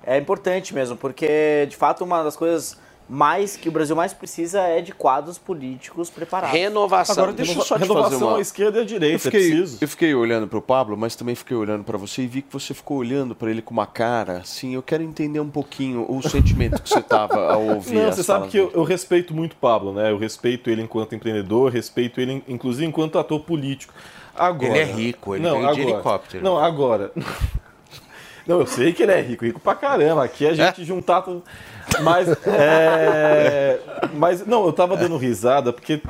É 0.06 0.18
importante 0.18 0.74
mesmo, 0.74 0.96
porque 0.96 1.66
de 1.68 1.76
fato 1.76 2.04
uma 2.04 2.22
das 2.22 2.36
coisas 2.36 2.76
mais 3.08 3.56
que 3.56 3.68
o 3.68 3.72
Brasil 3.72 3.94
mais 3.94 4.14
precisa 4.14 4.60
é 4.60 4.80
de 4.80 4.92
quadros 4.92 5.36
políticos 5.36 6.08
preparados. 6.08 6.58
Agora 7.10 7.32
deixa 7.32 7.58
eu 7.58 7.62
só 7.62 7.78
te 7.78 7.86
fazer 7.86 8.16
uma... 8.16 8.38
à 8.38 8.40
esquerda 8.40 8.78
e 8.78 8.82
à 8.82 8.84
direita, 8.84 9.16
eu 9.16 9.18
fiquei, 9.18 9.40
é 9.40 9.50
preciso. 9.50 9.78
Eu 9.80 9.88
fiquei 9.88 10.14
olhando 10.14 10.48
pro 10.48 10.62
Pablo, 10.62 10.96
mas 10.96 11.14
também 11.14 11.34
fiquei 11.34 11.56
olhando 11.56 11.84
pra 11.84 11.98
você 11.98 12.22
e 12.22 12.26
vi 12.26 12.42
que 12.42 12.52
você 12.52 12.72
ficou 12.72 12.98
olhando 12.98 13.34
pra 13.34 13.50
ele 13.50 13.60
com 13.60 13.72
uma 13.72 13.86
cara, 13.86 14.38
assim, 14.38 14.74
eu 14.74 14.82
quero 14.82 15.02
entender 15.02 15.40
um 15.40 15.50
pouquinho 15.50 16.06
o 16.08 16.22
sentimento 16.22 16.80
que 16.82 16.88
você 16.88 17.02
tava 17.02 17.52
ao 17.52 17.62
ouvir 17.76 17.94
Não, 17.94 18.10
você 18.12 18.22
sabe 18.22 18.48
que 18.48 18.56
eu, 18.56 18.70
eu 18.74 18.84
respeito 18.84 19.34
muito 19.34 19.52
o 19.52 19.56
Pablo, 19.56 19.92
né? 19.92 20.10
Eu 20.10 20.18
respeito 20.18 20.70
ele 20.70 20.82
enquanto 20.82 21.14
empreendedor, 21.14 21.70
respeito 21.70 22.20
ele, 22.20 22.42
inclusive, 22.48 22.86
enquanto 22.86 23.18
ator 23.18 23.40
político. 23.40 23.92
Agora, 24.34 24.72
Ele 24.72 24.78
é 24.78 24.84
rico, 24.84 25.36
ele 25.36 25.48
veio 25.48 25.74
de 25.74 25.80
helicóptero. 25.80 26.42
Não, 26.42 26.58
agora. 26.58 27.12
Não, 28.46 28.60
eu 28.60 28.66
sei 28.66 28.92
que 28.92 29.02
ele 29.02 29.12
é 29.12 29.20
rico, 29.20 29.44
rico 29.44 29.60
pra 29.60 29.74
caramba. 29.74 30.24
Aqui 30.24 30.46
a 30.46 30.52
gente 30.52 30.84
juntar 30.84 31.22
tudo. 31.22 31.42
Mas, 32.02 32.28
é, 32.46 33.78
mas, 34.14 34.46
não, 34.46 34.66
eu 34.66 34.72
tava 34.72 34.96
dando 34.96 35.16
risada 35.16 35.72
porque 35.72 36.00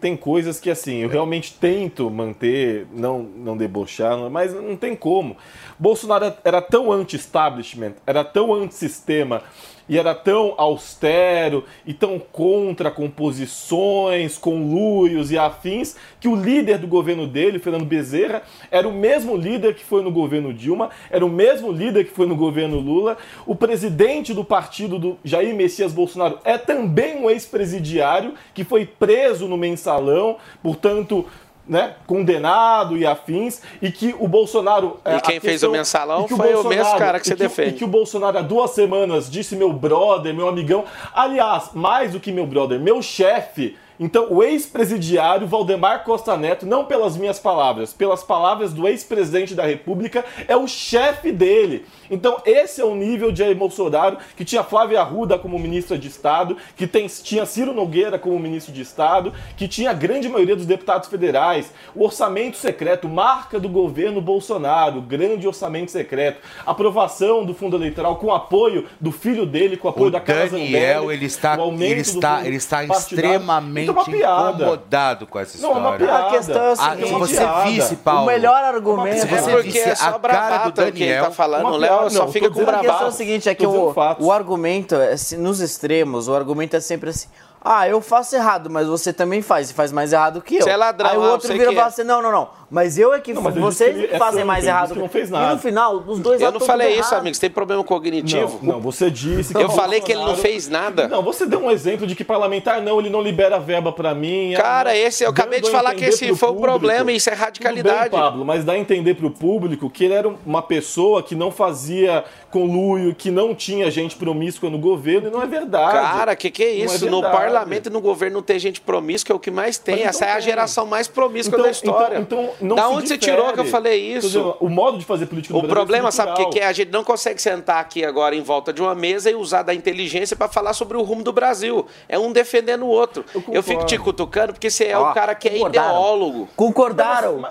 tem 0.00 0.16
coisas 0.16 0.58
que, 0.60 0.70
assim, 0.70 0.98
eu 0.98 1.08
realmente 1.08 1.54
tento 1.54 2.10
manter, 2.10 2.86
não, 2.92 3.22
não 3.22 3.56
debochar, 3.56 4.16
mas 4.30 4.54
não 4.54 4.76
tem 4.76 4.94
como. 4.94 5.36
Bolsonaro 5.78 6.32
era 6.44 6.62
tão 6.62 6.90
anti-establishment, 6.90 7.94
era 8.06 8.24
tão 8.24 8.54
anti-sistema 8.54 9.42
e 9.88 9.98
era 9.98 10.14
tão 10.14 10.54
austero 10.56 11.64
e 11.86 11.94
tão 11.94 12.18
contra 12.18 12.90
composições, 12.90 14.36
conluios 14.38 15.30
e 15.30 15.38
afins, 15.38 15.96
que 16.20 16.28
o 16.28 16.34
líder 16.34 16.78
do 16.78 16.86
governo 16.86 17.26
dele, 17.26 17.58
Fernando 17.58 17.84
Bezerra, 17.84 18.42
era 18.70 18.88
o 18.88 18.92
mesmo 18.92 19.36
líder 19.36 19.74
que 19.74 19.84
foi 19.84 20.02
no 20.02 20.10
governo 20.10 20.52
Dilma, 20.52 20.90
era 21.10 21.24
o 21.24 21.30
mesmo 21.30 21.70
líder 21.70 22.04
que 22.04 22.12
foi 22.12 22.26
no 22.26 22.36
governo 22.36 22.78
Lula. 22.78 23.16
O 23.46 23.54
presidente 23.54 24.34
do 24.34 24.44
partido 24.44 24.98
do 24.98 25.18
Jair 25.24 25.54
Messias 25.54 25.92
Bolsonaro 25.92 26.38
é 26.44 26.58
também 26.58 27.16
um 27.16 27.30
ex-presidiário 27.30 28.34
que 28.54 28.64
foi 28.64 28.86
preso 28.86 29.48
no 29.48 29.56
mensalão, 29.56 30.36
portanto. 30.62 31.26
Né, 31.68 31.94
condenado 32.06 32.96
e 32.96 33.04
afins, 33.04 33.60
e 33.82 33.90
que 33.90 34.14
o 34.20 34.28
Bolsonaro. 34.28 35.00
E 35.04 35.10
a 35.10 35.20
quem 35.20 35.40
fez 35.40 35.64
o 35.64 35.70
mensalão 35.72 36.22
e 36.24 36.28
que 36.28 36.36
foi 36.36 36.54
o 36.54 36.62
mesmo 36.62 36.96
cara 36.96 37.18
que 37.18 37.26
você 37.26 37.32
e 37.32 37.34
o- 37.34 37.38
defende. 37.38 37.70
E 37.70 37.72
que 37.72 37.84
o 37.84 37.88
Bolsonaro 37.88 38.38
há 38.38 38.42
duas 38.42 38.70
semanas 38.70 39.28
disse 39.28 39.56
meu 39.56 39.72
brother, 39.72 40.32
meu 40.32 40.48
amigão. 40.48 40.84
Aliás, 41.12 41.70
mais 41.74 42.12
do 42.12 42.20
que 42.20 42.30
meu 42.30 42.46
brother, 42.46 42.78
meu 42.78 43.02
chefe, 43.02 43.76
Então, 43.98 44.26
o 44.30 44.42
ex-presidiário 44.42 45.46
Valdemar 45.46 46.04
Costa 46.04 46.36
Neto, 46.36 46.66
não 46.66 46.84
pelas 46.84 47.16
minhas 47.16 47.38
palavras, 47.38 47.92
pelas 47.92 48.22
palavras 48.22 48.72
do 48.72 48.86
ex-presidente 48.86 49.54
da 49.54 49.64
República, 49.64 50.24
é 50.46 50.56
o 50.56 50.66
chefe 50.66 51.32
dele. 51.32 51.86
Então, 52.10 52.40
esse 52.44 52.80
é 52.80 52.84
o 52.84 52.94
nível 52.94 53.32
de 53.32 53.38
Jair 53.38 53.56
Bolsonaro, 53.56 54.18
que 54.36 54.44
tinha 54.44 54.62
Flávia 54.62 55.00
Arruda 55.00 55.38
como 55.38 55.58
ministra 55.58 55.98
de 55.98 56.08
Estado, 56.08 56.56
que 56.76 56.86
tem, 56.86 57.06
tinha 57.06 57.46
Ciro 57.46 57.72
Nogueira 57.72 58.18
como 58.18 58.38
ministro 58.38 58.72
de 58.72 58.82
Estado, 58.82 59.32
que 59.56 59.66
tinha 59.66 59.90
a 59.90 59.94
grande 59.94 60.28
maioria 60.28 60.56
dos 60.56 60.66
deputados 60.66 61.08
federais, 61.08 61.72
o 61.94 62.04
orçamento 62.04 62.56
secreto, 62.56 63.08
marca 63.08 63.58
do 63.58 63.68
governo 63.68 64.20
Bolsonaro, 64.20 65.00
grande 65.00 65.46
orçamento 65.46 65.90
secreto, 65.90 66.40
aprovação 66.66 67.44
do 67.44 67.54
fundo 67.54 67.76
eleitoral 67.76 68.16
com 68.16 68.32
apoio 68.32 68.86
do 69.00 69.10
filho 69.10 69.46
dele, 69.46 69.76
com 69.76 69.88
apoio 69.88 70.08
O 70.08 70.10
da 70.10 70.20
Casa 70.20 70.56
Daniel, 70.56 71.10
ele 71.10 71.26
está, 71.26 71.56
ele 71.58 72.00
está, 72.00 72.46
ele 72.46 72.56
está 72.56 72.84
extremamente 72.84 73.85
Então, 73.90 74.02
é 74.02 74.04
uma 74.04 74.04
piada. 74.18 74.52
incomodado 74.64 75.26
com 75.26 75.38
essa 75.38 75.58
Não, 75.58 75.68
é 75.68 75.72
história. 75.72 75.88
uma 75.90 75.98
piada. 75.98 76.26
A 76.26 76.30
questão 76.30 76.62
é 76.62 76.68
o 76.68 76.72
Ah, 76.72 76.76
seguinte, 76.76 77.08
se 77.08 77.14
você 77.14 77.46
visse, 77.64 77.96
Paulo. 77.96 78.22
O 78.22 78.26
melhor 78.26 78.64
argumento 78.64 79.20
Se 79.20 79.26
você 79.26 79.50
É 79.50 79.54
porque 79.56 79.68
visse 79.70 79.78
é 79.88 79.94
só 79.94 80.04
a 80.04 80.06
cara 80.06 80.16
do 80.18 80.20
bravata 80.20 80.70
Daniel, 80.84 81.24
tá 81.24 81.30
falando. 81.30 81.66
O 81.66 81.76
Léo 81.76 81.90
piada, 81.90 82.10
só 82.10 82.18
não, 82.24 82.32
fica 82.32 82.46
com 82.48 82.52
dizendo 82.54 82.68
A 82.70 82.72
questão 82.72 82.88
é 82.90 82.94
o 82.94 82.98
bravata. 82.98 83.16
seguinte, 83.16 83.48
é 83.48 83.54
que 83.54 83.66
o, 83.66 83.94
o 84.20 84.32
argumento, 84.32 84.94
é, 84.94 85.16
se- 85.16 85.36
nos 85.36 85.60
extremos, 85.60 86.28
o 86.28 86.34
argumento 86.34 86.76
é 86.76 86.80
sempre 86.80 87.10
assim, 87.10 87.28
ah, 87.68 87.88
eu 87.88 88.00
faço 88.00 88.36
errado, 88.36 88.70
mas 88.70 88.86
você 88.86 89.12
também 89.12 89.42
faz, 89.42 89.70
e 89.70 89.74
faz 89.74 89.90
mais 89.90 90.12
errado 90.12 90.40
que 90.40 90.56
eu. 90.56 90.62
Você 90.62 90.70
é 90.70 90.76
ladrão, 90.76 91.10
Aí 91.10 91.16
o 91.18 91.22
outro 91.22 91.48
você 91.48 91.54
vira 91.54 91.72
e 91.72 91.74
fala 91.74 91.88
assim, 91.88 92.04
não, 92.04 92.22
não, 92.22 92.30
não, 92.30 92.48
mas 92.70 92.98
eu 92.98 93.12
é 93.14 93.20
que, 93.20 93.32
Não, 93.32 93.42
vocês 93.42 93.94
disse 93.94 94.02
que 94.02 94.08
que 94.08 94.14
é 94.14 94.18
fazem 94.18 94.40
santo, 94.40 94.46
mais 94.46 94.66
errado. 94.66 94.92
que 94.94 94.98
não 94.98 95.08
fez 95.08 95.28
E 95.28 95.32
nada. 95.32 95.54
no 95.54 95.60
final, 95.60 95.96
os 96.06 96.18
dois 96.20 96.40
Eu 96.40 96.52
não 96.52 96.60
falei 96.60 96.90
isso, 96.90 96.98
errado. 97.10 97.20
amigo. 97.20 97.34
Você 97.34 97.40
tem 97.40 97.50
problema 97.50 97.82
cognitivo? 97.84 98.58
Não, 98.62 98.74
não, 98.74 98.80
você 98.80 99.10
disse 99.10 99.54
que 99.54 99.62
Eu 99.62 99.70
falei 99.70 100.00
que 100.00 100.12
ele 100.12 100.22
não 100.24 100.36
fez 100.36 100.68
nada. 100.68 101.08
Não, 101.08 101.22
você 101.22 101.46
deu 101.46 101.60
um 101.60 101.70
exemplo 101.70 102.06
de 102.06 102.14
que 102.14 102.24
parlamentar 102.24 102.80
não, 102.82 102.98
ele 102.98 103.10
não 103.10 103.20
libera 103.22 103.58
verba 103.58 103.92
pra 103.92 104.14
mim. 104.14 104.54
Cara, 104.56 104.90
ah, 104.90 104.96
esse 104.96 105.24
eu 105.24 105.30
acabei 105.30 105.60
de 105.60 105.68
a 105.68 105.72
falar 105.72 105.94
que 105.94 106.04
esse 106.04 106.34
foi 106.34 106.50
o 106.50 106.54
problema, 106.56 107.12
isso 107.12 107.30
é 107.30 107.34
radicalidade. 107.34 108.10
Tudo 108.10 108.10
bem, 108.10 108.20
Pablo, 108.20 108.44
mas 108.44 108.64
dá 108.64 108.72
a 108.72 108.78
entender 108.78 109.14
pro 109.14 109.30
público 109.30 109.88
que 109.88 110.04
ele 110.04 110.14
era 110.14 110.28
uma 110.44 110.62
pessoa 110.62 111.22
que 111.22 111.34
não 111.34 111.50
fazia 111.50 112.24
conluio, 112.50 113.14
que 113.14 113.30
não 113.30 113.54
tinha 113.54 113.90
gente 113.90 114.16
promíscua 114.16 114.70
no 114.70 114.78
governo, 114.78 115.28
e 115.28 115.30
não 115.30 115.42
é 115.42 115.46
verdade. 115.46 115.92
Cara, 115.92 116.34
que 116.36 116.50
que 116.50 116.62
é 116.62 116.78
Não 116.78 116.84
isso? 116.94 117.06
é 117.06 117.10
no 117.10 117.20
parlamento 117.22 117.88
e 117.88 117.92
no 117.92 118.00
governo 118.00 118.36
não 118.36 118.42
tem 118.42 118.58
gente 118.58 118.80
promíscua, 118.80 119.32
é 119.32 119.36
o 119.36 119.38
que 119.40 119.50
mais 119.50 119.78
tem. 119.78 119.96
Mas 119.96 120.06
Essa 120.06 120.18
então 120.24 120.28
é 120.28 120.32
a 120.32 120.34
tem. 120.36 120.44
geração 120.44 120.86
mais 120.86 121.06
promíscua 121.08 121.58
da 121.62 121.70
história. 121.70 122.18
Então, 122.18 122.44
então 122.44 122.54
não 122.60 122.76
da 122.76 122.82
se 122.82 122.88
onde 122.88 123.08
você 123.08 123.16
difere. 123.18 123.36
tirou 123.36 123.52
que 123.52 123.60
eu 123.60 123.64
falei 123.64 124.00
isso? 124.16 124.26
dizendo, 124.28 124.56
o 124.60 124.68
modo 124.68 124.98
de 124.98 125.04
fazer 125.04 125.26
política 125.26 125.52
no 125.52 125.58
O 125.58 125.62
Brasil 125.62 125.72
é 125.72 125.76
problema, 125.76 126.10
sabe 126.10 126.32
o 126.42 126.48
que, 126.50 126.58
é? 126.58 126.66
A 126.66 126.72
gente 126.72 126.90
não 126.90 127.04
consegue 127.04 127.40
sentar 127.40 127.80
aqui 127.80 128.04
agora 128.04 128.34
em 128.34 128.42
volta 128.42 128.72
de 128.72 128.80
uma 128.82 128.94
mesa 128.94 129.30
e 129.30 129.34
usar 129.34 129.62
da 129.62 129.74
inteligência 129.74 130.36
para 130.36 130.48
falar 130.48 130.72
sobre 130.72 130.96
o 130.96 131.02
rumo 131.02 131.22
do 131.22 131.32
Brasil. 131.32 131.86
É 132.08 132.18
um 132.18 132.32
defendendo 132.32 132.84
o 132.84 132.88
outro. 132.88 133.24
Eu, 133.50 133.62
fico 133.62 133.84
te 133.84 133.98
cutucando 133.98 134.52
porque 134.52 134.70
você 134.70 134.84
é 134.86 134.98
Ó, 134.98 135.10
o 135.10 135.14
cara 135.14 135.34
que 135.34 135.48
é 135.48 135.52
concordaram. 135.52 135.88
ideólogo. 135.88 136.48
Concordaram? 136.56 137.42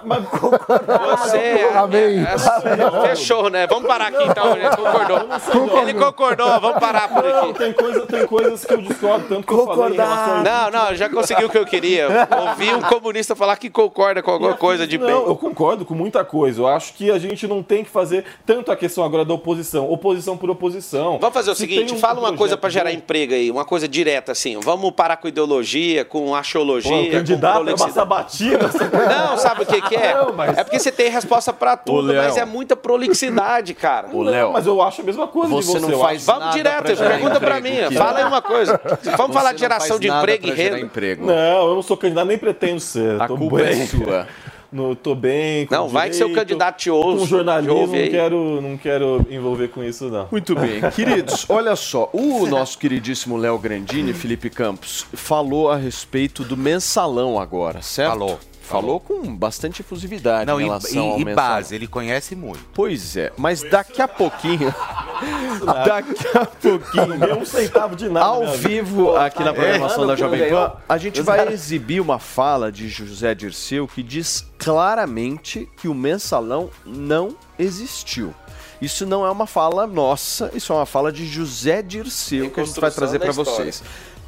Você 1.19 1.37
é, 1.37 1.77
Amém. 1.77 2.23
é- 2.23 3.07
Fechou, 3.09 3.49
né? 3.49 3.67
Vamos 3.67 3.87
parar 3.87 4.07
aqui 4.07 4.23
então. 4.23 4.55
Ele 4.55 4.69
concordou. 4.75 5.79
Ele 5.81 5.93
concordou, 5.93 6.59
vamos 6.59 6.79
parar 6.79 7.07
por 7.09 7.23
Não, 7.23 7.49
aqui. 7.49 7.53
tem, 7.59 7.73
coisa, 7.73 8.05
tem 8.05 8.27
coisas 8.27 8.65
que 8.65 8.73
eu 8.73 8.81
discordo, 8.81 9.25
tanto 9.27 9.47
que 9.47 9.53
eu 9.53 9.65
falei 9.75 9.97
Não, 9.97 10.71
não, 10.71 10.95
já 10.95 11.09
consegui 11.09 11.43
o 11.45 11.49
que 11.49 11.57
eu 11.57 11.65
queria. 11.65 12.07
Ouvi 12.49 12.73
um 12.73 12.81
comunista 12.81 13.35
falar 13.35 13.57
que 13.57 13.69
concorda 13.69 14.21
com 14.21 14.31
alguma 14.31 14.55
coisa 14.55 14.87
de 14.87 14.94
bem. 14.97 15.09
Não, 15.09 15.27
eu 15.27 15.35
concordo 15.35 15.85
com 15.85 15.93
muita 15.93 16.23
coisa. 16.23 16.61
Eu 16.61 16.67
acho 16.67 16.93
que 16.93 17.09
a 17.11 17.17
gente 17.19 17.47
não 17.47 17.61
tem 17.63 17.83
que 17.83 17.89
fazer 17.89 18.25
tanto 18.45 18.71
a 18.71 18.75
questão 18.75 19.03
agora 19.03 19.23
da 19.25 19.33
oposição, 19.33 19.89
oposição 19.91 20.37
por 20.37 20.49
oposição. 20.49 21.17
Vamos 21.19 21.33
fazer 21.33 21.51
o 21.51 21.55
Se 21.55 21.61
seguinte, 21.61 21.93
um 21.93 21.97
fala 21.97 22.19
uma 22.19 22.33
coisa 22.33 22.57
para 22.57 22.69
gerar 22.69 22.91
emprego 22.91 23.33
aí, 23.33 23.49
uma 23.51 23.65
coisa 23.65 23.87
direta 23.87 24.31
assim. 24.31 24.59
Vamos 24.59 24.91
parar 24.91 25.17
com 25.17 25.27
ideologia, 25.27 26.03
com 26.05 26.25
Pô, 26.27 26.35
axiologia, 26.35 26.95
o 26.95 27.05
com 27.05 27.11
candidato 27.11 27.69
é 27.69 27.73
uma 27.73 27.89
sabatina. 27.91 28.59
Não, 29.09 29.37
sabe 29.37 29.63
o 29.63 29.65
que, 29.65 29.81
que 29.81 29.95
é? 29.95 30.15
Não, 30.15 30.33
mas- 30.33 30.57
É 30.57 30.63
porque 30.63 30.79
você 30.79 30.91
tem 30.91 31.09
resposta 31.09 31.51
pra 31.53 31.75
tudo, 31.77 32.13
mas 32.13 32.37
é 32.37 32.45
muita 32.45 32.75
prolixidade, 32.75 33.73
cara. 33.73 34.09
Ô, 34.13 34.21
Léo, 34.23 34.51
Mas 34.53 34.65
eu 34.65 34.81
acho 34.81 35.01
a 35.01 35.03
mesma 35.03 35.27
coisa 35.27 35.49
Você 35.53 35.73
de 35.73 35.79
você. 35.79 35.91
não 35.91 35.99
faz 35.99 36.17
acho. 36.17 36.25
Vamos 36.25 36.39
nada 36.41 36.55
direto, 36.57 36.97
pra 36.97 37.09
pergunta 37.09 37.39
pra 37.39 37.61
mim. 37.61 37.75
Fala 37.97 38.19
aí 38.19 38.25
uma 38.25 38.41
coisa. 38.41 38.79
Vamos 39.17 39.35
falar 39.35 39.51
de 39.51 39.59
Você 39.59 39.65
geração 39.65 39.99
de 39.99 40.07
nada 40.07 40.21
emprego 40.21 40.47
e 40.47 40.51
renda. 40.51 40.79
emprego. 40.79 41.25
Não, 41.25 41.67
eu 41.69 41.75
não 41.75 41.81
sou 41.81 41.97
candidato, 41.97 42.27
nem 42.27 42.37
pretendo 42.37 42.79
ser. 42.79 43.21
A 43.21 43.27
Tô 43.27 43.37
culpa 43.37 43.57
bem. 43.57 43.81
é 43.81 43.85
sua. 43.85 44.27
No, 44.75 44.93
tô 44.93 45.15
bem. 45.15 45.65
Com 45.65 45.73
Não, 45.73 45.87
vai 45.87 46.09
que 46.09 46.17
seu 46.17 46.27
direito, 46.27 46.47
candidato 46.47 46.77
te 46.77 46.89
ouve. 46.89 47.19
Com 47.19 47.25
jornalismo, 47.25 47.73
te 47.73 47.79
ouve 47.79 48.01
não 48.01 48.11
quero, 48.11 48.61
não 48.61 48.77
quero 48.77 49.25
envolver 49.29 49.69
com 49.69 49.81
isso, 49.81 50.09
não. 50.09 50.27
Muito 50.29 50.53
bem. 50.53 50.81
Queridos, 50.91 51.45
olha 51.47 51.77
só. 51.77 52.09
O 52.11 52.45
nosso 52.45 52.77
queridíssimo 52.77 53.37
Léo 53.37 53.57
Grandini, 53.57 54.11
Felipe 54.11 54.49
Campos, 54.49 55.05
falou 55.13 55.71
a 55.71 55.77
respeito 55.77 56.43
do 56.43 56.57
mensalão 56.57 57.39
agora, 57.39 57.81
certo? 57.81 58.09
Falou. 58.09 58.39
Falou 58.67 58.99
com 58.99 59.35
bastante 59.35 59.81
efusividade 59.81 60.45
Não, 60.45 60.59
em 60.59 60.63
e, 60.63 60.65
relação 60.65 61.11
ao 61.11 61.17
e, 61.17 61.21
e 61.21 61.25
mensalão. 61.25 61.49
base, 61.49 61.75
ele 61.75 61.87
conhece 61.87 62.35
muito. 62.35 62.63
Pois 62.73 63.15
é, 63.15 63.31
mas 63.37 63.61
daqui 63.61 64.01
a 64.01 64.07
pouquinho, 64.07 64.73
daqui 65.85 66.37
a 66.37 66.45
pouquinho, 66.45 67.17
Não 67.17 67.39
um 67.39 67.45
centavo 67.45 67.95
de 67.95 68.09
nada. 68.09 68.25
ao 68.25 68.47
vivo 68.53 69.15
aqui 69.15 69.43
na 69.43 69.53
programação 69.53 69.99
mano, 69.99 70.07
da 70.09 70.15
Jovem. 70.15 70.49
Pan, 70.49 70.73
a 70.87 70.97
gente 70.97 71.21
vai 71.21 71.47
exibir 71.53 72.01
uma 72.01 72.19
fala 72.19 72.71
de 72.71 72.87
José 72.89 73.33
Dirceu 73.35 73.87
que 73.87 74.01
diz 74.03 74.45
claramente 74.57 75.69
que 75.77 75.87
o 75.87 75.93
mensalão 75.93 76.69
não 76.85 77.35
existiu. 77.57 78.33
Isso 78.81 79.05
não 79.05 79.25
é 79.25 79.31
uma 79.31 79.47
fala 79.47 79.87
nossa, 79.87 80.51
isso 80.53 80.73
é 80.73 80.75
uma 80.75 80.85
fala 80.85 81.11
de 81.11 81.25
José 81.25 81.81
Dirceu 81.81 82.51
que 82.51 82.59
a 82.59 82.63
gente 82.63 82.79
vai 82.79 82.91
trazer 82.91 83.19
para 83.19 83.29
história. 83.29 83.51
vocês. 83.51 83.83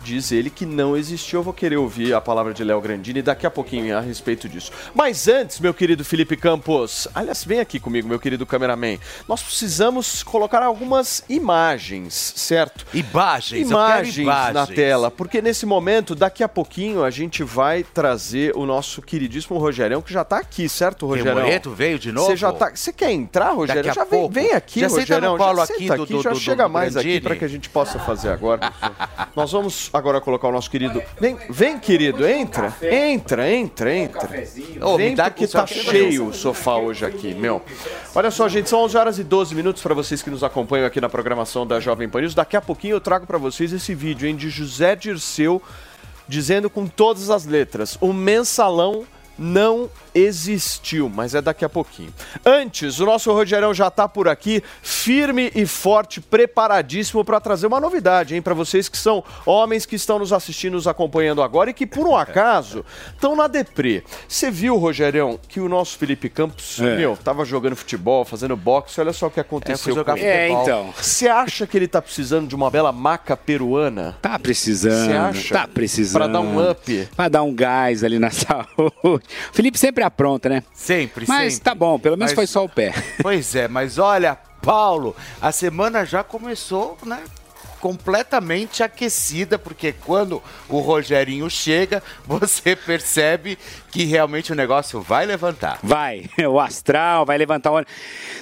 Diz 0.07 0.31
ele 0.31 0.49
que 0.49 0.65
não 0.65 0.95
existiu. 0.95 1.39
Eu 1.41 1.43
vou 1.43 1.51
querer 1.53 1.75
ouvir 1.75 2.13
a 2.13 2.21
palavra 2.21 2.53
de 2.53 2.63
Léo 2.63 2.79
Grandini 2.79 3.21
daqui 3.21 3.45
a 3.45 3.51
pouquinho 3.51 3.97
a 3.97 3.99
respeito 3.99 4.47
disso. 4.47 4.71
Mas 4.95 5.27
antes, 5.27 5.59
meu 5.59 5.73
querido 5.73 6.05
Felipe 6.05 6.38
Campos, 6.38 7.09
aliás, 7.13 7.43
vem 7.43 7.59
aqui 7.59 7.77
comigo, 7.77 8.07
meu 8.07 8.17
querido 8.17 8.45
cameraman. 8.45 8.97
Nós 9.27 9.43
precisamos 9.43 10.23
colocar 10.23 10.63
algumas 10.63 11.25
imagens, 11.27 12.13
certo? 12.38 12.85
Imagens, 12.93 13.69
imagens, 13.69 14.17
imagens. 14.17 14.53
na 14.53 14.65
tela, 14.65 15.11
porque 15.11 15.41
nesse 15.41 15.65
momento, 15.65 16.15
daqui 16.15 16.41
a 16.41 16.47
pouquinho, 16.47 17.03
a 17.03 17.09
gente 17.09 17.43
vai 17.43 17.84
trazer 17.84 18.55
o 18.55 18.65
nosso 18.65 19.01
queridíssimo 19.01 19.57
Rogerão, 19.59 20.01
que 20.01 20.13
já 20.13 20.23
tá 20.23 20.38
aqui, 20.38 20.69
certo, 20.69 21.05
Rogerão? 21.05 21.41
Moreto 21.41 21.71
veio 21.71 21.99
de 21.99 22.13
novo? 22.13 22.27
Você 22.27 22.38
já 22.38 22.53
tá. 22.53 22.71
Você 22.73 22.93
quer 22.93 23.11
entrar? 23.11 23.53
Daqui 23.67 23.89
a 23.89 23.93
Já 23.93 24.05
vem, 24.05 24.29
vem 24.29 24.51
aqui, 24.53 24.79
Já 24.79 24.88
senta 24.88 24.99
Rogerão. 25.01 25.31
no 25.34 25.38
colo 25.38 25.57
já 25.57 25.63
aqui 25.65 25.73
senta 25.79 25.97
do- 25.97 26.03
aqui, 26.03 26.13
do- 26.13 26.21
já 26.21 26.29
do- 26.31 26.39
chega 26.39 26.69
mais 26.69 26.95
aqui 26.95 27.19
para 27.19 27.35
que 27.35 27.43
a 27.43 27.47
gente 27.49 27.69
possa 27.69 27.99
fazer 27.99 28.29
agora. 28.29 28.71
Nós 29.35 29.51
vamos 29.51 29.89
agora 29.97 30.21
colocar 30.21 30.47
o 30.47 30.51
nosso 30.51 30.69
querido. 30.69 31.01
Vem, 31.19 31.37
vem 31.49 31.79
querido, 31.79 32.27
entra. 32.27 32.73
Entra, 32.81 33.51
entra, 33.51 33.93
entra. 33.93 34.29
Me 34.29 34.97
Vem 34.97 35.15
dá 35.15 35.31
só 35.47 35.59
tá 35.61 35.65
que- 35.65 35.73
cheio 35.75 36.27
o 36.27 36.33
sofá 36.33 36.75
hoje 36.77 37.05
aqui, 37.05 37.33
meu. 37.33 37.61
Olha 38.15 38.31
só, 38.31 38.47
gente, 38.47 38.69
são 38.69 38.79
11 38.83 38.97
horas 38.97 39.19
e 39.19 39.23
12 39.23 39.53
minutos 39.53 39.81
para 39.81 39.93
vocês 39.93 40.21
que 40.21 40.29
nos 40.29 40.43
acompanham 40.43 40.85
aqui 40.87 41.01
na 41.01 41.09
programação 41.09 41.65
da 41.65 41.79
Jovem 41.79 42.07
Pan 42.09 42.21
News. 42.21 42.33
Daqui 42.35 42.55
a 42.55 42.61
pouquinho 42.61 42.95
eu 42.95 43.01
trago 43.01 43.25
para 43.27 43.37
vocês 43.37 43.73
esse 43.73 43.93
vídeo, 43.93 44.27
hein, 44.27 44.35
de 44.35 44.49
José 44.49 44.95
Dirceu 44.95 45.61
dizendo 46.27 46.69
com 46.69 46.87
todas 46.87 47.29
as 47.29 47.45
letras: 47.45 47.97
o 48.01 48.11
mensalão 48.13 49.05
não 49.38 49.89
existiu, 50.14 51.09
mas 51.09 51.35
é 51.35 51.41
daqui 51.41 51.64
a 51.64 51.69
pouquinho. 51.69 52.11
Antes, 52.45 52.99
o 52.99 53.05
nosso 53.05 53.31
Rogerão 53.31 53.73
já 53.73 53.89
tá 53.91 54.07
por 54.07 54.27
aqui, 54.27 54.64
firme 54.81 55.51
e 55.53 55.65
forte, 55.65 56.19
preparadíssimo 56.19 57.23
para 57.23 57.39
trazer 57.39 57.68
uma 57.68 57.80
novidade, 57.80 58.34
hein, 58.35 58.41
para 58.41 58.53
vocês 58.55 58.89
que 58.89 58.97
são 58.97 59.23
homens 59.45 59.85
que 59.85 59.95
estão 59.95 60.18
nos 60.18 60.34
assistindo, 60.34 60.73
nos 60.73 60.88
acompanhando 60.88 61.41
agora 61.43 61.69
e 61.69 61.73
que 61.73 61.85
por 61.85 62.07
um 62.07 62.15
acaso 62.18 62.84
estão 63.14 63.35
na 63.35 63.47
deprê. 63.47 64.03
Você 64.27 64.49
viu, 64.49 64.76
Rogerão, 64.77 65.39
que 65.47 65.59
o 65.59 65.69
nosso 65.69 65.97
Felipe 65.97 66.30
Campos, 66.30 66.80
É. 66.80 66.95
meu, 66.97 67.15
tava 67.15 67.45
jogando 67.45 67.76
futebol, 67.76 68.26
fazendo 68.26 68.55
boxe, 68.55 68.99
olha 68.99 69.14
só 69.14 69.27
o 69.27 69.31
que 69.31 69.39
aconteceu 69.39 69.93
jogar 69.93 70.14
com 70.14 70.19
ele. 70.19 70.27
É, 70.27 70.49
então. 70.49 70.93
Você 70.99 71.27
acha 71.27 71.68
que 71.68 71.77
ele 71.77 71.88
tá 71.88 72.01
precisando 72.01 72.47
de 72.47 72.55
uma 72.55 72.72
bela 72.72 72.91
maca 72.91 73.38
peruana? 73.38 74.18
Tá 74.22 74.39
precisando. 74.39 75.05
Você 75.05 75.14
acha? 75.14 75.53
Tá 75.53 75.68
precisando. 75.68 76.22
Pra 76.23 76.27
dar 76.27 76.39
um 76.41 76.72
up. 76.72 77.09
Pra 77.15 77.30
dar 77.30 77.43
um 77.43 77.53
gás 77.53 78.03
ali 78.03 78.18
na 78.18 78.30
saúde. 78.31 79.26
Felipe 79.51 79.77
sempre 79.77 80.03
apronta, 80.03 80.49
né? 80.49 80.63
Sempre, 80.73 81.25
Mas 81.27 81.53
sempre. 81.53 81.65
tá 81.65 81.75
bom, 81.75 81.99
pelo 81.99 82.17
menos 82.17 82.31
Mas- 82.31 82.35
foi 82.35 82.47
só 82.47 82.63
o 82.63 82.69
pé. 82.69 82.93
Pois 83.21 83.55
é, 83.55 83.67
mas 83.67 83.97
olha, 83.97 84.35
Paulo, 84.61 85.15
a 85.41 85.51
semana 85.51 86.05
já 86.05 86.23
começou, 86.23 86.97
né? 87.05 87.21
Completamente 87.79 88.81
aquecida, 88.81 89.59
porque 89.59 89.93
quando 89.93 90.41
o 90.67 90.79
Rogerinho 90.79 91.49
chega, 91.49 92.01
você 92.25 92.75
percebe 92.75 93.57
que 93.91 94.03
realmente 94.03 94.51
o 94.51 94.55
negócio 94.55 95.01
vai 95.01 95.25
levantar. 95.25 95.79
Vai, 95.83 96.29
o 96.49 96.59
astral 96.59 97.25
vai 97.25 97.37
levantar 97.37 97.71
o. 97.71 97.83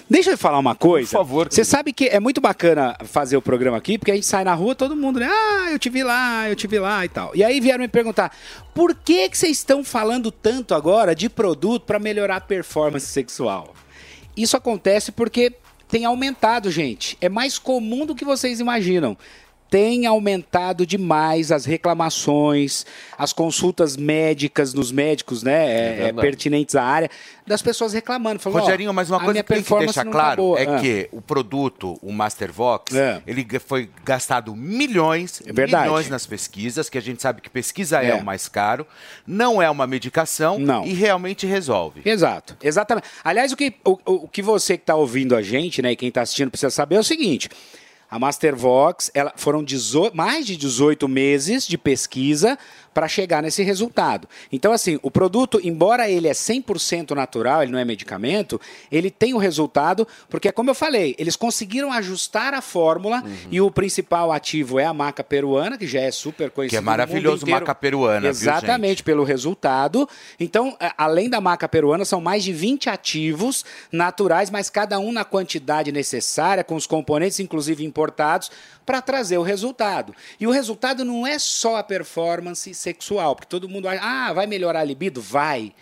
Deixa 0.10 0.32
eu 0.32 0.38
falar 0.38 0.60
uma 0.60 0.76
coisa. 0.76 1.10
Por 1.10 1.18
favor, 1.18 1.48
Você 1.52 1.64
sabe 1.64 1.92
que 1.92 2.08
é 2.08 2.20
muito 2.20 2.40
bacana 2.40 2.96
fazer 3.06 3.38
o 3.38 3.42
programa 3.42 3.78
aqui, 3.78 3.98
porque 3.98 4.12
a 4.12 4.16
gente 4.16 4.28
sai 4.28 4.44
na 4.44 4.54
rua, 4.54 4.76
todo 4.76 4.96
mundo, 4.96 5.20
né? 5.20 5.30
Ah, 5.30 5.72
eu 5.72 5.80
te 5.80 5.90
vi 5.90 6.04
lá, 6.04 6.50
eu 6.50 6.56
te 6.56 6.68
vi 6.68 6.80
lá 6.80 7.04
e 7.06 7.10
tal. 7.10 7.32
E 7.36 7.44
aí 7.44 7.60
vieram 7.60 7.82
me 7.82 7.88
perguntar: 7.88 8.36
por 8.74 8.96
que, 8.96 9.30
que 9.30 9.38
vocês 9.38 9.58
estão 9.58 9.84
falando 9.84 10.32
tanto 10.32 10.74
agora 10.74 11.16
de 11.16 11.30
produto 11.30 11.84
para 11.86 12.00
melhorar 12.00 12.38
a 12.38 12.42
performance 12.42 13.08
sexual? 13.08 13.74
Isso 14.36 14.58
acontece 14.58 15.12
porque 15.12 15.54
tem 15.88 16.06
aumentado, 16.06 16.72
gente. 16.72 17.18
É 17.22 17.30
mais 17.30 17.58
comum 17.58 18.06
do 18.06 18.16
que 18.16 18.26
vocês 18.26 18.60
imaginam. 18.60 19.18
Tem 19.70 20.06
aumentado 20.06 20.86
demais 20.86 21.52
as 21.52 21.66
reclamações, 21.66 22.86
as 23.18 23.34
consultas 23.34 23.98
médicas 23.98 24.74
nos 24.74 24.92
médicos, 24.92 25.44
né, 25.44 25.66
é, 25.66 25.78
é, 25.78 25.96
verdade. 26.06 26.22
pertinentes 26.22 26.76
à 26.76 26.84
área, 26.84 27.10
das 27.46 27.62
pessoas 27.62 27.92
reclamando. 27.94 28.40
Falando, 28.40 28.62
Rogerinho, 28.62 28.94
mas 28.94 29.10
uma 29.10 29.20
coisa 29.20 29.44
que 29.44 29.54
tem 29.54 29.64
que 29.64 29.76
deixar 29.80 30.06
não 30.06 30.12
tá 30.12 30.18
claro 30.20 30.42
boa. 30.44 30.60
é 30.60 30.76
Ah. 30.76 30.80
que 30.80 31.10
o 31.12 31.22
produto, 31.22 31.98
o 32.02 32.12
Mastervox, 32.12 32.96
É. 32.96 33.22
ele 33.28 33.46
foi 33.60 33.90
gastado 34.04 34.56
milhões, 34.56 35.42
verdade. 35.46 35.84
milhões 35.90 36.10
nas 36.10 36.26
pesquisas, 36.26 36.90
que 36.90 36.98
a 36.98 37.02
gente 37.02 37.22
sabe 37.22 37.42
que 37.42 37.50
pesquisa 37.50 38.02
é, 38.04 38.12
É. 38.12 38.16
o 38.16 38.24
mais 38.24 38.48
caro, 38.48 38.86
não 39.28 39.62
é 39.62 39.70
uma 39.70 39.86
medicação 39.88 40.58
e 40.86 40.94
realmente 40.94 41.46
resolve. 41.46 42.02
Exato, 42.06 42.56
exatamente. 42.64 43.08
Aliás, 43.24 43.52
o 43.52 43.58
que, 43.58 43.74
o- 43.84 43.98
o 44.06 44.28
que 44.28 44.42
você 44.42 44.78
que 44.78 44.84
está 44.84 44.96
ouvindo 44.96 45.36
a 45.36 45.42
gente, 45.42 45.82
né, 45.82 45.92
e 45.92 45.96
quem 45.96 46.10
está 46.10 46.22
assistindo 46.22 46.50
precisa 46.50 46.70
saber 46.70 46.96
é 46.96 47.00
o 47.00 47.04
seguinte: 47.04 47.50
a 48.16 48.20
Mastervox, 48.20 49.12
ela, 49.14 49.34
foram 49.36 49.62
18 49.62 50.16
mais 50.16 50.46
de 50.46 50.56
18 50.56 51.06
meses 51.06 51.68
de 51.68 51.78
pesquisa 51.78 52.58
para 52.96 53.10
chegar 53.10 53.44
nesse 53.44 53.62
resultado. 53.62 54.26
Então, 54.50 54.72
assim, 54.72 54.98
o 55.04 55.12
produto, 55.12 55.60
embora 55.62 56.10
ele 56.10 56.30
é 56.30 56.32
100% 56.32 57.12
natural, 57.12 57.62
ele 57.62 57.72
não 57.74 57.78
é 57.78 57.84
medicamento, 57.84 58.60
ele 58.90 59.12
tem 59.12 59.34
o 59.34 59.38
resultado, 59.38 60.08
porque, 60.30 60.50
como 60.50 60.70
eu 60.70 60.74
falei, 60.74 61.14
eles 61.20 61.36
conseguiram 61.36 61.92
ajustar 61.92 62.54
a 62.54 62.62
fórmula 62.62 63.22
Uhum. 63.26 63.36
e 63.52 63.60
o 63.60 63.70
principal 63.70 64.32
ativo 64.32 64.80
é 64.80 64.86
a 64.86 64.94
maca 64.94 65.24
peruana, 65.26 65.78
que 65.78 65.86
já 65.86 66.00
é 66.00 66.10
super 66.10 66.50
conhecida. 66.50 66.78
Que 66.80 66.84
é 66.84 66.86
maravilhoso, 66.86 67.46
maca 67.46 67.76
peruana, 67.76 68.22
viu? 68.22 68.30
Exatamente, 68.30 69.04
pelo 69.04 69.26
resultado. 69.26 70.08
Então, 70.40 70.78
além 70.98 71.30
da 71.30 71.42
maca 71.42 71.68
peruana, 71.68 72.06
são 72.06 72.22
mais 72.22 72.46
de 72.46 72.54
20 72.54 72.90
ativos 72.90 73.66
naturais, 73.92 74.50
mas 74.50 74.70
cada 74.70 74.98
um 75.00 75.12
na 75.12 75.26
quantidade 75.26 75.92
necessária, 75.92 76.64
com 76.64 76.76
os 76.76 76.88
componentes, 76.88 77.42
inclusive 77.42 77.84
importados, 77.84 78.50
para 78.86 79.02
trazer 79.02 79.38
o 79.38 79.44
resultado. 79.44 80.14
E 80.40 80.46
o 80.46 80.52
resultado 80.52 81.04
não 81.04 81.26
é 81.26 81.40
só 81.40 81.78
a 81.78 81.84
performance 81.84 82.74
sexual, 82.74 83.36
porque 83.36 83.50
todo 83.50 83.70
mundo 83.70 83.88
acha, 83.88 84.02
ah, 84.04 84.34
vai 84.34 84.46
melhorar 84.46 84.82
a 84.82 84.84
libido? 84.84 85.22
Vai. 85.22 85.74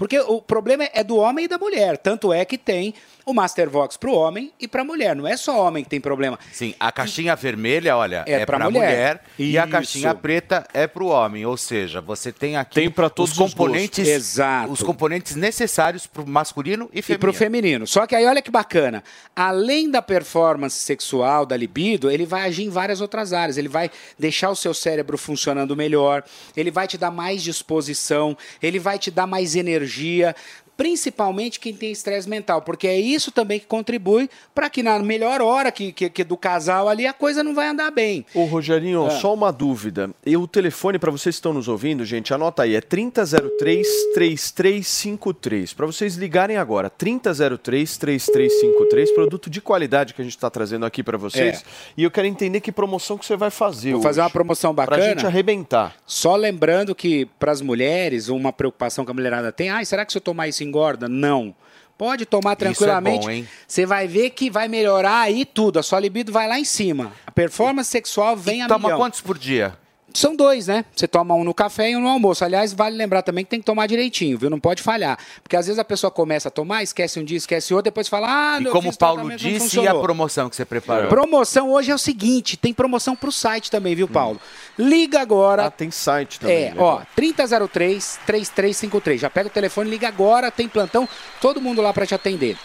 Porque 0.00 0.18
o 0.18 0.40
problema 0.40 0.88
é 0.94 1.04
do 1.04 1.14
homem 1.18 1.44
e 1.44 1.48
da 1.48 1.58
mulher. 1.58 1.98
Tanto 1.98 2.32
é 2.32 2.42
que 2.46 2.56
tem 2.56 2.94
o 3.26 3.34
Mastervox 3.34 3.98
para 3.98 4.08
o 4.08 4.14
homem 4.14 4.50
e 4.58 4.66
para 4.66 4.80
a 4.80 4.84
mulher. 4.84 5.14
Não 5.14 5.26
é 5.28 5.36
só 5.36 5.60
homem 5.66 5.84
que 5.84 5.90
tem 5.90 6.00
problema. 6.00 6.38
Sim, 6.50 6.74
a 6.80 6.90
caixinha 6.90 7.36
vermelha, 7.36 7.94
olha, 7.98 8.24
É 8.26 8.32
é, 8.32 8.46
pra 8.46 8.56
para 8.56 8.70
mulher. 8.70 8.80
mulher, 8.88 9.22
e 9.38 9.58
a 9.58 9.66
caixinha 9.66 10.14
preta 10.14 10.66
é 10.72 10.86
para 10.86 11.04
o 11.04 11.08
homem. 11.08 11.44
Ou 11.44 11.54
seja, 11.58 12.00
você 12.00 12.32
tem 12.32 12.56
aqui 12.56 12.76
Tem 12.76 12.90
pra 12.90 13.10
todos 13.10 13.32
os 13.32 13.38
os 13.38 13.50
componentes, 13.52 13.98
gostos. 13.98 14.08
Exato. 14.30 14.72
os 14.72 14.82
componentes 14.82 15.36
necessários 15.36 16.06
para 16.06 16.22
o 16.22 16.26
masculino 16.26 16.88
e 16.94 17.00
E 17.00 17.02
feminino. 17.02 17.20
pro 17.20 17.32
feminino. 17.34 17.86
Só 17.86 18.06
que 18.06 18.14
aí 18.16 18.24
olha 18.24 18.40
que 18.40 18.50
bacana. 18.50 19.04
Além 19.36 19.90
da 19.90 20.00
performance 20.00 20.78
sexual, 20.78 21.44
da 21.44 21.58
libido, 21.58 22.10
ele 22.10 22.24
vai 22.24 22.48
agir 22.48 22.62
em 22.64 22.70
várias 22.70 23.02
outras 23.02 23.34
áreas. 23.34 23.58
Ele 23.58 23.68
vai 23.68 23.90
deixar 24.18 24.48
o 24.48 24.56
seu 24.56 24.72
cérebro 24.72 25.18
funcionando 25.18 25.76
melhor, 25.76 26.24
ele 26.56 26.70
vai 26.70 26.88
te 26.88 26.96
dar 26.96 27.10
mais 27.10 27.42
disposição, 27.42 28.34
ele 28.62 28.78
vai 28.78 28.98
te 28.98 29.10
dar 29.10 29.26
mais 29.26 29.54
energia 29.54 29.89
tecnologia. 29.90 30.34
Principalmente 30.80 31.60
quem 31.60 31.74
tem 31.74 31.92
estresse 31.92 32.26
mental, 32.26 32.62
porque 32.62 32.88
é 32.88 32.98
isso 32.98 33.30
também 33.30 33.60
que 33.60 33.66
contribui 33.66 34.30
para 34.54 34.70
que 34.70 34.82
na 34.82 34.98
melhor 34.98 35.42
hora 35.42 35.70
que, 35.70 35.92
que, 35.92 36.08
que 36.08 36.24
do 36.24 36.38
casal 36.38 36.88
ali 36.88 37.06
a 37.06 37.12
coisa 37.12 37.44
não 37.44 37.54
vai 37.54 37.68
andar 37.68 37.90
bem. 37.90 38.24
Ô, 38.34 38.46
Rogerinho, 38.46 39.04
Ah. 39.04 39.10
só 39.10 39.34
uma 39.34 39.52
dúvida. 39.52 40.08
E 40.24 40.34
o 40.38 40.48
telefone, 40.48 40.98
para 40.98 41.10
vocês 41.10 41.34
que 41.34 41.38
estão 41.38 41.52
nos 41.52 41.68
ouvindo, 41.68 42.02
gente, 42.06 42.32
anota 42.32 42.62
aí, 42.62 42.74
é 42.74 42.80
3003-3353. 42.80 45.74
Para 45.74 45.84
vocês 45.84 46.16
ligarem 46.16 46.56
agora, 46.56 46.88
3003-3353, 46.88 49.14
produto 49.14 49.50
de 49.50 49.60
qualidade 49.60 50.14
que 50.14 50.22
a 50.22 50.24
gente 50.24 50.34
está 50.34 50.48
trazendo 50.48 50.86
aqui 50.86 51.02
para 51.02 51.18
vocês. 51.18 51.58
É. 51.58 51.62
E 51.98 52.04
eu 52.04 52.10
quero 52.10 52.26
entender 52.26 52.62
que 52.62 52.72
promoção 52.72 53.18
que 53.18 53.26
você 53.26 53.36
vai 53.36 53.50
fazer 53.50 53.92
Vou 53.92 54.00
fazer 54.00 54.20
hoje, 54.20 54.24
uma 54.24 54.30
promoção 54.30 54.72
bacana. 54.72 54.96
Pra 54.96 55.06
gente 55.10 55.26
arrebentar. 55.26 55.94
Só 56.06 56.34
lembrando 56.36 56.94
que 56.94 57.26
para 57.38 57.52
as 57.52 57.60
mulheres, 57.60 58.30
uma 58.30 58.50
preocupação 58.50 59.04
que 59.04 59.10
a 59.10 59.14
mulherada 59.14 59.52
tem, 59.52 59.68
ah, 59.68 59.84
será 59.84 60.06
que 60.06 60.12
se 60.12 60.16
eu 60.16 60.22
tomar 60.22 60.48
isso 60.48 60.69
engorda? 60.70 61.08
Não. 61.08 61.54
Pode 61.98 62.24
tomar 62.24 62.52
é 62.52 62.56
tranquilamente. 62.56 63.26
bom, 63.26 63.30
hein? 63.30 63.46
Você 63.68 63.84
vai 63.84 64.08
ver 64.08 64.30
que 64.30 64.50
vai 64.50 64.68
melhorar 64.68 65.20
aí 65.20 65.44
tudo. 65.44 65.78
A 65.78 65.82
sua 65.82 66.00
libido 66.00 66.32
vai 66.32 66.48
lá 66.48 66.58
em 66.58 66.64
cima. 66.64 67.12
A 67.26 67.30
performance 67.30 67.90
sexual 67.90 68.34
vem 68.34 68.62
a 68.62 68.68
Toma 68.68 68.88
milhão. 68.88 68.98
quantos 68.98 69.20
por 69.20 69.36
dia? 69.36 69.76
São 70.14 70.34
dois, 70.34 70.66
né? 70.66 70.84
Você 70.94 71.06
toma 71.06 71.34
um 71.34 71.44
no 71.44 71.54
café 71.54 71.90
e 71.90 71.96
um 71.96 72.00
no 72.00 72.08
almoço. 72.08 72.44
Aliás, 72.44 72.72
vale 72.72 72.96
lembrar 72.96 73.22
também 73.22 73.44
que 73.44 73.50
tem 73.50 73.60
que 73.60 73.66
tomar 73.66 73.86
direitinho, 73.86 74.38
viu? 74.38 74.50
Não 74.50 74.60
pode 74.60 74.82
falhar. 74.82 75.18
Porque 75.42 75.56
às 75.56 75.66
vezes 75.66 75.78
a 75.78 75.84
pessoa 75.84 76.10
começa 76.10 76.48
a 76.48 76.50
tomar, 76.50 76.82
esquece 76.82 77.18
um 77.20 77.24
dia, 77.24 77.36
esquece 77.36 77.72
outro, 77.72 77.84
depois 77.84 78.08
fala, 78.08 78.26
ah, 78.28 78.60
E 78.60 78.64
como 78.66 78.90
o 78.90 78.96
Paulo 78.96 79.34
disse, 79.36 79.80
e 79.80 79.86
a 79.86 79.94
promoção 79.94 80.48
que 80.48 80.56
você 80.56 80.64
preparou? 80.64 81.08
Promoção 81.08 81.70
hoje 81.70 81.90
é 81.90 81.94
o 81.94 81.98
seguinte, 81.98 82.56
tem 82.56 82.72
promoção 82.72 83.14
pro 83.14 83.32
site 83.32 83.70
também, 83.70 83.94
viu, 83.94 84.08
Paulo? 84.08 84.40
Liga 84.78 85.20
agora. 85.20 85.66
Ah, 85.66 85.70
tem 85.70 85.90
site 85.90 86.40
também. 86.40 86.64
É, 86.64 86.70
né? 86.70 86.76
ó, 86.78 87.02
3003 87.14 88.20
3353. 88.26 89.20
Já 89.20 89.30
pega 89.30 89.48
o 89.48 89.52
telefone, 89.52 89.90
liga 89.90 90.08
agora, 90.08 90.50
tem 90.50 90.68
plantão, 90.68 91.08
todo 91.40 91.60
mundo 91.60 91.80
lá 91.82 91.92
para 91.92 92.06
te 92.06 92.14
atender. 92.14 92.56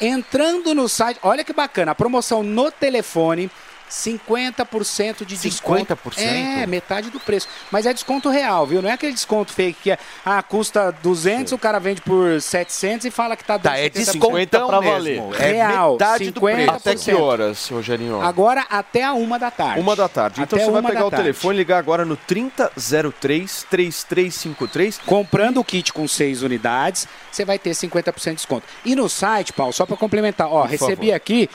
Entrando 0.00 0.72
no 0.74 0.88
site, 0.88 1.18
olha 1.22 1.42
que 1.42 1.52
bacana, 1.52 1.90
a 1.90 1.94
promoção 1.94 2.44
no 2.44 2.70
telefone 2.70 3.50
50% 3.90 5.24
de 5.24 5.36
desconto. 5.36 5.94
50%? 5.96 6.18
É, 6.18 6.66
metade 6.66 7.10
do 7.10 7.20
preço. 7.20 7.48
Mas 7.70 7.86
é 7.86 7.92
desconto 7.92 8.28
real, 8.28 8.66
viu? 8.66 8.82
Não 8.82 8.90
é 8.90 8.92
aquele 8.92 9.12
desconto 9.12 9.52
fake 9.52 9.78
que 9.82 9.90
é, 9.90 9.98
ah, 10.24 10.42
custa 10.42 10.92
200, 11.02 11.52
o 11.52 11.58
cara 11.58 11.78
vende 11.78 12.00
por 12.02 12.40
700 12.40 13.06
e 13.06 13.10
fala 13.10 13.36
que 13.36 13.44
tá 13.44 13.56
dando 13.56 13.72
Tá, 13.72 13.78
é 13.78 13.88
70%. 13.88 13.92
descontão 13.92 14.66
pra 14.68 14.80
mesmo. 14.80 15.30
valer. 15.30 15.40
É 15.40 15.52
Real, 15.52 15.92
metade 15.92 16.30
do 16.30 16.40
50%. 16.40 16.54
preço. 16.54 16.70
Até 16.70 16.94
que 16.96 17.12
horas, 17.14 17.68
Rogerinho? 17.68 18.20
Agora 18.20 18.66
até 18.70 19.04
a 19.04 19.12
uma 19.12 19.38
da 19.38 19.50
tarde. 19.50 19.80
Uma 19.80 19.94
da 19.96 20.08
tarde. 20.08 20.40
Então 20.42 20.56
Até 20.58 20.64
você 20.66 20.70
vai 20.72 20.82
pegar 20.82 21.06
o 21.06 21.10
tarde. 21.10 21.24
telefone 21.24 21.54
e 21.54 21.58
ligar 21.58 21.78
agora 21.78 22.04
no 22.04 22.16
3003-3353. 22.16 24.98
Comprando 25.04 25.58
o 25.60 25.64
kit 25.64 25.92
com 25.92 26.06
seis 26.08 26.42
unidades, 26.42 27.06
você 27.30 27.44
vai 27.44 27.58
ter 27.58 27.70
50% 27.70 28.30
de 28.30 28.36
desconto. 28.36 28.66
E 28.84 28.94
no 28.94 29.08
site, 29.08 29.52
Paulo, 29.52 29.72
só 29.72 29.84
para 29.86 29.96
complementar, 29.96 30.46
ó, 30.48 30.62
Por 30.62 30.70
recebi 30.70 31.06
favor. 31.06 31.14
aqui. 31.14 31.48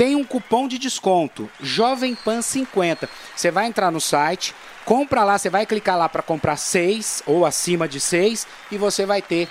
Tem 0.00 0.16
um 0.16 0.24
cupom 0.24 0.66
de 0.66 0.78
desconto, 0.78 1.46
Jovem 1.60 2.14
Pan 2.14 2.40
50. 2.40 3.06
Você 3.36 3.50
vai 3.50 3.66
entrar 3.66 3.90
no 3.90 4.00
site, 4.00 4.54
compra 4.86 5.24
lá, 5.24 5.36
você 5.36 5.50
vai 5.50 5.66
clicar 5.66 5.98
lá 5.98 6.08
para 6.08 6.22
comprar 6.22 6.56
seis 6.56 7.22
ou 7.26 7.44
acima 7.44 7.86
de 7.86 8.00
seis 8.00 8.46
e 8.72 8.78
você 8.78 9.04
vai 9.04 9.20
ter 9.20 9.46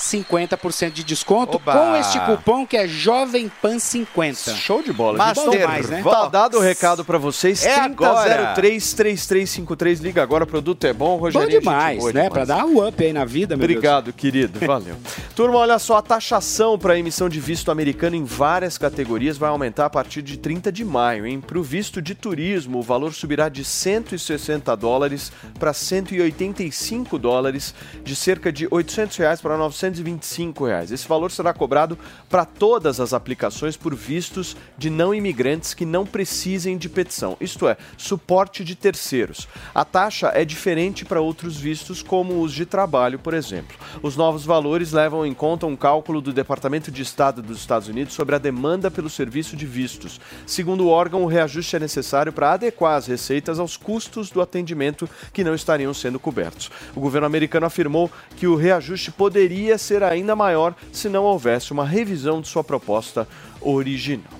50% 0.00 0.92
de 0.92 1.04
desconto 1.04 1.56
Oba! 1.56 1.72
com 1.72 1.96
este 1.96 2.18
cupom 2.20 2.66
que 2.66 2.76
é 2.76 2.88
Jovem 2.88 3.50
Pan 3.60 3.78
50. 3.78 4.54
Show 4.54 4.82
de 4.82 4.92
bola. 4.92 5.18
Master 5.18 5.44
Bom 5.44 5.50
demais, 5.50 5.88
né? 5.90 6.02
Tá 6.02 6.28
dado 6.28 6.56
o 6.56 6.60
recado 6.60 7.04
pra 7.04 7.18
vocês. 7.18 7.64
É 7.64 7.80
agora. 7.80 8.54
3003-3353. 8.56 10.00
Liga 10.00 10.22
agora, 10.22 10.44
o 10.44 10.46
produto 10.46 10.86
é 10.86 10.92
bom. 10.92 11.10
Bom 11.10 11.16
Rogerinho, 11.16 11.50
gente 11.50 11.60
demais, 11.60 11.98
boa 11.98 12.12
né? 12.12 12.30
Para 12.30 12.44
dar 12.44 12.64
um 12.64 12.86
up 12.86 13.04
aí 13.04 13.12
na 13.12 13.24
vida, 13.24 13.56
meu 13.56 13.66
Deus. 13.66 13.76
Obrigado, 13.76 14.12
querido. 14.12 14.64
Valeu. 14.64 14.96
Turma, 15.34 15.58
olha 15.58 15.78
só, 15.78 15.96
a 15.96 16.02
taxação 16.02 16.78
para 16.78 16.98
emissão 16.98 17.28
de 17.28 17.40
visto 17.40 17.70
americano 17.70 18.14
em 18.14 18.24
várias 18.24 18.78
categorias 18.78 19.36
vai 19.36 19.50
aumentar 19.50 19.86
a 19.86 19.90
partir 19.90 20.22
de 20.22 20.38
30 20.38 20.70
de 20.70 20.84
maio, 20.84 21.26
hein? 21.26 21.40
Para 21.40 21.58
o 21.58 21.62
visto 21.62 22.00
de 22.00 22.14
turismo, 22.14 22.78
o 22.78 22.82
valor 22.82 23.12
subirá 23.12 23.48
de 23.48 23.64
160 23.64 24.76
dólares 24.76 25.32
para 25.58 25.72
185 25.72 27.18
dólares, 27.18 27.74
de 28.04 28.14
cerca 28.14 28.52
de 28.52 28.68
800 28.70 29.16
reais 29.16 29.40
para 29.40 29.56
925 29.90 30.66
reais. 30.66 30.92
Esse 30.92 31.06
valor 31.06 31.30
será 31.30 31.52
cobrado 31.52 31.98
para 32.28 32.44
todas 32.44 33.00
as 33.00 33.12
aplicações 33.12 33.76
por 33.76 33.94
vistos 33.94 34.56
de 34.78 34.88
não 34.88 35.14
imigrantes 35.14 35.74
que 35.74 35.84
não 35.84 36.06
precisem 36.06 36.78
de 36.78 36.88
petição, 36.88 37.36
isto 37.40 37.68
é, 37.68 37.76
suporte 37.96 38.64
de 38.64 38.74
terceiros. 38.74 39.48
A 39.74 39.84
taxa 39.84 40.30
é 40.34 40.44
diferente 40.44 41.04
para 41.04 41.20
outros 41.20 41.56
vistos, 41.56 42.02
como 42.02 42.40
os 42.40 42.52
de 42.52 42.64
trabalho, 42.64 43.18
por 43.18 43.34
exemplo. 43.34 43.76
Os 44.02 44.16
novos 44.16 44.44
valores 44.44 44.92
levam 44.92 45.26
em 45.26 45.34
conta 45.34 45.66
um 45.66 45.76
cálculo 45.76 46.20
do 46.20 46.32
Departamento 46.32 46.90
de 46.90 47.02
Estado 47.02 47.42
dos 47.42 47.58
Estados 47.58 47.88
Unidos 47.88 48.14
sobre 48.14 48.34
a 48.34 48.38
demanda 48.38 48.90
pelo 48.90 49.10
serviço 49.10 49.56
de 49.56 49.66
vistos. 49.66 50.20
Segundo 50.46 50.84
o 50.84 50.88
órgão, 50.88 51.24
o 51.24 51.26
reajuste 51.26 51.76
é 51.76 51.78
necessário 51.78 52.32
para 52.32 52.52
adequar 52.52 52.96
as 52.96 53.06
receitas 53.06 53.58
aos 53.58 53.76
custos 53.76 54.30
do 54.30 54.40
atendimento 54.40 55.08
que 55.32 55.44
não 55.44 55.54
estariam 55.54 55.92
sendo 55.92 56.18
cobertos. 56.18 56.70
O 56.94 57.00
governo 57.00 57.26
americano 57.26 57.66
afirmou 57.66 58.10
que 58.36 58.46
o 58.46 58.56
reajuste 58.56 59.10
poderia 59.10 59.69
ser 59.78 60.02
ainda 60.02 60.36
maior 60.36 60.74
se 60.92 61.08
não 61.08 61.24
houvesse 61.24 61.72
uma 61.72 61.84
revisão 61.84 62.40
de 62.40 62.48
sua 62.48 62.64
proposta 62.64 63.26
original. 63.60 64.32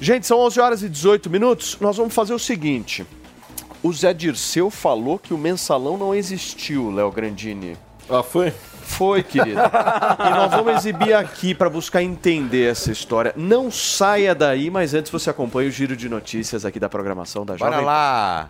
Gente, 0.00 0.26
são 0.26 0.38
11 0.40 0.60
horas 0.60 0.82
e 0.82 0.88
18 0.88 1.28
minutos. 1.30 1.76
Nós 1.80 1.96
vamos 1.96 2.14
fazer 2.14 2.34
o 2.34 2.38
seguinte. 2.38 3.06
O 3.82 3.92
Zé 3.92 4.12
Dirceu 4.12 4.70
falou 4.70 5.18
que 5.18 5.32
o 5.32 5.38
mensalão 5.38 5.96
não 5.96 6.14
existiu, 6.14 6.90
Léo 6.90 7.10
Grandini. 7.12 7.76
Ah, 8.10 8.22
foi? 8.22 8.52
Foi, 8.82 9.22
querido. 9.22 9.60
e 9.60 10.30
nós 10.30 10.50
vamos 10.50 10.74
exibir 10.76 11.12
aqui 11.12 11.54
para 11.54 11.68
buscar 11.68 12.02
entender 12.02 12.70
essa 12.70 12.90
história. 12.90 13.34
Não 13.36 13.70
saia 13.70 14.34
daí, 14.34 14.70
mas 14.70 14.94
antes 14.94 15.12
você 15.12 15.28
acompanha 15.28 15.68
o 15.68 15.70
giro 15.70 15.94
de 15.94 16.08
notícias 16.08 16.64
aqui 16.64 16.80
da 16.80 16.88
programação 16.88 17.44
da 17.44 17.54
Bora 17.54 17.70
Jovem 17.72 17.84
Pan. 17.84 17.86
lá. 17.86 18.48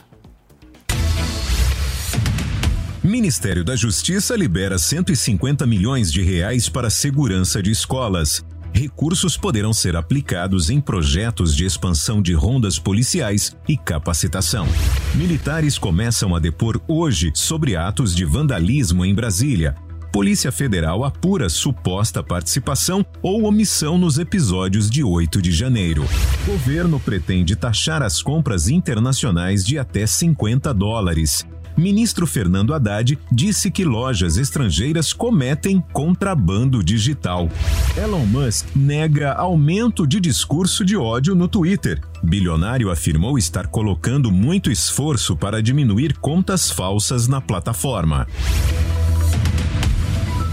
Ministério 3.09 3.65
da 3.65 3.75
Justiça 3.75 4.37
libera 4.37 4.79
150 4.79 5.67
milhões 5.67 6.13
de 6.13 6.21
reais 6.23 6.69
para 6.69 6.91
segurança 6.91 7.63
de 7.63 7.71
escolas. 7.71 8.45
Recursos 8.71 9.35
poderão 9.35 9.73
ser 9.73 9.97
aplicados 9.97 10.69
em 10.69 10.79
projetos 10.79 11.57
de 11.57 11.65
expansão 11.65 12.21
de 12.21 12.35
rondas 12.35 12.79
policiais 12.79 13.57
e 13.67 13.79
capacitação. 13.79 14.69
Militares 15.15 15.79
começam 15.79 16.37
a 16.37 16.39
depor 16.39 16.81
hoje 16.87 17.33
sobre 17.35 17.77
atos 17.77 18.15
de 18.15 18.27
vandalismo 18.27 19.05
em 19.05 19.15
Brasília. 19.15 19.75
Polícia 20.13 20.53
Federal 20.53 21.05
apura 21.05 21.49
suposta 21.49 22.23
participação 22.23 23.05
ou 23.23 23.45
omissão 23.45 23.97
nos 23.97 24.19
episódios 24.19 24.91
de 24.91 25.03
8 25.03 25.41
de 25.41 25.53
janeiro. 25.53 26.05
Governo 26.45 27.01
pretende 27.01 27.57
taxar 27.57 28.03
as 28.03 28.23
compras 28.23 28.69
internacionais 28.69 29.65
de 29.65 29.79
até 29.79 30.07
50 30.07 30.75
dólares. 30.75 31.47
Ministro 31.79 32.27
Fernando 32.27 32.75
Haddad 32.75 33.17
disse 33.31 33.71
que 33.71 33.85
lojas 33.85 34.37
estrangeiras 34.37 35.13
cometem 35.13 35.81
contrabando 35.93 36.83
digital. 36.83 37.49
Elon 37.97 38.27
Musk 38.27 38.67
nega 38.75 39.33
aumento 39.35 40.05
de 40.05 40.19
discurso 40.19 40.85
de 40.85 40.97
ódio 40.97 41.37
no 41.37 41.47
Twitter. 41.47 42.01
Bilionário 42.21 42.91
afirmou 42.91 43.39
estar 43.39 43.69
colocando 43.69 44.33
muito 44.33 44.73
esforço 44.73 45.37
para 45.37 45.63
diminuir 45.63 46.19
contas 46.19 46.69
falsas 46.69 47.29
na 47.29 47.41
plataforma. 47.41 48.27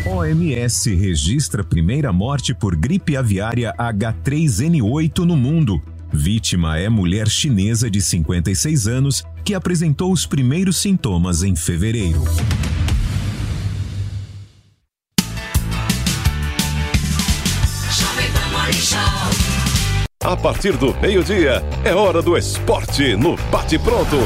OMS 0.06 0.93
registra 0.93 1.64
primeira 1.64 2.14
morte 2.14 2.53
por 2.53 2.76
gripe 2.76 3.18
aviária 3.18 3.73
H3N8 3.80 5.19
no 5.26 5.35
mundo. 5.35 5.81
Vítima 6.14 6.77
é 6.77 6.88
mulher 6.88 7.27
chinesa 7.27 7.89
de 7.89 7.99
56 7.99 8.88
anos 8.88 9.23
que 9.45 9.53
apresentou 9.53 10.11
os 10.11 10.26
primeiros 10.26 10.77
sintomas 10.77 11.43
em 11.43 11.55
fevereiro. 11.55 12.23
A 20.23 20.35
partir 20.35 20.76
do 20.76 20.99
meio-dia, 20.99 21.63
é 21.84 21.93
hora 21.93 22.23
do 22.23 22.35
esporte 22.35 23.15
no 23.15 23.38
Bate 23.51 23.77
Pronto. 23.77 24.17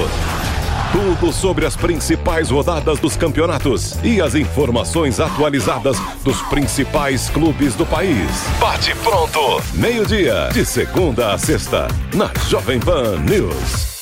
Tudo 0.94 1.34
sobre 1.34 1.66
as 1.66 1.76
principais 1.76 2.50
rodadas 2.50 2.98
dos 3.00 3.18
campeonatos 3.18 4.02
e 4.02 4.22
as 4.22 4.34
informações 4.34 5.20
atualizadas 5.20 5.98
dos 6.24 6.42
principais 6.44 7.30
clubes 7.30 7.76
do 7.76 7.86
país. 7.86 8.26
Bate 8.58 8.96
Pronto, 8.96 9.62
meio-dia, 9.74 10.50
de 10.54 10.66
segunda 10.66 11.34
a 11.34 11.38
sexta, 11.38 11.90
na 12.14 12.32
Jovem 12.48 12.80
Pan 12.80 13.20
News. 13.20 13.99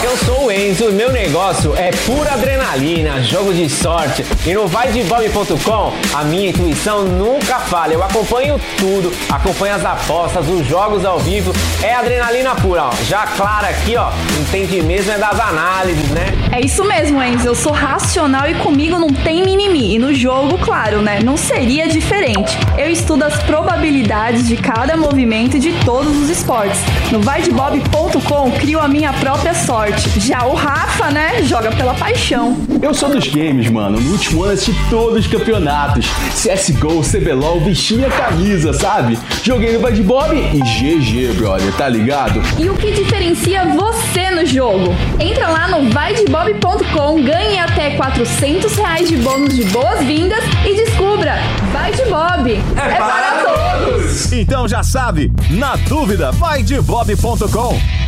Eu 0.00 0.16
sou 0.18 0.46
o 0.46 0.52
Enzo, 0.52 0.92
meu 0.92 1.10
negócio 1.10 1.74
é 1.76 1.90
pura 2.06 2.34
adrenalina, 2.34 3.20
jogo 3.20 3.52
de 3.52 3.68
sorte. 3.68 4.24
E 4.46 4.54
no 4.54 4.68
vaidebob.com 4.68 5.92
a 6.14 6.22
minha 6.22 6.50
intuição 6.50 7.02
nunca 7.02 7.58
falha. 7.58 7.94
Eu 7.94 8.04
acompanho 8.04 8.60
tudo, 8.78 9.12
acompanho 9.28 9.74
as 9.74 9.84
apostas, 9.84 10.48
os 10.48 10.64
jogos 10.68 11.04
ao 11.04 11.18
vivo. 11.18 11.52
É 11.82 11.94
adrenalina 11.94 12.54
pura, 12.54 12.84
ó. 12.84 12.92
Já 13.08 13.26
Clara 13.26 13.68
aqui, 13.68 13.96
ó, 13.96 14.10
entende 14.40 14.80
mesmo 14.82 15.10
é 15.10 15.18
das 15.18 15.38
análises, 15.40 16.08
né? 16.10 16.26
É 16.52 16.60
isso 16.60 16.84
mesmo, 16.84 17.20
Enzo. 17.20 17.48
Eu 17.48 17.54
sou 17.56 17.72
racional 17.72 18.48
e 18.48 18.54
comigo 18.54 19.00
não 19.00 19.08
tem 19.08 19.44
mimimi. 19.44 19.96
E 19.96 19.98
no 19.98 20.14
jogo, 20.14 20.58
claro, 20.58 21.02
né? 21.02 21.18
Não 21.24 21.36
seria 21.36 21.88
diferente. 21.88 22.56
Eu 22.76 22.88
estudo 22.88 23.24
as 23.24 23.42
probabilidades 23.42 24.46
de 24.46 24.56
cada 24.56 24.96
movimento 24.96 25.58
de 25.58 25.72
todos 25.84 26.16
os 26.16 26.30
esportes. 26.30 26.78
No 27.10 27.20
vaidebob.com 27.20 28.52
crio 28.52 28.78
a 28.78 28.86
minha 28.86 29.12
própria 29.14 29.54
sorte. 29.54 29.87
Já 30.18 30.44
o 30.46 30.54
Rafa, 30.54 31.10
né, 31.10 31.42
joga 31.42 31.70
pela 31.72 31.94
paixão. 31.94 32.56
Eu 32.82 32.92
sou 32.92 33.08
dos 33.08 33.26
games, 33.28 33.70
mano. 33.70 33.98
No 34.00 34.12
último 34.12 34.42
ano 34.42 34.52
assisti 34.52 34.74
todos 34.90 35.20
os 35.20 35.26
campeonatos. 35.26 36.06
CSGO, 36.34 37.02
CBLOL, 37.02 37.60
vestia 37.60 38.06
a 38.06 38.10
camisa, 38.10 38.72
sabe? 38.72 39.18
Joguei 39.42 39.72
no 39.72 39.80
Bad 39.80 40.02
Bob 40.02 40.36
e 40.36 40.60
GG, 40.60 41.34
brother, 41.38 41.72
tá 41.74 41.88
ligado? 41.88 42.40
E 42.58 42.68
o 42.68 42.74
que 42.74 42.92
diferencia 42.92 43.64
você 43.64 44.30
no 44.30 44.44
jogo? 44.44 44.94
Entra 45.18 45.48
lá 45.48 45.68
no 45.68 45.90
vaidebob.com, 45.90 47.22
ganhe 47.22 47.58
até 47.58 47.90
400 47.96 48.76
reais 48.76 49.08
de 49.08 49.16
bônus 49.16 49.54
de 49.54 49.64
boas-vindas 49.64 50.42
e 50.66 50.74
descubra 50.74 51.38
Vai 51.72 51.92
de 51.92 52.04
Bob. 52.04 52.52
É, 52.76 52.96
para 52.96 53.42
todos! 53.44 54.32
Então 54.32 54.66
já 54.68 54.82
sabe, 54.82 55.32
na 55.50 55.76
dúvida, 55.76 56.30
vai 56.32 56.62
de 56.62 56.80
bob.com. 56.80 58.07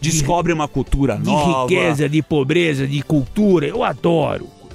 Descobre 0.00 0.52
uma 0.52 0.68
cultura 0.68 1.16
de 1.16 1.24
nova. 1.24 1.62
riqueza, 1.62 2.08
de 2.08 2.22
pobreza, 2.22 2.86
de 2.86 3.02
cultura. 3.02 3.66
Eu 3.66 3.82
adoro. 3.82 4.57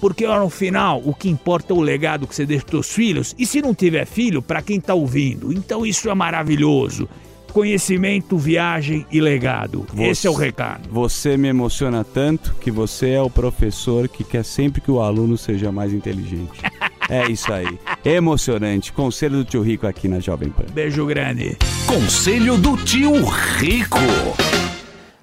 Porque 0.00 0.24
ó, 0.26 0.38
no 0.40 0.48
final, 0.50 1.02
o 1.04 1.14
que 1.14 1.28
importa 1.28 1.72
é 1.72 1.76
o 1.76 1.80
legado 1.80 2.26
que 2.26 2.34
você 2.34 2.46
deixa 2.46 2.64
pros 2.64 2.86
seus 2.86 2.94
filhos. 2.94 3.34
E 3.38 3.44
se 3.46 3.60
não 3.60 3.74
tiver 3.74 4.06
filho, 4.06 4.40
pra 4.40 4.62
quem 4.62 4.80
tá 4.80 4.94
ouvindo. 4.94 5.52
Então 5.52 5.84
isso 5.84 6.08
é 6.08 6.14
maravilhoso. 6.14 7.08
Conhecimento, 7.52 8.36
viagem 8.36 9.06
e 9.10 9.20
legado. 9.20 9.86
Esse 9.96 10.26
é 10.26 10.30
o 10.30 10.34
recado. 10.34 10.88
Você 10.90 11.36
me 11.36 11.48
emociona 11.48 12.04
tanto 12.04 12.54
que 12.60 12.70
você 12.70 13.10
é 13.10 13.22
o 13.22 13.30
professor 13.30 14.06
que 14.06 14.22
quer 14.22 14.44
sempre 14.44 14.80
que 14.80 14.90
o 14.90 15.00
aluno 15.00 15.36
seja 15.36 15.72
mais 15.72 15.92
inteligente. 15.92 16.60
É 17.10 17.26
isso 17.26 17.50
aí. 17.50 17.78
Emocionante. 18.04 18.92
Conselho 18.92 19.38
do 19.38 19.44
tio 19.46 19.62
Rico 19.62 19.86
aqui 19.86 20.06
na 20.08 20.20
Jovem 20.20 20.50
Pan. 20.50 20.66
Beijo 20.70 21.06
grande. 21.06 21.56
Conselho 21.86 22.58
do 22.58 22.76
tio 22.76 23.24
Rico. 23.24 23.96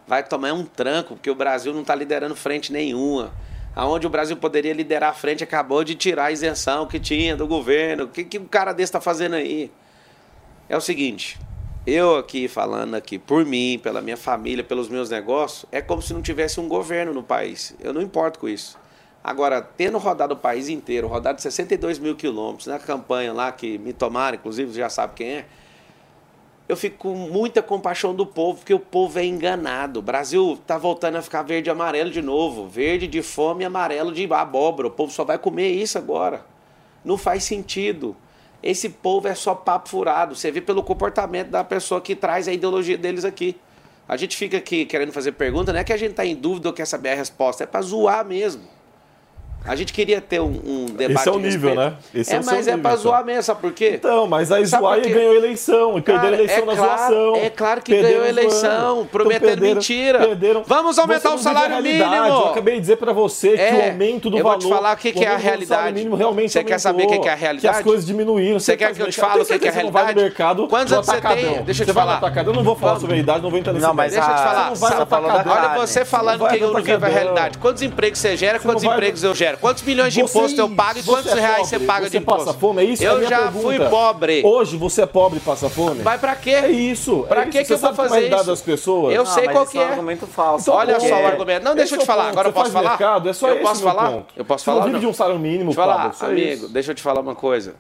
vai 0.07 0.23
tomar 0.23 0.53
um 0.53 0.64
tranco, 0.64 1.14
porque 1.14 1.30
o 1.30 1.35
Brasil 1.35 1.72
não 1.76 1.81
está 1.81 1.93
liderando 1.93 2.35
frente 2.35 2.73
nenhuma. 2.73 3.31
Aonde 3.76 4.07
o 4.07 4.10
Brasil 4.10 4.38
poderia 4.38 4.73
liderar 4.73 5.10
a 5.10 5.14
frente, 5.14 5.43
acabou 5.43 5.84
de 5.84 5.95
tirar 5.95 6.26
a 6.26 6.31
isenção 6.31 6.88
que 6.88 6.99
tinha 6.99 7.35
do 7.35 7.45
governo. 7.45 8.06
O 8.06 8.07
que, 8.07 8.23
que 8.23 8.39
um 8.39 8.45
cara 8.45 8.72
desse 8.72 8.89
está 8.89 9.02
fazendo 9.02 9.35
aí? 9.35 9.69
É 10.69 10.77
o 10.77 10.81
seguinte, 10.81 11.38
eu 11.85 12.15
aqui 12.15 12.47
falando 12.47 12.95
aqui 12.95 13.19
por 13.19 13.45
mim, 13.45 13.80
pela 13.84 14.02
minha 14.02 14.18
família, 14.18 14.64
pelos 14.64 14.88
meus 14.88 15.10
negócios, 15.10 15.65
é 15.72 15.81
como 15.81 16.02
se 16.02 16.14
não 16.14 16.22
tivesse 16.22 16.60
um 16.60 16.68
governo 16.69 17.14
no 17.14 17.22
país. 17.22 17.76
Eu 17.80 17.93
não 17.93 18.02
importo 18.02 18.39
com 18.39 18.47
isso. 18.47 18.77
Agora, 19.22 19.61
tendo 19.61 19.97
rodado 19.97 20.35
o 20.35 20.38
país 20.38 20.69
inteiro, 20.69 21.07
rodado 21.07 21.41
62 21.41 21.99
mil 21.99 22.15
quilômetros, 22.15 22.68
na 22.68 22.80
campanha 22.80 23.34
lá 23.34 23.52
que 23.52 23.77
me 23.77 23.91
tomaram, 23.91 24.38
inclusive 24.38 24.72
já 24.72 24.88
sabe 24.88 25.14
quem 25.15 25.27
é, 25.27 25.45
eu 26.67 26.75
fico 26.75 26.97
com 26.97 27.13
muita 27.13 27.61
compaixão 27.61 28.15
do 28.15 28.25
povo, 28.25 28.57
porque 28.59 28.73
o 28.73 28.79
povo 28.79 29.19
é 29.19 29.25
enganado. 29.25 29.99
O 29.99 30.03
Brasil 30.03 30.59
tá 30.65 30.77
voltando 30.77 31.17
a 31.17 31.21
ficar 31.21 31.43
verde 31.43 31.69
e 31.69 31.71
amarelo 31.71 32.09
de 32.09 32.21
novo. 32.21 32.67
Verde 32.67 33.07
de 33.07 33.21
fome 33.21 33.63
e 33.63 33.65
amarelo 33.65 34.11
de 34.11 34.31
abóbora. 34.33 34.87
O 34.87 34.91
povo 34.91 35.11
só 35.11 35.23
vai 35.23 35.37
comer 35.37 35.69
isso 35.69 35.97
agora. 35.97 36.43
Não 37.03 37.17
faz 37.17 37.43
sentido. 37.43 38.15
Esse 38.63 38.89
povo 38.89 39.27
é 39.27 39.35
só 39.35 39.53
papo 39.53 39.89
furado. 39.89 40.35
Você 40.35 40.49
vê 40.49 40.59
pelo 40.59 40.81
comportamento 40.81 41.49
da 41.49 41.63
pessoa 41.63 42.01
que 42.01 42.15
traz 42.15 42.47
a 42.47 42.53
ideologia 42.53 42.97
deles 42.97 43.23
aqui. 43.23 43.55
A 44.07 44.17
gente 44.17 44.35
fica 44.35 44.57
aqui 44.57 44.85
querendo 44.85 45.11
fazer 45.11 45.31
pergunta, 45.33 45.73
não 45.73 45.79
é 45.79 45.83
que 45.83 45.93
a 45.93 45.97
gente 45.97 46.13
tá 46.13 46.25
em 46.25 46.35
dúvida 46.35 46.69
ou 46.69 46.73
quer 46.73 46.85
saber 46.85 47.09
a 47.09 47.15
resposta, 47.15 47.63
é 47.63 47.67
pra 47.67 47.81
zoar 47.81 48.23
mesmo. 48.23 48.61
A 49.67 49.75
gente 49.75 49.91
queria 49.93 50.21
ter 50.21 50.39
um, 50.39 50.61
um 50.65 50.85
debate. 50.85 51.19
Esse 51.19 51.29
é 51.29 51.31
o 51.31 51.35
a 51.35 51.39
nível, 51.39 51.75
né? 51.75 51.93
Esse 52.13 52.33
é, 52.33 52.35
é 52.35 52.39
mas 52.39 52.67
é 52.67 52.71
nível, 52.71 52.79
pra 52.79 52.91
então. 52.91 53.01
zoar 53.03 53.25
mesmo, 53.25 53.43
sabe 53.43 53.61
por 53.61 53.71
quê? 53.73 53.93
Então, 53.95 54.27
mas 54.27 54.51
aí 54.51 54.65
Sabe 54.67 54.81
zoar 54.83 54.99
e 54.99 55.09
ganhou 55.09 55.33
eleição. 55.35 55.97
E 55.97 56.01
perderam 56.01 56.29
a 56.29 56.33
eleição 56.33 56.57
é 56.57 56.65
na 56.65 56.75
claro, 56.75 56.97
zoação. 56.97 57.35
É 57.37 57.49
claro 57.49 57.81
que 57.81 58.01
ganhou 58.01 58.25
eleição, 58.25 58.95
zoando. 58.95 59.05
prometendo 59.05 59.35
Então, 59.45 59.49
perderam- 59.57 59.75
mentira. 59.75 60.19
perderam. 60.19 60.63
Vamos 60.65 60.99
aumentar 60.99 61.31
o 61.31 61.33
a 61.33 61.37
salário 61.37 61.81
mínimo. 61.81 62.03
Eu 62.03 62.45
acabei 62.49 62.75
de 62.75 62.81
dizer 62.81 62.97
pra 62.97 63.13
você 63.13 63.51
que 63.55 63.61
É, 63.61 63.73
o 63.73 63.91
aumento 63.91 64.29
do 64.29 64.37
eu 64.37 64.43
valor... 64.43 64.59
vou 64.61 64.69
te 64.69 64.73
falar 64.75 64.93
o 64.95 64.97
que, 64.99 65.11
que 65.11 65.25
é 65.25 65.27
a 65.29 65.37
realidade. 65.37 65.93
mínimo 65.93 66.15
realmente 66.15 66.51
Você 66.51 66.63
quer 66.63 66.79
saber 66.79 67.03
o 67.03 67.07
que, 67.07 67.19
que 67.19 67.27
é 67.27 67.31
a 67.31 67.33
aumentou, 67.33 67.39
realidade? 67.41 67.73
Que 67.73 67.79
as 67.79 67.83
coisas 67.83 68.05
diminuíram. 68.05 68.59
Você 68.59 68.77
quer 68.77 68.93
que 68.93 69.01
eu 69.01 69.09
te 69.09 69.19
fale 69.19 69.41
o 69.41 69.45
que, 69.45 69.59
que 69.59 69.67
é 69.67 69.69
a 69.69 69.73
realidade? 69.73 70.15
mercado 70.15 70.67
Quantos 70.67 70.93
anos 70.93 71.05
você 71.05 71.21
tem? 71.21 71.63
Deixa 71.63 71.83
eu 71.83 71.87
te 71.87 71.93
falar. 71.93 72.21
eu 72.45 72.53
não 72.53 72.63
vou 72.63 72.75
falar 72.75 72.99
sobre 72.99 73.15
a 73.15 73.19
idade, 73.19 73.41
não 73.41 73.49
vou 73.49 73.59
entrar 73.59 73.73
nesse 73.73 73.85
Não, 73.85 73.93
mas. 73.93 74.13
Deixa 74.13 74.29
eu 74.29 74.35
te 74.35 75.09
falar. 75.09 75.45
Olha 75.45 75.79
você 75.79 76.05
falando 76.05 76.47
que 76.47 76.59
eu 76.63 76.71
não 76.71 76.81
vivo 76.83 77.05
a 77.05 77.09
realidade. 77.09 77.57
Quantos 77.57 77.81
empregos 77.81 78.19
você 78.19 78.37
gera, 78.37 78.59
quantos 78.59 78.83
empregos 78.83 79.23
eu 79.23 79.33
gero? 79.33 79.55
Quantos 79.60 79.84
milhões 79.84 80.14
de 80.14 80.22
Você- 80.22 80.38
imposto 80.38 80.60
eu 80.61 80.69
pago 80.69 80.99
e 80.99 81.02
você 81.02 81.11
quantos 81.11 81.32
é 81.32 81.40
reais 81.40 81.56
pobre, 81.57 81.69
você 81.69 81.80
paga 81.80 82.06
de 82.06 82.11
você 82.11 82.18
imposto? 82.18 82.45
passa 82.45 82.57
fome, 82.60 82.82
é 82.82 82.86
isso? 82.86 83.03
É 83.03 83.07
Eu 83.07 83.18
minha 83.18 83.30
já 83.30 83.38
pergunta. 83.44 83.61
fui 83.65 83.80
pobre. 83.90 84.41
Hoje 84.45 84.77
você 84.77 85.02
é 85.02 85.06
pobre 85.06 85.38
e 85.38 85.41
passa 85.41 85.69
fome? 85.69 86.02
Vai 86.02 86.18
pra 86.18 86.36
quê? 86.36 86.52
É 86.52 86.69
isso. 86.72 87.26
Pra 87.27 87.41
é 87.41 87.45
que 87.45 87.57
isso. 87.60 87.68
que 87.68 87.73
eu 87.73 87.77
Você 87.77 87.82
vou 87.91 88.06
é 88.06 88.10
fazer 88.10 88.30
isso? 88.36 88.45
das 88.45 88.61
pessoas? 88.61 89.15
Eu 89.15 89.26
sei 89.26 89.44
mas 89.45 89.52
qual 89.53 89.64
esse 89.64 89.72
que 89.73 89.77
é 89.77 89.82
um 89.82 89.84
é. 89.84 89.90
argumento 89.91 90.27
falso. 90.27 90.72
Olha 90.72 90.94
porque- 90.95 91.10
só 91.10 91.15
o 91.22 91.26
argumento. 91.26 91.64
Não, 91.64 91.76
deixa 91.76 91.95
eu 91.95 91.99
te 91.99 92.03
é 92.03 92.06
falar. 92.06 92.30
Agora 92.30 92.48
eu 92.49 92.52
Você 92.53 92.60
posso 92.60 92.72
faz 92.72 92.84
falar? 92.86 92.90
mercado, 92.98 93.30
é 93.30 93.34
só 93.34 93.48
eu 93.49 93.57
posso 93.61 93.82
falar? 93.84 94.23
Eu 94.36 94.45
posso 94.45 94.64
Você 94.64 94.69
não 94.69 94.77
falar? 94.77 94.88
vive 94.90 94.99
de 94.99 95.07
um 95.07 95.14
salário 95.14 95.40
mínimo, 95.40 95.72
eu 95.72 95.76
Pablo, 95.76 96.11
amigo, 96.22 96.68
deixa 96.69 96.91
eu 96.91 96.95
te 96.95 97.02
falar 97.02 97.22
uma 97.22 97.36
coisa. 97.36 97.73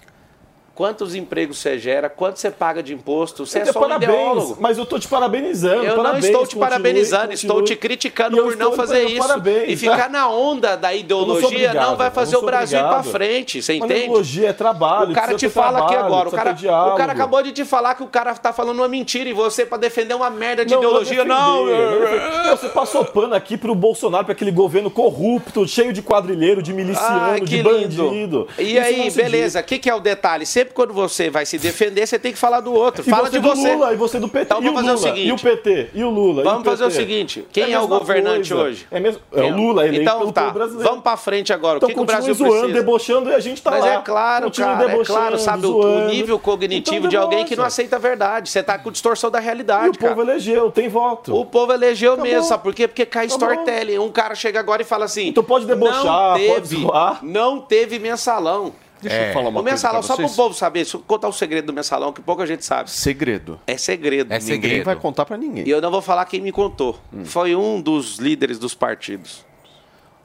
Quantos 0.75 1.15
empregos 1.15 1.57
você 1.59 1.79
gera? 1.79 2.09
Quanto 2.09 2.37
você 2.37 2.51
paga 2.51 2.83
de 2.83 2.93
imposto? 2.93 3.45
Você 3.45 3.59
é 3.59 3.61
Então, 3.61 3.71
só 3.73 3.87
um 3.87 3.95
ideólogo. 3.95 4.57
mas 4.59 4.77
eu 4.77 4.85
tô 4.85 4.99
te 4.99 5.07
parabenizando. 5.07 5.85
Eu 5.85 5.95
parabéns, 5.95 6.03
não 6.25 6.29
estou 6.31 6.41
te 6.41 6.55
continue, 6.55 6.59
parabenizando, 6.59 7.21
continue. 7.29 7.35
estou 7.35 7.61
te 7.63 7.75
criticando 7.77 8.35
eu 8.37 8.43
por 8.43 8.57
não 8.57 8.71
estou 8.71 8.85
fazer 8.85 9.05
isso. 9.05 9.25
parabéns, 9.25 9.69
e 9.71 9.77
ficar 9.77 9.97
tá? 9.97 10.09
na 10.09 10.27
onda 10.29 10.75
da 10.75 10.93
Eu 10.93 10.99
ideologia 10.99 11.47
obrigado, 11.47 11.75
não 11.89 11.95
vai 11.95 12.07
eu 12.07 12.11
fazer 12.11 12.33
não 12.35 12.41
o 12.43 12.45
Brasil 12.45 12.77
ir 12.77 12.81
pra 12.81 12.89
obrigado. 12.97 13.11
frente, 13.13 13.61
você 13.61 13.73
Mas 13.79 13.85
entende? 13.89 14.03
ideologia 14.05 14.49
é 14.49 14.53
trabalho, 14.53 15.11
O 15.11 15.15
cara 15.15 15.33
te 15.35 15.47
fala 15.47 15.79
aqui 15.79 15.93
trabalho, 15.93 16.05
agora, 16.13 16.27
o 16.27 16.31
cara, 16.33 16.51
o 16.93 16.95
cara 16.97 17.11
acabou 17.13 17.41
de 17.41 17.53
te 17.53 17.63
falar 17.63 17.95
que 17.95 18.03
o 18.03 18.07
cara 18.07 18.35
tá 18.35 18.51
falando 18.51 18.79
uma 18.79 18.89
mentira 18.89 19.29
e 19.29 19.33
você 19.33 19.65
pra 19.65 19.77
defender 19.77 20.13
uma 20.13 20.29
merda 20.29 20.65
de 20.65 20.73
Não, 20.73 20.81
ideologia, 20.81 21.23
não. 21.23 21.65
não, 21.67 21.73
é 21.73 22.49
Você 22.55 22.67
passou 22.67 23.05
pano 23.05 23.33
aqui 23.33 23.55
pro 23.55 23.73
Bolsonaro, 23.73 24.25
pra 24.25 24.33
aquele 24.33 24.51
governo 24.51 24.91
corrupto, 24.91 25.65
cheio 25.65 25.93
de 25.93 26.01
quadrilheiro, 26.01 26.61
de 26.61 26.73
miliciano, 26.73 27.31
Ai, 27.31 27.39
de 27.39 27.45
que 27.57 27.63
bandido. 27.63 28.47
E 28.59 28.73
Isso 28.75 28.81
aí, 28.81 29.09
beleza, 29.11 29.61
o 29.61 29.63
que, 29.63 29.79
que 29.79 29.89
é 29.89 29.95
o 29.95 30.01
detalhe? 30.01 30.45
Sempre 30.65 30.73
quando 30.73 30.93
você 30.93 31.29
vai 31.29 31.45
se 31.45 31.57
defender, 31.59 32.07
você 32.07 32.17
tem 32.17 32.31
que 32.31 32.37
falar 32.39 32.59
do 32.59 32.73
outro. 32.73 33.03
E 33.05 33.09
Fala 33.09 33.25
você 33.29 33.31
de 33.31 33.39
do 33.39 33.47
você. 33.55 33.73
Lula, 33.75 33.93
e 33.93 33.95
você 33.95 34.19
do 34.19 34.27
PT. 34.27 34.45
Então 34.45 34.61
e 34.61 34.65
vamos 34.65 34.81
o 34.81 34.85
fazer 34.85 34.93
o 34.93 34.97
seguinte. 34.97 35.27
E 35.27 35.31
o 35.31 35.37
PT, 35.39 35.89
e 35.93 36.03
o 36.03 36.09
Lula. 36.09 36.43
Vamos 36.43 36.61
o 36.61 36.63
fazer 36.65 36.85
o 36.85 36.91
seguinte: 36.91 37.45
quem 37.51 37.71
é, 37.71 37.75
a 37.75 37.81
o 37.81 37.87
governante 37.87 38.49
coisa. 38.53 38.69
hoje? 38.69 38.87
É, 38.89 38.99
mesmo, 38.99 39.21
é 39.33 39.43
o 39.43 39.55
Lula, 39.55 39.87
eleito 39.87 40.01
Então 40.03 40.31
tá, 40.31 40.49
brasileiro. 40.49 40.89
vamos 40.89 41.03
pra 41.03 41.17
frente 41.17 41.53
agora. 41.53 41.77
Então 41.77 41.87
o 41.87 41.89
que, 41.89 41.95
que 41.95 42.01
o 42.01 42.05
Brasil 42.05 42.33
zoando, 42.33 42.51
precisa? 42.53 42.73
debochando 42.79 43.29
e 43.29 43.33
a 43.35 43.39
gente 43.39 43.61
tá 43.61 43.71
Mas 43.71 43.81
lá. 43.81 43.93
é 43.93 43.97
claro, 44.01 44.51
cara, 44.51 44.91
é 44.91 45.03
claro, 45.05 45.37
sabe, 45.39 45.65
o- 45.67 45.77
o 45.77 45.81
zoando. 45.81 46.07
nível 46.09 46.39
cognitivo 46.39 46.97
Então 46.97 47.09
de 47.09 47.17
alguém 47.17 47.45
que 47.45 47.55
não 47.55 47.63
aceita 47.63 47.97
a 47.97 47.99
verdade. 47.99 48.49
Você 48.49 48.63
tá 48.63 48.77
com 48.79 48.91
distorção 48.91 49.29
da 49.29 49.39
realidade, 49.39 49.87
E 49.87 49.89
o 49.89 49.93
cara. 49.99 50.15
povo 50.15 50.29
elegeu, 50.29 50.71
tem 50.71 50.87
voto. 50.89 51.35
O 51.35 51.45
povo 51.45 51.71
elegeu 51.73 52.17
mesmo, 52.17 52.43
sabe 52.43 52.63
por 52.63 52.73
quê? 52.73 52.87
Porque 52.87 53.05
cai 53.05 53.27
Tá 53.27 53.33
storytelling. 53.35 53.99
Um 53.99 54.09
cara 54.11 54.33
chega 54.35 54.59
agora 54.59 54.81
e 54.81 54.85
fala 54.85 55.05
assim: 55.05 55.27
Então 55.27 55.43
pode 55.43 55.65
debochar, 55.65 56.39
não 56.39 56.47
pode 56.47 56.67
zoar. 56.67 57.19
Não 57.23 57.59
teve 57.61 57.99
mensalão. 57.99 58.73
Deixa 59.09 59.27
eu 59.27 59.33
falar 59.33 59.49
uma 59.49 59.59
o 59.59 59.63
coisa 59.63 59.75
mensalão, 59.75 59.99
pra 59.99 60.07
só 60.07 60.15
pro 60.15 60.27
vocês. 60.27 60.35
povo 60.35 60.53
saber, 60.53 60.79
deixa 60.83 60.97
eu 60.97 61.01
contar 61.01 61.27
o 61.27 61.33
segredo 61.33 61.65
do 61.67 61.73
mensalão, 61.73 62.11
que 62.13 62.21
pouca 62.21 62.45
gente 62.45 62.63
sabe. 62.65 62.89
Segredo. 62.89 63.59
É 63.67 63.77
segredo. 63.77 64.31
É 64.33 64.39
Ninguém 64.39 64.83
vai 64.83 64.95
contar 64.95 65.25
pra 65.25 65.37
ninguém. 65.37 65.65
E 65.67 65.69
eu 65.69 65.81
não 65.81 65.91
vou 65.91 66.01
falar 66.01 66.25
quem 66.25 66.41
me 66.41 66.51
contou. 66.51 66.99
Foi 67.25 67.55
um 67.55 67.81
dos 67.81 68.17
líderes 68.17 68.57
dos 68.59 68.73
partidos. 68.73 69.45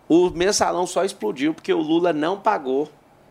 O 0.09 0.31
mensalão 0.31 0.86
só 0.86 1.05
explodiu 1.05 1.55
porque 1.55 1.73
o 1.73 1.81
Lula 1.81 2.12
não 2.12 2.36
pagou 2.39 2.90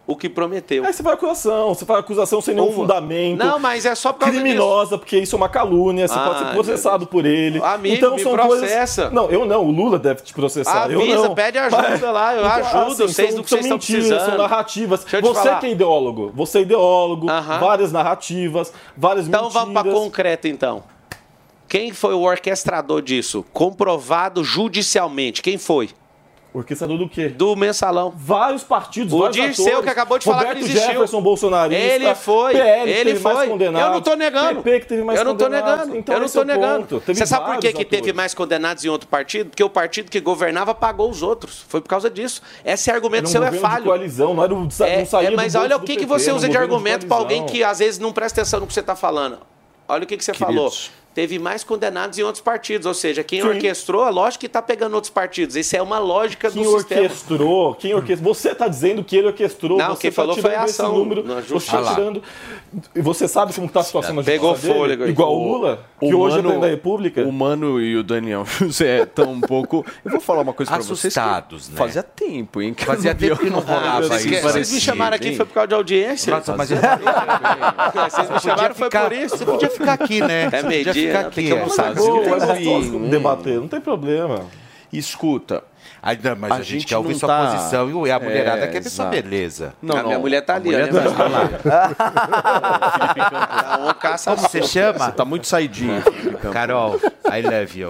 o 0.10 0.16
que 0.16 0.28
prometeu. 0.28 0.84
Aí 0.84 0.92
você 0.92 1.04
vai 1.04 1.14
acusação, 1.14 1.74
você 1.76 1.86
faz 1.86 2.00
acusação 2.00 2.42
sem 2.42 2.56
nenhum 2.56 2.70
Uma. 2.70 2.76
fundamento. 2.76 3.38
Não, 3.38 3.60
mas 3.60 3.86
é 3.86 3.94
só 3.94 4.12
por 4.12 4.22
causa 4.22 4.40
Criminosa, 4.40 4.98
porque 4.98 5.20
isso 5.20 5.36
é 5.36 5.38
uma 5.38 5.48
calúnia, 5.48 6.08
você 6.08 6.16
Ai, 6.18 6.26
pode 6.28 6.40
ser 6.40 6.46
processado 6.52 7.06
por 7.06 7.26
ele. 7.28 7.62
Amigo, 7.64 7.96
então 7.96 8.18
são 8.18 8.32
processa. 8.32 9.04
coisas. 9.04 9.14
Não, 9.14 9.30
eu 9.30 9.46
não, 9.46 9.64
o 9.66 9.72
Lula 9.72 10.00
deve 10.00 10.24
te 10.24 10.34
processar. 10.34 10.90
eu 10.90 11.00
Avisa, 11.00 11.28
não. 11.28 11.36
pede 11.36 11.60
ajuda 11.60 12.12
lá, 12.12 12.36
eu 12.36 12.44
ajudo, 12.44 13.04
eu 13.04 13.10
sei 13.10 13.28
são, 13.28 13.36
do 13.38 13.44
que 13.44 13.50
são 13.50 13.58
vocês 13.60 13.66
estão 13.66 13.78
mentiras, 13.78 14.06
precisando. 14.08 14.30
São 14.30 14.38
narrativas. 14.38 15.06
Eu 15.14 15.22
Você 15.22 15.34
falar. 15.44 15.60
que 15.60 15.66
é 15.68 15.72
ideólogo, 15.72 16.32
você 16.34 16.58
é 16.58 16.62
ideólogo, 16.62 17.28
várias 17.60 17.92
narrativas, 17.92 18.74
várias 18.98 19.28
Então 19.28 19.44
mentiras. 19.44 19.64
vamos 19.64 19.82
para 19.82 19.92
concreto 19.92 20.48
então. 20.48 20.84
Quem 21.68 21.94
foi 21.94 22.16
o 22.16 22.22
orquestrador 22.22 23.00
disso? 23.04 23.46
Comprovado 23.54 24.44
judicialmente. 24.44 25.40
Quem 25.44 25.60
foi? 25.60 25.90
Orquestrador 26.52 26.98
do 26.98 27.08
quê? 27.08 27.28
Do 27.30 27.56
mensalão. 27.56 28.12
Vários 28.18 28.64
partidos, 28.64 29.14
O 29.14 29.20
vários 29.20 29.36
Dirceu 29.36 29.66
atores. 29.68 29.84
que 29.84 29.90
acabou 29.90 30.18
de 30.18 30.26
falar 30.26 30.38
Roberto 30.40 30.58
que 30.58 30.64
ele 30.64 30.72
existiu. 30.72 30.92
Jefferson 30.94 31.22
bolsonarista. 31.22 31.84
Ele 31.86 32.16
foi. 32.16 32.54
PL 32.54 32.90
ele 32.92 33.04
teve 33.12 33.20
foi. 33.20 33.34
mais 33.36 33.50
condenados. 33.50 33.88
Eu 33.88 33.94
não 33.94 34.02
tô 34.02 34.14
negando. 34.16 34.64
PP 34.64 34.80
que 34.80 34.86
teve 34.88 35.04
mais 35.04 35.20
eu 35.20 35.26
não 35.26 35.36
tô 35.36 35.44
condenados. 35.46 35.78
negando. 35.82 35.98
Então 35.98 36.16
eu 36.16 36.22
não 36.22 36.30
tô 36.30 36.42
é 36.42 36.46
negando. 36.46 37.04
Você 37.06 37.26
sabe 37.28 37.46
por 37.52 37.58
que, 37.60 37.72
que 37.72 37.86
teve 37.86 38.14
mais 38.14 38.34
condenados 38.34 38.84
em 38.84 38.90
outro 38.90 39.08
partido? 39.08 39.52
Porque 39.52 39.64
o 39.64 39.70
partido 39.70 40.10
que 40.10 40.20
governava 40.20 40.74
pagou 40.74 41.08
os 41.12 41.22
outros. 41.22 41.64
Foi 41.68 41.82
por 41.82 41.88
causa 41.88 42.10
disso. 42.10 42.42
Esse 42.66 42.90
argumento 42.90 43.26
Era 43.26 43.28
um 43.28 43.32
seu 43.32 43.44
é 43.44 43.46
governo 43.46 43.68
de 43.68 43.72
falho. 43.72 43.86
coalizão, 43.86 44.34
não 44.34 44.44
era 44.44 44.54
o- 44.54 44.60
não 44.60 44.68
É, 44.88 45.06
saía 45.06 45.28
é, 45.28 45.32
do 45.32 45.38
mas 45.38 45.54
olha 45.54 45.78
o 45.78 45.82
que, 45.82 45.98
que 45.98 46.06
você 46.08 46.32
um 46.32 46.36
usa 46.36 46.50
de 46.50 46.58
argumento 46.58 47.06
para 47.06 47.18
alguém 47.18 47.46
que 47.46 47.64
às 47.64 47.78
vezes 47.78 48.00
não 48.00 48.12
presta 48.12 48.42
atenção 48.42 48.60
no 48.60 48.66
que 48.66 48.74
você 48.74 48.80
está 48.80 48.96
falando. 48.96 49.38
Olha 49.88 50.04
o 50.04 50.08
que, 50.08 50.18
que 50.18 50.24
você 50.26 50.34
falou. 50.34 50.72
Teve 51.20 51.38
mais 51.38 51.66
condenados 51.66 52.18
em 52.18 52.24
outros 52.24 52.42
partidos. 52.42 52.88
Ou 52.88 52.94
seja, 52.94 53.26
quem 53.26 53.42
Quem- 53.42 53.50
orquestrou, 53.50 54.08
é 54.08 54.10
lógico 54.10 54.40
que 54.40 54.46
está 54.46 54.62
pegando 54.62 54.94
outros 54.94 55.12
partidos. 55.12 55.58
Isso 55.58 55.76
é 55.76 55.82
uma 55.82 56.00
lógica 56.00 56.50
Quem 56.50 56.64
do 56.64 56.78
sistema. 56.78 57.02
orquestrou? 57.02 57.76
Quem 57.76 57.94
orquestrou? 57.94 58.34
Você 58.34 58.52
está 58.52 58.70
dizendo 58.70 59.04
que 59.04 59.18
ele 59.18 59.28
orquestrou? 59.28 59.78
Não, 59.78 59.90
você 59.96 60.02
quem 60.04 60.12
tá 60.12 60.16
falou 60.16 60.38
foi 60.38 60.56
a 60.56 60.64
esse 60.64 60.82
ação 60.82 60.96
número. 60.96 61.26
Você 61.50 61.76
Ah 61.76 61.80
lá. 61.82 61.94
tirando. 61.94 62.24
E 62.96 63.02
você 63.02 63.28
sabe 63.28 63.54
como 63.54 63.68
está 63.68 63.82
a 63.82 63.84
situação 63.84 64.16
na 64.16 64.24
Pegou 64.24 64.52
justiça 64.52 64.68
dele? 64.68 64.80
fôlego 64.80 65.04
aí. 65.04 65.10
Igual 65.10 65.36
o 65.36 65.44
Lula, 65.52 65.86
que 66.00 66.14
hoje 66.14 66.38
é 66.38 66.42
presidente 66.42 66.62
da 66.62 66.68
República. 66.70 67.22
O 67.24 67.34
Mano 67.34 67.82
e 67.82 67.98
o 67.98 68.04
Daniel 68.04 68.46
José 68.58 69.04
estão 69.04 69.30
um 69.34 69.42
pouco. 69.42 69.86
Eu 70.06 70.12
vou 70.12 70.22
falar 70.22 70.40
uma 70.44 70.54
coisa 70.54 70.72
pra 70.72 70.80
vocês. 70.82 71.18
Assustados, 71.18 71.68
né? 71.68 71.76
Fazia 71.76 72.02
tempo, 72.02 72.62
hein? 72.62 72.74
Fazia 72.78 73.14
tempo 73.14 73.36
que 73.40 73.50
não 73.50 73.60
rolava 73.60 74.08
coisa 74.08 74.26
isso. 74.26 74.42
Vocês 74.42 74.72
me 74.72 74.80
chamaram 74.80 75.16
aqui 75.18 75.36
foi 75.36 75.46
por 75.46 75.54
causa 75.54 75.68
de 75.68 75.74
audiência? 75.76 76.34
Nossa, 76.34 76.56
mas 76.56 76.70
Vocês 78.10 78.30
me 78.30 78.40
chamaram 78.40 78.74
foi 78.74 78.90
por 78.90 79.12
isso. 79.12 79.38
Você 79.38 79.46
podia 79.46 79.70
ficar 79.70 79.94
aqui, 79.94 80.22
né? 80.22 80.44
É 80.44 80.50
podia 80.50 80.64
meio-dia, 80.70 81.09
ficar 81.10 81.24
não, 81.24 81.32
tem 81.32 81.46
aqui, 81.46 81.54
que 81.54 81.54
é. 81.54 81.60
almoçar. 81.60 81.92
É 81.92 81.94
gostoso 81.96 83.00
né? 83.00 83.10
debater, 83.10 83.60
não 83.60 83.68
tem 83.68 83.82
problema. 83.82 84.46
Escuta. 84.92 85.64
Ainda, 86.02 86.34
mas 86.34 86.52
a, 86.54 86.62
gente, 86.62 86.86
quer 86.86 86.98
ouvir 86.98 87.16
sua 87.16 87.28
tá- 87.28 87.52
posição 87.52 88.08
e 88.08 88.12
a 88.12 88.20
mulherada 88.20 88.64
É, 88.64 88.68
quer 88.68 88.82
ver 88.82 88.90
sua 88.90 89.08
beleza. 89.08 89.74
Não, 89.82 89.98
a 89.98 90.04
minha 90.04 90.16
não, 90.16 90.22
mulher 90.22 90.42
tá 90.42 90.54
a 90.54 90.56
ali, 90.56 90.70
mulher 90.70 90.94
né? 90.94 91.02
tá 91.02 91.28
lá. 91.28 91.50
Não, 93.80 93.94
caça 94.00 94.34
Como 94.34 94.48
você 94.48 94.64
chama? 94.64 95.06
Você 95.06 95.12
tá 95.12 95.26
muito 95.26 95.46
saidinho. 95.46 96.02
Carol, 96.54 96.96
I 97.26 97.42
love 97.42 97.80
you. 97.80 97.90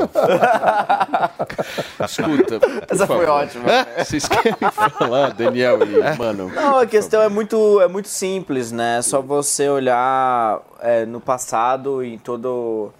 Escuta. 2.04 2.60
Essa 2.90 3.06
foi 3.06 3.26
favor. 3.26 3.44
ótima. 3.44 3.66
Vocês 4.04 4.28
querem 4.28 4.56
falar, 4.92 5.34
Daniel 5.34 5.80
e 5.84 6.18
Mano? 6.18 6.50
Não, 6.50 6.80
a 6.80 6.88
questão 6.88 7.22
é 7.22 7.30
muito, 7.30 7.80
é 7.80 7.88
muito 7.88 8.08
simples, 8.08 8.72
né? 8.72 8.98
É 8.98 9.02
só 9.04 9.22
você 9.22 9.70
olhar 9.70 10.60
é, 10.82 11.06
no 11.06 11.20
passado 11.20 12.04
em 12.04 12.18
todo, 12.18 12.92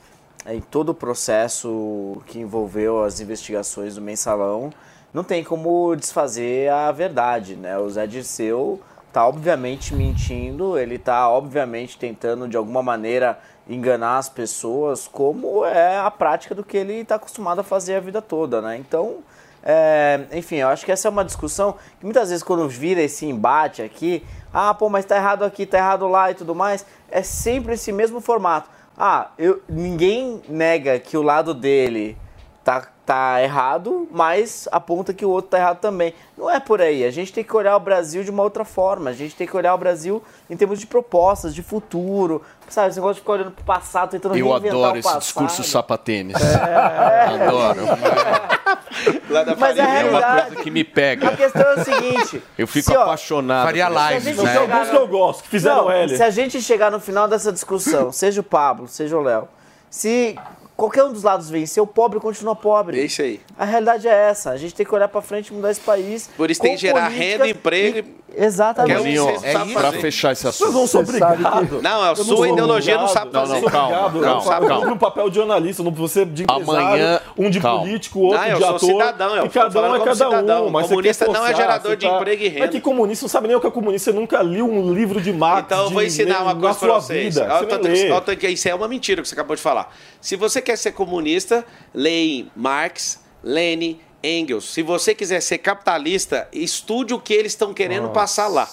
em 0.48 0.62
todo 0.62 0.90
o 0.90 0.94
processo 0.94 2.22
que 2.26 2.40
envolveu 2.40 3.04
as 3.04 3.20
investigações 3.20 3.96
do 3.96 4.02
mensalão. 4.02 4.72
Não 5.14 5.24
tem 5.24 5.44
como 5.44 5.96
desfazer 5.96 6.72
a 6.72 6.92
verdade, 6.92 7.56
né? 7.56 7.78
O 7.78 7.90
Zé 7.90 8.06
Dirceu 8.08 8.80
tá 9.12 9.28
obviamente 9.28 9.96
mentindo, 9.96 10.78
ele 10.78 10.98
tá 11.00 11.30
obviamente 11.30 11.98
tentando 11.98 12.48
de 12.48 12.56
alguma 12.56 12.84
maneira 12.84 13.40
enganar 13.68 14.18
as 14.18 14.30
pessoas, 14.30 15.08
como 15.08 15.66
é 15.66 15.98
a 15.98 16.10
prática 16.10 16.54
do 16.56 16.64
que 16.64 16.78
ele 16.78 16.94
está 16.94 17.16
acostumado 17.16 17.60
a 17.60 17.64
fazer 17.64 17.96
a 17.96 18.00
vida 18.00 18.22
toda, 18.22 18.62
né? 18.62 18.78
Então, 18.78 19.18
é, 19.64 20.22
enfim, 20.32 20.58
eu 20.58 20.70
acho 20.70 20.86
que 20.86 20.92
essa 20.92 21.08
é 21.08 21.12
uma 21.12 21.26
discussão 21.26 21.76
que 22.00 22.06
muitas 22.06 22.30
vezes 22.30 22.44
quando 22.44 22.68
vira 22.68 23.02
esse 23.02 23.26
embate 23.26 23.82
aqui, 23.82 24.24
ah, 24.54 24.74
pô, 24.74 24.90
mas 24.90 25.06
tá 25.06 25.18
errado 25.18 25.44
aqui, 25.44 25.66
tá 25.66 25.78
errado 25.78 26.08
lá 26.08 26.32
e 26.32 26.36
tudo 26.36 26.56
mais, 26.56 26.86
é 27.12 27.22
sempre 27.22 27.74
esse 27.74 27.92
mesmo 27.92 28.22
formato. 28.22 28.70
Ah, 29.02 29.30
eu, 29.38 29.62
ninguém 29.70 30.42
nega 30.50 31.00
que 31.00 31.16
o 31.16 31.22
lado 31.22 31.54
dele 31.54 32.18
tá, 32.66 32.86
tá 33.06 33.42
errado, 33.42 34.10
mas 34.12 34.68
aponta 34.74 35.14
que 35.14 35.26
o 35.26 35.30
outro 35.30 35.52
tá 35.52 35.58
errado 35.58 35.80
também. 35.80 36.14
Não 36.38 36.50
é 36.50 36.60
por 36.60 36.82
aí. 36.82 37.06
A 37.06 37.12
gente 37.12 37.32
tem 37.32 37.42
que 37.44 37.56
olhar 37.56 37.78
o 37.78 37.80
Brasil 37.80 38.26
de 38.26 38.30
uma 38.30 38.44
outra 38.44 38.66
forma. 38.66 39.10
A 39.10 39.14
gente 39.14 39.36
tem 39.36 39.48
que 39.48 39.56
olhar 39.56 39.74
o 39.74 39.78
Brasil 39.78 40.22
em 40.50 40.58
termos 40.58 40.80
de 40.80 40.86
propostas, 40.86 41.56
de 41.56 41.64
futuro. 41.64 42.44
Sabe, 42.68 42.90
esse 42.90 42.98
negócio 42.98 43.16
de 43.16 43.22
ficar 43.22 43.34
olhando 43.34 43.52
pro 43.52 43.64
passado, 43.64 44.12
tentando 44.12 44.38
Eu 44.38 44.54
adoro 44.54 44.98
esse 44.98 45.08
passado. 45.08 45.22
discurso 45.22 45.64
sapatênis. 45.64 46.36
É. 46.36 47.46
Adoro. 47.46 47.80
Lá 49.30 49.44
da 49.44 49.56
Mas 49.56 49.78
é 49.78 49.82
a 49.82 50.00
É 50.00 50.04
uma 50.10 50.42
coisa 50.42 50.56
que 50.64 50.72
me 50.72 50.84
pega. 50.84 51.30
A 51.30 51.38
questão 51.38 51.62
é 51.62 51.76
o 51.76 51.84
seguinte. 51.84 52.42
Eu 52.58 52.68
fico 52.68 52.92
se, 52.92 52.98
ó, 52.98 53.04
apaixonado. 53.04 53.66
Faria 53.66 53.88
live, 53.88 54.34
né? 54.34 54.58
Alguns 54.58 54.90
que 54.90 54.96
eu 54.96 55.08
gosto, 55.08 55.44
que 55.44 55.50
fizeram 55.50 55.84
Não, 55.84 55.92
L. 55.92 56.16
Se 56.18 56.24
a 56.24 56.30
gente 56.30 56.62
chegar 56.62 56.92
no 56.92 57.00
final 57.00 57.28
dessa 57.28 57.52
discussão, 57.52 58.12
seja 58.14 58.42
o 58.42 58.44
Pablo, 58.44 58.88
seja 58.88 59.18
o 59.18 59.22
Léo, 59.22 59.48
se 59.90 60.36
qualquer 60.76 61.04
um 61.04 61.12
dos 61.12 61.24
lados 61.24 61.50
vencer, 61.50 61.84
o 61.84 61.88
pobre 61.88 62.20
continua 62.20 62.56
pobre. 62.56 63.00
É 63.00 63.04
isso 63.04 63.22
aí. 63.22 63.42
A 63.58 63.66
realidade 63.66 64.08
é 64.08 64.12
essa. 64.30 64.52
A 64.52 64.58
gente 64.58 64.74
tem 64.74 64.86
que 64.86 64.96
olhar 64.96 65.08
pra 65.10 65.22
frente 65.22 65.50
e 65.50 65.54
mudar 65.54 65.72
esse 65.72 65.82
país. 65.82 66.30
Por 66.38 66.50
isso 66.50 66.62
tem 66.62 66.76
que 66.76 66.82
gerar 66.82 67.08
renda, 67.10 67.48
emprego. 67.48 68.00
e- 68.00 68.20
Exatamente. 68.36 69.18
Vocês 69.18 69.44
não 69.44 69.52
sabem 69.54 69.74
pra 69.74 69.92
fechar 69.94 70.32
esse 70.32 70.48
assunto. 70.48 70.72
Não 70.72 70.88
sou 70.88 71.02
obrigado. 71.02 71.82
Não, 71.82 72.02
a 72.04 72.10
Eu 72.10 72.16
sua 72.18 72.26
sou 72.26 72.48
ideologia 72.48 72.98
não 72.98 73.08
sabe 73.08 73.32
Não, 73.34 73.42
fazer. 73.42 73.50
não, 73.50 73.58
Eu 73.58 73.62
sou 73.64 73.72
calma, 73.72 74.06
obrigado. 74.08 74.44
calma, 74.46 74.68
calma. 74.68 74.94
Um 74.94 74.98
papel 74.98 75.30
de 75.30 75.36
jornalista, 75.36 75.84
não 75.84 75.92
você 75.92 76.26
de 76.26 76.44
empresário, 76.44 76.70
Amanhã- 76.80 77.20
um 77.38 77.50
de 77.50 77.60
calma. 77.60 77.82
político, 77.82 78.20
outro 78.20 78.38
Não, 78.40 78.58
de 78.58 78.64
ator. 78.64 78.80
cidadão, 78.80 79.36
eu 79.36 79.46
e 79.46 79.50
cada 79.50 79.82
um 79.82 79.96
é 79.96 80.00
cada 80.00 80.16
cidadão. 80.16 80.68
um. 80.68 80.70
Mas 80.70 80.84
você 80.86 80.90
Comunista 80.90 81.26
quer 81.26 81.32
não 81.32 81.40
é 81.40 81.48
forçar, 81.48 81.62
gerador 81.62 81.96
de 81.96 82.06
emprego 82.08 82.44
e 82.44 82.48
renda. 82.48 82.66
É 82.66 82.68
que 82.68 82.82
comunista 82.82 83.24
não 83.26 83.30
sabe 83.30 83.48
nem 83.48 83.58
o 83.58 83.60
que 83.62 83.68
é 83.68 83.72
comunista. 83.72 84.12
Você 84.12 84.18
nunca 84.18 84.42
liu 84.42 84.66
um 84.70 84.94
livro 84.94 85.20
de 85.22 85.34
Marx 85.34 85.64
Então 85.66 85.84
eu 85.86 85.90
vou 85.90 86.04
ensinar 86.04 86.42
uma 86.44 86.56
coisa 86.56 86.78
pra 86.80 86.94
vocês. 86.96 87.36
que- 87.36 88.36
que 88.36 88.48
Isso 88.50 88.68
é 88.70 88.76
uma 88.76 88.88
mentira 88.88 89.22
que 89.22 89.28
você 89.28 89.34
acabou 89.36 89.56
de 89.56 89.62
falar. 89.62 89.94
Se 90.22 90.36
você 90.36 90.62
quer 90.62 90.78
ser 90.78 90.92
comunista, 90.92 91.66
leia 91.94 92.46
Marx, 92.56 93.20
Lenin, 93.44 94.00
Engels. 94.24 94.66
Se 94.66 94.82
você 94.82 95.16
quiser 95.16 95.42
ser 95.42 95.60
capitalista, 95.60 96.48
estude 96.52 97.14
o 97.14 97.20
que 97.20 97.34
eles 97.34 97.54
estão 97.54 97.74
querendo 97.74 98.10
passar 98.10 98.48
lá. 98.48 98.70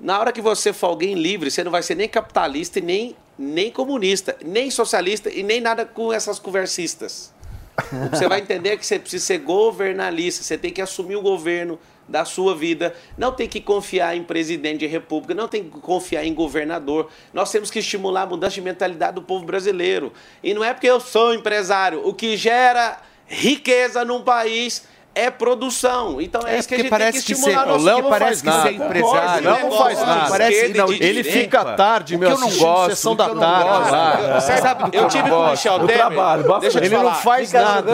Na 0.00 0.18
hora 0.18 0.32
que 0.32 0.40
você 0.40 0.72
for 0.72 0.86
alguém 0.86 1.14
livre, 1.14 1.50
você 1.50 1.62
não 1.62 1.70
vai 1.70 1.82
ser 1.82 1.94
nem 1.94 2.08
capitalista 2.08 2.78
e 2.78 2.82
nem, 2.82 3.16
nem 3.38 3.70
comunista, 3.70 4.36
nem 4.44 4.70
socialista 4.70 5.30
e 5.30 5.42
nem 5.42 5.60
nada 5.60 5.84
com 5.84 6.12
essas 6.12 6.38
conversistas. 6.38 7.32
O 7.78 8.10
que 8.10 8.16
você 8.16 8.28
vai 8.28 8.40
entender 8.40 8.70
é 8.70 8.76
que 8.76 8.86
você 8.86 8.98
precisa 8.98 9.24
ser 9.24 9.38
governalista, 9.38 10.42
você 10.42 10.56
tem 10.56 10.72
que 10.72 10.82
assumir 10.82 11.16
o 11.16 11.22
governo 11.22 11.78
da 12.08 12.24
sua 12.24 12.54
vida, 12.56 12.94
não 13.16 13.32
tem 13.32 13.48
que 13.48 13.60
confiar 13.60 14.16
em 14.16 14.24
presidente 14.24 14.80
de 14.80 14.86
república, 14.86 15.32
não 15.32 15.46
tem 15.46 15.64
que 15.64 15.78
confiar 15.80 16.24
em 16.24 16.34
governador. 16.34 17.08
Nós 17.32 17.52
temos 17.52 17.70
que 17.70 17.78
estimular 17.78 18.22
a 18.22 18.26
mudança 18.26 18.56
de 18.56 18.62
mentalidade 18.62 19.14
do 19.14 19.22
povo 19.22 19.44
brasileiro. 19.44 20.12
E 20.42 20.52
não 20.52 20.64
é 20.64 20.74
porque 20.74 20.88
eu 20.88 20.98
sou 20.98 21.32
empresário, 21.32 22.06
o 22.06 22.12
que 22.12 22.36
gera 22.36 23.00
riqueza 23.30 24.04
num 24.04 24.22
país 24.22 24.82
é 25.14 25.30
produção. 25.30 26.20
Então 26.20 26.42
é, 26.46 26.54
É 26.54 26.58
isso 26.58 26.68
que 26.68 26.74
a 26.74 26.78
porque 26.78 26.82
gente 26.88 26.90
parece 26.90 27.12
tem 27.12 27.20
que 27.20 27.26
que 27.26 27.32
estimular 27.32 27.64
ser- 27.64 27.68
nosso 27.70 27.80
o 27.82 27.84
Léo 27.86 27.96
que 27.96 28.02
não 28.02 28.08
parece 28.10 28.28
faz 28.28 28.40
que 28.40 28.46
nada. 28.46 28.62
ser 28.62 28.74
empresário. 28.74 29.44
Léo 29.50 29.60
não 29.70 29.78
faz 29.78 29.98
nada. 30.00 30.30
Parece, 30.30 30.68
não, 30.74 30.92
Ele 30.92 31.24
fica 31.24 31.64
tarde, 31.74 32.16
meu, 32.16 32.28
que 32.28 32.34
eu 32.34 32.38
não 32.38 32.46
assistindo 32.46 32.66
gosto, 32.68 32.90
sessão 32.90 33.12
o 33.12 33.14
da 33.16 33.24
que 33.24 33.30
eu 33.30 33.34
não 33.34 33.40
tarde 33.42 33.90
gosto. 33.90 34.34
Você 34.40 34.56
sabe 34.58 34.84
do 34.84 34.90
que 34.90 34.96
eu 34.96 35.02
eu 35.02 35.08
tive 35.08 35.22
com 35.22 35.28
o 35.28 35.38
gosto? 35.38 35.50
Michel 35.50 35.72
Eu 35.80 35.86
Temer. 35.86 36.60
Deixa 36.60 36.78
eu 36.78 36.82
te 36.82 36.86
Ele 36.86 36.96
não 36.98 37.14
faz 37.14 37.46
Fica 37.50 37.62
nada. 37.62 37.92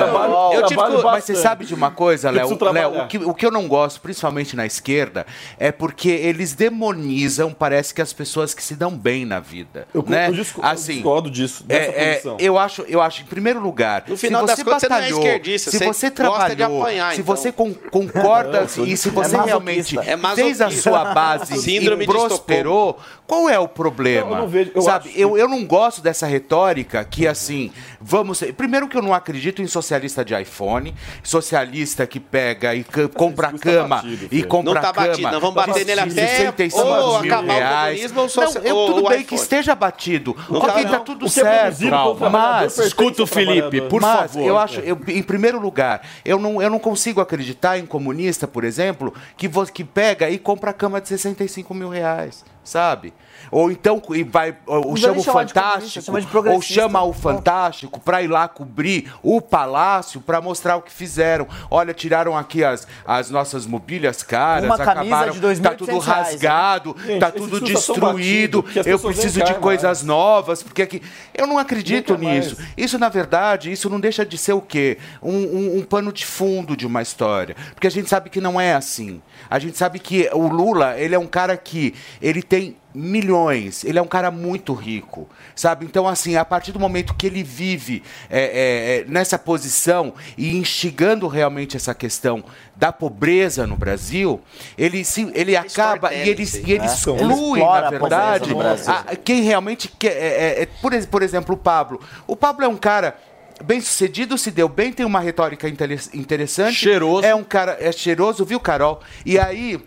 Eu 0.54 0.66
tive 0.66 0.80
Mas 1.02 1.24
você 1.24 1.34
sabe 1.34 1.64
de 1.64 1.74
uma 1.74 1.90
coisa, 1.90 2.28
Eu 2.28 2.32
Léo? 2.34 3.02
o 3.02 3.06
que, 3.06 3.18
o 3.18 3.34
que 3.34 3.46
eu 3.46 3.50
não 3.50 3.66
gosto, 3.68 4.00
principalmente 4.00 4.54
na 4.56 4.66
esquerda, 4.66 5.26
é 5.58 5.72
porque 5.72 6.08
eles 6.10 6.54
demonizam, 6.54 7.52
parece 7.52 7.94
que 7.94 8.02
as 8.02 8.12
pessoas 8.12 8.54
que 8.54 8.62
se 8.62 8.74
dão 8.74 8.90
bem 8.96 9.24
na 9.24 9.40
vida. 9.40 9.86
Eu, 9.94 10.04
né? 10.06 10.28
eu 10.28 10.32
disco- 10.32 10.60
eu 10.60 10.66
assim, 10.66 10.94
discordo 10.94 11.30
disso, 11.30 11.64
dessa 11.64 11.90
é, 11.92 11.94
é, 12.04 12.10
posição. 12.12 12.36
eu 12.38 12.58
acho, 12.58 12.82
eu 12.88 13.00
acho, 13.00 13.22
em 13.22 13.26
primeiro 13.26 13.60
lugar, 13.60 14.04
No 14.06 14.16
final 14.16 14.42
se 14.42 14.46
das 14.48 14.56
você 14.56 14.64
contas, 14.64 14.80
você 14.82 14.88
não 14.88 14.96
é 14.96 15.00
batalhou, 15.00 15.20
esquerdista, 15.22 15.70
se 15.70 15.78
você 15.78 15.84
você 15.86 16.10
gosta 16.10 16.48
de 16.50 16.56
trabalhou, 16.56 16.82
se 17.14 17.20
então. 17.20 17.36
você 17.36 17.52
con- 17.52 17.74
concorda 17.90 18.60
Não, 18.62 18.68
eu 18.84 18.86
e 18.86 18.96
se 18.96 19.10
você 19.10 19.36
É 19.36 19.40
realmente. 19.42 19.98
É 19.98 20.16
fez 20.34 20.60
a 20.60 20.70
sua 20.70 21.12
base 21.12 21.56
Síndrome 21.62 22.04
e 22.04 22.06
prosperou, 22.06 22.98
qual 23.26 23.48
é 23.48 23.58
o 23.58 23.66
problema? 23.68 24.26
Não, 24.26 24.34
eu 24.36 24.40
não 24.42 24.48
vejo- 24.48 24.70
eu 24.74 24.82
Sabe, 24.82 25.08
acho 25.10 25.18
eu, 25.18 25.36
eu 25.36 25.48
não 25.48 25.64
gosto 25.64 26.00
dessa 26.00 26.26
retórica 26.26 27.04
que 27.04 27.26
assim, 27.26 27.72
vamos. 28.00 28.40
Primeiro 28.56 28.88
que 28.88 28.96
eu 28.96 29.02
não 29.02 29.12
acredito 29.14 29.60
em 29.62 29.66
socialista 29.66 30.24
de 30.24 30.34
iPhone, 30.40 30.94
socialista 31.22 32.06
que 32.06 32.18
pega 32.20 32.74
e 32.74 32.82
ca- 32.84 33.08
compra 33.08 33.50
tá 33.52 33.58
cama 33.58 33.96
batido, 33.96 34.28
e 34.30 34.42
compra 34.42 34.74
Não 34.74 34.80
tá 34.80 34.92
cama. 34.92 35.06
batido, 35.08 35.30
nós 35.30 35.40
vamos 35.40 35.54
bater 35.54 35.84
nele 35.84 36.00
até 36.00 36.10
65 36.10 36.80
ou 36.86 37.20
mil 37.22 37.32
acabar 37.32 37.52
o 37.54 37.56
reais. 37.58 37.94
comunismo 37.94 38.18
ou 38.20 38.24
Não, 38.24 38.28
socia- 38.30 38.60
eu, 38.64 38.76
ou 38.76 38.86
tudo 38.86 38.98
o 39.04 39.08
bem 39.08 39.18
iPhone. 39.20 39.24
que 39.24 39.34
esteja 39.34 39.74
batido. 39.74 40.36
Não 40.48 40.58
ok, 40.60 40.68
tá, 40.84 40.90
tá 40.90 40.96
não. 40.98 41.04
tudo 41.04 41.24
O 41.24 41.26
é 41.26 41.30
certo. 41.30 41.78
trabalhador 41.78 42.30
mas 42.30 42.60
pertence 42.74 42.86
Escuta 42.88 43.22
o 43.22 43.26
Felipe, 43.26 43.80
por 43.82 44.00
mas 44.00 44.32
favor. 44.32 44.46
eu 44.46 44.58
acho, 44.58 44.80
eu, 44.80 44.98
em 45.08 45.22
primeiro 45.22 45.60
lugar, 45.60 46.02
eu 46.24 46.38
não, 46.38 46.62
eu 46.62 46.70
não 46.70 46.78
consigo 46.96 47.20
acreditar 47.20 47.78
em 47.78 47.84
comunista, 47.84 48.48
por 48.48 48.64
exemplo, 48.64 49.12
que, 49.36 49.50
que 49.70 49.84
pega 49.84 50.30
e 50.30 50.38
compra 50.38 50.70
a 50.70 50.74
cama 50.74 50.98
de 50.98 51.08
65 51.08 51.74
mil 51.74 51.90
reais, 51.90 52.42
sabe? 52.64 53.12
Ou 53.50 53.70
então 53.70 54.02
e 54.10 54.22
vai, 54.22 54.56
ou 54.66 54.96
chama 54.96 55.18
o 55.20 55.22
Fantástico, 55.22 56.02
chama 56.04 56.52
ou 56.52 56.60
chama 56.62 57.02
o 57.02 57.12
Fantástico 57.12 58.00
para 58.00 58.22
ir 58.22 58.28
lá 58.28 58.48
cobrir 58.48 59.12
o 59.22 59.40
palácio 59.40 60.20
para 60.20 60.40
mostrar 60.40 60.76
o 60.76 60.82
que 60.82 60.92
fizeram. 60.92 61.46
Olha, 61.70 61.94
tiraram 61.94 62.36
aqui 62.36 62.64
as, 62.64 62.86
as 63.06 63.30
nossas 63.30 63.66
mobílias 63.66 64.22
caras, 64.22 64.64
Uma 64.64 64.74
acabaram, 64.74 65.32
de 65.32 65.40
tá 65.40 65.70
2.800 65.74 65.76
tudo 65.76 65.98
reais, 65.98 66.28
rasgado, 66.28 66.96
Gente, 67.06 67.20
tá 67.20 67.30
tudo 67.30 67.60
destruído. 67.60 68.62
batido 68.62 68.88
Eu 68.88 68.98
preciso 68.98 69.42
de 69.42 69.54
coisas 69.54 70.02
novas, 70.02 70.62
porque 70.62 70.82
aqui 70.82 71.02
eu 71.34 71.46
não 71.46 71.58
acredito 71.58 72.12
Nunca 72.14 72.24
mais. 72.24 72.46
nisso. 72.52 72.56
Isso, 72.76 72.98
na 72.98 73.08
verdade, 73.08 73.70
isso 73.70 73.88
não 73.88 74.00
deixa 74.00 74.24
de 74.24 74.36
ser 74.38 74.52
o 74.52 74.60
quê? 74.60 74.98
Um, 75.22 75.32
um- 75.32 75.78
um 75.78 75.82
pano 75.82 76.12
de 76.12 76.24
fundo 76.26 76.76
de 76.76 76.86
uma 76.86 77.02
história. 77.02 77.56
Porque 77.74 77.86
a 77.86 77.90
gente 77.90 78.08
sabe 78.08 78.30
que 78.30 78.40
não 78.40 78.60
é 78.60 78.74
assim. 78.74 79.20
A 79.48 79.58
gente 79.58 79.76
sabe 79.76 79.98
que 79.98 80.28
o 80.32 80.48
Lula, 80.48 80.98
ele 80.98 81.14
é 81.14 81.18
um 81.18 81.26
cara 81.26 81.56
que 81.56 81.94
ele 82.20 82.42
tem 82.42 82.76
milhões, 82.96 83.84
ele 83.84 83.98
é 83.98 84.02
um 84.02 84.06
cara 84.06 84.30
muito 84.30 84.72
rico, 84.72 85.28
sabe? 85.54 85.84
Então, 85.84 86.08
assim, 86.08 86.36
a 86.36 86.44
partir 86.44 86.72
do 86.72 86.80
momento 86.80 87.12
que 87.14 87.26
ele 87.26 87.42
vive 87.42 88.02
é, 88.30 88.40
é, 88.40 89.00
é, 89.00 89.04
nessa 89.06 89.38
posição 89.38 90.14
e 90.38 90.56
instigando 90.56 91.28
realmente 91.28 91.76
essa 91.76 91.94
questão 91.94 92.42
da 92.74 92.90
pobreza 92.92 93.66
no 93.66 93.76
Brasil, 93.76 94.40
ele, 94.78 95.04
se, 95.04 95.30
ele 95.34 95.54
acaba 95.56 96.12
e 96.14 96.28
ele, 96.28 96.42
e 96.42 96.72
ele 96.72 96.78
né? 96.78 96.86
exclui, 96.86 97.60
Ele 97.60 97.68
na 97.68 97.86
a 97.86 97.90
verdade, 97.90 98.54
Brasil. 98.54 98.92
a- 98.94 99.16
quem 99.16 99.42
realmente 99.42 99.88
quer. 99.98 100.12
é- 100.16 100.26
é- 100.58 100.62
é- 100.62 100.66
por, 100.80 100.92
ex- 100.94 101.06
por 101.06 101.22
exemplo, 101.22 101.54
o 101.54 101.58
Pablo. 101.58 102.00
O 102.26 102.34
Pablo 102.34 102.64
é 102.64 102.68
um 102.68 102.76
cara. 102.76 103.16
Bem 103.64 103.80
sucedido, 103.80 104.36
se 104.36 104.50
deu 104.50 104.68
bem, 104.68 104.92
tem 104.92 105.06
uma 105.06 105.18
retórica 105.20 105.66
interessante. 105.66 106.74
Cheiroso. 106.74 107.26
É 107.26 107.34
um 107.34 107.42
cara. 107.42 107.76
É 107.80 107.90
cheiroso, 107.90 108.44
viu, 108.44 108.60
Carol? 108.60 109.00
E 109.24 109.38
aí 109.38 109.80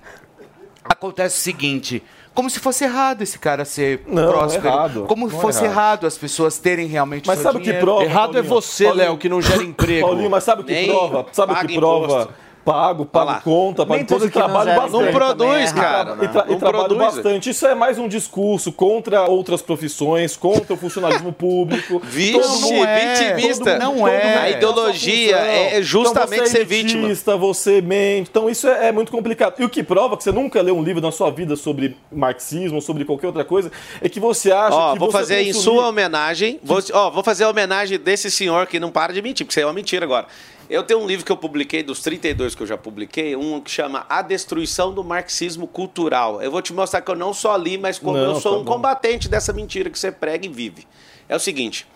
acontece 0.84 1.38
o 1.38 1.41
seguinte. 1.41 2.03
Como 2.40 2.49
se 2.49 2.57
fosse 2.57 2.86
errado 2.86 3.22
esse 3.22 3.38
cara 3.38 3.66
ser 3.66 4.02
Não, 4.07 4.32
próspero. 4.32 4.66
é 4.66 4.72
errado. 4.72 5.06
Como 5.10 5.28
Não 5.28 5.38
é 5.38 5.41
fosse 5.41 5.66
errado. 5.66 5.74
errado. 5.76 6.07
as 6.07 6.18
pessoas 6.18 6.57
terem 6.57 6.88
realmente 6.88 7.28
Mas 7.28 7.40
seu 7.40 7.52
sabe 7.52 7.57
o 7.57 7.61
que 7.61 7.74
prova? 7.74 8.02
Errado 8.06 8.30
é 8.30 8.34
Paulinho? 8.36 8.49
você, 8.53 8.84
Paulinho. 8.86 9.03
Léo, 9.06 9.18
que 9.18 9.28
não 9.28 9.41
gera 9.41 9.61
emprego. 9.61 10.07
Paulinho, 10.07 10.30
mas 10.30 10.45
sabe 10.45 10.61
o 10.61 10.64
que 10.64 10.86
prova? 10.88 11.26
Sabe 11.34 11.52
o 11.52 11.56
que 11.68 11.76
prova? 11.76 12.06
imposto. 12.06 12.34
Pago, 12.69 13.05
pago 13.05 13.41
conta, 13.41 13.85
pago 13.85 14.01
e 14.01 14.05
que 14.05 14.13
não 14.13 14.29
trabalho 14.29 14.75
bastante. 14.75 14.91
Não 15.05 15.11
produz, 15.11 15.49
é 15.51 15.75
E 15.75 15.79
errado, 15.79 16.15
tra- 16.17 16.25
E, 16.25 16.27
tra- 16.27 16.41
né? 16.41 16.47
e 16.47 16.51
Não 16.51 16.59
trabalho 16.59 16.85
produz. 16.87 17.15
bastante. 17.15 17.49
Isso 17.49 17.65
é 17.65 17.73
mais 17.73 17.97
um 17.97 18.07
discurso 18.07 18.71
contra 18.71 19.23
outras 19.25 19.61
profissões, 19.61 20.37
contra 20.37 20.73
o 20.73 20.77
funcionalismo 20.77 21.33
público. 21.33 21.99
Vixe, 22.05 22.39
Todo 22.39 22.59
mundo 22.61 22.85
é, 22.85 23.33
vitimista. 23.33 23.63
todo 23.71 23.79
Não 23.79 23.95
todo 23.95 24.07
é. 24.07 24.23
mundo 24.27 24.37
A 24.39 24.49
ideologia 24.51 25.35
é 25.37 25.81
justamente 25.81 26.33
então 26.35 26.45
você 26.45 26.51
ser 26.51 26.61
é 26.61 26.63
vítima. 26.63 27.05
elitista, 27.05 27.35
Você 27.37 27.81
mente. 27.81 28.27
Então 28.29 28.49
isso 28.49 28.67
é, 28.67 28.87
é 28.87 28.91
muito 28.91 29.11
complicado. 29.11 29.55
E 29.59 29.63
o 29.65 29.69
que 29.69 29.81
prova 29.83 30.15
que 30.15 30.23
você 30.23 30.31
nunca 30.31 30.61
leu 30.61 30.77
um 30.77 30.83
livro 30.83 31.01
na 31.01 31.11
sua 31.11 31.31
vida 31.31 31.55
sobre 31.55 31.97
marxismo, 32.11 32.81
sobre 32.81 33.03
qualquer 33.05 33.27
outra 33.27 33.43
coisa, 33.43 33.71
é 34.01 34.07
que 34.07 34.19
você 34.19 34.51
acha 34.51 34.75
Ó, 34.75 34.93
que 34.93 34.99
vou 34.99 35.09
você 35.11 35.17
fazer 35.17 35.41
em 35.41 35.47
consumir- 35.47 35.63
sua 35.63 35.87
homenagem. 35.87 36.59
Vou, 36.63 36.79
ó, 36.93 37.09
vou 37.09 37.23
fazer 37.23 37.45
a 37.45 37.49
homenagem 37.49 37.97
desse 37.97 38.29
senhor 38.29 38.67
que 38.67 38.79
não 38.79 38.91
para 38.91 39.11
de 39.13 39.21
mentir, 39.21 39.45
porque 39.45 39.53
isso 39.53 39.59
aí 39.59 39.63
é 39.63 39.67
uma 39.67 39.73
mentira 39.73 40.05
agora. 40.05 40.27
Eu 40.69 40.83
tenho 40.83 40.99
um 40.99 41.07
livro 41.07 41.25
que 41.25 41.31
eu 41.31 41.37
publiquei, 41.37 41.81
dos 41.81 41.99
32 42.01 42.53
que 42.53 42.61
eu 42.61 42.67
já 42.67 42.77
publiquei, 42.77 43.35
um 43.35 43.59
que 43.59 43.71
chama 43.71 44.05
A 44.07 44.21
Destruição 44.21 44.93
do 44.93 45.03
Marxismo 45.03 45.65
Cultural. 45.65 46.39
Eu 46.43 46.51
vou 46.51 46.61
te 46.61 46.71
mostrar 46.71 47.01
que 47.01 47.09
eu 47.09 47.15
não 47.15 47.33
só 47.33 47.55
li, 47.57 47.75
mas 47.75 47.97
como 47.97 48.15
Não, 48.15 48.35
eu 48.35 48.35
sou 48.39 48.53
tá 48.53 48.59
um 48.59 48.63
bom. 48.63 48.73
combatente 48.73 49.27
dessa 49.27 49.51
mentira 49.51 49.89
que 49.89 49.97
você 49.97 50.11
prega 50.11 50.45
e 50.45 50.49
vive. 50.49 50.85
É 51.27 51.35
o 51.35 51.39
seguinte. 51.39 51.87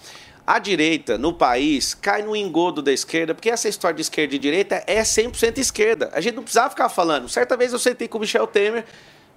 A 0.46 0.58
direita, 0.58 1.20
no 1.20 1.32
país, 1.32 1.94
cai 1.94 2.24
no 2.24 2.36
engodo 2.36 2.82
da 2.82 2.92
esquerda, 2.92 3.36
porque 3.36 3.50
essa 3.50 3.70
história 3.70 3.96
de 3.96 4.02
esquerda 4.02 4.34
e 4.34 4.40
direita 4.40 4.84
é 4.88 5.04
100% 5.04 5.60
esquerda. 5.60 6.10
A 6.12 6.20
gente 6.20 6.34
não 6.34 6.44
precisava 6.44 6.72
ficar 6.72 6.90
falando. 6.90 7.30
Certa 7.30 7.56
vez 7.56 7.74
eu 7.74 7.80
sentei 7.80 8.08
com 8.08 8.18
o 8.18 8.22
Michel 8.22 8.48
Temer, 8.48 8.86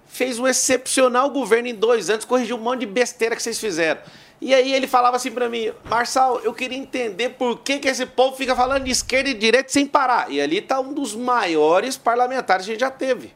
fez 0.06 0.38
um 0.38 0.46
excepcional 0.46 1.28
governo 1.28 1.68
em 1.68 1.74
dois 1.74 2.08
anos, 2.08 2.24
corrigiu 2.24 2.56
um 2.56 2.60
monte 2.60 2.80
de 2.80 2.86
besteira 2.86 3.36
que 3.36 3.42
vocês 3.42 3.60
fizeram. 3.60 4.00
E 4.40 4.54
aí 4.54 4.72
ele 4.74 4.86
falava 4.86 5.16
assim 5.16 5.30
pra 5.30 5.48
mim, 5.48 5.72
Marçal, 5.84 6.40
eu 6.40 6.52
queria 6.52 6.76
entender 6.76 7.30
por 7.30 7.58
que, 7.60 7.78
que 7.78 7.88
esse 7.88 8.04
povo 8.04 8.36
fica 8.36 8.54
falando 8.54 8.84
de 8.84 8.90
esquerda 8.90 9.30
e 9.30 9.34
direita 9.34 9.70
sem 9.70 9.86
parar. 9.86 10.30
E 10.30 10.40
ali 10.40 10.60
tá 10.60 10.78
um 10.78 10.92
dos 10.92 11.14
maiores 11.14 11.96
parlamentares 11.96 12.66
que 12.66 12.72
a 12.72 12.74
gente 12.74 12.80
já 12.80 12.90
teve. 12.90 13.32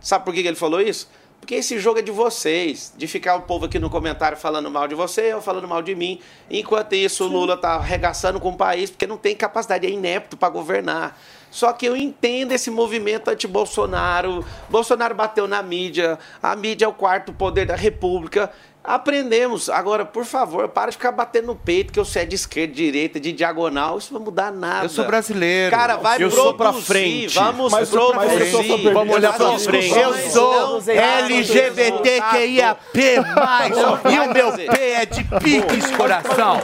Sabe 0.00 0.24
por 0.24 0.32
que, 0.32 0.42
que 0.42 0.48
ele 0.48 0.56
falou 0.56 0.80
isso? 0.80 1.08
Porque 1.40 1.56
esse 1.56 1.78
jogo 1.78 1.98
é 1.98 2.02
de 2.02 2.10
vocês, 2.10 2.92
de 2.96 3.06
ficar 3.06 3.36
o 3.36 3.42
povo 3.42 3.66
aqui 3.66 3.78
no 3.78 3.90
comentário 3.90 4.36
falando 4.36 4.70
mal 4.70 4.88
de 4.88 4.94
você 4.94 5.34
ou 5.34 5.40
falando 5.40 5.68
mal 5.68 5.82
de 5.82 5.94
mim. 5.94 6.20
Enquanto 6.50 6.94
isso, 6.94 7.24
o 7.24 7.28
Lula 7.28 7.56
tá 7.56 7.74
arregaçando 7.74 8.40
com 8.40 8.50
o 8.50 8.56
país, 8.56 8.90
porque 8.90 9.06
não 9.06 9.16
tem 9.16 9.36
capacidade, 9.36 9.86
é 9.86 9.90
inepto 9.90 10.36
para 10.36 10.48
governar. 10.48 11.18
Só 11.50 11.72
que 11.72 11.86
eu 11.86 11.96
entendo 11.96 12.52
esse 12.52 12.70
movimento 12.70 13.28
anti-Bolsonaro. 13.28 14.44
Bolsonaro 14.68 15.14
bateu 15.14 15.46
na 15.46 15.62
mídia, 15.62 16.18
a 16.42 16.56
mídia 16.56 16.84
é 16.84 16.88
o 16.88 16.92
quarto 16.92 17.32
poder 17.32 17.66
da 17.66 17.76
República. 17.76 18.52
Aprendemos. 18.86 19.68
Agora, 19.68 20.04
por 20.04 20.24
favor, 20.24 20.68
para 20.68 20.90
de 20.90 20.96
ficar 20.96 21.12
batendo 21.12 21.46
no 21.48 21.56
peito 21.56 21.92
que 21.92 21.98
eu 21.98 22.04
sou 22.04 22.22
é 22.22 22.24
de 22.24 22.34
esquerda, 22.36 22.72
de 22.72 22.84
direita, 22.84 23.18
de 23.20 23.32
diagonal. 23.32 23.98
Isso 23.98 24.12
não 24.12 24.20
vai 24.20 24.26
mudar 24.26 24.52
nada. 24.52 24.84
Eu 24.84 24.88
sou 24.88 25.04
brasileiro. 25.04 25.74
Cara, 25.76 25.96
vai 25.96 26.14
Eu 26.16 26.28
produzir. 26.30 26.40
sou 26.42 26.54
pra 26.54 26.72
frente. 26.72 27.34
Vamos 27.34 27.72
Mas 27.72 27.88
produzir. 27.90 28.16
mas 28.16 28.40
eu 28.54 28.64
sou 28.64 28.78
pra- 28.78 28.92
Vamos 28.92 29.14
olhar 29.14 29.32
pra 29.34 29.58
frente. 29.58 29.98
Eu 29.98 30.14
sou 30.30 30.80
LGBTQIAP+, 30.88 32.80
e 32.94 34.18
o 34.18 34.32
meu 34.32 34.52
P 34.52 34.78
é 34.92 35.04
de 35.06 35.24
piques, 35.24 35.90
coração. 35.92 36.60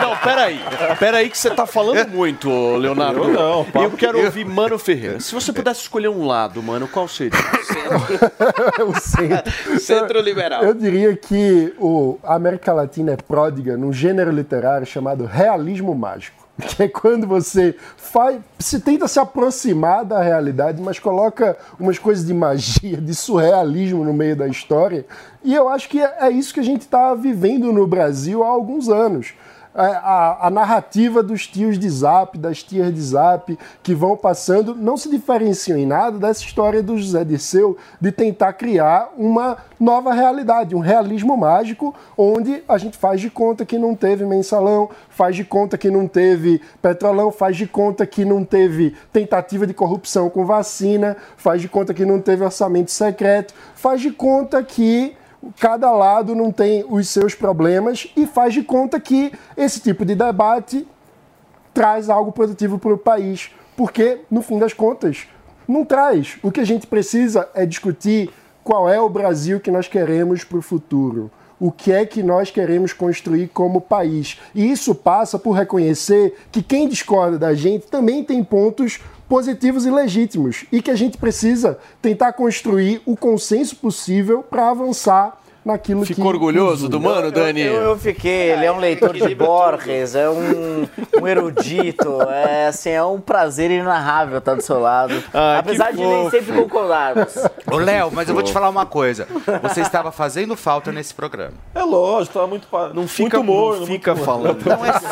Não, 0.00 0.16
peraí. 0.18 0.60
Peraí 0.98 1.28
que 1.30 1.36
você 1.38 1.50
tá 1.50 1.66
falando 1.66 2.08
muito, 2.08 2.48
Leonardo. 2.76 3.24
Eu 3.24 3.28
não, 3.32 3.66
E 3.80 3.84
eu 3.84 3.90
quero 3.92 4.22
ouvir 4.24 4.44
Mano 4.44 4.78
Ferreira. 4.78 5.20
Se 5.20 5.34
você 5.34 5.52
pudesse 5.52 5.80
escolher 5.82 6.08
um 6.08 6.26
lado, 6.26 6.62
mano, 6.62 6.86
qual 6.88 7.08
seria? 7.08 7.38
o 8.86 8.94
centro. 9.00 9.80
Centro 9.80 10.20
liberal. 10.20 10.62
Eu 10.62 10.74
diria 10.76 11.16
que 11.16 11.74
o, 11.78 12.18
a 12.22 12.34
América 12.34 12.72
Latina 12.72 13.12
é 13.12 13.16
pródiga 13.16 13.76
num 13.76 13.92
gênero 13.92 14.30
literário 14.30 14.86
chamado 14.86 15.24
realismo 15.24 15.94
mágico. 15.94 16.46
Que 16.56 16.84
é 16.84 16.88
quando 16.88 17.26
você 17.26 17.76
faz, 17.98 18.40
se 18.58 18.80
tenta 18.80 19.06
se 19.06 19.18
aproximar 19.18 20.06
da 20.06 20.22
realidade, 20.22 20.80
mas 20.80 20.98
coloca 20.98 21.56
umas 21.78 21.98
coisas 21.98 22.24
de 22.24 22.32
magia, 22.32 22.96
de 22.96 23.14
surrealismo 23.14 24.02
no 24.02 24.14
meio 24.14 24.34
da 24.34 24.48
história. 24.48 25.04
E 25.44 25.54
eu 25.54 25.68
acho 25.68 25.88
que 25.88 26.00
é, 26.00 26.16
é 26.20 26.30
isso 26.30 26.54
que 26.54 26.60
a 26.60 26.64
gente 26.64 26.80
está 26.80 27.14
vivendo 27.14 27.72
no 27.72 27.86
Brasil 27.86 28.42
há 28.42 28.48
alguns 28.48 28.88
anos. 28.88 29.34
É, 29.78 29.82
a, 29.82 30.46
a 30.46 30.50
narrativa 30.50 31.22
dos 31.22 31.46
tios 31.46 31.78
de 31.78 31.86
Zap, 31.90 32.38
das 32.38 32.62
tias 32.62 32.94
de 32.94 33.00
Zap, 33.02 33.58
que 33.82 33.94
vão 33.94 34.16
passando, 34.16 34.74
não 34.74 34.96
se 34.96 35.10
diferenciam 35.10 35.76
em 35.76 35.84
nada 35.84 36.18
dessa 36.18 36.42
história 36.42 36.82
do 36.82 36.96
José 36.96 37.22
Dirceu 37.22 37.76
de 38.00 38.10
tentar 38.10 38.54
criar 38.54 39.10
uma 39.18 39.58
nova 39.78 40.14
realidade, 40.14 40.74
um 40.74 40.78
realismo 40.78 41.36
mágico, 41.36 41.94
onde 42.16 42.64
a 42.66 42.78
gente 42.78 42.96
faz 42.96 43.20
de 43.20 43.28
conta 43.28 43.66
que 43.66 43.76
não 43.76 43.94
teve 43.94 44.24
mensalão, 44.24 44.88
faz 45.10 45.36
de 45.36 45.44
conta 45.44 45.76
que 45.76 45.90
não 45.90 46.08
teve 46.08 46.62
petrolão, 46.80 47.30
faz 47.30 47.54
de 47.54 47.66
conta 47.66 48.06
que 48.06 48.24
não 48.24 48.42
teve 48.46 48.96
tentativa 49.12 49.66
de 49.66 49.74
corrupção 49.74 50.30
com 50.30 50.46
vacina, 50.46 51.18
faz 51.36 51.60
de 51.60 51.68
conta 51.68 51.92
que 51.92 52.06
não 52.06 52.18
teve 52.18 52.42
orçamento 52.42 52.90
secreto, 52.90 53.52
faz 53.74 54.00
de 54.00 54.10
conta 54.10 54.62
que 54.62 55.14
cada 55.58 55.90
lado 55.92 56.34
não 56.34 56.50
tem 56.50 56.84
os 56.88 57.08
seus 57.08 57.34
problemas 57.34 58.10
e 58.16 58.26
faz 58.26 58.54
de 58.54 58.62
conta 58.62 59.00
que 59.00 59.32
esse 59.56 59.80
tipo 59.80 60.04
de 60.04 60.14
debate 60.14 60.86
traz 61.72 62.08
algo 62.08 62.32
produtivo 62.32 62.78
para 62.78 62.94
o 62.94 62.98
país. 62.98 63.50
Porque, 63.76 64.20
no 64.30 64.40
fim 64.40 64.58
das 64.58 64.72
contas, 64.72 65.26
não 65.68 65.84
traz. 65.84 66.38
O 66.42 66.50
que 66.50 66.60
a 66.60 66.64
gente 66.64 66.86
precisa 66.86 67.48
é 67.54 67.66
discutir 67.66 68.30
qual 68.64 68.88
é 68.88 69.00
o 69.00 69.08
Brasil 69.08 69.60
que 69.60 69.70
nós 69.70 69.86
queremos 69.86 70.42
para 70.42 70.58
o 70.58 70.62
futuro. 70.62 71.30
O 71.60 71.70
que 71.70 71.92
é 71.92 72.04
que 72.04 72.22
nós 72.22 72.50
queremos 72.50 72.92
construir 72.92 73.48
como 73.48 73.80
país. 73.80 74.40
E 74.54 74.70
isso 74.70 74.94
passa 74.94 75.38
por 75.38 75.52
reconhecer 75.52 76.36
que 76.50 76.62
quem 76.62 76.88
discorda 76.88 77.38
da 77.38 77.54
gente 77.54 77.86
também 77.86 78.24
tem 78.24 78.42
pontos 78.42 79.00
positivos 79.28 79.84
e 79.84 79.90
legítimos. 79.90 80.64
E 80.70 80.80
que 80.80 80.90
a 80.90 80.96
gente 80.96 81.18
precisa 81.18 81.78
tentar 82.00 82.32
construir 82.32 83.00
o 83.04 83.16
consenso 83.16 83.76
possível 83.76 84.42
para 84.42 84.68
avançar 84.70 85.40
naquilo 85.66 86.02
que. 86.02 86.14
Ficou 86.14 86.28
orgulhoso 86.28 86.88
do 86.88 87.00
mano, 87.00 87.30
Dani? 87.30 87.60
Eu, 87.62 87.74
eu 87.82 87.98
fiquei, 87.98 88.52
ele 88.52 88.64
é 88.64 88.72
um 88.72 88.78
leitor 88.78 89.12
de 89.14 89.34
Borges, 89.34 90.14
é 90.14 90.30
um, 90.30 90.86
um 91.20 91.26
erudito, 91.26 92.22
é 92.22 92.68
assim, 92.68 92.90
é 92.90 93.02
um 93.04 93.20
prazer 93.20 93.70
inenarrável 93.70 94.38
estar 94.38 94.54
do 94.54 94.62
seu 94.62 94.78
lado. 94.80 95.22
Ah, 95.34 95.58
Apesar 95.58 95.92
de 95.92 95.98
nem 96.04 96.30
sempre 96.30 96.52
concordarmos. 96.52 97.34
Ô, 97.70 97.76
Léo, 97.76 98.10
mas 98.12 98.28
eu 98.28 98.34
vou 98.34 98.42
te 98.42 98.52
falar 98.52 98.68
uma 98.68 98.86
coisa. 98.86 99.26
Você 99.62 99.80
estava 99.80 100.12
fazendo 100.12 100.56
falta 100.56 100.92
nesse 100.92 101.12
programa. 101.12 101.54
É 101.74 101.82
lógico, 101.82 102.34
tava 102.34 102.46
muito. 102.46 102.68
Não 102.94 103.08
fica, 103.08 103.38
muito 103.38 103.52
humor, 103.52 103.80
não 103.80 103.86
fica 103.86 104.14
falando. 104.16 104.64
Não 104.64 104.84
é 104.86 104.90
assim. 104.90 105.06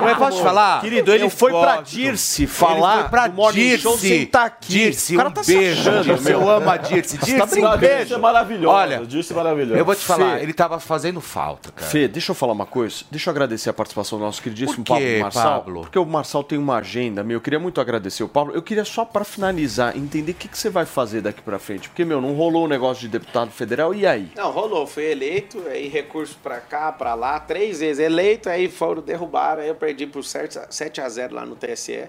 Não 0.00 0.08
é, 0.08 0.14
posso 0.14 0.38
te 0.38 0.42
falar? 0.42 0.80
Querido, 0.80 1.12
ele 1.12 1.24
Eu 1.24 1.30
foi 1.30 1.52
pra. 1.52 1.76
Dirce 1.82 2.42
Ele 2.42 2.50
falar 2.50 3.00
foi 3.00 3.08
pra 3.08 3.30
Show 3.32 3.52
Dirce. 3.52 3.98
sem 4.08 4.26
tá 4.26 4.44
aqui. 4.44 4.72
Dirce, 4.72 5.14
O 5.14 5.16
cara 5.18 5.28
um 5.28 5.32
tá 5.32 5.42
se 5.42 5.56
beijo. 5.56 5.80
achando, 5.80 6.04
Dirce, 6.04 6.24
meu. 6.24 6.40
eu 6.40 6.50
amo 6.50 6.70
a 6.70 6.76
Dirce. 6.76 7.16
Você 7.16 7.24
Dirce, 7.26 7.38
tá 7.38 7.44
um 7.44 7.48
brincando. 7.48 7.78
beijo. 7.78 7.96
Dirce 7.98 8.14
é 8.14 8.18
maravilhosa. 8.18 8.76
Olha, 8.76 9.06
Dirce 9.06 9.32
é 9.32 9.36
maravilhosa. 9.36 9.75
Eu 9.78 9.84
vou 9.84 9.94
te 9.94 10.04
falar, 10.04 10.38
Fê. 10.38 10.42
ele 10.42 10.52
tava 10.52 10.80
fazendo 10.80 11.20
falta, 11.20 11.70
cara. 11.72 11.90
Fê, 11.90 12.08
deixa 12.08 12.30
eu 12.30 12.34
falar 12.34 12.52
uma 12.52 12.66
coisa. 12.66 13.04
Deixa 13.10 13.28
eu 13.28 13.32
agradecer 13.32 13.70
a 13.70 13.72
participação 13.72 14.18
do 14.18 14.24
nosso 14.24 14.42
queridíssimo 14.42 14.84
Por 14.84 14.98
quê, 14.98 15.04
Pablo 15.04 15.20
Marçal. 15.22 15.60
Pablo? 15.60 15.80
Porque 15.82 15.98
o 15.98 16.04
Marçal 16.06 16.44
tem 16.44 16.58
uma 16.58 16.76
agenda, 16.76 17.22
meu. 17.22 17.36
Eu 17.36 17.40
queria 17.40 17.58
muito 17.58 17.80
agradecer 17.80 18.22
o 18.22 18.28
Pablo. 18.28 18.54
Eu 18.54 18.62
queria 18.62 18.84
só 18.84 19.04
para 19.04 19.24
finalizar, 19.24 19.96
entender 19.96 20.32
o 20.32 20.34
que, 20.34 20.48
que 20.48 20.58
você 20.58 20.70
vai 20.70 20.86
fazer 20.86 21.20
daqui 21.20 21.42
para 21.42 21.58
frente. 21.58 21.88
Porque, 21.88 22.04
meu, 22.04 22.20
não 22.20 22.34
rolou 22.34 22.64
o 22.64 22.68
negócio 22.68 23.00
de 23.02 23.08
deputado 23.08 23.50
federal, 23.50 23.94
e 23.94 24.06
aí? 24.06 24.30
Não, 24.36 24.50
rolou. 24.50 24.86
Fui 24.86 25.04
eleito, 25.04 25.62
aí 25.68 25.88
recurso 25.88 26.36
pra 26.42 26.60
cá, 26.60 26.92
pra 26.92 27.14
lá, 27.14 27.38
três 27.40 27.80
vezes 27.80 28.04
eleito, 28.04 28.48
aí 28.48 28.68
foram 28.68 29.02
derrubaram, 29.02 29.62
aí 29.62 29.68
eu 29.68 29.74
perdi 29.74 30.06
por 30.06 30.24
7 30.24 31.00
a 31.00 31.08
0 31.08 31.34
lá 31.34 31.44
no 31.44 31.56
TSE. 31.56 32.04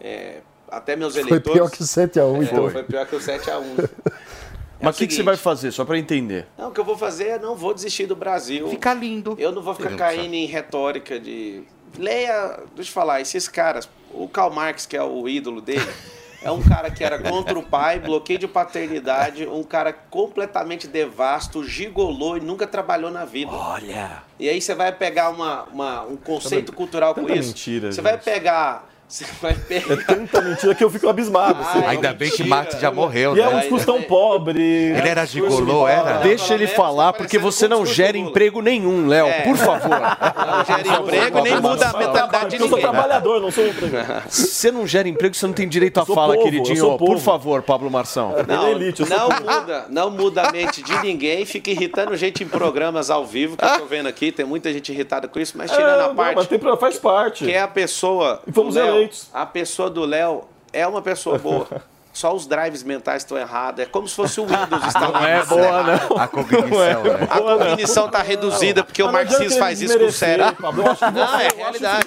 É, 0.00 0.40
até 0.70 0.96
meus 0.96 1.14
Foi 1.14 1.22
eleitores... 1.22 1.60
pior 1.60 1.70
que 1.70 1.82
o 1.82 1.86
7x1, 1.86 2.40
É, 2.40 2.44
então. 2.44 2.70
Foi 2.70 2.82
pior 2.84 3.06
que 3.06 3.16
o 3.16 3.20
7 3.20 3.50
a 3.50 3.58
1 3.58 3.76
Mas 4.82 4.96
o 4.96 4.98
que, 4.98 5.06
que 5.06 5.14
você 5.14 5.22
vai 5.22 5.36
fazer, 5.36 5.70
só 5.72 5.84
para 5.84 5.98
entender? 5.98 6.46
Não, 6.56 6.68
o 6.68 6.72
que 6.72 6.80
eu 6.80 6.84
vou 6.84 6.96
fazer 6.96 7.28
é 7.28 7.38
não 7.38 7.54
vou 7.54 7.74
desistir 7.74 8.06
do 8.06 8.16
Brasil. 8.16 8.68
Fica 8.68 8.94
lindo. 8.94 9.34
Eu 9.38 9.52
não 9.52 9.62
vou 9.62 9.74
ficar 9.74 9.94
caindo 9.96 10.34
em 10.34 10.46
retórica 10.46 11.18
de. 11.20 11.62
Leia, 11.98 12.60
deixa 12.74 12.90
eu 12.90 12.94
falar, 12.94 13.20
esses 13.20 13.48
caras, 13.48 13.88
o 14.12 14.28
Karl 14.28 14.50
Marx, 14.52 14.86
que 14.86 14.96
é 14.96 15.02
o 15.02 15.28
ídolo 15.28 15.60
dele, 15.60 15.84
é 16.40 16.50
um 16.50 16.62
cara 16.62 16.88
que 16.90 17.02
era 17.02 17.18
contra 17.18 17.58
o 17.58 17.62
pai, 17.62 17.98
bloqueio 17.98 18.38
de 18.38 18.46
paternidade, 18.48 19.46
um 19.46 19.62
cara 19.64 19.92
completamente 19.92 20.86
devasto, 20.86 21.64
gigolô 21.64 22.36
e 22.36 22.40
nunca 22.40 22.66
trabalhou 22.66 23.10
na 23.10 23.24
vida. 23.24 23.50
Olha! 23.52 24.22
E 24.38 24.48
aí 24.48 24.60
você 24.60 24.74
vai 24.74 24.92
pegar 24.92 25.30
uma, 25.30 25.64
uma- 25.64 26.02
um 26.04 26.16
conceito 26.16 26.66
Tanta- 26.66 26.76
cultural 26.76 27.14
com 27.14 27.28
isso. 27.28 27.48
mentira, 27.48 27.92
você 27.92 28.00
vai 28.00 28.12
gente. 28.14 28.22
pegar. 28.24 28.88
Você 29.10 29.24
vai 29.42 29.54
pegar. 29.54 29.92
É 29.92 29.96
tanta 29.96 30.40
mentira 30.40 30.72
que 30.72 30.84
eu 30.84 30.88
fico 30.88 31.08
abismado. 31.08 31.60
assim. 31.60 31.84
Ainda 31.84 32.12
bem 32.12 32.30
que 32.30 32.44
Marx 32.44 32.78
já 32.80 32.92
morreu, 32.92 33.36
E 33.36 33.40
é 33.40 33.46
né? 33.48 33.56
um 33.56 33.58
discurso 33.60 33.84
tão 33.84 34.00
pobre. 34.02 34.62
Ele 34.62 35.08
era 35.08 35.24
gigolô, 35.26 35.88
era? 35.88 36.18
Deixa 36.18 36.54
ele 36.54 36.68
falar, 36.68 37.12
porque 37.12 37.36
você 37.36 37.66
não 37.66 37.84
gera 37.84 38.16
emprego 38.16 38.62
nenhum, 38.62 39.08
Léo. 39.08 39.26
É. 39.26 39.40
Por 39.42 39.56
favor. 39.56 39.90
Não 39.90 40.64
gera 40.64 41.00
emprego 41.00 41.40
nem 41.42 41.60
muda 41.60 41.88
a 41.88 41.98
mentalidade 41.98 42.50
de 42.50 42.54
Eu 42.62 42.68
sou 42.68 42.78
ninguém. 42.78 42.80
trabalhador, 42.92 43.40
não 43.40 43.50
sou 43.50 43.66
empregado. 43.66 44.22
Você 44.30 44.70
não 44.70 44.86
gera 44.86 45.08
emprego, 45.08 45.34
você 45.34 45.46
não 45.46 45.54
tem 45.54 45.68
direito 45.68 45.98
à 45.98 46.06
fala, 46.06 46.34
povo, 46.34 46.44
queridinho. 46.44 46.96
Por 46.96 47.18
favor, 47.18 47.62
Pablo 47.62 47.90
Marção. 47.90 48.32
Não, 48.46 48.66
é 48.68 48.70
elite, 48.70 49.00
eu 49.00 49.06
sou 49.06 49.16
não 49.18 49.28
muda, 49.28 49.86
não 49.88 50.10
muda 50.10 50.42
a 50.42 50.52
mente 50.52 50.82
de 50.82 50.96
ninguém, 51.02 51.44
fica 51.44 51.68
irritando 51.70 52.16
gente 52.16 52.44
em 52.44 52.48
programas 52.48 53.10
ao 53.10 53.26
vivo, 53.26 53.56
que 53.56 53.64
eu 53.64 53.78
tô 53.78 53.86
vendo 53.86 54.08
aqui, 54.08 54.30
tem 54.30 54.46
muita 54.46 54.72
gente 54.72 54.92
irritada 54.92 55.26
com 55.26 55.40
isso, 55.40 55.58
mas 55.58 55.68
tirando 55.70 55.88
É, 56.00 56.04
a 56.04 56.08
não, 56.08 56.14
parte 56.14 56.58
mas 56.62 56.78
faz 56.78 56.98
parte. 56.98 57.44
que 57.44 57.50
é 57.52 57.60
a 57.60 57.68
pessoa 57.68 58.40
E 58.46 58.52
fomos 58.52 58.74
do 58.74 58.80
Léo, 59.02 59.30
a 59.32 59.46
pessoa 59.46 59.90
do 59.90 60.04
Léo 60.04 60.44
é 60.72 60.86
uma 60.86 61.02
pessoa 61.02 61.38
boa. 61.38 61.66
Só 62.20 62.34
os 62.34 62.46
drives 62.46 62.82
mentais 62.82 63.22
estão 63.22 63.38
errados. 63.38 63.82
É 63.82 63.86
como 63.86 64.06
se 64.06 64.14
fosse 64.14 64.38
o 64.42 64.44
Windows 64.44 64.84
instalado. 64.86 65.20
Não 65.20 65.26
é 65.26 65.42
boa, 65.42 65.82
não. 65.82 66.18
A 66.18 66.28
cognição, 66.28 67.02
né? 67.02 67.26
A 67.30 67.38
cognição 67.38 68.06
está 68.06 68.20
reduzida, 68.20 68.84
porque 68.84 69.02
o 69.02 69.10
não 69.10 69.16
adianta 69.18 69.38
marxismo 69.38 69.58
faz 69.58 69.80
isso 69.80 69.98
com 69.98 70.04
o 70.04 70.12
cérebro. 70.12 70.54
Pablo, 70.60 70.82
eu 70.84 70.90
acho 70.90 70.98
que 71.06 71.10
Não, 71.12 71.40
é 71.40 71.46
eu 71.48 71.56
realidade. 71.56 72.06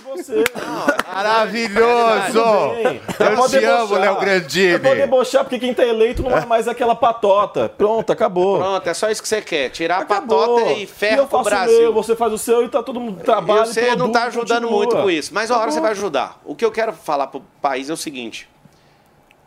Maravilhoso! 1.11 2.39
Eu 2.39 3.35
Pode 3.35 3.59
te 3.59 3.65
amo, 3.65 3.87
debochar. 3.87 3.99
Léo 3.99 4.03
Eu 4.05 4.13
vou 4.13 4.21
Grandini. 4.21 4.77
debochar 4.79 5.43
porque 5.45 5.57
quem 5.57 5.73
tá 5.73 5.83
eleito 5.83 6.21
não 6.21 6.37
é 6.37 6.45
mais 6.45 6.67
aquela 6.67 6.95
patota. 6.95 7.69
Pronto, 7.69 8.11
acabou. 8.11 8.59
Pronto, 8.59 8.87
é 8.87 8.93
só 8.93 9.09
isso 9.09 9.21
que 9.21 9.27
você 9.27 9.41
quer. 9.41 9.69
Tirar 9.69 9.97
a 9.97 10.01
Acabou. 10.01 10.57
patota 10.59 10.73
e 10.73 10.85
ferra 10.85 11.17
eu 11.17 11.25
pro 11.27 11.41
Brasil. 11.41 11.75
o 11.77 11.81
meu, 11.81 11.93
você 11.93 12.15
faz 12.15 12.31
o 12.31 12.37
seu 12.37 12.63
e 12.63 12.69
tá 12.69 12.83
todo 12.83 12.99
mundo 12.99 13.23
trabalha. 13.23 13.63
E 13.63 13.65
você 13.67 13.95
não 13.95 14.07
está 14.07 14.25
ajudando 14.25 14.69
muito 14.69 14.95
com 14.95 15.09
isso, 15.09 15.33
mas 15.33 15.49
uma 15.49 15.59
hora 15.59 15.71
você 15.71 15.81
vai 15.81 15.91
ajudar. 15.91 16.39
O 16.45 16.53
que 16.55 16.63
eu 16.63 16.71
quero 16.71 16.93
falar 16.93 17.25
para 17.27 17.39
o 17.39 17.43
país 17.59 17.89
é 17.89 17.93
o 17.93 17.97
seguinte. 17.97 18.52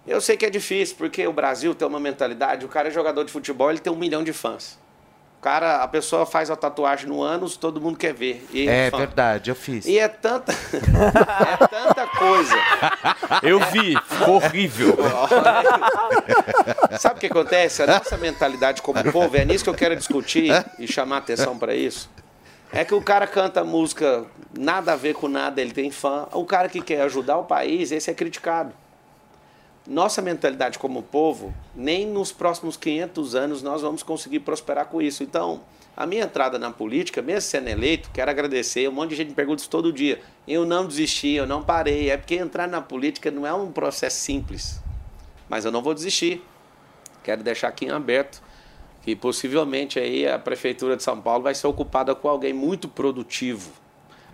Eu 0.07 0.21
sei 0.21 0.37
que 0.37 0.47
é 0.47 0.51
difícil, 0.51 0.97
porque 0.97 1.27
o 1.27 1.33
Brasil 1.33 1.75
tem 1.75 1.87
uma 1.87 1.99
mentalidade, 2.01 2.65
o 2.65 2.69
cara 2.69 2.89
é 2.89 2.91
jogador 2.91 3.25
de 3.25 3.33
futebol, 3.33 3.71
ele 3.71 3.81
tem 3.81 3.93
um 3.93 3.97
milhão 3.97 4.23
de 4.23 4.33
fãs. 4.33 4.79
O 5.39 5.43
cara, 5.47 5.83
a 5.83 5.89
pessoa 5.89 6.25
faz 6.25 6.51
a 6.51 6.57
tatuagem 6.57 7.07
no 7.09 7.23
ânus, 7.23 7.57
todo 7.57 7.81
mundo 7.81 7.97
quer 7.99 8.13
ver. 8.15 8.45
E 8.53 8.69
É 8.69 8.91
fã. 8.91 8.99
verdade, 8.99 9.51
eu 9.51 9.55
fiz. 9.55 9.85
E 9.87 9.99
é 9.99 10.09
tanta, 10.09 10.51
é 10.53 11.67
tanta 11.67 12.07
coisa. 12.07 12.55
Eu 13.43 13.61
vi, 13.71 13.95
ficou 14.09 14.37
horrível. 14.37 14.97
Sabe 16.99 17.17
o 17.17 17.21
que 17.21 17.27
acontece? 17.27 17.83
A 17.83 17.87
nossa 17.87 18.17
mentalidade 18.17 18.83
como 18.83 19.03
povo, 19.13 19.37
é 19.37 19.45
nisso 19.45 19.63
que 19.65 19.71
eu 19.71 19.75
quero 19.75 19.95
discutir 19.95 20.51
e 20.79 20.87
chamar 20.89 21.19
atenção 21.19 21.57
para 21.59 21.75
isso. 21.75 22.11
É 22.73 22.85
que 22.85 22.95
o 22.95 23.03
cara 23.03 23.27
canta 23.27 23.63
música 23.63 24.25
nada 24.59 24.95
a 24.95 24.97
ver 24.97 25.15
com 25.15 25.29
nada, 25.29 25.61
ele 25.61 25.73
tem 25.73 25.91
fã. 25.91 26.27
O 26.33 26.45
cara 26.45 26.69
que 26.69 26.81
quer 26.81 27.03
ajudar 27.03 27.37
o 27.39 27.45
país, 27.45 27.93
esse 27.93 28.11
é 28.11 28.15
criticado. 28.15 28.73
Nossa 29.87 30.21
mentalidade 30.21 30.79
como 30.79 31.01
povo, 31.01 31.55
nem 31.75 32.05
nos 32.07 32.33
próximos 32.33 32.77
500 32.77 33.35
anos 33.37 33.63
nós 33.63 33.83
vamos 33.83 34.03
conseguir 34.03 34.41
prosperar 34.41 34.87
com 34.87 35.01
isso. 35.01 35.23
Então, 35.23 35.61
a 35.97 36.05
minha 36.05 36.25
entrada 36.25 36.59
na 36.59 36.73
política, 36.73 37.23
mesmo 37.23 37.43
sendo 37.43 37.69
eleito, 37.69 38.11
quero 38.13 38.31
agradecer. 38.31 38.89
Um 38.89 38.93
monte 38.93 39.11
de 39.11 39.17
gente 39.17 39.29
me 39.29 39.35
pergunta 39.35 39.63
isso 39.63 39.71
todo 39.71 39.93
dia. 39.93 40.21
Eu 40.47 40.67
não 40.67 40.87
desisti, 40.87 41.35
eu 41.35 41.47
não 41.47 41.63
parei. 41.63 42.11
É 42.11 42.17
porque 42.17 42.35
entrar 42.35 42.67
na 42.67 42.83
política 42.83 43.31
não 43.31 43.47
é 43.47 43.55
um 43.55 43.71
processo 43.71 44.19
simples. 44.19 44.81
Mas 45.49 45.65
eu 45.65 45.71
não 45.71 45.81
vou 45.81 45.95
desistir. 45.95 46.45
Quero 47.23 47.43
deixar 47.43 47.69
aqui 47.69 47.87
em 47.87 47.91
aberto 47.91 48.43
que 49.03 49.15
possivelmente 49.15 50.01
aí 50.01 50.27
a 50.27 50.37
prefeitura 50.37 50.97
de 50.97 51.03
São 51.05 51.21
Paulo 51.21 51.45
vai 51.45 51.55
ser 51.55 51.69
ocupada 51.69 52.13
com 52.13 52.29
alguém 52.29 52.53
muito 52.53 52.89
produtivo. 52.89 53.71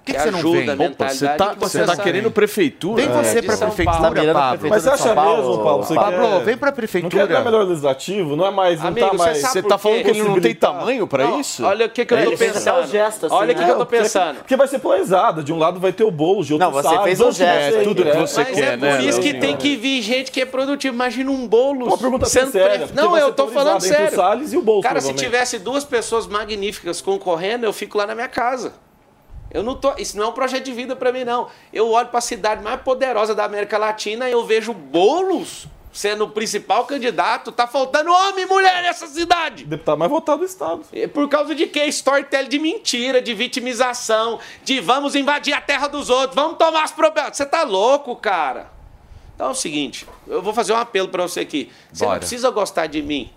Por 0.05 0.07
que 0.07 0.15
que 0.15 0.20
você 0.20 0.31
não 0.33 0.43
vem? 0.53 0.69
a 0.69 0.73
Opa, 0.73 1.09
Você 1.09 1.27
tá, 1.29 1.55
que 1.55 1.97
tá 1.97 1.97
querendo 2.03 2.31
prefeitura? 2.31 2.97
Vem 2.97 3.09
você 3.09 3.41
de 3.41 3.47
pra 3.47 3.57
São 3.57 3.70
prefeitura, 3.70 4.31
a 4.31 4.35
Pablo. 4.35 4.69
Mas 4.69 4.83
você 4.83 4.89
de 4.89 4.95
acha 4.95 5.03
São 5.05 5.15
Paulo, 5.15 5.49
mesmo, 5.49 5.62
Paulo? 5.62 5.85
Você 5.85 5.95
Pablo, 5.95 6.29
quer... 6.29 6.45
vem 6.45 6.57
pra 6.57 6.66
Não 6.66 6.73
quer 6.73 6.77
prefeitura. 6.77 7.27
não 7.29 7.37
é 7.37 7.45
melhor 7.45 7.66
legislativo? 7.69 8.37
Não 8.37 8.47
é 8.47 8.51
mais. 8.51 8.81
Não 8.81 8.89
Amigo, 8.89 9.07
tá 9.07 9.12
você 9.12 9.19
mais. 9.19 9.39
Você 9.39 9.62
tá 9.62 9.77
quê? 9.77 9.83
falando 9.83 10.03
que 10.03 10.11
ele 10.11 10.23
não 10.24 10.41
tem 10.41 10.55
tamanho 10.57 11.07
pra 11.07 11.24
Não, 11.24 11.41
isso? 11.41 11.65
Olha 11.65 11.87
o 11.87 11.89
que, 11.89 12.05
que 12.05 12.15
eu 12.15 12.37
fez 12.37 12.51
até 12.51 12.59
pensando. 12.73 12.85
um 12.85 12.87
gesto 12.91 13.27
assim, 13.27 13.35
Olha 13.35 13.53
o 13.53 13.55
que, 13.55 13.61
né? 13.61 13.66
que 13.66 13.73
eu 13.73 13.79
tô 13.79 13.87
pensando. 13.87 14.37
Porque 14.39 14.57
vai 14.57 14.66
ser 14.66 14.79
polarizada. 14.81 15.43
De 15.43 15.53
um 15.53 15.59
lado 15.59 15.79
vai 15.79 15.93
ter 15.93 16.03
o 16.03 16.11
bolo, 16.11 16.45
de 16.45 16.53
outro 16.53 16.66
Não, 16.66 16.73
você 16.73 16.99
fez 17.05 17.20
um 17.20 17.31
gesto. 17.31 17.79
É, 17.79 17.83
tudo 17.85 18.05
que 18.05 18.16
você 18.16 18.41
Mas 18.41 18.55
quer, 18.57 18.73
é 18.73 18.77
né, 18.77 18.97
por 18.97 19.05
isso 19.05 19.20
que 19.20 19.35
tem 19.35 19.57
que 19.57 19.77
vir 19.77 20.03
gente 20.03 20.33
que 20.33 20.41
é 20.41 20.45
produtiva. 20.47 20.93
Imagina 20.93 21.31
um 21.31 21.47
bolo. 21.47 21.87
Uma 21.87 21.97
pergunta 21.97 22.27
porque 22.27 22.95
Não, 22.95 23.16
eu 23.16 23.29
ser 23.29 23.35
tô 23.35 23.47
falando 23.49 23.81
sério. 23.81 24.16
Salles 24.16 24.53
e 24.53 24.57
o 24.57 24.62
Boulos, 24.62 24.83
Cara, 24.83 25.01
se 25.01 25.15
tivesse 25.15 25.61
duas 25.61 25.85
pessoas 25.85 26.27
magníficas 26.27 27.01
concorrendo, 27.01 27.65
eu 27.66 27.73
fico 27.73 27.97
lá 27.99 28.07
na 28.07 28.15
minha 28.16 28.29
casa. 28.29 28.73
Eu 29.53 29.62
não 29.62 29.74
tô, 29.74 29.95
isso 29.99 30.16
não 30.16 30.24
é 30.24 30.29
um 30.29 30.33
projeto 30.33 30.65
de 30.65 30.73
vida 30.73 30.97
pra 30.97 31.12
mim 31.12 31.24
não. 31.24 31.49
Eu 31.73 31.91
olho 31.91 32.09
pra 32.09 32.20
cidade 32.20 32.62
mais 32.62 32.81
poderosa 32.81 33.35
da 33.35 33.45
América 33.45 33.77
Latina 33.77 34.29
e 34.29 34.33
eu 34.33 34.45
vejo 34.45 34.73
bolos 34.73 35.66
sendo 35.93 36.24
o 36.24 36.29
principal 36.31 36.87
candidato. 36.87 37.53
Tá 37.53 37.66
faltando 37.66 38.11
homem 38.11 38.45
e 38.45 38.47
mulher 38.47 38.83
nessa 38.83 39.07
cidade. 39.07 39.65
Deputado 39.65 39.99
mais 39.99 40.11
votado 40.11 40.39
do 40.39 40.47
Estado. 40.47 40.85
Por 41.12 41.29
causa 41.29 41.55
de 41.55 41.66
quê? 41.66 41.85
Storytelling 41.85 42.49
de 42.49 42.59
mentira, 42.59 43.20
de 43.20 43.35
vitimização, 43.35 44.41
de 44.65 44.81
vamos 44.81 45.15
invadir 45.15 45.53
a 45.53 45.61
terra 45.61 45.87
dos 45.87 46.09
outros, 46.09 46.35
vamos 46.35 46.57
tomar 46.57 46.85
as 46.85 46.93
propriedades. 46.93 47.37
Você 47.37 47.45
tá 47.45 47.62
louco, 47.62 48.16
cara? 48.16 48.70
Então 49.35 49.49
é 49.49 49.51
o 49.51 49.55
seguinte, 49.55 50.07
eu 50.27 50.41
vou 50.41 50.55
fazer 50.55 50.73
um 50.73 50.77
apelo 50.77 51.09
pra 51.09 51.23
você 51.24 51.41
aqui. 51.41 51.70
Você 51.93 52.05
Bora. 52.05 52.15
não 52.15 52.20
precisa 52.20 52.51
gostar 52.51 52.87
de 52.87 53.03
mim. 53.03 53.31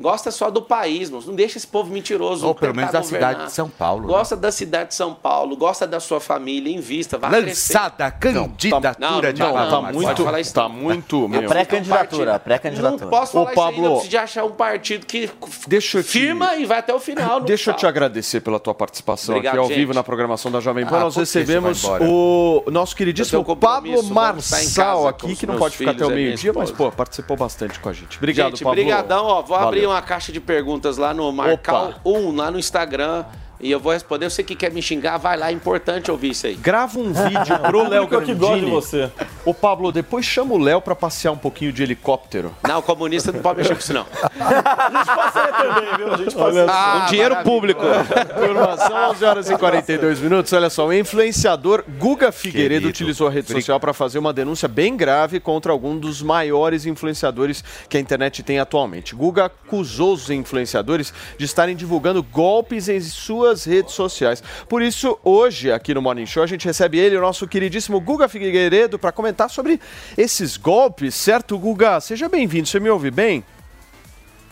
Gosta 0.00 0.30
só 0.30 0.50
do 0.50 0.62
país, 0.62 1.10
moço. 1.10 1.28
não 1.28 1.34
deixa 1.34 1.58
esse 1.58 1.66
povo 1.66 1.92
mentiroso. 1.92 2.46
Ou 2.46 2.54
pelo 2.54 2.74
menos 2.74 2.92
da 2.92 3.00
governar. 3.00 3.30
cidade 3.32 3.46
de 3.48 3.52
São 3.52 3.68
Paulo, 3.68 4.02
né? 4.02 4.06
Gosta 4.08 4.36
da 4.36 4.52
cidade 4.52 4.88
de 4.90 4.94
São 4.94 5.12
Paulo, 5.14 5.56
gosta 5.56 5.86
da 5.86 5.98
sua 6.00 6.20
família, 6.20 6.72
invista, 6.74 7.18
vai 7.18 7.30
crescer. 7.42 7.74
Lançada 7.74 8.10
candidatura 8.10 8.94
Não, 8.98 9.32
de 9.32 9.40
não, 9.40 9.52
Pablo 9.52 9.70
Tá 9.70 9.80
Pode 9.80 9.92
muito, 9.94 10.24
falar 10.24 10.40
isso, 10.40 10.54
tá 10.54 10.62
não. 10.62 10.68
muito, 10.70 11.28
meu. 11.28 11.42
Pré-candidatura, 11.48 12.32
Não 12.34 12.38
pré-candidatura. 12.40 13.06
posso 13.08 13.32
falar 13.32 13.44
Ô, 13.46 13.50
isso 13.52 13.60
ainda, 13.60 13.72
Pablo, 13.72 13.84
eu 13.86 13.90
preciso 13.92 14.10
de 14.10 14.16
achar 14.16 14.44
um 14.44 14.50
partido 14.52 15.06
que 15.06 15.30
Deixa 15.66 15.98
eu 15.98 16.02
te- 16.04 16.08
firma 16.10 16.56
e 16.56 16.64
vai 16.64 16.78
até 16.78 16.94
o 16.94 17.00
final. 17.00 17.40
Deixa 17.40 17.70
eu 17.70 17.74
te 17.74 17.86
agradecer 17.86 18.40
pela 18.40 18.60
tua 18.60 18.74
participação 18.74 19.34
Obrigado, 19.34 19.54
aqui 19.54 19.60
ao 19.62 19.68
gente. 19.68 19.76
vivo 19.78 19.94
na 19.94 20.02
programação 20.04 20.50
da 20.50 20.60
Jovem 20.60 20.86
Pan. 20.86 20.96
Ah, 20.96 21.00
Nós 21.00 21.16
recebemos 21.16 21.82
o 21.84 22.64
nosso 22.70 22.94
queridíssimo 22.94 23.40
um 23.40 23.56
Pablo 23.56 23.92
em 23.92 24.02
Marçal 24.10 25.08
aqui, 25.08 25.34
que 25.34 25.46
não 25.46 25.56
pode 25.56 25.76
ficar 25.76 25.90
até 25.92 26.04
o 26.04 26.08
minha 26.08 26.26
meio-dia, 26.26 26.52
mas, 26.54 26.70
pô, 26.70 26.90
participou 26.92 27.36
bastante 27.36 27.78
com 27.80 27.88
a 27.88 27.92
gente. 27.92 28.16
Obrigado, 28.18 28.50
Gente, 28.50 28.64
Pablo. 28.64 28.76
brigadão, 28.76 29.24
ó. 29.24 29.42
Vou 29.42 29.56
abrir 29.56 29.87
uma 29.88 30.02
caixa 30.02 30.32
de 30.32 30.40
perguntas 30.40 30.96
lá 30.96 31.12
no 31.14 31.32
Marcal1, 31.32 32.36
lá 32.36 32.50
no 32.50 32.58
Instagram. 32.58 33.24
E 33.60 33.70
eu 33.70 33.80
vou 33.80 33.92
responder. 33.92 34.30
Você 34.30 34.42
que 34.42 34.54
quer 34.54 34.70
me 34.72 34.80
xingar, 34.80 35.18
vai 35.18 35.36
lá. 35.36 35.48
É 35.48 35.52
importante 35.52 36.10
ouvir 36.10 36.30
isso 36.30 36.46
aí. 36.46 36.54
Grava 36.54 36.98
um 36.98 37.12
vídeo 37.12 37.58
pro 37.66 37.88
Léo 37.88 38.02
único 38.02 38.22
que 38.22 38.34
gosta 38.34 38.54
de 38.56 38.60
Grandini. 38.60 38.70
você. 38.70 39.10
Ô, 39.44 39.52
Pablo, 39.54 39.90
depois 39.90 40.24
chama 40.24 40.54
o 40.54 40.58
Léo 40.58 40.80
pra 40.80 40.94
passear 40.94 41.32
um 41.32 41.36
pouquinho 41.38 41.72
de 41.72 41.82
helicóptero. 41.82 42.54
Não, 42.66 42.80
comunista 42.82 43.32
não 43.32 43.40
pode 43.40 43.58
mexer 43.58 43.74
com 43.74 43.80
isso, 43.80 43.92
não. 43.92 44.04
também, 44.04 45.96
viu? 45.96 46.12
A 46.12 46.16
gente 46.16 46.32
só, 46.32 46.48
Ah, 46.68 47.04
um 47.04 47.10
dinheiro 47.10 47.36
público. 47.42 47.82
Informação 47.84 49.10
11 49.10 49.24
horas 49.24 49.50
e 49.50 49.56
42 49.56 50.20
minutos. 50.20 50.52
Olha 50.52 50.70
só, 50.70 50.86
o 50.86 50.92
influenciador 50.92 51.84
Guga 51.98 52.30
Figueiredo 52.30 52.68
Querido, 52.68 52.88
utilizou 52.88 53.28
a 53.28 53.30
rede 53.30 53.50
social 53.50 53.80
para 53.80 53.92
fazer 53.92 54.18
uma 54.18 54.32
denúncia 54.32 54.68
bem 54.68 54.96
grave 54.96 55.40
contra 55.40 55.72
algum 55.72 55.98
dos 55.98 56.22
maiores 56.22 56.86
influenciadores 56.86 57.64
que 57.88 57.96
a 57.96 58.00
internet 58.00 58.42
tem 58.42 58.58
atualmente. 58.58 59.14
Guga 59.14 59.46
acusou 59.46 60.12
os 60.14 60.28
influenciadores 60.30 61.12
de 61.38 61.44
estarem 61.44 61.74
divulgando 61.74 62.22
golpes 62.22 62.88
em 62.88 63.00
suas 63.00 63.47
redes 63.64 63.94
sociais. 63.94 64.42
Por 64.68 64.82
isso, 64.82 65.18
hoje, 65.24 65.72
aqui 65.72 65.94
no 65.94 66.02
Morning 66.02 66.26
Show, 66.26 66.42
a 66.42 66.46
gente 66.46 66.64
recebe 66.64 66.98
ele, 66.98 67.16
o 67.16 67.20
nosso 67.20 67.46
queridíssimo 67.46 68.00
Guga 68.00 68.28
Figueiredo, 68.28 68.98
para 68.98 69.12
comentar 69.12 69.48
sobre 69.50 69.80
esses 70.16 70.56
golpes, 70.56 71.14
certo, 71.14 71.58
Guga? 71.58 72.00
Seja 72.00 72.28
bem-vindo, 72.28 72.68
você 72.68 72.78
me 72.78 72.90
ouve 72.90 73.10
bem? 73.10 73.44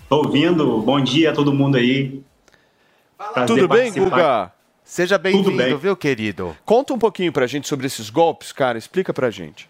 Tô 0.08 0.18
ouvindo. 0.18 0.78
Bom 0.82 1.00
dia 1.00 1.30
a 1.30 1.32
todo 1.32 1.52
mundo 1.52 1.76
aí. 1.76 2.22
Prazer 3.16 3.46
Tudo 3.46 3.68
bem, 3.68 3.92
participar. 3.92 4.10
Guga? 4.10 4.52
Seja 4.84 5.18
bem-vindo, 5.18 5.78
viu, 5.78 5.96
querido? 5.96 6.56
Conta 6.64 6.94
um 6.94 6.98
pouquinho 6.98 7.32
pra 7.32 7.46
gente 7.46 7.66
sobre 7.66 7.86
esses 7.86 8.08
golpes, 8.08 8.52
cara. 8.52 8.78
Explica 8.78 9.12
pra 9.12 9.30
gente. 9.30 9.68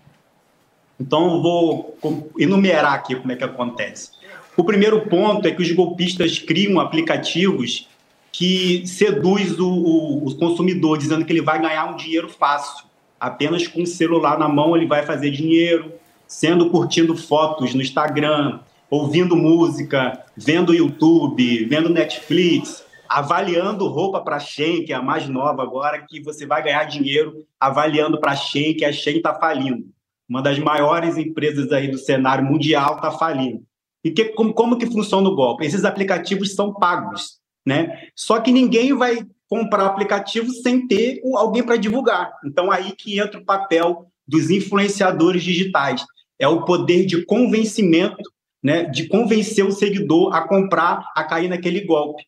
Então, 1.00 1.36
eu 1.36 1.42
vou 1.42 1.98
enumerar 2.38 2.92
aqui 2.92 3.14
como 3.14 3.32
é 3.32 3.36
que 3.36 3.44
acontece. 3.44 4.10
O 4.56 4.64
primeiro 4.64 5.06
ponto 5.06 5.46
é 5.46 5.50
que 5.50 5.62
os 5.62 5.70
golpistas 5.72 6.38
criam 6.38 6.80
aplicativos 6.80 7.88
que 8.38 8.86
seduz 8.86 9.58
o, 9.58 9.66
o- 9.66 10.26
o 10.28 10.34
consumidor, 10.36 10.98
dizendo 10.98 11.24
que 11.24 11.32
ele 11.32 11.40
vai 11.40 11.58
ganhar 11.58 11.86
um 11.90 11.96
dinheiro 11.96 12.28
fácil. 12.28 12.84
Apenas 13.18 13.66
com 13.66 13.82
o 13.82 13.86
celular 13.86 14.38
na 14.38 14.46
mão 14.46 14.76
ele 14.76 14.84
vai 14.84 15.06
fazer 15.06 15.30
dinheiro, 15.30 15.90
sendo 16.28 16.68
curtindo 16.68 17.16
fotos 17.16 17.72
no 17.72 17.80
Instagram, 17.80 18.60
ouvindo 18.90 19.34
música, 19.34 20.22
vendo 20.36 20.74
YouTube, 20.74 21.64
vendo 21.64 21.88
Netflix, 21.88 22.84
avaliando 23.08 23.88
roupa 23.88 24.20
para 24.20 24.38
Shein, 24.38 24.84
que 24.84 24.92
é 24.92 24.96
a 24.96 25.00
mais 25.02 25.26
nova 25.26 25.62
agora, 25.62 26.04
que 26.06 26.20
você 26.20 26.44
vai 26.44 26.62
ganhar 26.62 26.84
dinheiro 26.84 27.42
avaliando 27.58 28.20
para 28.20 28.36
Shein, 28.36 28.74
que 28.74 28.84
a 28.84 28.92
Shein 28.92 29.16
está 29.16 29.32
falindo. 29.32 29.86
Uma 30.28 30.42
das 30.42 30.58
maiores 30.58 31.16
empresas 31.16 31.72
aí 31.72 31.88
do 31.88 31.96
cenário 31.96 32.44
mundial 32.44 32.96
está 32.96 33.10
falindo. 33.12 33.62
E 34.04 34.10
que, 34.10 34.26
como, 34.26 34.52
como 34.52 34.76
que 34.76 34.84
funciona 34.86 35.26
o 35.26 35.34
golpe? 35.34 35.64
Esses 35.64 35.86
aplicativos 35.86 36.54
são 36.54 36.74
pagos, 36.74 37.38
né? 37.66 38.08
Só 38.14 38.40
que 38.40 38.52
ninguém 38.52 38.94
vai 38.94 39.26
comprar 39.48 39.86
aplicativo 39.86 40.50
sem 40.50 40.86
ter 40.86 41.20
alguém 41.34 41.62
para 41.62 41.76
divulgar. 41.76 42.32
Então 42.44 42.70
aí 42.70 42.92
que 42.92 43.18
entra 43.18 43.40
o 43.40 43.44
papel 43.44 44.06
dos 44.26 44.50
influenciadores 44.50 45.42
digitais. 45.42 46.04
É 46.38 46.46
o 46.46 46.64
poder 46.64 47.06
de 47.06 47.24
convencimento, 47.24 48.30
né? 48.62 48.84
De 48.84 49.08
convencer 49.08 49.64
o 49.64 49.72
seguidor 49.72 50.34
a 50.34 50.46
comprar, 50.46 51.10
a 51.16 51.24
cair 51.24 51.48
naquele 51.48 51.80
golpe. 51.82 52.22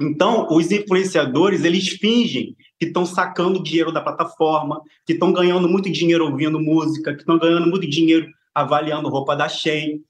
Então, 0.00 0.48
os 0.50 0.70
influenciadores, 0.70 1.64
eles 1.64 1.88
fingem 1.88 2.56
que 2.78 2.86
estão 2.86 3.06
sacando 3.06 3.62
dinheiro 3.62 3.92
da 3.92 4.00
plataforma, 4.00 4.80
que 5.06 5.12
estão 5.12 5.32
ganhando 5.32 5.68
muito 5.68 5.90
dinheiro 5.90 6.24
ouvindo 6.24 6.58
música, 6.58 7.14
que 7.14 7.20
estão 7.20 7.38
ganhando 7.38 7.68
muito 7.68 7.88
dinheiro 7.88 8.26
avaliando 8.54 9.08
roupa 9.08 9.36
da 9.36 9.48
Shein. 9.48 10.02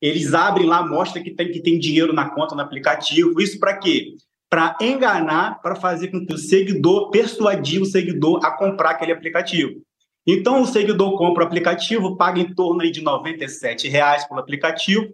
Eles 0.00 0.32
abrem 0.34 0.66
lá, 0.66 0.86
mostra 0.86 1.22
que 1.22 1.30
tem, 1.30 1.50
que 1.50 1.60
tem 1.60 1.78
dinheiro 1.78 2.12
na 2.12 2.30
conta 2.30 2.54
no 2.54 2.60
aplicativo. 2.60 3.40
Isso 3.40 3.58
para 3.58 3.76
quê? 3.76 4.14
Para 4.48 4.76
enganar, 4.80 5.60
para 5.60 5.74
fazer 5.74 6.08
com 6.08 6.24
que 6.24 6.34
o 6.34 6.38
seguidor, 6.38 7.10
persuadir 7.10 7.82
o 7.82 7.86
seguidor 7.86 8.44
a 8.44 8.50
comprar 8.50 8.90
aquele 8.90 9.12
aplicativo. 9.12 9.82
Então, 10.26 10.62
o 10.62 10.66
seguidor 10.66 11.16
compra 11.16 11.44
o 11.44 11.46
aplicativo, 11.46 12.16
paga 12.16 12.40
em 12.40 12.54
torno 12.54 12.82
aí 12.82 12.90
de 12.90 13.00
97 13.00 13.88
reais 13.88 14.26
pelo 14.26 14.40
aplicativo, 14.40 15.12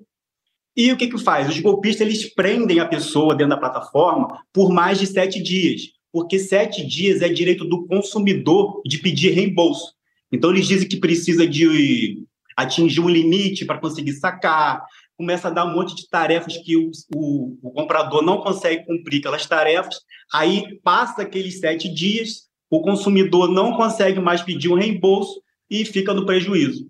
e 0.77 0.91
o 0.91 0.97
que 0.97 1.07
que 1.07 1.19
faz? 1.19 1.49
Os 1.49 1.61
golpistas 1.61 2.07
eles 2.07 2.35
prendem 2.35 2.81
a 2.81 2.87
pessoa 2.87 3.35
dentro 3.35 3.51
da 3.51 3.57
plataforma 3.57 4.43
por 4.53 4.73
mais 4.73 4.99
de 4.99 5.07
sete 5.07 5.41
dias, 5.41 5.83
porque 6.13 6.39
sete 6.39 6.85
dias 6.85 7.23
é 7.23 7.29
direito 7.29 7.65
do 7.65 7.87
consumidor 7.87 8.83
de 8.85 8.99
pedir 8.99 9.31
reembolso. 9.31 9.95
Então 10.33 10.51
eles 10.51 10.67
dizem 10.67 10.89
que 10.89 10.97
precisa 10.97 11.47
de 11.47 12.25
atingir 12.57 13.01
um 13.01 13.09
limite 13.09 13.65
para 13.65 13.79
conseguir 13.79 14.13
sacar, 14.15 14.83
começa 15.17 15.49
a 15.49 15.51
dar 15.51 15.65
um 15.65 15.75
monte 15.75 15.95
de 15.95 16.09
tarefas 16.09 16.57
que 16.57 16.77
o, 16.77 16.91
o- 17.15 17.59
o 17.63 17.71
comprador 17.73 18.23
não 18.23 18.41
consegue 18.41 18.85
cumprir 18.85 19.21
aquelas 19.21 19.47
tarefas, 19.47 19.97
aí 20.33 20.79
passa 20.83 21.23
aqueles 21.23 21.61
sete 21.61 21.89
dias, 21.93 22.49
o 22.71 22.81
consumidor 22.83 23.49
não 23.51 23.77
consegue 23.77 24.21
mais 24.21 24.43
pedir 24.43 24.69
um 24.69 24.75
reembolso 24.75 25.41
e 25.71 25.85
fica 25.85 26.13
no 26.13 26.27
prejuízo. 26.27 26.89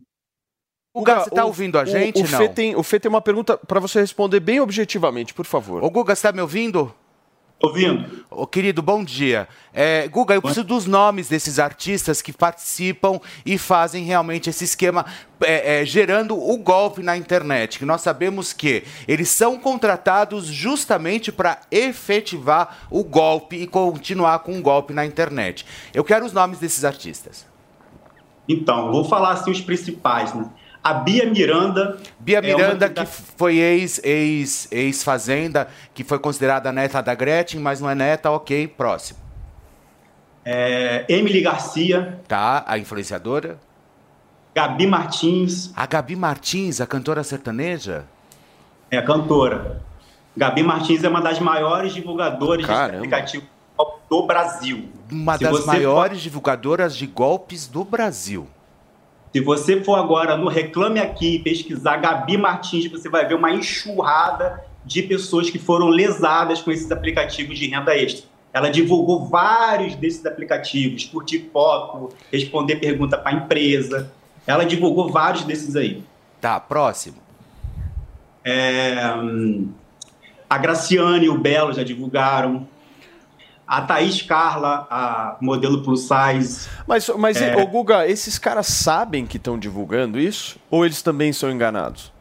Guga, 0.97 1.25
você 1.25 1.31
tá 1.31 1.45
ouvindo 1.45 1.77
a 1.79 1.85
gente, 1.85 2.23
o, 2.23 2.31
não? 2.31 2.39
Fê 2.39 2.49
tem, 2.49 2.77
o 2.77 2.83
Fê 2.83 3.01
tem 3.01 3.09
uma 3.09 3.21
pergunta 3.21 3.59
pra 3.59 3.81
você 3.81 4.01
responder 4.01 4.39
bem 4.41 4.61
objetivamente, 4.61 5.35
por 5.35 5.45
favor. 5.45 5.83
Ô, 5.83 5.91
Guga, 5.91 6.15
você 6.15 6.23
tá 6.23 6.33
me 6.33 6.41
ouvindo? 6.41 6.95
Ouvindo. 7.63 8.25
Ô, 8.31 8.47
querido, 8.47 8.83
bom 8.83 9.03
dia. 9.03 9.49
É, 9.73 10.07
Guga, 10.09 10.35
eu 10.35 10.43
preciso 10.43 10.65
dos 10.65 10.87
nomes 10.87 11.29
desses 11.29 11.59
artistas 11.59 12.21
que 12.21 12.33
participam 12.33 13.19
e 13.47 13.57
fazem 13.57 14.05
realmente 14.05 14.51
esse 14.51 14.65
esquema, 14.65 15.07
é, 15.41 15.81
é, 15.81 15.87
gerando 15.87 16.37
o 16.37 16.59
golpe 16.59 17.03
na 17.03 17.17
internet. 17.17 17.79
Que 17.79 17.87
nós 17.87 18.03
sabemos 18.03 18.53
que 18.53 18.85
eles 19.09 19.31
são 19.31 19.59
contratados 19.59 20.47
justamente 20.47 21.33
para 21.33 21.61
efetivar 21.71 22.87
o 22.91 23.03
golpe 23.03 23.57
e 23.57 23.67
continuar 23.67 24.41
com 24.41 24.59
o 24.59 24.63
golpe 24.63 24.93
na 24.93 25.07
internet. 25.07 25.65
Eu 25.95 26.05
quero 26.05 26.27
os 26.27 26.33
nomes 26.33 26.59
desses 26.59 26.85
artistas. 26.85 27.47
Então, 28.47 28.93
vou 28.93 29.05
falar 29.05 29.33
assim 29.33 29.51
os 29.51 29.61
principais, 29.61 30.35
né? 30.35 30.51
A 30.85 30.93
Bia 30.93 31.25
Miranda. 31.25 31.97
Bia 32.21 32.39
é 32.39 32.43
Miranda, 32.43 32.89
que 32.91 32.95
tá- 32.95 33.07
que 33.07 33.11
foi 33.39 33.57
ex, 33.57 33.99
ex, 34.05 34.69
ex-fazenda, 34.71 35.67
que 35.95 36.05
foi 36.05 36.19
considerada 36.19 36.71
neta 36.71 37.03
da 37.03 37.15
Gretchen, 37.15 37.59
mas 37.59 37.81
não 37.81 37.89
é 37.89 37.95
neta, 37.95 38.31
ok, 38.31 38.69
próximo. 38.69 39.19
É, 40.45 41.07
Emily 41.09 41.41
Garcia. 41.41 42.21
Tá, 42.29 42.65
a 42.67 42.77
influenciadora. 42.79 43.59
Gabi 44.55 44.87
Martins. 44.87 45.73
A 45.75 45.87
Gabi 45.87 46.15
Martins, 46.15 46.81
a 46.83 46.87
cantora 46.87 47.25
sertaneja? 47.25 48.05
É 48.91 48.99
a 48.99 49.03
cantora. 49.03 49.83
Gabi 50.37 50.63
Martins 50.63 51.03
é 51.03 51.09
uma 51.09 51.23
das 51.23 51.39
maiores 51.39 51.95
divulgadoras 51.95 52.67
Caramba. 52.67 52.87
desse 52.89 52.97
aplicativo 52.99 53.47
do 54.11 54.27
Brasil. 54.27 54.89
Uma 55.11 55.39
Se 55.39 55.45
das 55.45 55.65
maiores 55.65 56.21
divulgadoras 56.21 56.95
de 56.95 57.07
golpes 57.07 57.67
do 57.67 57.83
Brasil. 57.85 58.47
Se 59.35 59.41
você 59.41 59.83
for 59.83 59.97
agora 59.97 60.37
no 60.37 60.47
Reclame 60.47 61.01
Aqui 61.01 61.35
e 61.35 61.39
pesquisar 61.41 61.97
Gabi 61.97 62.37
Martins, 62.39 62.89
você 62.89 63.09
vai 63.09 63.27
ver 63.27 63.35
uma 63.35 63.51
enxurrada 63.51 64.63
de 64.85 65.03
pessoas 65.03 65.51
que 65.51 65.59
foram 65.59 65.89
lesadas 65.89 66.63
com 66.63 66.71
esses 66.71 66.89
aplicativos 66.93 67.59
de 67.59 67.67
renda 67.67 67.99
extra. 67.99 68.29
Ela 68.53 68.71
divulgou 68.71 69.27
vários 69.27 69.97
desses 69.97 70.25
aplicativos, 70.25 71.07
curtir 71.07 71.51
foto, 71.53 72.15
responder 72.31 72.77
pergunta 72.77 73.19
para 73.19 73.33
a 73.33 73.35
empresa. 73.35 74.13
Ela 74.47 74.65
divulgou 74.65 75.11
vários 75.11 75.43
desses 75.43 75.75
aí. 75.75 76.05
Tá, 76.41 76.61
próximo. 76.61 77.17
É, 78.45 78.95
a 80.49 80.59
Graciane 80.59 81.27
e 81.27 81.29
o 81.29 81.37
Belo 81.37 81.73
já 81.73 81.83
divulgaram. 81.83 82.69
A 83.67 83.81
Thaís 83.83 84.21
Carla, 84.23 84.87
a 84.91 85.37
modelo 85.41 85.83
plus 85.83 86.09
size. 86.09 86.69
Mas, 86.87 87.09
mas 87.17 87.41
É. 87.41 87.57
ô 87.57 87.67
Guga, 87.67 88.07
esses 88.07 88.39
caras 88.39 88.67
sabem 88.67 89.25
que 89.27 89.39
estão 89.39 89.59
divulgando 89.59 90.19
isso? 90.19 90.59
Ou 90.71 90.85
eles 90.85 91.01
também 91.01 91.33
são 91.33 91.51
enganados? 91.51 92.13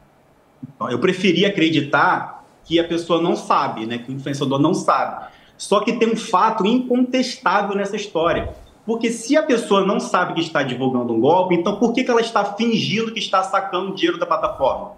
Então, 0.76 0.90
Eu 0.90 1.00
preferia 1.00 1.50
acreditar 1.50 2.46
que 2.64 2.80
a 2.80 2.84
pessoa 2.88 3.22
não 3.22 3.36
sabe, 3.36 3.86
né? 3.86 3.98
Que 3.98 4.12
o 4.12 4.16
influenciador 4.16 4.60
não 4.60 4.74
sabe. 4.74 5.26
Só 5.58 5.82
que 5.82 5.94
tem 5.94 6.12
um 6.12 6.16
fato 6.16 6.66
incontestável 6.66 7.76
nessa 7.76 7.96
história. 7.96 8.54
Porque 8.86 9.12
se 9.12 9.38
a 9.38 9.44
pessoa 9.44 9.86
não 9.86 10.00
sabe 10.00 10.34
que 10.34 10.42
está 10.42 10.62
divulgando 10.62 11.14
um 11.14 11.20
golpe, 11.20 11.56
então 11.56 11.78
por 11.78 11.94
que, 11.94 12.04
que 12.04 12.12
ela 12.12 12.22
está 12.22 12.44
fingindo 12.44 13.14
que 13.14 13.20
está 13.20 13.42
sacando 13.44 13.96
dinheiro 13.96 14.18
da 14.20 14.26
plataforma? 14.26 14.92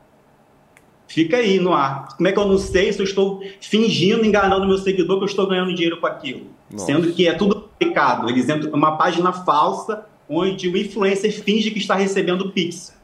Fica 1.07 1.37
aí 1.37 1.59
no 1.59 1.73
ar. 1.73 2.15
Como 2.15 2.27
é 2.27 2.31
que 2.31 2.39
eu 2.39 2.47
não 2.47 2.57
sei 2.57 2.91
se 2.91 2.99
eu 2.99 3.05
estou 3.05 3.41
fingindo, 3.61 4.25
enganando 4.25 4.67
meu 4.67 4.77
seguidor 4.77 5.17
que 5.17 5.23
eu 5.23 5.27
estou 5.27 5.47
ganhando 5.47 5.73
dinheiro 5.73 5.99
com 5.99 6.07
aquilo? 6.07 6.47
Nossa. 6.71 6.85
Sendo 6.85 7.11
que 7.13 7.27
é 7.27 7.33
tudo 7.33 7.69
aplicado. 7.75 8.29
Eles 8.29 8.49
entram 8.49 8.71
numa 8.71 8.97
página 8.97 9.31
falsa 9.31 10.05
onde 10.27 10.67
o 10.67 10.77
influencer 10.77 11.31
finge 11.31 11.71
que 11.71 11.79
está 11.79 11.95
recebendo 11.95 12.51
Pix. 12.51 12.95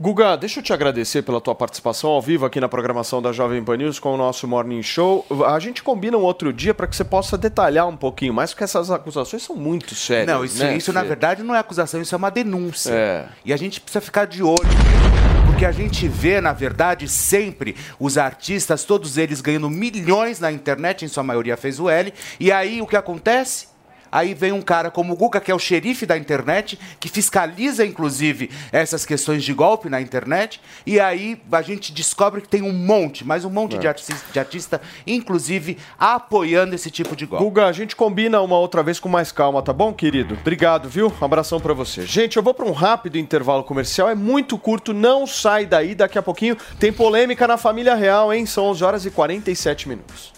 Guga, 0.00 0.36
deixa 0.36 0.60
eu 0.60 0.62
te 0.62 0.72
agradecer 0.72 1.22
pela 1.22 1.40
tua 1.40 1.56
participação 1.56 2.10
ao 2.10 2.22
vivo 2.22 2.46
aqui 2.46 2.60
na 2.60 2.68
programação 2.68 3.20
da 3.20 3.32
Jovem 3.32 3.64
Pan 3.64 3.76
News 3.78 3.98
com 3.98 4.14
o 4.14 4.16
nosso 4.16 4.46
Morning 4.46 4.80
Show. 4.80 5.26
A 5.44 5.58
gente 5.58 5.82
combina 5.82 6.16
um 6.16 6.22
outro 6.22 6.52
dia 6.52 6.72
para 6.72 6.86
que 6.86 6.94
você 6.94 7.02
possa 7.02 7.36
detalhar 7.36 7.88
um 7.88 7.96
pouquinho 7.96 8.32
mais, 8.32 8.52
porque 8.52 8.62
essas 8.62 8.92
acusações 8.92 9.42
são 9.42 9.56
muito 9.56 9.96
sérias. 9.96 10.28
Não, 10.28 10.44
isso, 10.44 10.62
né, 10.62 10.76
isso 10.76 10.92
na 10.92 11.02
verdade 11.02 11.42
não 11.42 11.52
é 11.52 11.58
acusação, 11.58 12.00
isso 12.00 12.14
é 12.14 12.18
uma 12.18 12.30
denúncia. 12.30 12.92
É. 12.92 13.26
E 13.44 13.52
a 13.52 13.56
gente 13.56 13.80
precisa 13.80 14.00
ficar 14.00 14.26
de 14.26 14.40
olho. 14.40 15.17
Porque 15.58 15.66
a 15.66 15.72
gente 15.72 16.06
vê, 16.06 16.40
na 16.40 16.52
verdade, 16.52 17.08
sempre 17.08 17.74
os 17.98 18.16
artistas, 18.16 18.84
todos 18.84 19.18
eles 19.18 19.40
ganhando 19.40 19.68
milhões 19.68 20.38
na 20.38 20.52
internet, 20.52 21.04
em 21.04 21.08
sua 21.08 21.24
maioria 21.24 21.56
fez 21.56 21.80
o 21.80 21.90
L. 21.90 22.14
E 22.38 22.52
aí 22.52 22.80
o 22.80 22.86
que 22.86 22.94
acontece? 22.96 23.66
Aí 24.10 24.34
vem 24.34 24.52
um 24.52 24.62
cara 24.62 24.90
como 24.90 25.12
o 25.12 25.16
Guga, 25.16 25.40
que 25.40 25.50
é 25.50 25.54
o 25.54 25.58
xerife 25.58 26.06
da 26.06 26.16
internet, 26.16 26.78
que 26.98 27.08
fiscaliza, 27.08 27.84
inclusive, 27.84 28.50
essas 28.72 29.04
questões 29.04 29.44
de 29.44 29.52
golpe 29.52 29.88
na 29.88 30.00
internet. 30.00 30.60
E 30.86 30.98
aí 30.98 31.40
a 31.52 31.62
gente 31.62 31.92
descobre 31.92 32.40
que 32.40 32.48
tem 32.48 32.62
um 32.62 32.72
monte, 32.72 33.24
mais 33.24 33.44
um 33.44 33.50
monte 33.50 33.76
É. 33.76 33.78
de, 33.78 33.88
artista, 33.88 34.14
de 34.32 34.38
artista, 34.38 34.80
inclusive, 35.06 35.78
apoiando 35.98 36.74
esse 36.74 36.90
tipo 36.90 37.14
de 37.16 37.26
golpe. 37.26 37.44
Guga, 37.44 37.66
a 37.66 37.72
gente 37.72 37.94
combina 37.96 38.40
uma 38.40 38.58
outra 38.58 38.82
vez 38.82 38.98
com 39.00 39.08
mais 39.08 39.32
calma, 39.32 39.62
tá 39.62 39.72
bom, 39.72 39.92
querido? 39.92 40.34
Obrigado, 40.40 40.88
viu? 40.88 41.12
Um 41.20 41.24
abração 41.24 41.60
pra 41.60 41.74
você. 41.74 42.02
Gente, 42.06 42.36
eu 42.36 42.42
vou 42.42 42.54
pra 42.54 42.64
um 42.66 42.72
rápido 42.72 43.18
intervalo 43.18 43.64
comercial, 43.64 44.08
é 44.08 44.14
muito 44.14 44.56
curto, 44.58 44.92
não 44.92 45.26
sai 45.26 45.66
daí, 45.66 45.94
daqui 45.94 46.18
a 46.18 46.22
pouquinho 46.22 46.56
tem 46.78 46.92
polêmica 46.92 47.46
na 47.46 47.56
família 47.56 47.94
real, 47.94 48.32
hein? 48.32 48.46
São 48.46 48.64
11 48.66 48.84
horas 48.84 49.04
e 49.06 49.10
47 49.10 49.88
minutos. 49.88 50.37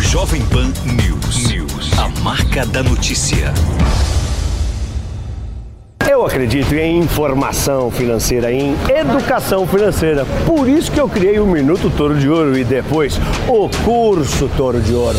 Jovem 0.00 0.42
Pan 0.46 0.72
News. 0.84 1.48
News. 1.48 1.98
A 1.98 2.08
marca 2.20 2.64
da 2.64 2.82
notícia. 2.82 3.52
Eu 6.08 6.24
acredito 6.24 6.72
em 6.74 6.98
informação 6.98 7.90
financeira, 7.90 8.52
em 8.52 8.76
educação 8.88 9.66
financeira. 9.66 10.24
Por 10.46 10.68
isso 10.68 10.92
que 10.92 11.00
eu 11.00 11.08
criei 11.08 11.40
o 11.40 11.46
Minuto 11.46 11.90
Toro 11.90 12.16
de 12.16 12.28
Ouro 12.28 12.56
e 12.56 12.64
depois 12.64 13.18
o 13.48 13.68
curso 13.84 14.48
Toro 14.56 14.80
de 14.80 14.94
Ouro. 14.94 15.18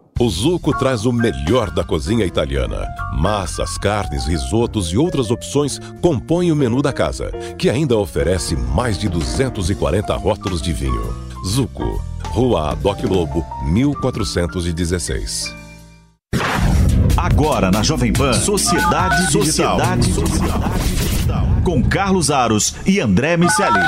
O 0.19 0.29
Zuco 0.29 0.77
traz 0.77 1.05
o 1.05 1.11
melhor 1.11 1.71
da 1.71 1.83
cozinha 1.83 2.25
italiana. 2.25 2.87
Massas, 3.17 3.77
carnes, 3.77 4.25
risotos 4.25 4.91
e 4.91 4.97
outras 4.97 5.31
opções 5.31 5.79
compõem 6.01 6.51
o 6.51 6.55
menu 6.55 6.81
da 6.81 6.93
casa, 6.93 7.31
que 7.57 7.69
ainda 7.69 7.97
oferece 7.97 8.55
mais 8.55 8.97
de 8.97 9.09
240 9.09 10.15
rótulos 10.15 10.61
de 10.61 10.73
vinho. 10.73 11.15
Zuco, 11.45 12.03
Rua 12.25 12.75
Doc 12.75 13.03
Lobo, 13.03 13.45
1416. 13.65 15.55
Agora 17.17 17.71
na 17.71 17.83
Jovem 17.83 18.13
Pan, 18.13 18.33
Sociedade 18.33 19.27
Digital. 19.31 19.79
Sociedade 19.79 20.13
Com 21.63 21.83
Carlos 21.83 22.29
Aros 22.31 22.75
e 22.85 22.99
André 22.99 23.37
Miceli. 23.37 23.79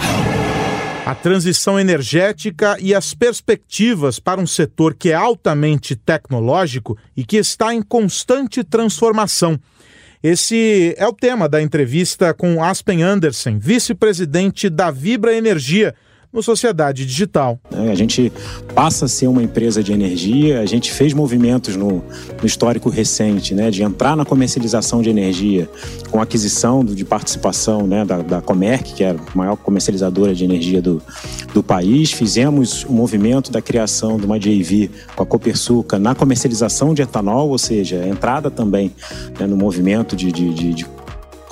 A 1.06 1.14
transição 1.14 1.78
energética 1.78 2.78
e 2.80 2.96
as 2.96 3.14
perspectivas 3.14 4.20
para 4.20 4.40
um 4.40 4.48
setor 4.48 4.94
que 4.94 5.10
é 5.10 5.14
altamente 5.14 5.98
tecnológico 5.98 6.98
e 7.16 7.26
que 7.26 7.36
está 7.36 7.74
em 7.74 7.82
constante 7.82 8.64
transformação. 8.64 9.60
Esse 10.24 10.96
é 10.98 11.06
o 11.06 11.12
tema 11.12 11.50
da 11.50 11.62
entrevista 11.62 12.34
com 12.34 12.64
Aspen 12.64 13.04
Andersen, 13.04 13.60
vice-presidente 13.60 14.70
da 14.70 14.90
Vibra 14.90 15.36
Energia, 15.36 15.94
no 16.34 16.42
Sociedade 16.42 17.06
Digital. 17.06 17.60
A 17.72 17.94
gente 17.94 18.34
passa 18.74 19.06
a 19.06 19.08
ser 19.08 19.28
uma 19.28 19.44
empresa 19.44 19.84
de 19.84 19.94
energia, 19.94 20.62
a 20.62 20.66
gente 20.66 20.92
fez 20.92 21.14
movimentos 21.14 21.76
no, 21.76 22.04
no 22.42 22.46
histórico 22.46 22.90
recente, 22.90 23.54
né, 23.54 23.70
de 23.70 23.84
entrar 23.84 24.18
na 24.18 24.26
comercialização 24.26 25.02
de 25.04 25.10
energia, 25.12 25.70
com 26.10 26.20
aquisição 26.20 26.84
de 26.84 27.06
participação 27.06 27.86
né, 27.86 28.04
da, 28.04 28.22
da 28.24 28.42
Comerc, 28.42 28.94
que 28.94 29.04
é 29.04 29.12
a 29.12 29.16
maior 29.36 29.56
comercializadora 29.56 30.34
de 30.34 30.44
energia 30.44 30.82
do, 30.82 31.02
do 31.54 31.62
país. 31.62 32.12
Fizemos 32.12 32.84
o 32.86 32.92
movimento 32.92 33.52
da 33.52 33.62
criação 33.62 34.18
de 34.18 34.26
uma 34.26 34.40
JV 34.40 34.90
com 35.16 35.22
a 35.22 35.26
Copersuca 35.26 36.00
na 36.00 36.16
comercialização 36.16 36.96
de 36.96 37.04
etanol, 37.04 37.50
ou 37.50 37.58
seja, 37.60 38.08
entrada 38.08 38.50
também 38.50 38.92
né, 39.40 39.46
no 39.46 39.56
movimento 39.56 40.16
de, 40.16 40.32
de, 40.32 40.52
de, 40.52 40.74
de 40.74 40.86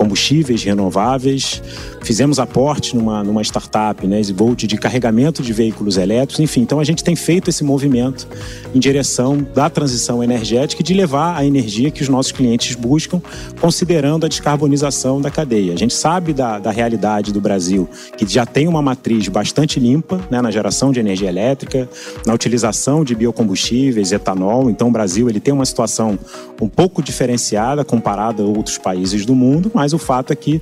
combustíveis 0.01 0.63
renováveis. 0.63 1.61
Fizemos 2.01 2.39
aporte 2.39 2.95
numa, 2.95 3.23
numa 3.23 3.43
startup, 3.43 4.07
né, 4.07 4.19
Volt, 4.33 4.63
de 4.63 4.75
carregamento 4.75 5.43
de 5.43 5.53
veículos 5.53 5.95
elétricos. 5.95 6.39
Enfim, 6.39 6.61
então 6.61 6.79
a 6.79 6.83
gente 6.83 7.03
tem 7.03 7.15
feito 7.15 7.51
esse 7.51 7.63
movimento 7.63 8.27
em 8.73 8.79
direção 8.79 9.45
da 9.53 9.69
transição 9.69 10.23
energética 10.23 10.81
e 10.81 10.83
de 10.83 10.95
levar 10.95 11.37
a 11.37 11.45
energia 11.45 11.91
que 11.91 12.01
os 12.01 12.09
nossos 12.09 12.31
clientes 12.31 12.75
buscam, 12.75 13.21
considerando 13.59 14.25
a 14.25 14.29
descarbonização 14.29 15.21
da 15.21 15.29
cadeia. 15.29 15.73
A 15.73 15.77
gente 15.77 15.93
sabe 15.93 16.33
da, 16.33 16.57
da 16.57 16.71
realidade 16.71 17.31
do 17.31 17.39
Brasil, 17.39 17.87
que 18.17 18.27
já 18.27 18.45
tem 18.45 18.67
uma 18.67 18.81
matriz 18.81 19.27
bastante 19.27 19.79
limpa 19.79 20.19
né, 20.31 20.41
na 20.41 20.49
geração 20.49 20.91
de 20.91 20.99
energia 20.99 21.29
elétrica, 21.29 21.87
na 22.25 22.33
utilização 22.33 23.03
de 23.03 23.13
biocombustíveis, 23.13 24.11
etanol. 24.11 24.67
Então 24.67 24.87
o 24.87 24.91
Brasil 24.91 25.29
ele 25.29 25.39
tem 25.39 25.53
uma 25.53 25.65
situação 25.65 26.17
um 26.59 26.67
pouco 26.67 27.03
diferenciada 27.03 27.85
comparada 27.85 28.41
a 28.41 28.45
outros 28.45 28.79
países 28.79 29.25
do 29.25 29.35
mundo, 29.35 29.71
mas 29.73 29.90
o 29.93 29.97
fato 29.97 30.31
é 30.31 30.35
que 30.35 30.61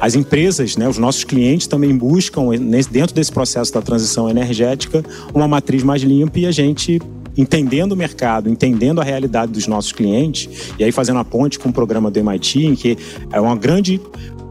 as 0.00 0.14
empresas, 0.14 0.76
né, 0.76 0.88
os 0.88 0.98
nossos 0.98 1.24
clientes 1.24 1.66
também 1.66 1.96
buscam, 1.96 2.48
dentro 2.90 3.14
desse 3.14 3.32
processo 3.32 3.72
da 3.72 3.82
transição 3.82 4.28
energética, 4.28 5.04
uma 5.34 5.48
matriz 5.48 5.82
mais 5.82 6.02
limpa 6.02 6.38
e 6.38 6.46
a 6.46 6.50
gente 6.50 7.00
entendendo 7.36 7.92
o 7.92 7.96
mercado, 7.96 8.50
entendendo 8.50 9.00
a 9.00 9.04
realidade 9.04 9.52
dos 9.52 9.68
nossos 9.68 9.92
clientes, 9.92 10.72
e 10.78 10.82
aí 10.82 10.90
fazendo 10.90 11.20
a 11.20 11.24
ponte 11.24 11.58
com 11.58 11.68
o 11.68 11.72
programa 11.72 12.10
do 12.10 12.18
MIT, 12.18 12.66
em 12.66 12.74
que 12.74 12.98
é 13.32 13.40
uma 13.40 13.54
grande 13.54 14.00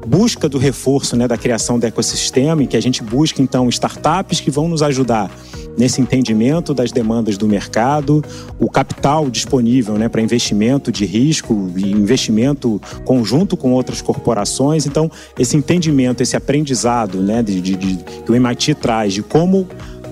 busca 0.08 0.48
do 0.48 0.58
reforço 0.58 1.18
né, 1.18 1.28
da 1.28 1.38
criação 1.38 1.78
do 1.78 1.86
ecossistema, 1.86 2.64
em 2.64 2.66
que 2.66 2.78
a 2.78 2.82
gente 2.82 3.04
busca 3.04 3.42
então 3.42 3.68
startups 3.68 4.40
que 4.40 4.50
vão 4.50 4.70
nos 4.70 4.82
ajudar 4.82 5.30
nesse 5.78 6.02
entendimento 6.02 6.74
das 6.74 6.92
demandas 6.92 7.38
do 7.38 7.48
mercado, 7.48 8.24
o 8.60 8.70
capital 8.70 9.30
disponível 9.30 9.96
né, 9.96 10.10
para 10.10 10.22
investimento 10.22 10.92
de 10.92 11.06
risco 11.06 11.72
e 11.76 11.92
investimento 11.92 12.82
conjunto 13.06 13.56
com 13.56 13.72
outras 13.74 14.02
corporações. 14.02 14.86
Então, 14.86 15.10
esse 15.38 15.56
entendimento, 15.56 16.22
esse 16.22 16.36
aprendizado 16.36 17.22
né, 17.22 17.44
de, 17.44 17.62
de, 17.62 17.76
de, 17.76 17.98
que 18.26 18.32
o 18.32 18.36
MIT 18.36 18.76
traz 18.76 19.14
de 19.14 19.22
como 19.22 19.68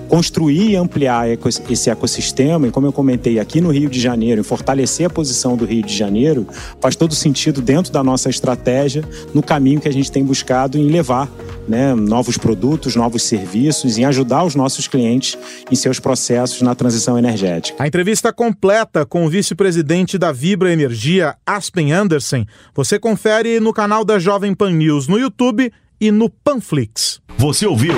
construir 0.08 0.70
e 0.70 0.76
ampliar 0.76 1.28
esse 1.68 1.90
ecossistema, 1.90 2.66
e 2.66 2.70
como 2.70 2.86
eu 2.86 2.92
comentei 2.92 3.38
aqui 3.38 3.60
no 3.60 3.70
Rio 3.70 3.88
de 3.88 4.00
Janeiro, 4.00 4.40
em 4.40 4.44
fortalecer 4.44 5.06
a 5.06 5.10
posição 5.10 5.56
do 5.56 5.64
Rio 5.64 5.82
de 5.82 5.96
Janeiro, 5.96 6.46
faz 6.80 6.96
todo 6.96 7.14
sentido 7.14 7.60
dentro 7.60 7.92
da 7.92 8.02
nossa 8.02 8.30
estratégia, 8.30 9.04
no 9.34 9.42
caminho 9.42 9.80
que 9.80 9.88
a 9.88 9.92
gente 9.92 10.10
tem 10.10 10.24
buscado 10.24 10.78
em 10.78 10.88
levar 10.88 11.30
né, 11.68 11.94
novos 11.94 12.38
produtos, 12.38 12.94
novos 12.94 13.22
serviços, 13.22 13.98
em 13.98 14.04
ajudar 14.04 14.44
os 14.44 14.54
nossos 14.54 14.86
clientes 14.86 15.36
em 15.70 15.74
seus 15.74 15.98
processos 15.98 16.62
na 16.62 16.74
transição 16.74 17.18
energética. 17.18 17.82
A 17.82 17.86
entrevista 17.86 18.32
completa 18.32 19.04
com 19.04 19.26
o 19.26 19.28
vice-presidente 19.28 20.18
da 20.18 20.32
Vibra 20.32 20.72
Energia, 20.72 21.34
Aspen 21.44 21.92
Andersen, 21.92 22.46
você 22.74 22.98
confere 22.98 23.60
no 23.60 23.72
canal 23.72 24.04
da 24.04 24.18
Jovem 24.18 24.54
Pan 24.54 24.70
News 24.70 25.08
no 25.08 25.18
YouTube 25.18 25.72
e 26.00 26.10
no 26.10 26.28
Panflix. 26.28 27.20
Você 27.38 27.66
ouviu 27.66 27.94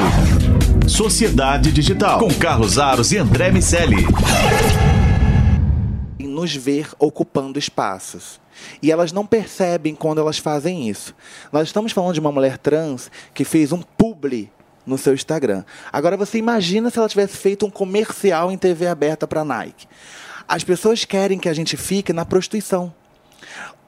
Sociedade 0.88 1.70
Digital 1.70 2.18
com 2.18 2.32
Carlos 2.32 2.78
Aros 2.78 3.12
e 3.12 3.18
André 3.18 3.50
Miceli. 3.50 4.06
Nos 6.18 6.56
ver 6.56 6.88
ocupando 6.98 7.58
espaços. 7.58 8.40
E 8.82 8.90
elas 8.90 9.12
não 9.12 9.26
percebem 9.26 9.94
quando 9.94 10.18
elas 10.18 10.38
fazem 10.38 10.88
isso. 10.88 11.14
Nós 11.52 11.68
estamos 11.68 11.92
falando 11.92 12.14
de 12.14 12.20
uma 12.20 12.32
mulher 12.32 12.56
trans 12.56 13.10
que 13.34 13.44
fez 13.44 13.70
um 13.70 13.82
publi 13.82 14.50
no 14.86 14.96
seu 14.96 15.12
Instagram. 15.12 15.62
Agora 15.92 16.16
você 16.16 16.38
imagina 16.38 16.88
se 16.88 16.98
ela 16.98 17.08
tivesse 17.08 17.36
feito 17.36 17.66
um 17.66 17.70
comercial 17.70 18.50
em 18.50 18.56
TV 18.56 18.86
aberta 18.86 19.28
para 19.28 19.44
Nike. 19.44 19.86
As 20.48 20.64
pessoas 20.64 21.04
querem 21.04 21.38
que 21.38 21.50
a 21.50 21.54
gente 21.54 21.76
fique 21.76 22.14
na 22.14 22.24
prostituição. 22.24 22.94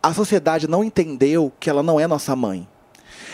A 0.02 0.12
sociedade 0.12 0.68
não 0.68 0.84
entendeu 0.84 1.50
que 1.58 1.70
ela 1.70 1.82
não 1.82 1.98
é 1.98 2.06
nossa 2.06 2.36
mãe. 2.36 2.68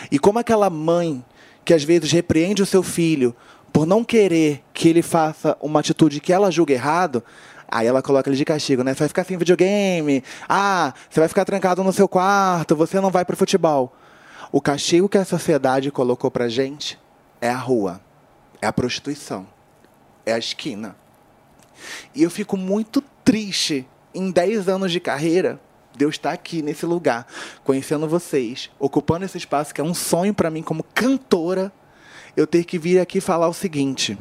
E 0.09 0.17
como 0.17 0.39
aquela 0.39 0.69
mãe 0.69 1.23
que 1.67 1.73
às 1.73 1.83
vezes 1.83 2.13
repreende 2.13 2.61
o 2.63 2.65
seu 2.65 2.81
filho 2.81 3.35
por 3.77 3.85
não 3.85 4.03
querer 4.03 4.63
que 4.73 4.89
ele 4.89 5.03
faça 5.03 5.55
uma 5.61 5.81
atitude 5.81 6.19
que 6.19 6.33
ela 6.33 6.49
julga 6.49 6.73
errado, 6.73 7.23
aí 7.67 7.85
ela 7.85 8.01
coloca 8.01 8.27
ele 8.27 8.35
de 8.35 8.43
castigo, 8.43 8.83
né? 8.83 8.91
Você 8.91 9.01
vai 9.01 9.07
ficar 9.07 9.23
sem 9.23 9.37
videogame, 9.37 10.23
ah, 10.49 10.95
você 11.07 11.19
vai 11.19 11.29
ficar 11.29 11.45
trancado 11.45 11.83
no 11.83 11.93
seu 11.93 12.07
quarto, 12.07 12.75
você 12.75 12.99
não 12.99 13.11
vai 13.11 13.23
pro 13.23 13.37
futebol. 13.37 13.95
O 14.51 14.59
castigo 14.59 15.07
que 15.07 15.19
a 15.19 15.23
sociedade 15.23 15.91
colocou 15.91 16.31
pra 16.31 16.49
gente 16.49 16.99
é 17.39 17.51
a 17.51 17.55
rua, 17.55 18.01
é 18.59 18.65
a 18.65 18.73
prostituição, 18.73 19.45
é 20.25 20.33
a 20.33 20.39
esquina. 20.39 20.95
E 22.15 22.23
eu 22.23 22.31
fico 22.31 22.57
muito 22.57 22.99
triste 23.23 23.87
em 24.11 24.31
10 24.31 24.69
anos 24.69 24.91
de 24.91 24.99
carreira. 24.99 25.61
Deus 25.95 26.15
está 26.15 26.31
aqui 26.31 26.63
nesse 26.63 26.87
lugar, 26.87 27.27
conhecendo 27.63 28.07
vocês, 28.07 28.71
ocupando 28.79 29.23
esse 29.23 29.37
espaço 29.37 29.71
que 29.71 29.81
é 29.81 29.83
um 29.83 29.93
sonho 29.93 30.33
para 30.33 30.49
mim 30.49 30.63
como 30.63 30.81
cantora. 30.81 31.71
Eu 32.37 32.45
ter 32.45 32.65
que 32.65 32.77
vir 32.77 32.99
aqui 32.99 33.19
falar 33.19 33.47
o 33.47 33.53
seguinte. 33.53 34.15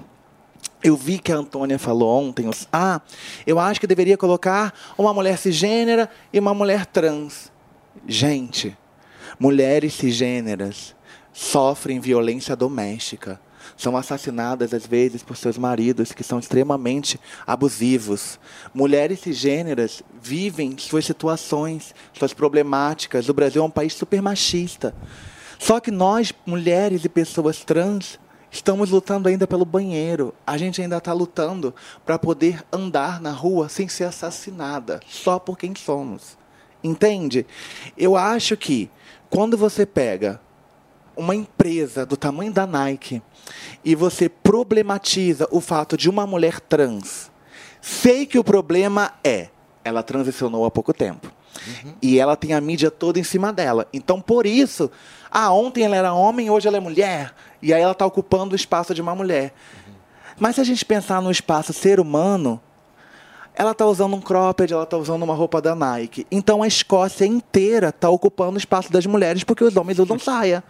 Eu 0.82 0.96
vi 0.96 1.18
que 1.18 1.30
a 1.30 1.36
Antônia 1.36 1.78
falou 1.78 2.22
ontem, 2.22 2.48
ah, 2.72 3.02
eu 3.46 3.60
acho 3.60 3.78
que 3.78 3.86
deveria 3.86 4.16
colocar 4.16 4.72
uma 4.96 5.12
mulher 5.12 5.36
cisgênera 5.36 6.08
e 6.32 6.38
uma 6.38 6.54
mulher 6.54 6.86
trans. 6.86 7.52
Gente, 8.08 8.74
mulheres 9.38 9.92
cisgêneras 9.92 10.96
sofrem 11.30 12.00
violência 12.00 12.56
doméstica. 12.56 13.38
São 13.76 13.94
assassinadas 13.98 14.72
às 14.72 14.86
vezes 14.86 15.22
por 15.22 15.36
seus 15.36 15.58
maridos 15.58 16.12
que 16.12 16.24
são 16.24 16.38
extremamente 16.38 17.20
abusivos. 17.46 18.40
Mulheres 18.72 19.20
cisgêneras 19.20 20.02
vivem 20.22 20.78
suas 20.78 21.04
situações, 21.04 21.94
suas 22.14 22.32
problemáticas. 22.32 23.28
O 23.28 23.34
Brasil 23.34 23.60
é 23.60 23.66
um 23.66 23.70
país 23.70 23.92
super 23.92 24.22
machista. 24.22 24.94
Só 25.58 25.80
que 25.80 25.90
nós, 25.90 26.32
mulheres 26.44 27.04
e 27.04 27.08
pessoas 27.08 27.64
trans, 27.64 28.18
estamos 28.50 28.90
lutando 28.90 29.28
ainda 29.28 29.46
pelo 29.46 29.64
banheiro. 29.64 30.34
A 30.46 30.56
gente 30.56 30.80
ainda 30.80 30.98
está 30.98 31.12
lutando 31.12 31.74
para 32.04 32.18
poder 32.18 32.64
andar 32.72 33.20
na 33.20 33.30
rua 33.30 33.68
sem 33.68 33.88
ser 33.88 34.04
assassinada, 34.04 35.00
só 35.06 35.38
por 35.38 35.58
quem 35.58 35.74
somos. 35.74 36.36
Entende? 36.82 37.46
Eu 37.96 38.16
acho 38.16 38.56
que 38.56 38.90
quando 39.28 39.56
você 39.56 39.84
pega 39.84 40.40
uma 41.16 41.34
empresa 41.34 42.04
do 42.04 42.16
tamanho 42.16 42.52
da 42.52 42.66
Nike 42.66 43.22
e 43.84 43.94
você 43.94 44.28
problematiza 44.28 45.48
o 45.50 45.60
fato 45.60 45.96
de 45.96 46.10
uma 46.10 46.26
mulher 46.26 46.60
trans, 46.60 47.30
sei 47.80 48.26
que 48.26 48.38
o 48.38 48.44
problema 48.44 49.12
é 49.24 49.48
ela 49.86 50.02
transicionou 50.02 50.64
há 50.64 50.70
pouco 50.70 50.92
tempo. 50.92 51.30
E 52.02 52.18
ela 52.18 52.36
tem 52.36 52.52
a 52.52 52.60
mídia 52.60 52.90
toda 52.90 53.18
em 53.18 53.24
cima 53.24 53.52
dela. 53.52 53.86
Então, 53.92 54.20
por 54.20 54.44
isso, 54.44 54.90
ah, 55.38 55.52
ontem 55.52 55.84
ela 55.84 55.94
era 55.94 56.14
homem, 56.14 56.48
hoje 56.48 56.66
ela 56.66 56.78
é 56.78 56.80
mulher. 56.80 57.34
E 57.60 57.74
aí 57.74 57.82
ela 57.82 57.92
está 57.92 58.06
ocupando 58.06 58.54
o 58.54 58.56
espaço 58.56 58.94
de 58.94 59.02
uma 59.02 59.14
mulher. 59.14 59.52
Mas 60.40 60.54
se 60.54 60.62
a 60.62 60.64
gente 60.64 60.82
pensar 60.82 61.20
no 61.20 61.30
espaço 61.30 61.74
ser 61.74 62.00
humano, 62.00 62.58
ela 63.54 63.72
está 63.72 63.84
usando 63.84 64.16
um 64.16 64.20
cropped, 64.22 64.72
ela 64.72 64.84
está 64.84 64.96
usando 64.96 65.24
uma 65.24 65.34
roupa 65.34 65.60
da 65.60 65.74
Nike. 65.74 66.26
Então 66.30 66.62
a 66.62 66.66
Escócia 66.66 67.26
inteira 67.26 67.90
está 67.90 68.08
ocupando 68.08 68.54
o 68.54 68.56
espaço 68.56 68.90
das 68.90 69.04
mulheres 69.04 69.44
porque 69.44 69.62
os 69.62 69.76
homens 69.76 69.98
usam 69.98 70.18
saia. 70.18 70.64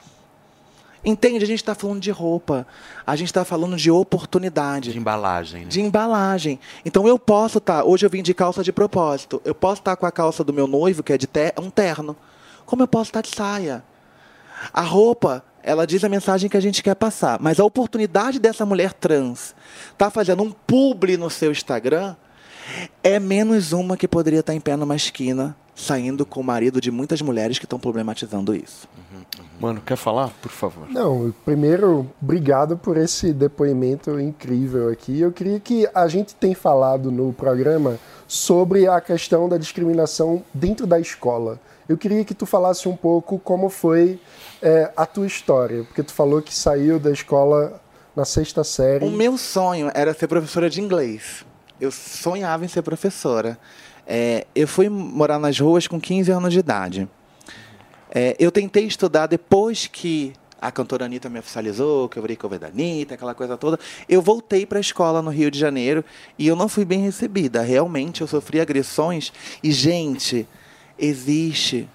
Entende? 1.04 1.44
A 1.44 1.46
gente 1.46 1.60
está 1.60 1.72
falando 1.72 2.00
de 2.00 2.10
roupa, 2.10 2.66
a 3.06 3.14
gente 3.14 3.28
está 3.28 3.44
falando 3.44 3.76
de 3.76 3.88
oportunidade. 3.88 4.90
De 4.90 4.98
embalagem. 4.98 5.62
Né? 5.62 5.68
De 5.68 5.80
embalagem. 5.80 6.58
Então 6.84 7.06
eu 7.06 7.20
posso 7.20 7.58
estar. 7.58 7.84
hoje 7.84 8.04
eu 8.04 8.10
vim 8.10 8.20
de 8.20 8.34
calça 8.34 8.64
de 8.64 8.72
propósito. 8.72 9.40
Eu 9.44 9.54
posso 9.54 9.80
estar 9.80 9.94
com 9.94 10.06
a 10.06 10.10
calça 10.10 10.42
do 10.42 10.52
meu 10.52 10.66
noivo, 10.66 11.04
que 11.04 11.12
é 11.12 11.16
de 11.16 11.28
ter, 11.28 11.54
um 11.56 11.70
terno. 11.70 12.16
Como 12.64 12.82
eu 12.82 12.88
posso 12.88 13.10
estar 13.10 13.20
de 13.20 13.28
saia? 13.28 13.84
A 14.72 14.82
roupa, 14.82 15.44
ela 15.62 15.86
diz 15.86 16.02
a 16.04 16.08
mensagem 16.08 16.48
que 16.48 16.56
a 16.56 16.60
gente 16.60 16.82
quer 16.82 16.94
passar. 16.94 17.38
Mas 17.40 17.58
a 17.58 17.64
oportunidade 17.64 18.38
dessa 18.38 18.64
mulher 18.64 18.92
trans 18.92 19.54
estar 19.92 20.10
fazendo 20.10 20.42
um 20.42 20.52
publi 20.52 21.16
no 21.16 21.28
seu 21.28 21.50
Instagram 21.50 22.14
é 23.02 23.18
menos 23.18 23.72
uma 23.72 23.96
que 23.96 24.08
poderia 24.08 24.40
estar 24.40 24.54
em 24.54 24.60
pé 24.60 24.76
numa 24.76 24.96
esquina, 24.96 25.56
saindo 25.74 26.26
com 26.26 26.40
o 26.40 26.44
marido 26.44 26.80
de 26.80 26.90
muitas 26.90 27.20
mulheres 27.20 27.58
que 27.58 27.64
estão 27.64 27.78
problematizando 27.78 28.54
isso. 28.54 28.88
Mano, 29.60 29.80
quer 29.80 29.96
falar? 29.96 30.30
Por 30.42 30.50
favor. 30.50 30.88
Não, 30.90 31.34
primeiro, 31.44 32.10
obrigado 32.20 32.76
por 32.76 32.96
esse 32.96 33.32
depoimento 33.32 34.20
incrível 34.20 34.90
aqui. 34.90 35.20
Eu 35.20 35.32
queria 35.32 35.58
que 35.58 35.88
a 35.94 36.06
gente 36.08 36.34
tem 36.34 36.54
falado 36.54 37.10
no 37.10 37.32
programa 37.32 37.98
sobre 38.28 38.86
a 38.86 39.00
questão 39.00 39.48
da 39.48 39.56
discriminação 39.56 40.42
dentro 40.52 40.86
da 40.86 41.00
escola. 41.00 41.58
Eu 41.88 41.96
queria 41.96 42.24
que 42.24 42.34
tu 42.34 42.44
falasse 42.44 42.88
um 42.88 42.96
pouco 42.96 43.38
como 43.38 43.70
foi 43.70 44.18
é, 44.62 44.92
a 44.96 45.06
tua 45.06 45.26
história, 45.26 45.84
porque 45.84 46.02
tu 46.02 46.12
falou 46.12 46.42
que 46.42 46.54
saiu 46.54 46.98
da 46.98 47.10
escola 47.10 47.80
na 48.14 48.24
sexta 48.24 48.64
série. 48.64 49.04
O 49.04 49.10
meu 49.10 49.36
sonho 49.36 49.90
era 49.94 50.14
ser 50.14 50.26
professora 50.26 50.70
de 50.70 50.80
inglês. 50.80 51.44
Eu 51.80 51.90
sonhava 51.90 52.64
em 52.64 52.68
ser 52.68 52.82
professora. 52.82 53.58
É, 54.06 54.46
eu 54.54 54.66
fui 54.66 54.88
morar 54.88 55.38
nas 55.38 55.58
ruas 55.58 55.86
com 55.86 56.00
15 56.00 56.30
anos 56.30 56.52
de 56.52 56.60
idade. 56.60 57.08
É, 58.10 58.34
eu 58.38 58.50
tentei 58.50 58.86
estudar 58.86 59.26
depois 59.26 59.86
que 59.86 60.32
a 60.60 60.70
cantora 60.72 61.04
Anitta 61.04 61.28
me 61.28 61.38
oficializou, 61.38 62.08
que 62.08 62.18
eu 62.18 62.22
virei 62.22 62.36
cover 62.36 62.58
da 62.58 62.68
Anitta, 62.68 63.14
aquela 63.14 63.34
coisa 63.34 63.58
toda. 63.58 63.78
Eu 64.08 64.22
voltei 64.22 64.64
para 64.64 64.78
a 64.78 64.80
escola 64.80 65.20
no 65.20 65.30
Rio 65.30 65.50
de 65.50 65.58
Janeiro 65.58 66.02
e 66.38 66.46
eu 66.46 66.56
não 66.56 66.68
fui 66.68 66.84
bem 66.84 67.00
recebida. 67.02 67.60
Realmente, 67.60 68.22
eu 68.22 68.26
sofri 68.26 68.60
agressões. 68.60 69.32
E, 69.62 69.70
gente, 69.70 70.48
existe 70.98 71.86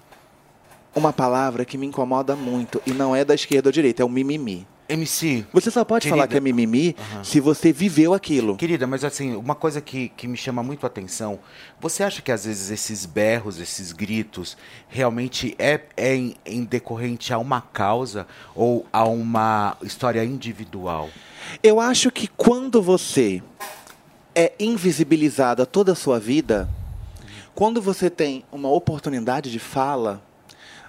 uma 0.94 1.12
palavra 1.12 1.64
que 1.64 1.78
me 1.78 1.86
incomoda 1.86 2.36
muito 2.36 2.80
e 2.86 2.92
não 2.92 3.14
é 3.14 3.24
da 3.24 3.34
esquerda 3.34 3.68
ou 3.68 3.72
direita, 3.72 4.02
é 4.02 4.04
o 4.04 4.08
mimimi. 4.08 4.66
MC. 4.88 5.46
Você 5.52 5.70
só 5.70 5.84
pode 5.84 6.08
falar 6.08 6.26
que 6.26 6.36
é 6.36 6.40
mimimi 6.40 6.94
se 7.22 7.40
você 7.40 7.72
viveu 7.72 8.12
aquilo. 8.12 8.56
Querida, 8.56 8.86
mas 8.86 9.04
assim, 9.04 9.34
uma 9.34 9.54
coisa 9.54 9.80
que, 9.80 10.10
que 10.10 10.28
me 10.28 10.36
chama 10.36 10.62
muito 10.62 10.84
a 10.84 10.88
atenção, 10.88 11.38
você 11.80 12.02
acha 12.02 12.20
que 12.20 12.30
às 12.30 12.44
vezes 12.44 12.70
esses 12.70 13.06
berros, 13.06 13.58
esses 13.58 13.92
gritos, 13.92 14.56
realmente 14.88 15.54
é, 15.58 15.80
é 15.96 16.14
em, 16.14 16.34
em 16.44 16.64
decorrente 16.64 17.32
a 17.32 17.38
uma 17.38 17.60
causa 17.60 18.26
ou 18.54 18.86
a 18.92 19.04
uma 19.04 19.76
história 19.82 20.22
individual? 20.24 21.08
Eu 21.62 21.80
acho 21.80 22.10
que 22.10 22.28
quando 22.28 22.82
você 22.82 23.42
é 24.34 24.52
invisibilizada 24.58 25.64
toda 25.64 25.92
a 25.92 25.96
sua 25.96 26.18
vida, 26.20 26.68
quando 27.54 27.80
você 27.80 28.10
tem 28.10 28.44
uma 28.52 28.68
oportunidade 28.70 29.50
de 29.50 29.58
fala, 29.58 30.22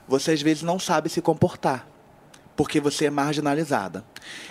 você 0.07 0.31
às 0.31 0.41
vezes 0.41 0.63
não 0.63 0.79
sabe 0.79 1.09
se 1.09 1.21
comportar, 1.21 1.87
porque 2.55 2.79
você 2.79 3.05
é 3.05 3.09
marginalizada. 3.09 4.03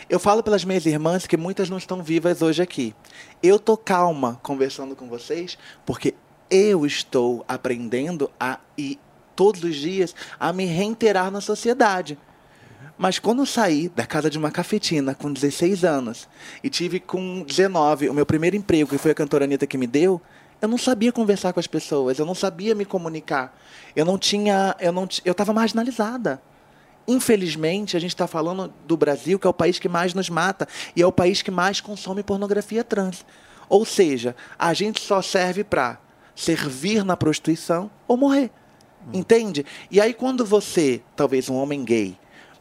Eu 0.08 0.18
falo 0.18 0.42
pelas 0.42 0.64
minhas 0.64 0.86
irmãs 0.86 1.26
que 1.26 1.36
muitas 1.36 1.70
não 1.70 1.78
estão 1.78 2.02
vivas 2.02 2.42
hoje 2.42 2.62
aqui. 2.62 2.94
Eu 3.42 3.58
tô 3.58 3.76
calma 3.76 4.40
conversando 4.42 4.96
com 4.96 5.08
vocês, 5.08 5.58
porque 5.86 6.14
eu 6.50 6.84
estou 6.84 7.44
aprendendo 7.48 8.30
a 8.38 8.58
e 8.76 8.98
todos 9.34 9.64
os 9.64 9.76
dias 9.76 10.14
a 10.38 10.52
me 10.52 10.66
reiterar 10.66 11.30
na 11.30 11.40
sociedade. 11.40 12.18
Mas 12.98 13.18
quando 13.18 13.40
eu 13.40 13.46
saí 13.46 13.88
da 13.88 14.06
casa 14.06 14.28
de 14.28 14.38
uma 14.38 14.50
cafetina 14.50 15.14
com 15.14 15.32
16 15.32 15.84
anos 15.84 16.28
e 16.62 16.68
tive 16.68 17.00
com 17.00 17.42
19 17.42 18.08
o 18.08 18.14
meu 18.14 18.26
primeiro 18.26 18.54
emprego, 18.54 18.90
que 18.90 18.98
foi 18.98 19.10
a 19.10 19.14
cantora 19.14 19.44
Anitta 19.44 19.66
que 19.66 19.78
me 19.78 19.86
deu, 19.86 20.20
eu 20.62 20.68
não 20.68 20.78
sabia 20.78 21.10
conversar 21.10 21.52
com 21.52 21.59
as 21.59 21.66
pessoas, 21.66 22.20
eu 22.20 22.24
não 22.24 22.36
sabia 22.36 22.72
me 22.72 22.84
comunicar. 22.84 23.59
Eu 23.97 24.05
não 24.05 24.16
tinha, 24.16 24.76
eu 24.78 24.93
não, 24.93 25.09
eu 25.24 25.32
estava 25.32 25.52
marginalizada. 25.52 26.40
Infelizmente, 27.06 27.97
a 27.97 28.01
gente 28.01 28.14
está 28.14 28.28
falando 28.28 28.72
do 28.86 28.97
Brasil, 28.97 29.40
que 29.40 29.47
é 29.47 29.51
o 29.51 29.52
país 29.52 29.80
que 29.80 29.89
mais 29.89 30.14
nos 30.14 30.30
mata 30.30 30.68
e 30.94 31.02
é 31.02 31.06
o 31.06 31.10
país 31.10 31.43
que 31.43 31.51
mais 31.51 31.80
consome 31.80 32.22
pornografia 32.22 32.84
trans. 32.84 33.26
Ou 33.68 33.84
seja, 33.84 34.36
a 34.56 34.72
gente 34.72 35.01
só 35.01 35.20
serve 35.20 35.64
para 35.64 35.98
servir 36.36 37.05
na 37.05 37.16
prostituição 37.16 37.90
ou 38.06 38.16
morrer. 38.16 38.48
Entende? 39.12 39.66
E 39.90 40.01
aí, 40.01 40.14
quando 40.14 40.47
você, 40.47 41.02
talvez 41.16 41.48
um 41.48 41.56
homem 41.56 41.82
gay, 41.82 42.16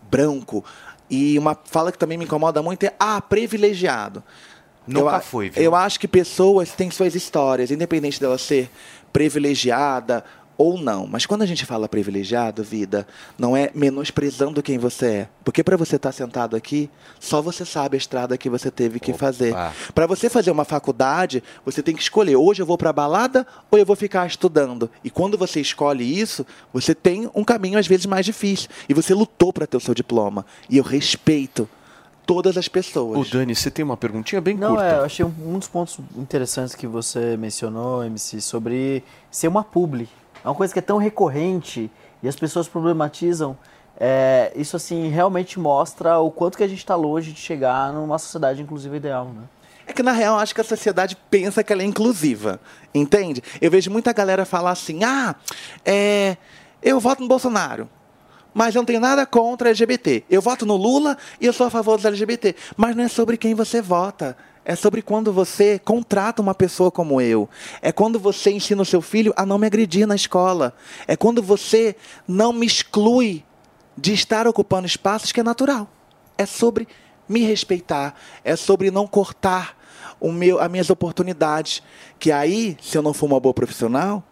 branco, 0.10 0.66
e 1.08 1.38
uma 1.38 1.56
fala 1.66 1.92
que 1.92 2.00
também 2.00 2.18
me 2.18 2.26
incomoda 2.26 2.64
muito 2.64 2.84
é 2.84 2.96
ah, 3.00 3.22
privilegiado. 3.22 4.24
Nunca 4.88 5.18
eu, 5.18 5.22
fui, 5.22 5.50
viu? 5.50 5.64
Eu 5.64 5.76
acho 5.76 6.00
que 6.00 6.08
pessoas 6.08 6.72
têm 6.72 6.90
suas 6.90 7.16
histórias, 7.16 7.72
independente 7.72 8.20
dela 8.20 8.38
ser 8.38 8.70
privilegiada 9.14 10.24
ou 10.62 10.78
não. 10.78 11.08
Mas 11.08 11.26
quando 11.26 11.42
a 11.42 11.46
gente 11.46 11.66
fala 11.66 11.90
privilegiado, 11.90 12.64
vida, 12.64 13.08
não 13.38 13.58
é 13.58 13.72
menosprezando 13.74 14.62
quem 14.62 14.78
você 14.78 15.06
é. 15.06 15.28
Porque 15.44 15.64
para 15.64 15.76
você 15.76 15.96
estar 15.96 16.12
sentado 16.12 16.56
aqui, 16.56 16.88
só 17.20 17.42
você 17.42 17.66
sabe 17.66 17.96
a 17.96 17.98
estrada 17.98 18.38
que 18.38 18.50
você 18.50 18.70
teve 18.70 19.00
que 19.00 19.12
fazer. 19.12 19.56
Para 19.96 20.06
você 20.06 20.30
fazer 20.30 20.52
uma 20.52 20.64
faculdade, 20.64 21.44
você 21.66 21.82
tem 21.82 21.96
que 21.96 22.02
escolher. 22.02 22.36
Hoje 22.36 22.62
eu 22.62 22.66
vou 22.66 22.78
para 22.78 22.94
balada 22.94 23.46
ou 23.72 23.80
eu 23.80 23.86
vou 23.86 23.96
ficar 23.96 24.28
estudando. 24.28 24.90
E 25.04 25.10
quando 25.10 25.36
você 25.36 25.60
escolhe 25.60 26.20
isso, 26.20 26.46
você 26.72 26.94
tem 26.94 27.28
um 27.34 27.44
caminho 27.44 27.80
às 27.80 27.88
vezes 27.88 28.06
mais 28.06 28.26
difícil. 28.26 28.70
E 28.88 28.94
você 28.94 29.16
lutou 29.16 29.52
para 29.52 29.66
ter 29.66 29.78
o 29.78 29.82
seu 29.82 29.96
diploma. 29.96 30.46
E 30.70 30.78
eu 30.78 30.84
respeito 30.84 31.68
todas 32.34 32.58
as 32.58 32.70
pessoas. 32.70 33.20
Ô, 33.20 33.30
Dani, 33.30 33.54
você 33.54 33.70
tem 33.70 33.84
uma 33.84 33.98
perguntinha 33.98 34.40
bem 34.40 34.56
Não, 34.56 34.70
curta. 34.70 34.86
é, 34.86 34.98
eu 35.00 35.04
achei 35.04 35.26
um, 35.26 35.34
um 35.46 35.60
dos 35.60 35.68
pontos 35.68 36.00
interessantes 36.16 36.74
que 36.74 36.88
você 36.88 37.36
mencionou, 37.36 38.06
MC, 38.06 38.40
sobre 38.40 39.04
ser 39.30 39.50
uma 39.50 39.66
publi. 39.66 40.08
É 40.42 40.48
uma 40.48 40.56
coisa 40.56 40.72
que 40.72 40.80
é 40.80 40.82
tão 40.82 40.98
recorrente 40.98 41.92
e 42.24 42.28
as 42.30 42.36
pessoas 42.38 42.70
problematizam. 42.70 43.58
É, 44.00 44.54
isso, 44.56 44.78
assim, 44.78 45.10
realmente 45.10 45.60
mostra 45.60 46.20
o 46.20 46.32
quanto 46.32 46.58
que 46.58 46.64
a 46.64 46.68
gente 46.70 46.78
está 46.78 46.96
longe 46.96 47.34
de 47.34 47.40
chegar 47.40 47.92
numa 47.92 48.18
sociedade 48.18 48.62
inclusiva 48.62 48.96
ideal, 48.96 49.26
né? 49.26 49.44
É 49.86 49.92
que 49.92 50.02
na 50.02 50.14
real 50.14 50.38
acho 50.40 50.56
que 50.56 50.62
a 50.62 50.64
sociedade 50.64 51.18
pensa 51.30 51.62
que 51.66 51.74
ela 51.74 51.82
é 51.82 51.86
inclusiva, 51.86 52.62
entende? 52.96 53.44
Eu 53.60 53.70
vejo 53.70 53.92
muita 53.92 54.14
galera 54.14 54.46
falar 54.46 54.72
assim: 54.72 55.04
ah, 55.04 55.36
é, 55.84 56.38
eu 56.82 56.98
voto 56.98 57.22
no 57.22 57.28
Bolsonaro, 57.28 57.90
mas 58.54 58.76
eu 58.76 58.82
não 58.82 58.86
tenho 58.86 59.00
nada 59.00 59.26
contra 59.26 59.70
LGBT. 59.70 60.26
Eu 60.30 60.42
voto 60.42 60.66
no 60.66 60.76
Lula 60.76 61.18
e 61.40 61.46
eu 61.46 61.54
sou 61.54 61.68
a 61.68 61.70
favor 61.70 61.96
dos 61.96 62.06
LGBT. 62.06 62.56
Mas 62.76 62.96
não 62.96 63.04
é 63.04 63.08
sobre 63.08 63.38
quem 63.38 63.54
você 63.54 63.82
vota. 63.82 64.36
É 64.64 64.76
sobre 64.76 65.02
quando 65.02 65.34
você 65.34 65.80
contrata 65.80 66.42
uma 66.42 66.54
pessoa 66.54 66.92
como 66.92 67.20
eu. 67.20 67.50
É 67.82 67.92
quando 67.92 68.20
você 68.20 68.52
ensina 68.52 68.82
o 68.82 68.86
seu 68.86 69.02
filho 69.02 69.34
a 69.36 69.46
não 69.46 69.58
me 69.58 69.66
agredir 69.66 70.06
na 70.06 70.16
escola. 70.16 70.76
É 71.08 71.16
quando 71.16 71.42
você 71.42 71.96
não 72.28 72.54
me 72.54 72.66
exclui 72.66 73.44
de 73.98 74.14
estar 74.14 74.48
ocupando 74.48 74.86
espaços 74.86 75.32
que 75.32 75.40
é 75.40 75.44
natural. 75.44 75.90
É 76.38 76.46
sobre 76.46 76.88
me 77.28 77.42
respeitar. 77.42 78.16
É 78.44 78.56
sobre 78.56 78.92
não 78.92 79.08
cortar 79.08 79.78
o 80.20 80.32
meu, 80.32 80.60
as 80.60 80.70
minhas 80.70 80.90
oportunidades. 80.90 81.82
Que 82.20 82.32
aí, 82.32 82.78
se 82.82 82.98
eu 82.98 83.02
não 83.02 83.14
for 83.14 83.26
uma 83.26 83.40
boa 83.40 83.54
profissional, 83.54 84.24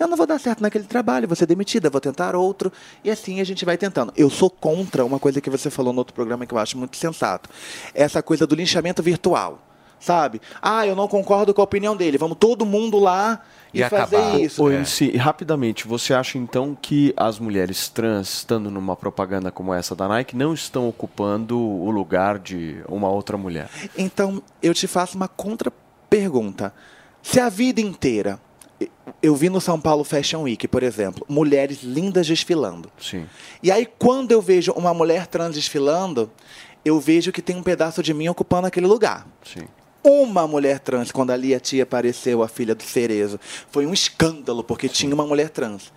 eu 0.00 0.08
não 0.08 0.16
vou 0.16 0.26
dar 0.26 0.40
certo 0.40 0.62
naquele 0.62 0.84
trabalho, 0.84 1.28
vou 1.28 1.36
ser 1.36 1.44
demitida, 1.44 1.90
vou 1.90 2.00
tentar 2.00 2.34
outro, 2.34 2.72
e 3.04 3.10
assim 3.10 3.40
a 3.40 3.44
gente 3.44 3.66
vai 3.66 3.76
tentando. 3.76 4.12
Eu 4.16 4.30
sou 4.30 4.48
contra 4.48 5.04
uma 5.04 5.18
coisa 5.18 5.42
que 5.42 5.50
você 5.50 5.68
falou 5.68 5.92
no 5.92 5.98
outro 5.98 6.14
programa 6.14 6.46
que 6.46 6.54
eu 6.54 6.58
acho 6.58 6.78
muito 6.78 6.96
sensato. 6.96 7.50
Essa 7.94 8.22
coisa 8.22 8.46
do 8.46 8.54
linchamento 8.54 9.02
virtual. 9.02 9.66
Sabe? 10.00 10.40
Ah, 10.62 10.86
eu 10.86 10.96
não 10.96 11.06
concordo 11.06 11.52
com 11.52 11.60
a 11.60 11.64
opinião 11.64 11.94
dele. 11.94 12.16
Vamos 12.16 12.38
todo 12.40 12.64
mundo 12.64 12.98
lá 12.98 13.42
e, 13.74 13.86
fazer 13.86 14.40
isso. 14.40 14.62
Ô, 14.62 14.70
MC, 14.70 15.14
rapidamente, 15.18 15.86
você 15.86 16.14
acha 16.14 16.38
então 16.38 16.74
que 16.80 17.12
as 17.14 17.38
mulheres 17.38 17.90
trans, 17.90 18.38
estando 18.38 18.70
numa 18.70 18.96
propaganda 18.96 19.50
como 19.50 19.74
essa 19.74 19.94
da 19.94 20.08
Nike, 20.08 20.34
não 20.34 20.54
estão 20.54 20.88
ocupando 20.88 21.60
o 21.60 21.90
lugar 21.90 22.38
de 22.38 22.82
uma 22.88 23.10
outra 23.10 23.36
mulher? 23.36 23.68
Então, 23.98 24.42
eu 24.62 24.72
te 24.72 24.86
faço 24.86 25.18
uma 25.18 25.28
contra-pergunta. 25.28 26.72
Se 27.22 27.38
a 27.38 27.50
vida 27.50 27.82
inteira. 27.82 28.40
Eu 29.22 29.34
vi 29.34 29.50
no 29.50 29.60
São 29.60 29.78
Paulo 29.78 30.04
Fashion 30.04 30.42
Week, 30.42 30.66
por 30.66 30.82
exemplo, 30.82 31.26
mulheres 31.28 31.82
lindas 31.82 32.26
desfilando. 32.26 32.90
Sim. 32.98 33.26
E 33.62 33.70
aí, 33.70 33.86
quando 33.98 34.32
eu 34.32 34.40
vejo 34.40 34.72
uma 34.72 34.94
mulher 34.94 35.26
trans 35.26 35.54
desfilando, 35.54 36.30
eu 36.84 36.98
vejo 36.98 37.30
que 37.32 37.42
tem 37.42 37.56
um 37.56 37.62
pedaço 37.62 38.02
de 38.02 38.14
mim 38.14 38.28
ocupando 38.28 38.66
aquele 38.66 38.86
lugar. 38.86 39.26
Sim. 39.44 39.66
Uma 40.02 40.48
mulher 40.48 40.78
trans, 40.78 41.12
quando 41.12 41.30
ali 41.30 41.54
a 41.54 41.60
tia 41.60 41.82
apareceu, 41.82 42.42
a 42.42 42.48
filha 42.48 42.74
do 42.74 42.82
Cerezo, 42.82 43.38
foi 43.70 43.84
um 43.84 43.92
escândalo, 43.92 44.64
porque 44.64 44.88
tinha 44.88 45.14
uma 45.14 45.26
mulher 45.26 45.50
trans. 45.50 45.92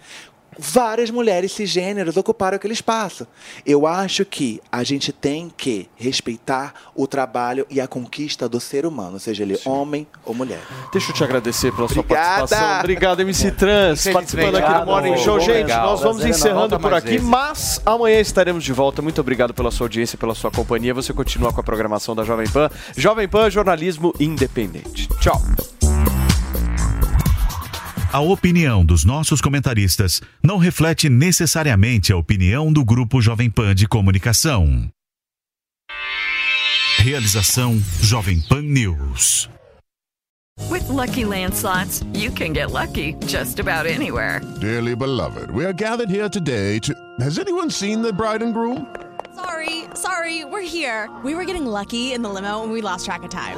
Várias 0.58 1.10
mulheres 1.10 1.52
cisgêneros 1.52 2.18
ocuparam 2.18 2.56
aquele 2.56 2.74
espaço. 2.74 3.28
Eu 3.66 3.86
acho 3.88 4.26
que 4.26 4.62
a 4.72 4.84
gente 4.84 5.12
tem 5.12 5.52
que 5.56 5.90
respeitar 5.96 6.74
o 6.96 7.08
trabalho 7.08 7.66
e 7.70 7.80
a 7.80 7.88
conquista 7.88 8.48
do 8.48 8.60
ser 8.60 8.86
humano, 8.86 9.20
seja 9.20 9.44
ele 9.44 9.60
homem 9.66 10.08
ou 10.26 10.34
mulher. 10.34 10.62
Deixa 10.92 11.12
eu 11.12 11.16
te 11.16 11.24
agradecer 11.24 11.72
pela 11.74 11.88
sua 11.88 12.02
Obrigada. 12.02 12.38
participação. 12.40 12.80
Obrigado, 12.80 13.20
MC 13.22 13.52
Trans, 13.52 14.08
participando 14.08 14.56
aqui 14.56 14.80
do. 14.80 14.86
Morning 14.86 15.18
Show. 15.18 15.40
Gente, 15.40 15.70
nós 15.70 16.02
vamos 16.02 16.26
encerrando 16.26 16.80
por 16.80 16.94
aqui, 16.94 17.20
mas 17.20 17.82
amanhã 17.86 18.20
estaremos 18.20 18.64
de 18.64 18.74
volta. 18.74 19.02
Muito 19.02 19.20
obrigado 19.22 19.54
pela 19.54 19.72
sua 19.72 19.86
audiência, 19.86 20.18
pela 20.18 20.36
sua 20.36 20.52
companhia. 20.52 20.94
Você 20.94 21.14
continua 21.14 21.52
com 21.52 21.60
a 21.60 21.64
programação 21.64 22.16
da 22.16 22.24
Jovem 22.24 22.50
Pan. 22.50 22.70
Jovem 22.96 23.28
Pan, 23.28 23.50
jornalismo 23.50 24.14
independente. 24.20 25.08
Tchau. 25.20 25.42
A 28.14 28.20
opinião 28.20 28.86
dos 28.86 29.04
nossos 29.04 29.42
comentaristas 29.42 30.22
não 30.44 30.60
reflete 30.60 31.10
necessariamente 31.10 32.14
a 32.14 32.16
opinião 32.16 32.72
do 32.72 32.86
Grupo 32.86 33.20
Jovem 33.20 33.50
Pan 33.50 33.74
de 33.74 33.88
Comunicação. 33.88 34.88
Realização 37.00 37.82
Jovem 38.04 38.40
Pan 38.40 38.62
News. 38.62 39.50
With 40.70 40.88
Lucky 40.90 41.26
Land 41.26 41.56
slots, 41.56 42.04
you 42.14 42.32
can 42.32 42.54
get 42.54 42.70
lucky 42.70 43.16
just 43.26 43.60
about 43.60 43.88
anywhere. 43.88 44.42
Dearly 44.62 44.96
beloved, 44.96 45.50
we 45.50 45.66
are 45.66 45.74
gathered 45.74 46.12
here 46.12 46.30
today 46.30 46.80
to. 46.82 46.94
Has 47.20 47.40
anyone 47.40 47.72
seen 47.72 48.04
the 48.04 48.14
bride 48.14 48.44
and 48.44 48.54
groom? 48.54 48.86
Sorry, 49.34 49.86
sorry, 49.96 50.46
we're 50.46 50.62
here. 50.62 51.10
We 51.24 51.34
were 51.34 51.46
getting 51.46 51.66
lucky 51.66 52.14
in 52.14 52.22
the 52.22 52.30
limo 52.30 52.62
and 52.62 52.72
we 52.72 52.82
lost 52.82 53.06
track 53.06 53.24
of 53.24 53.32
time. 53.32 53.58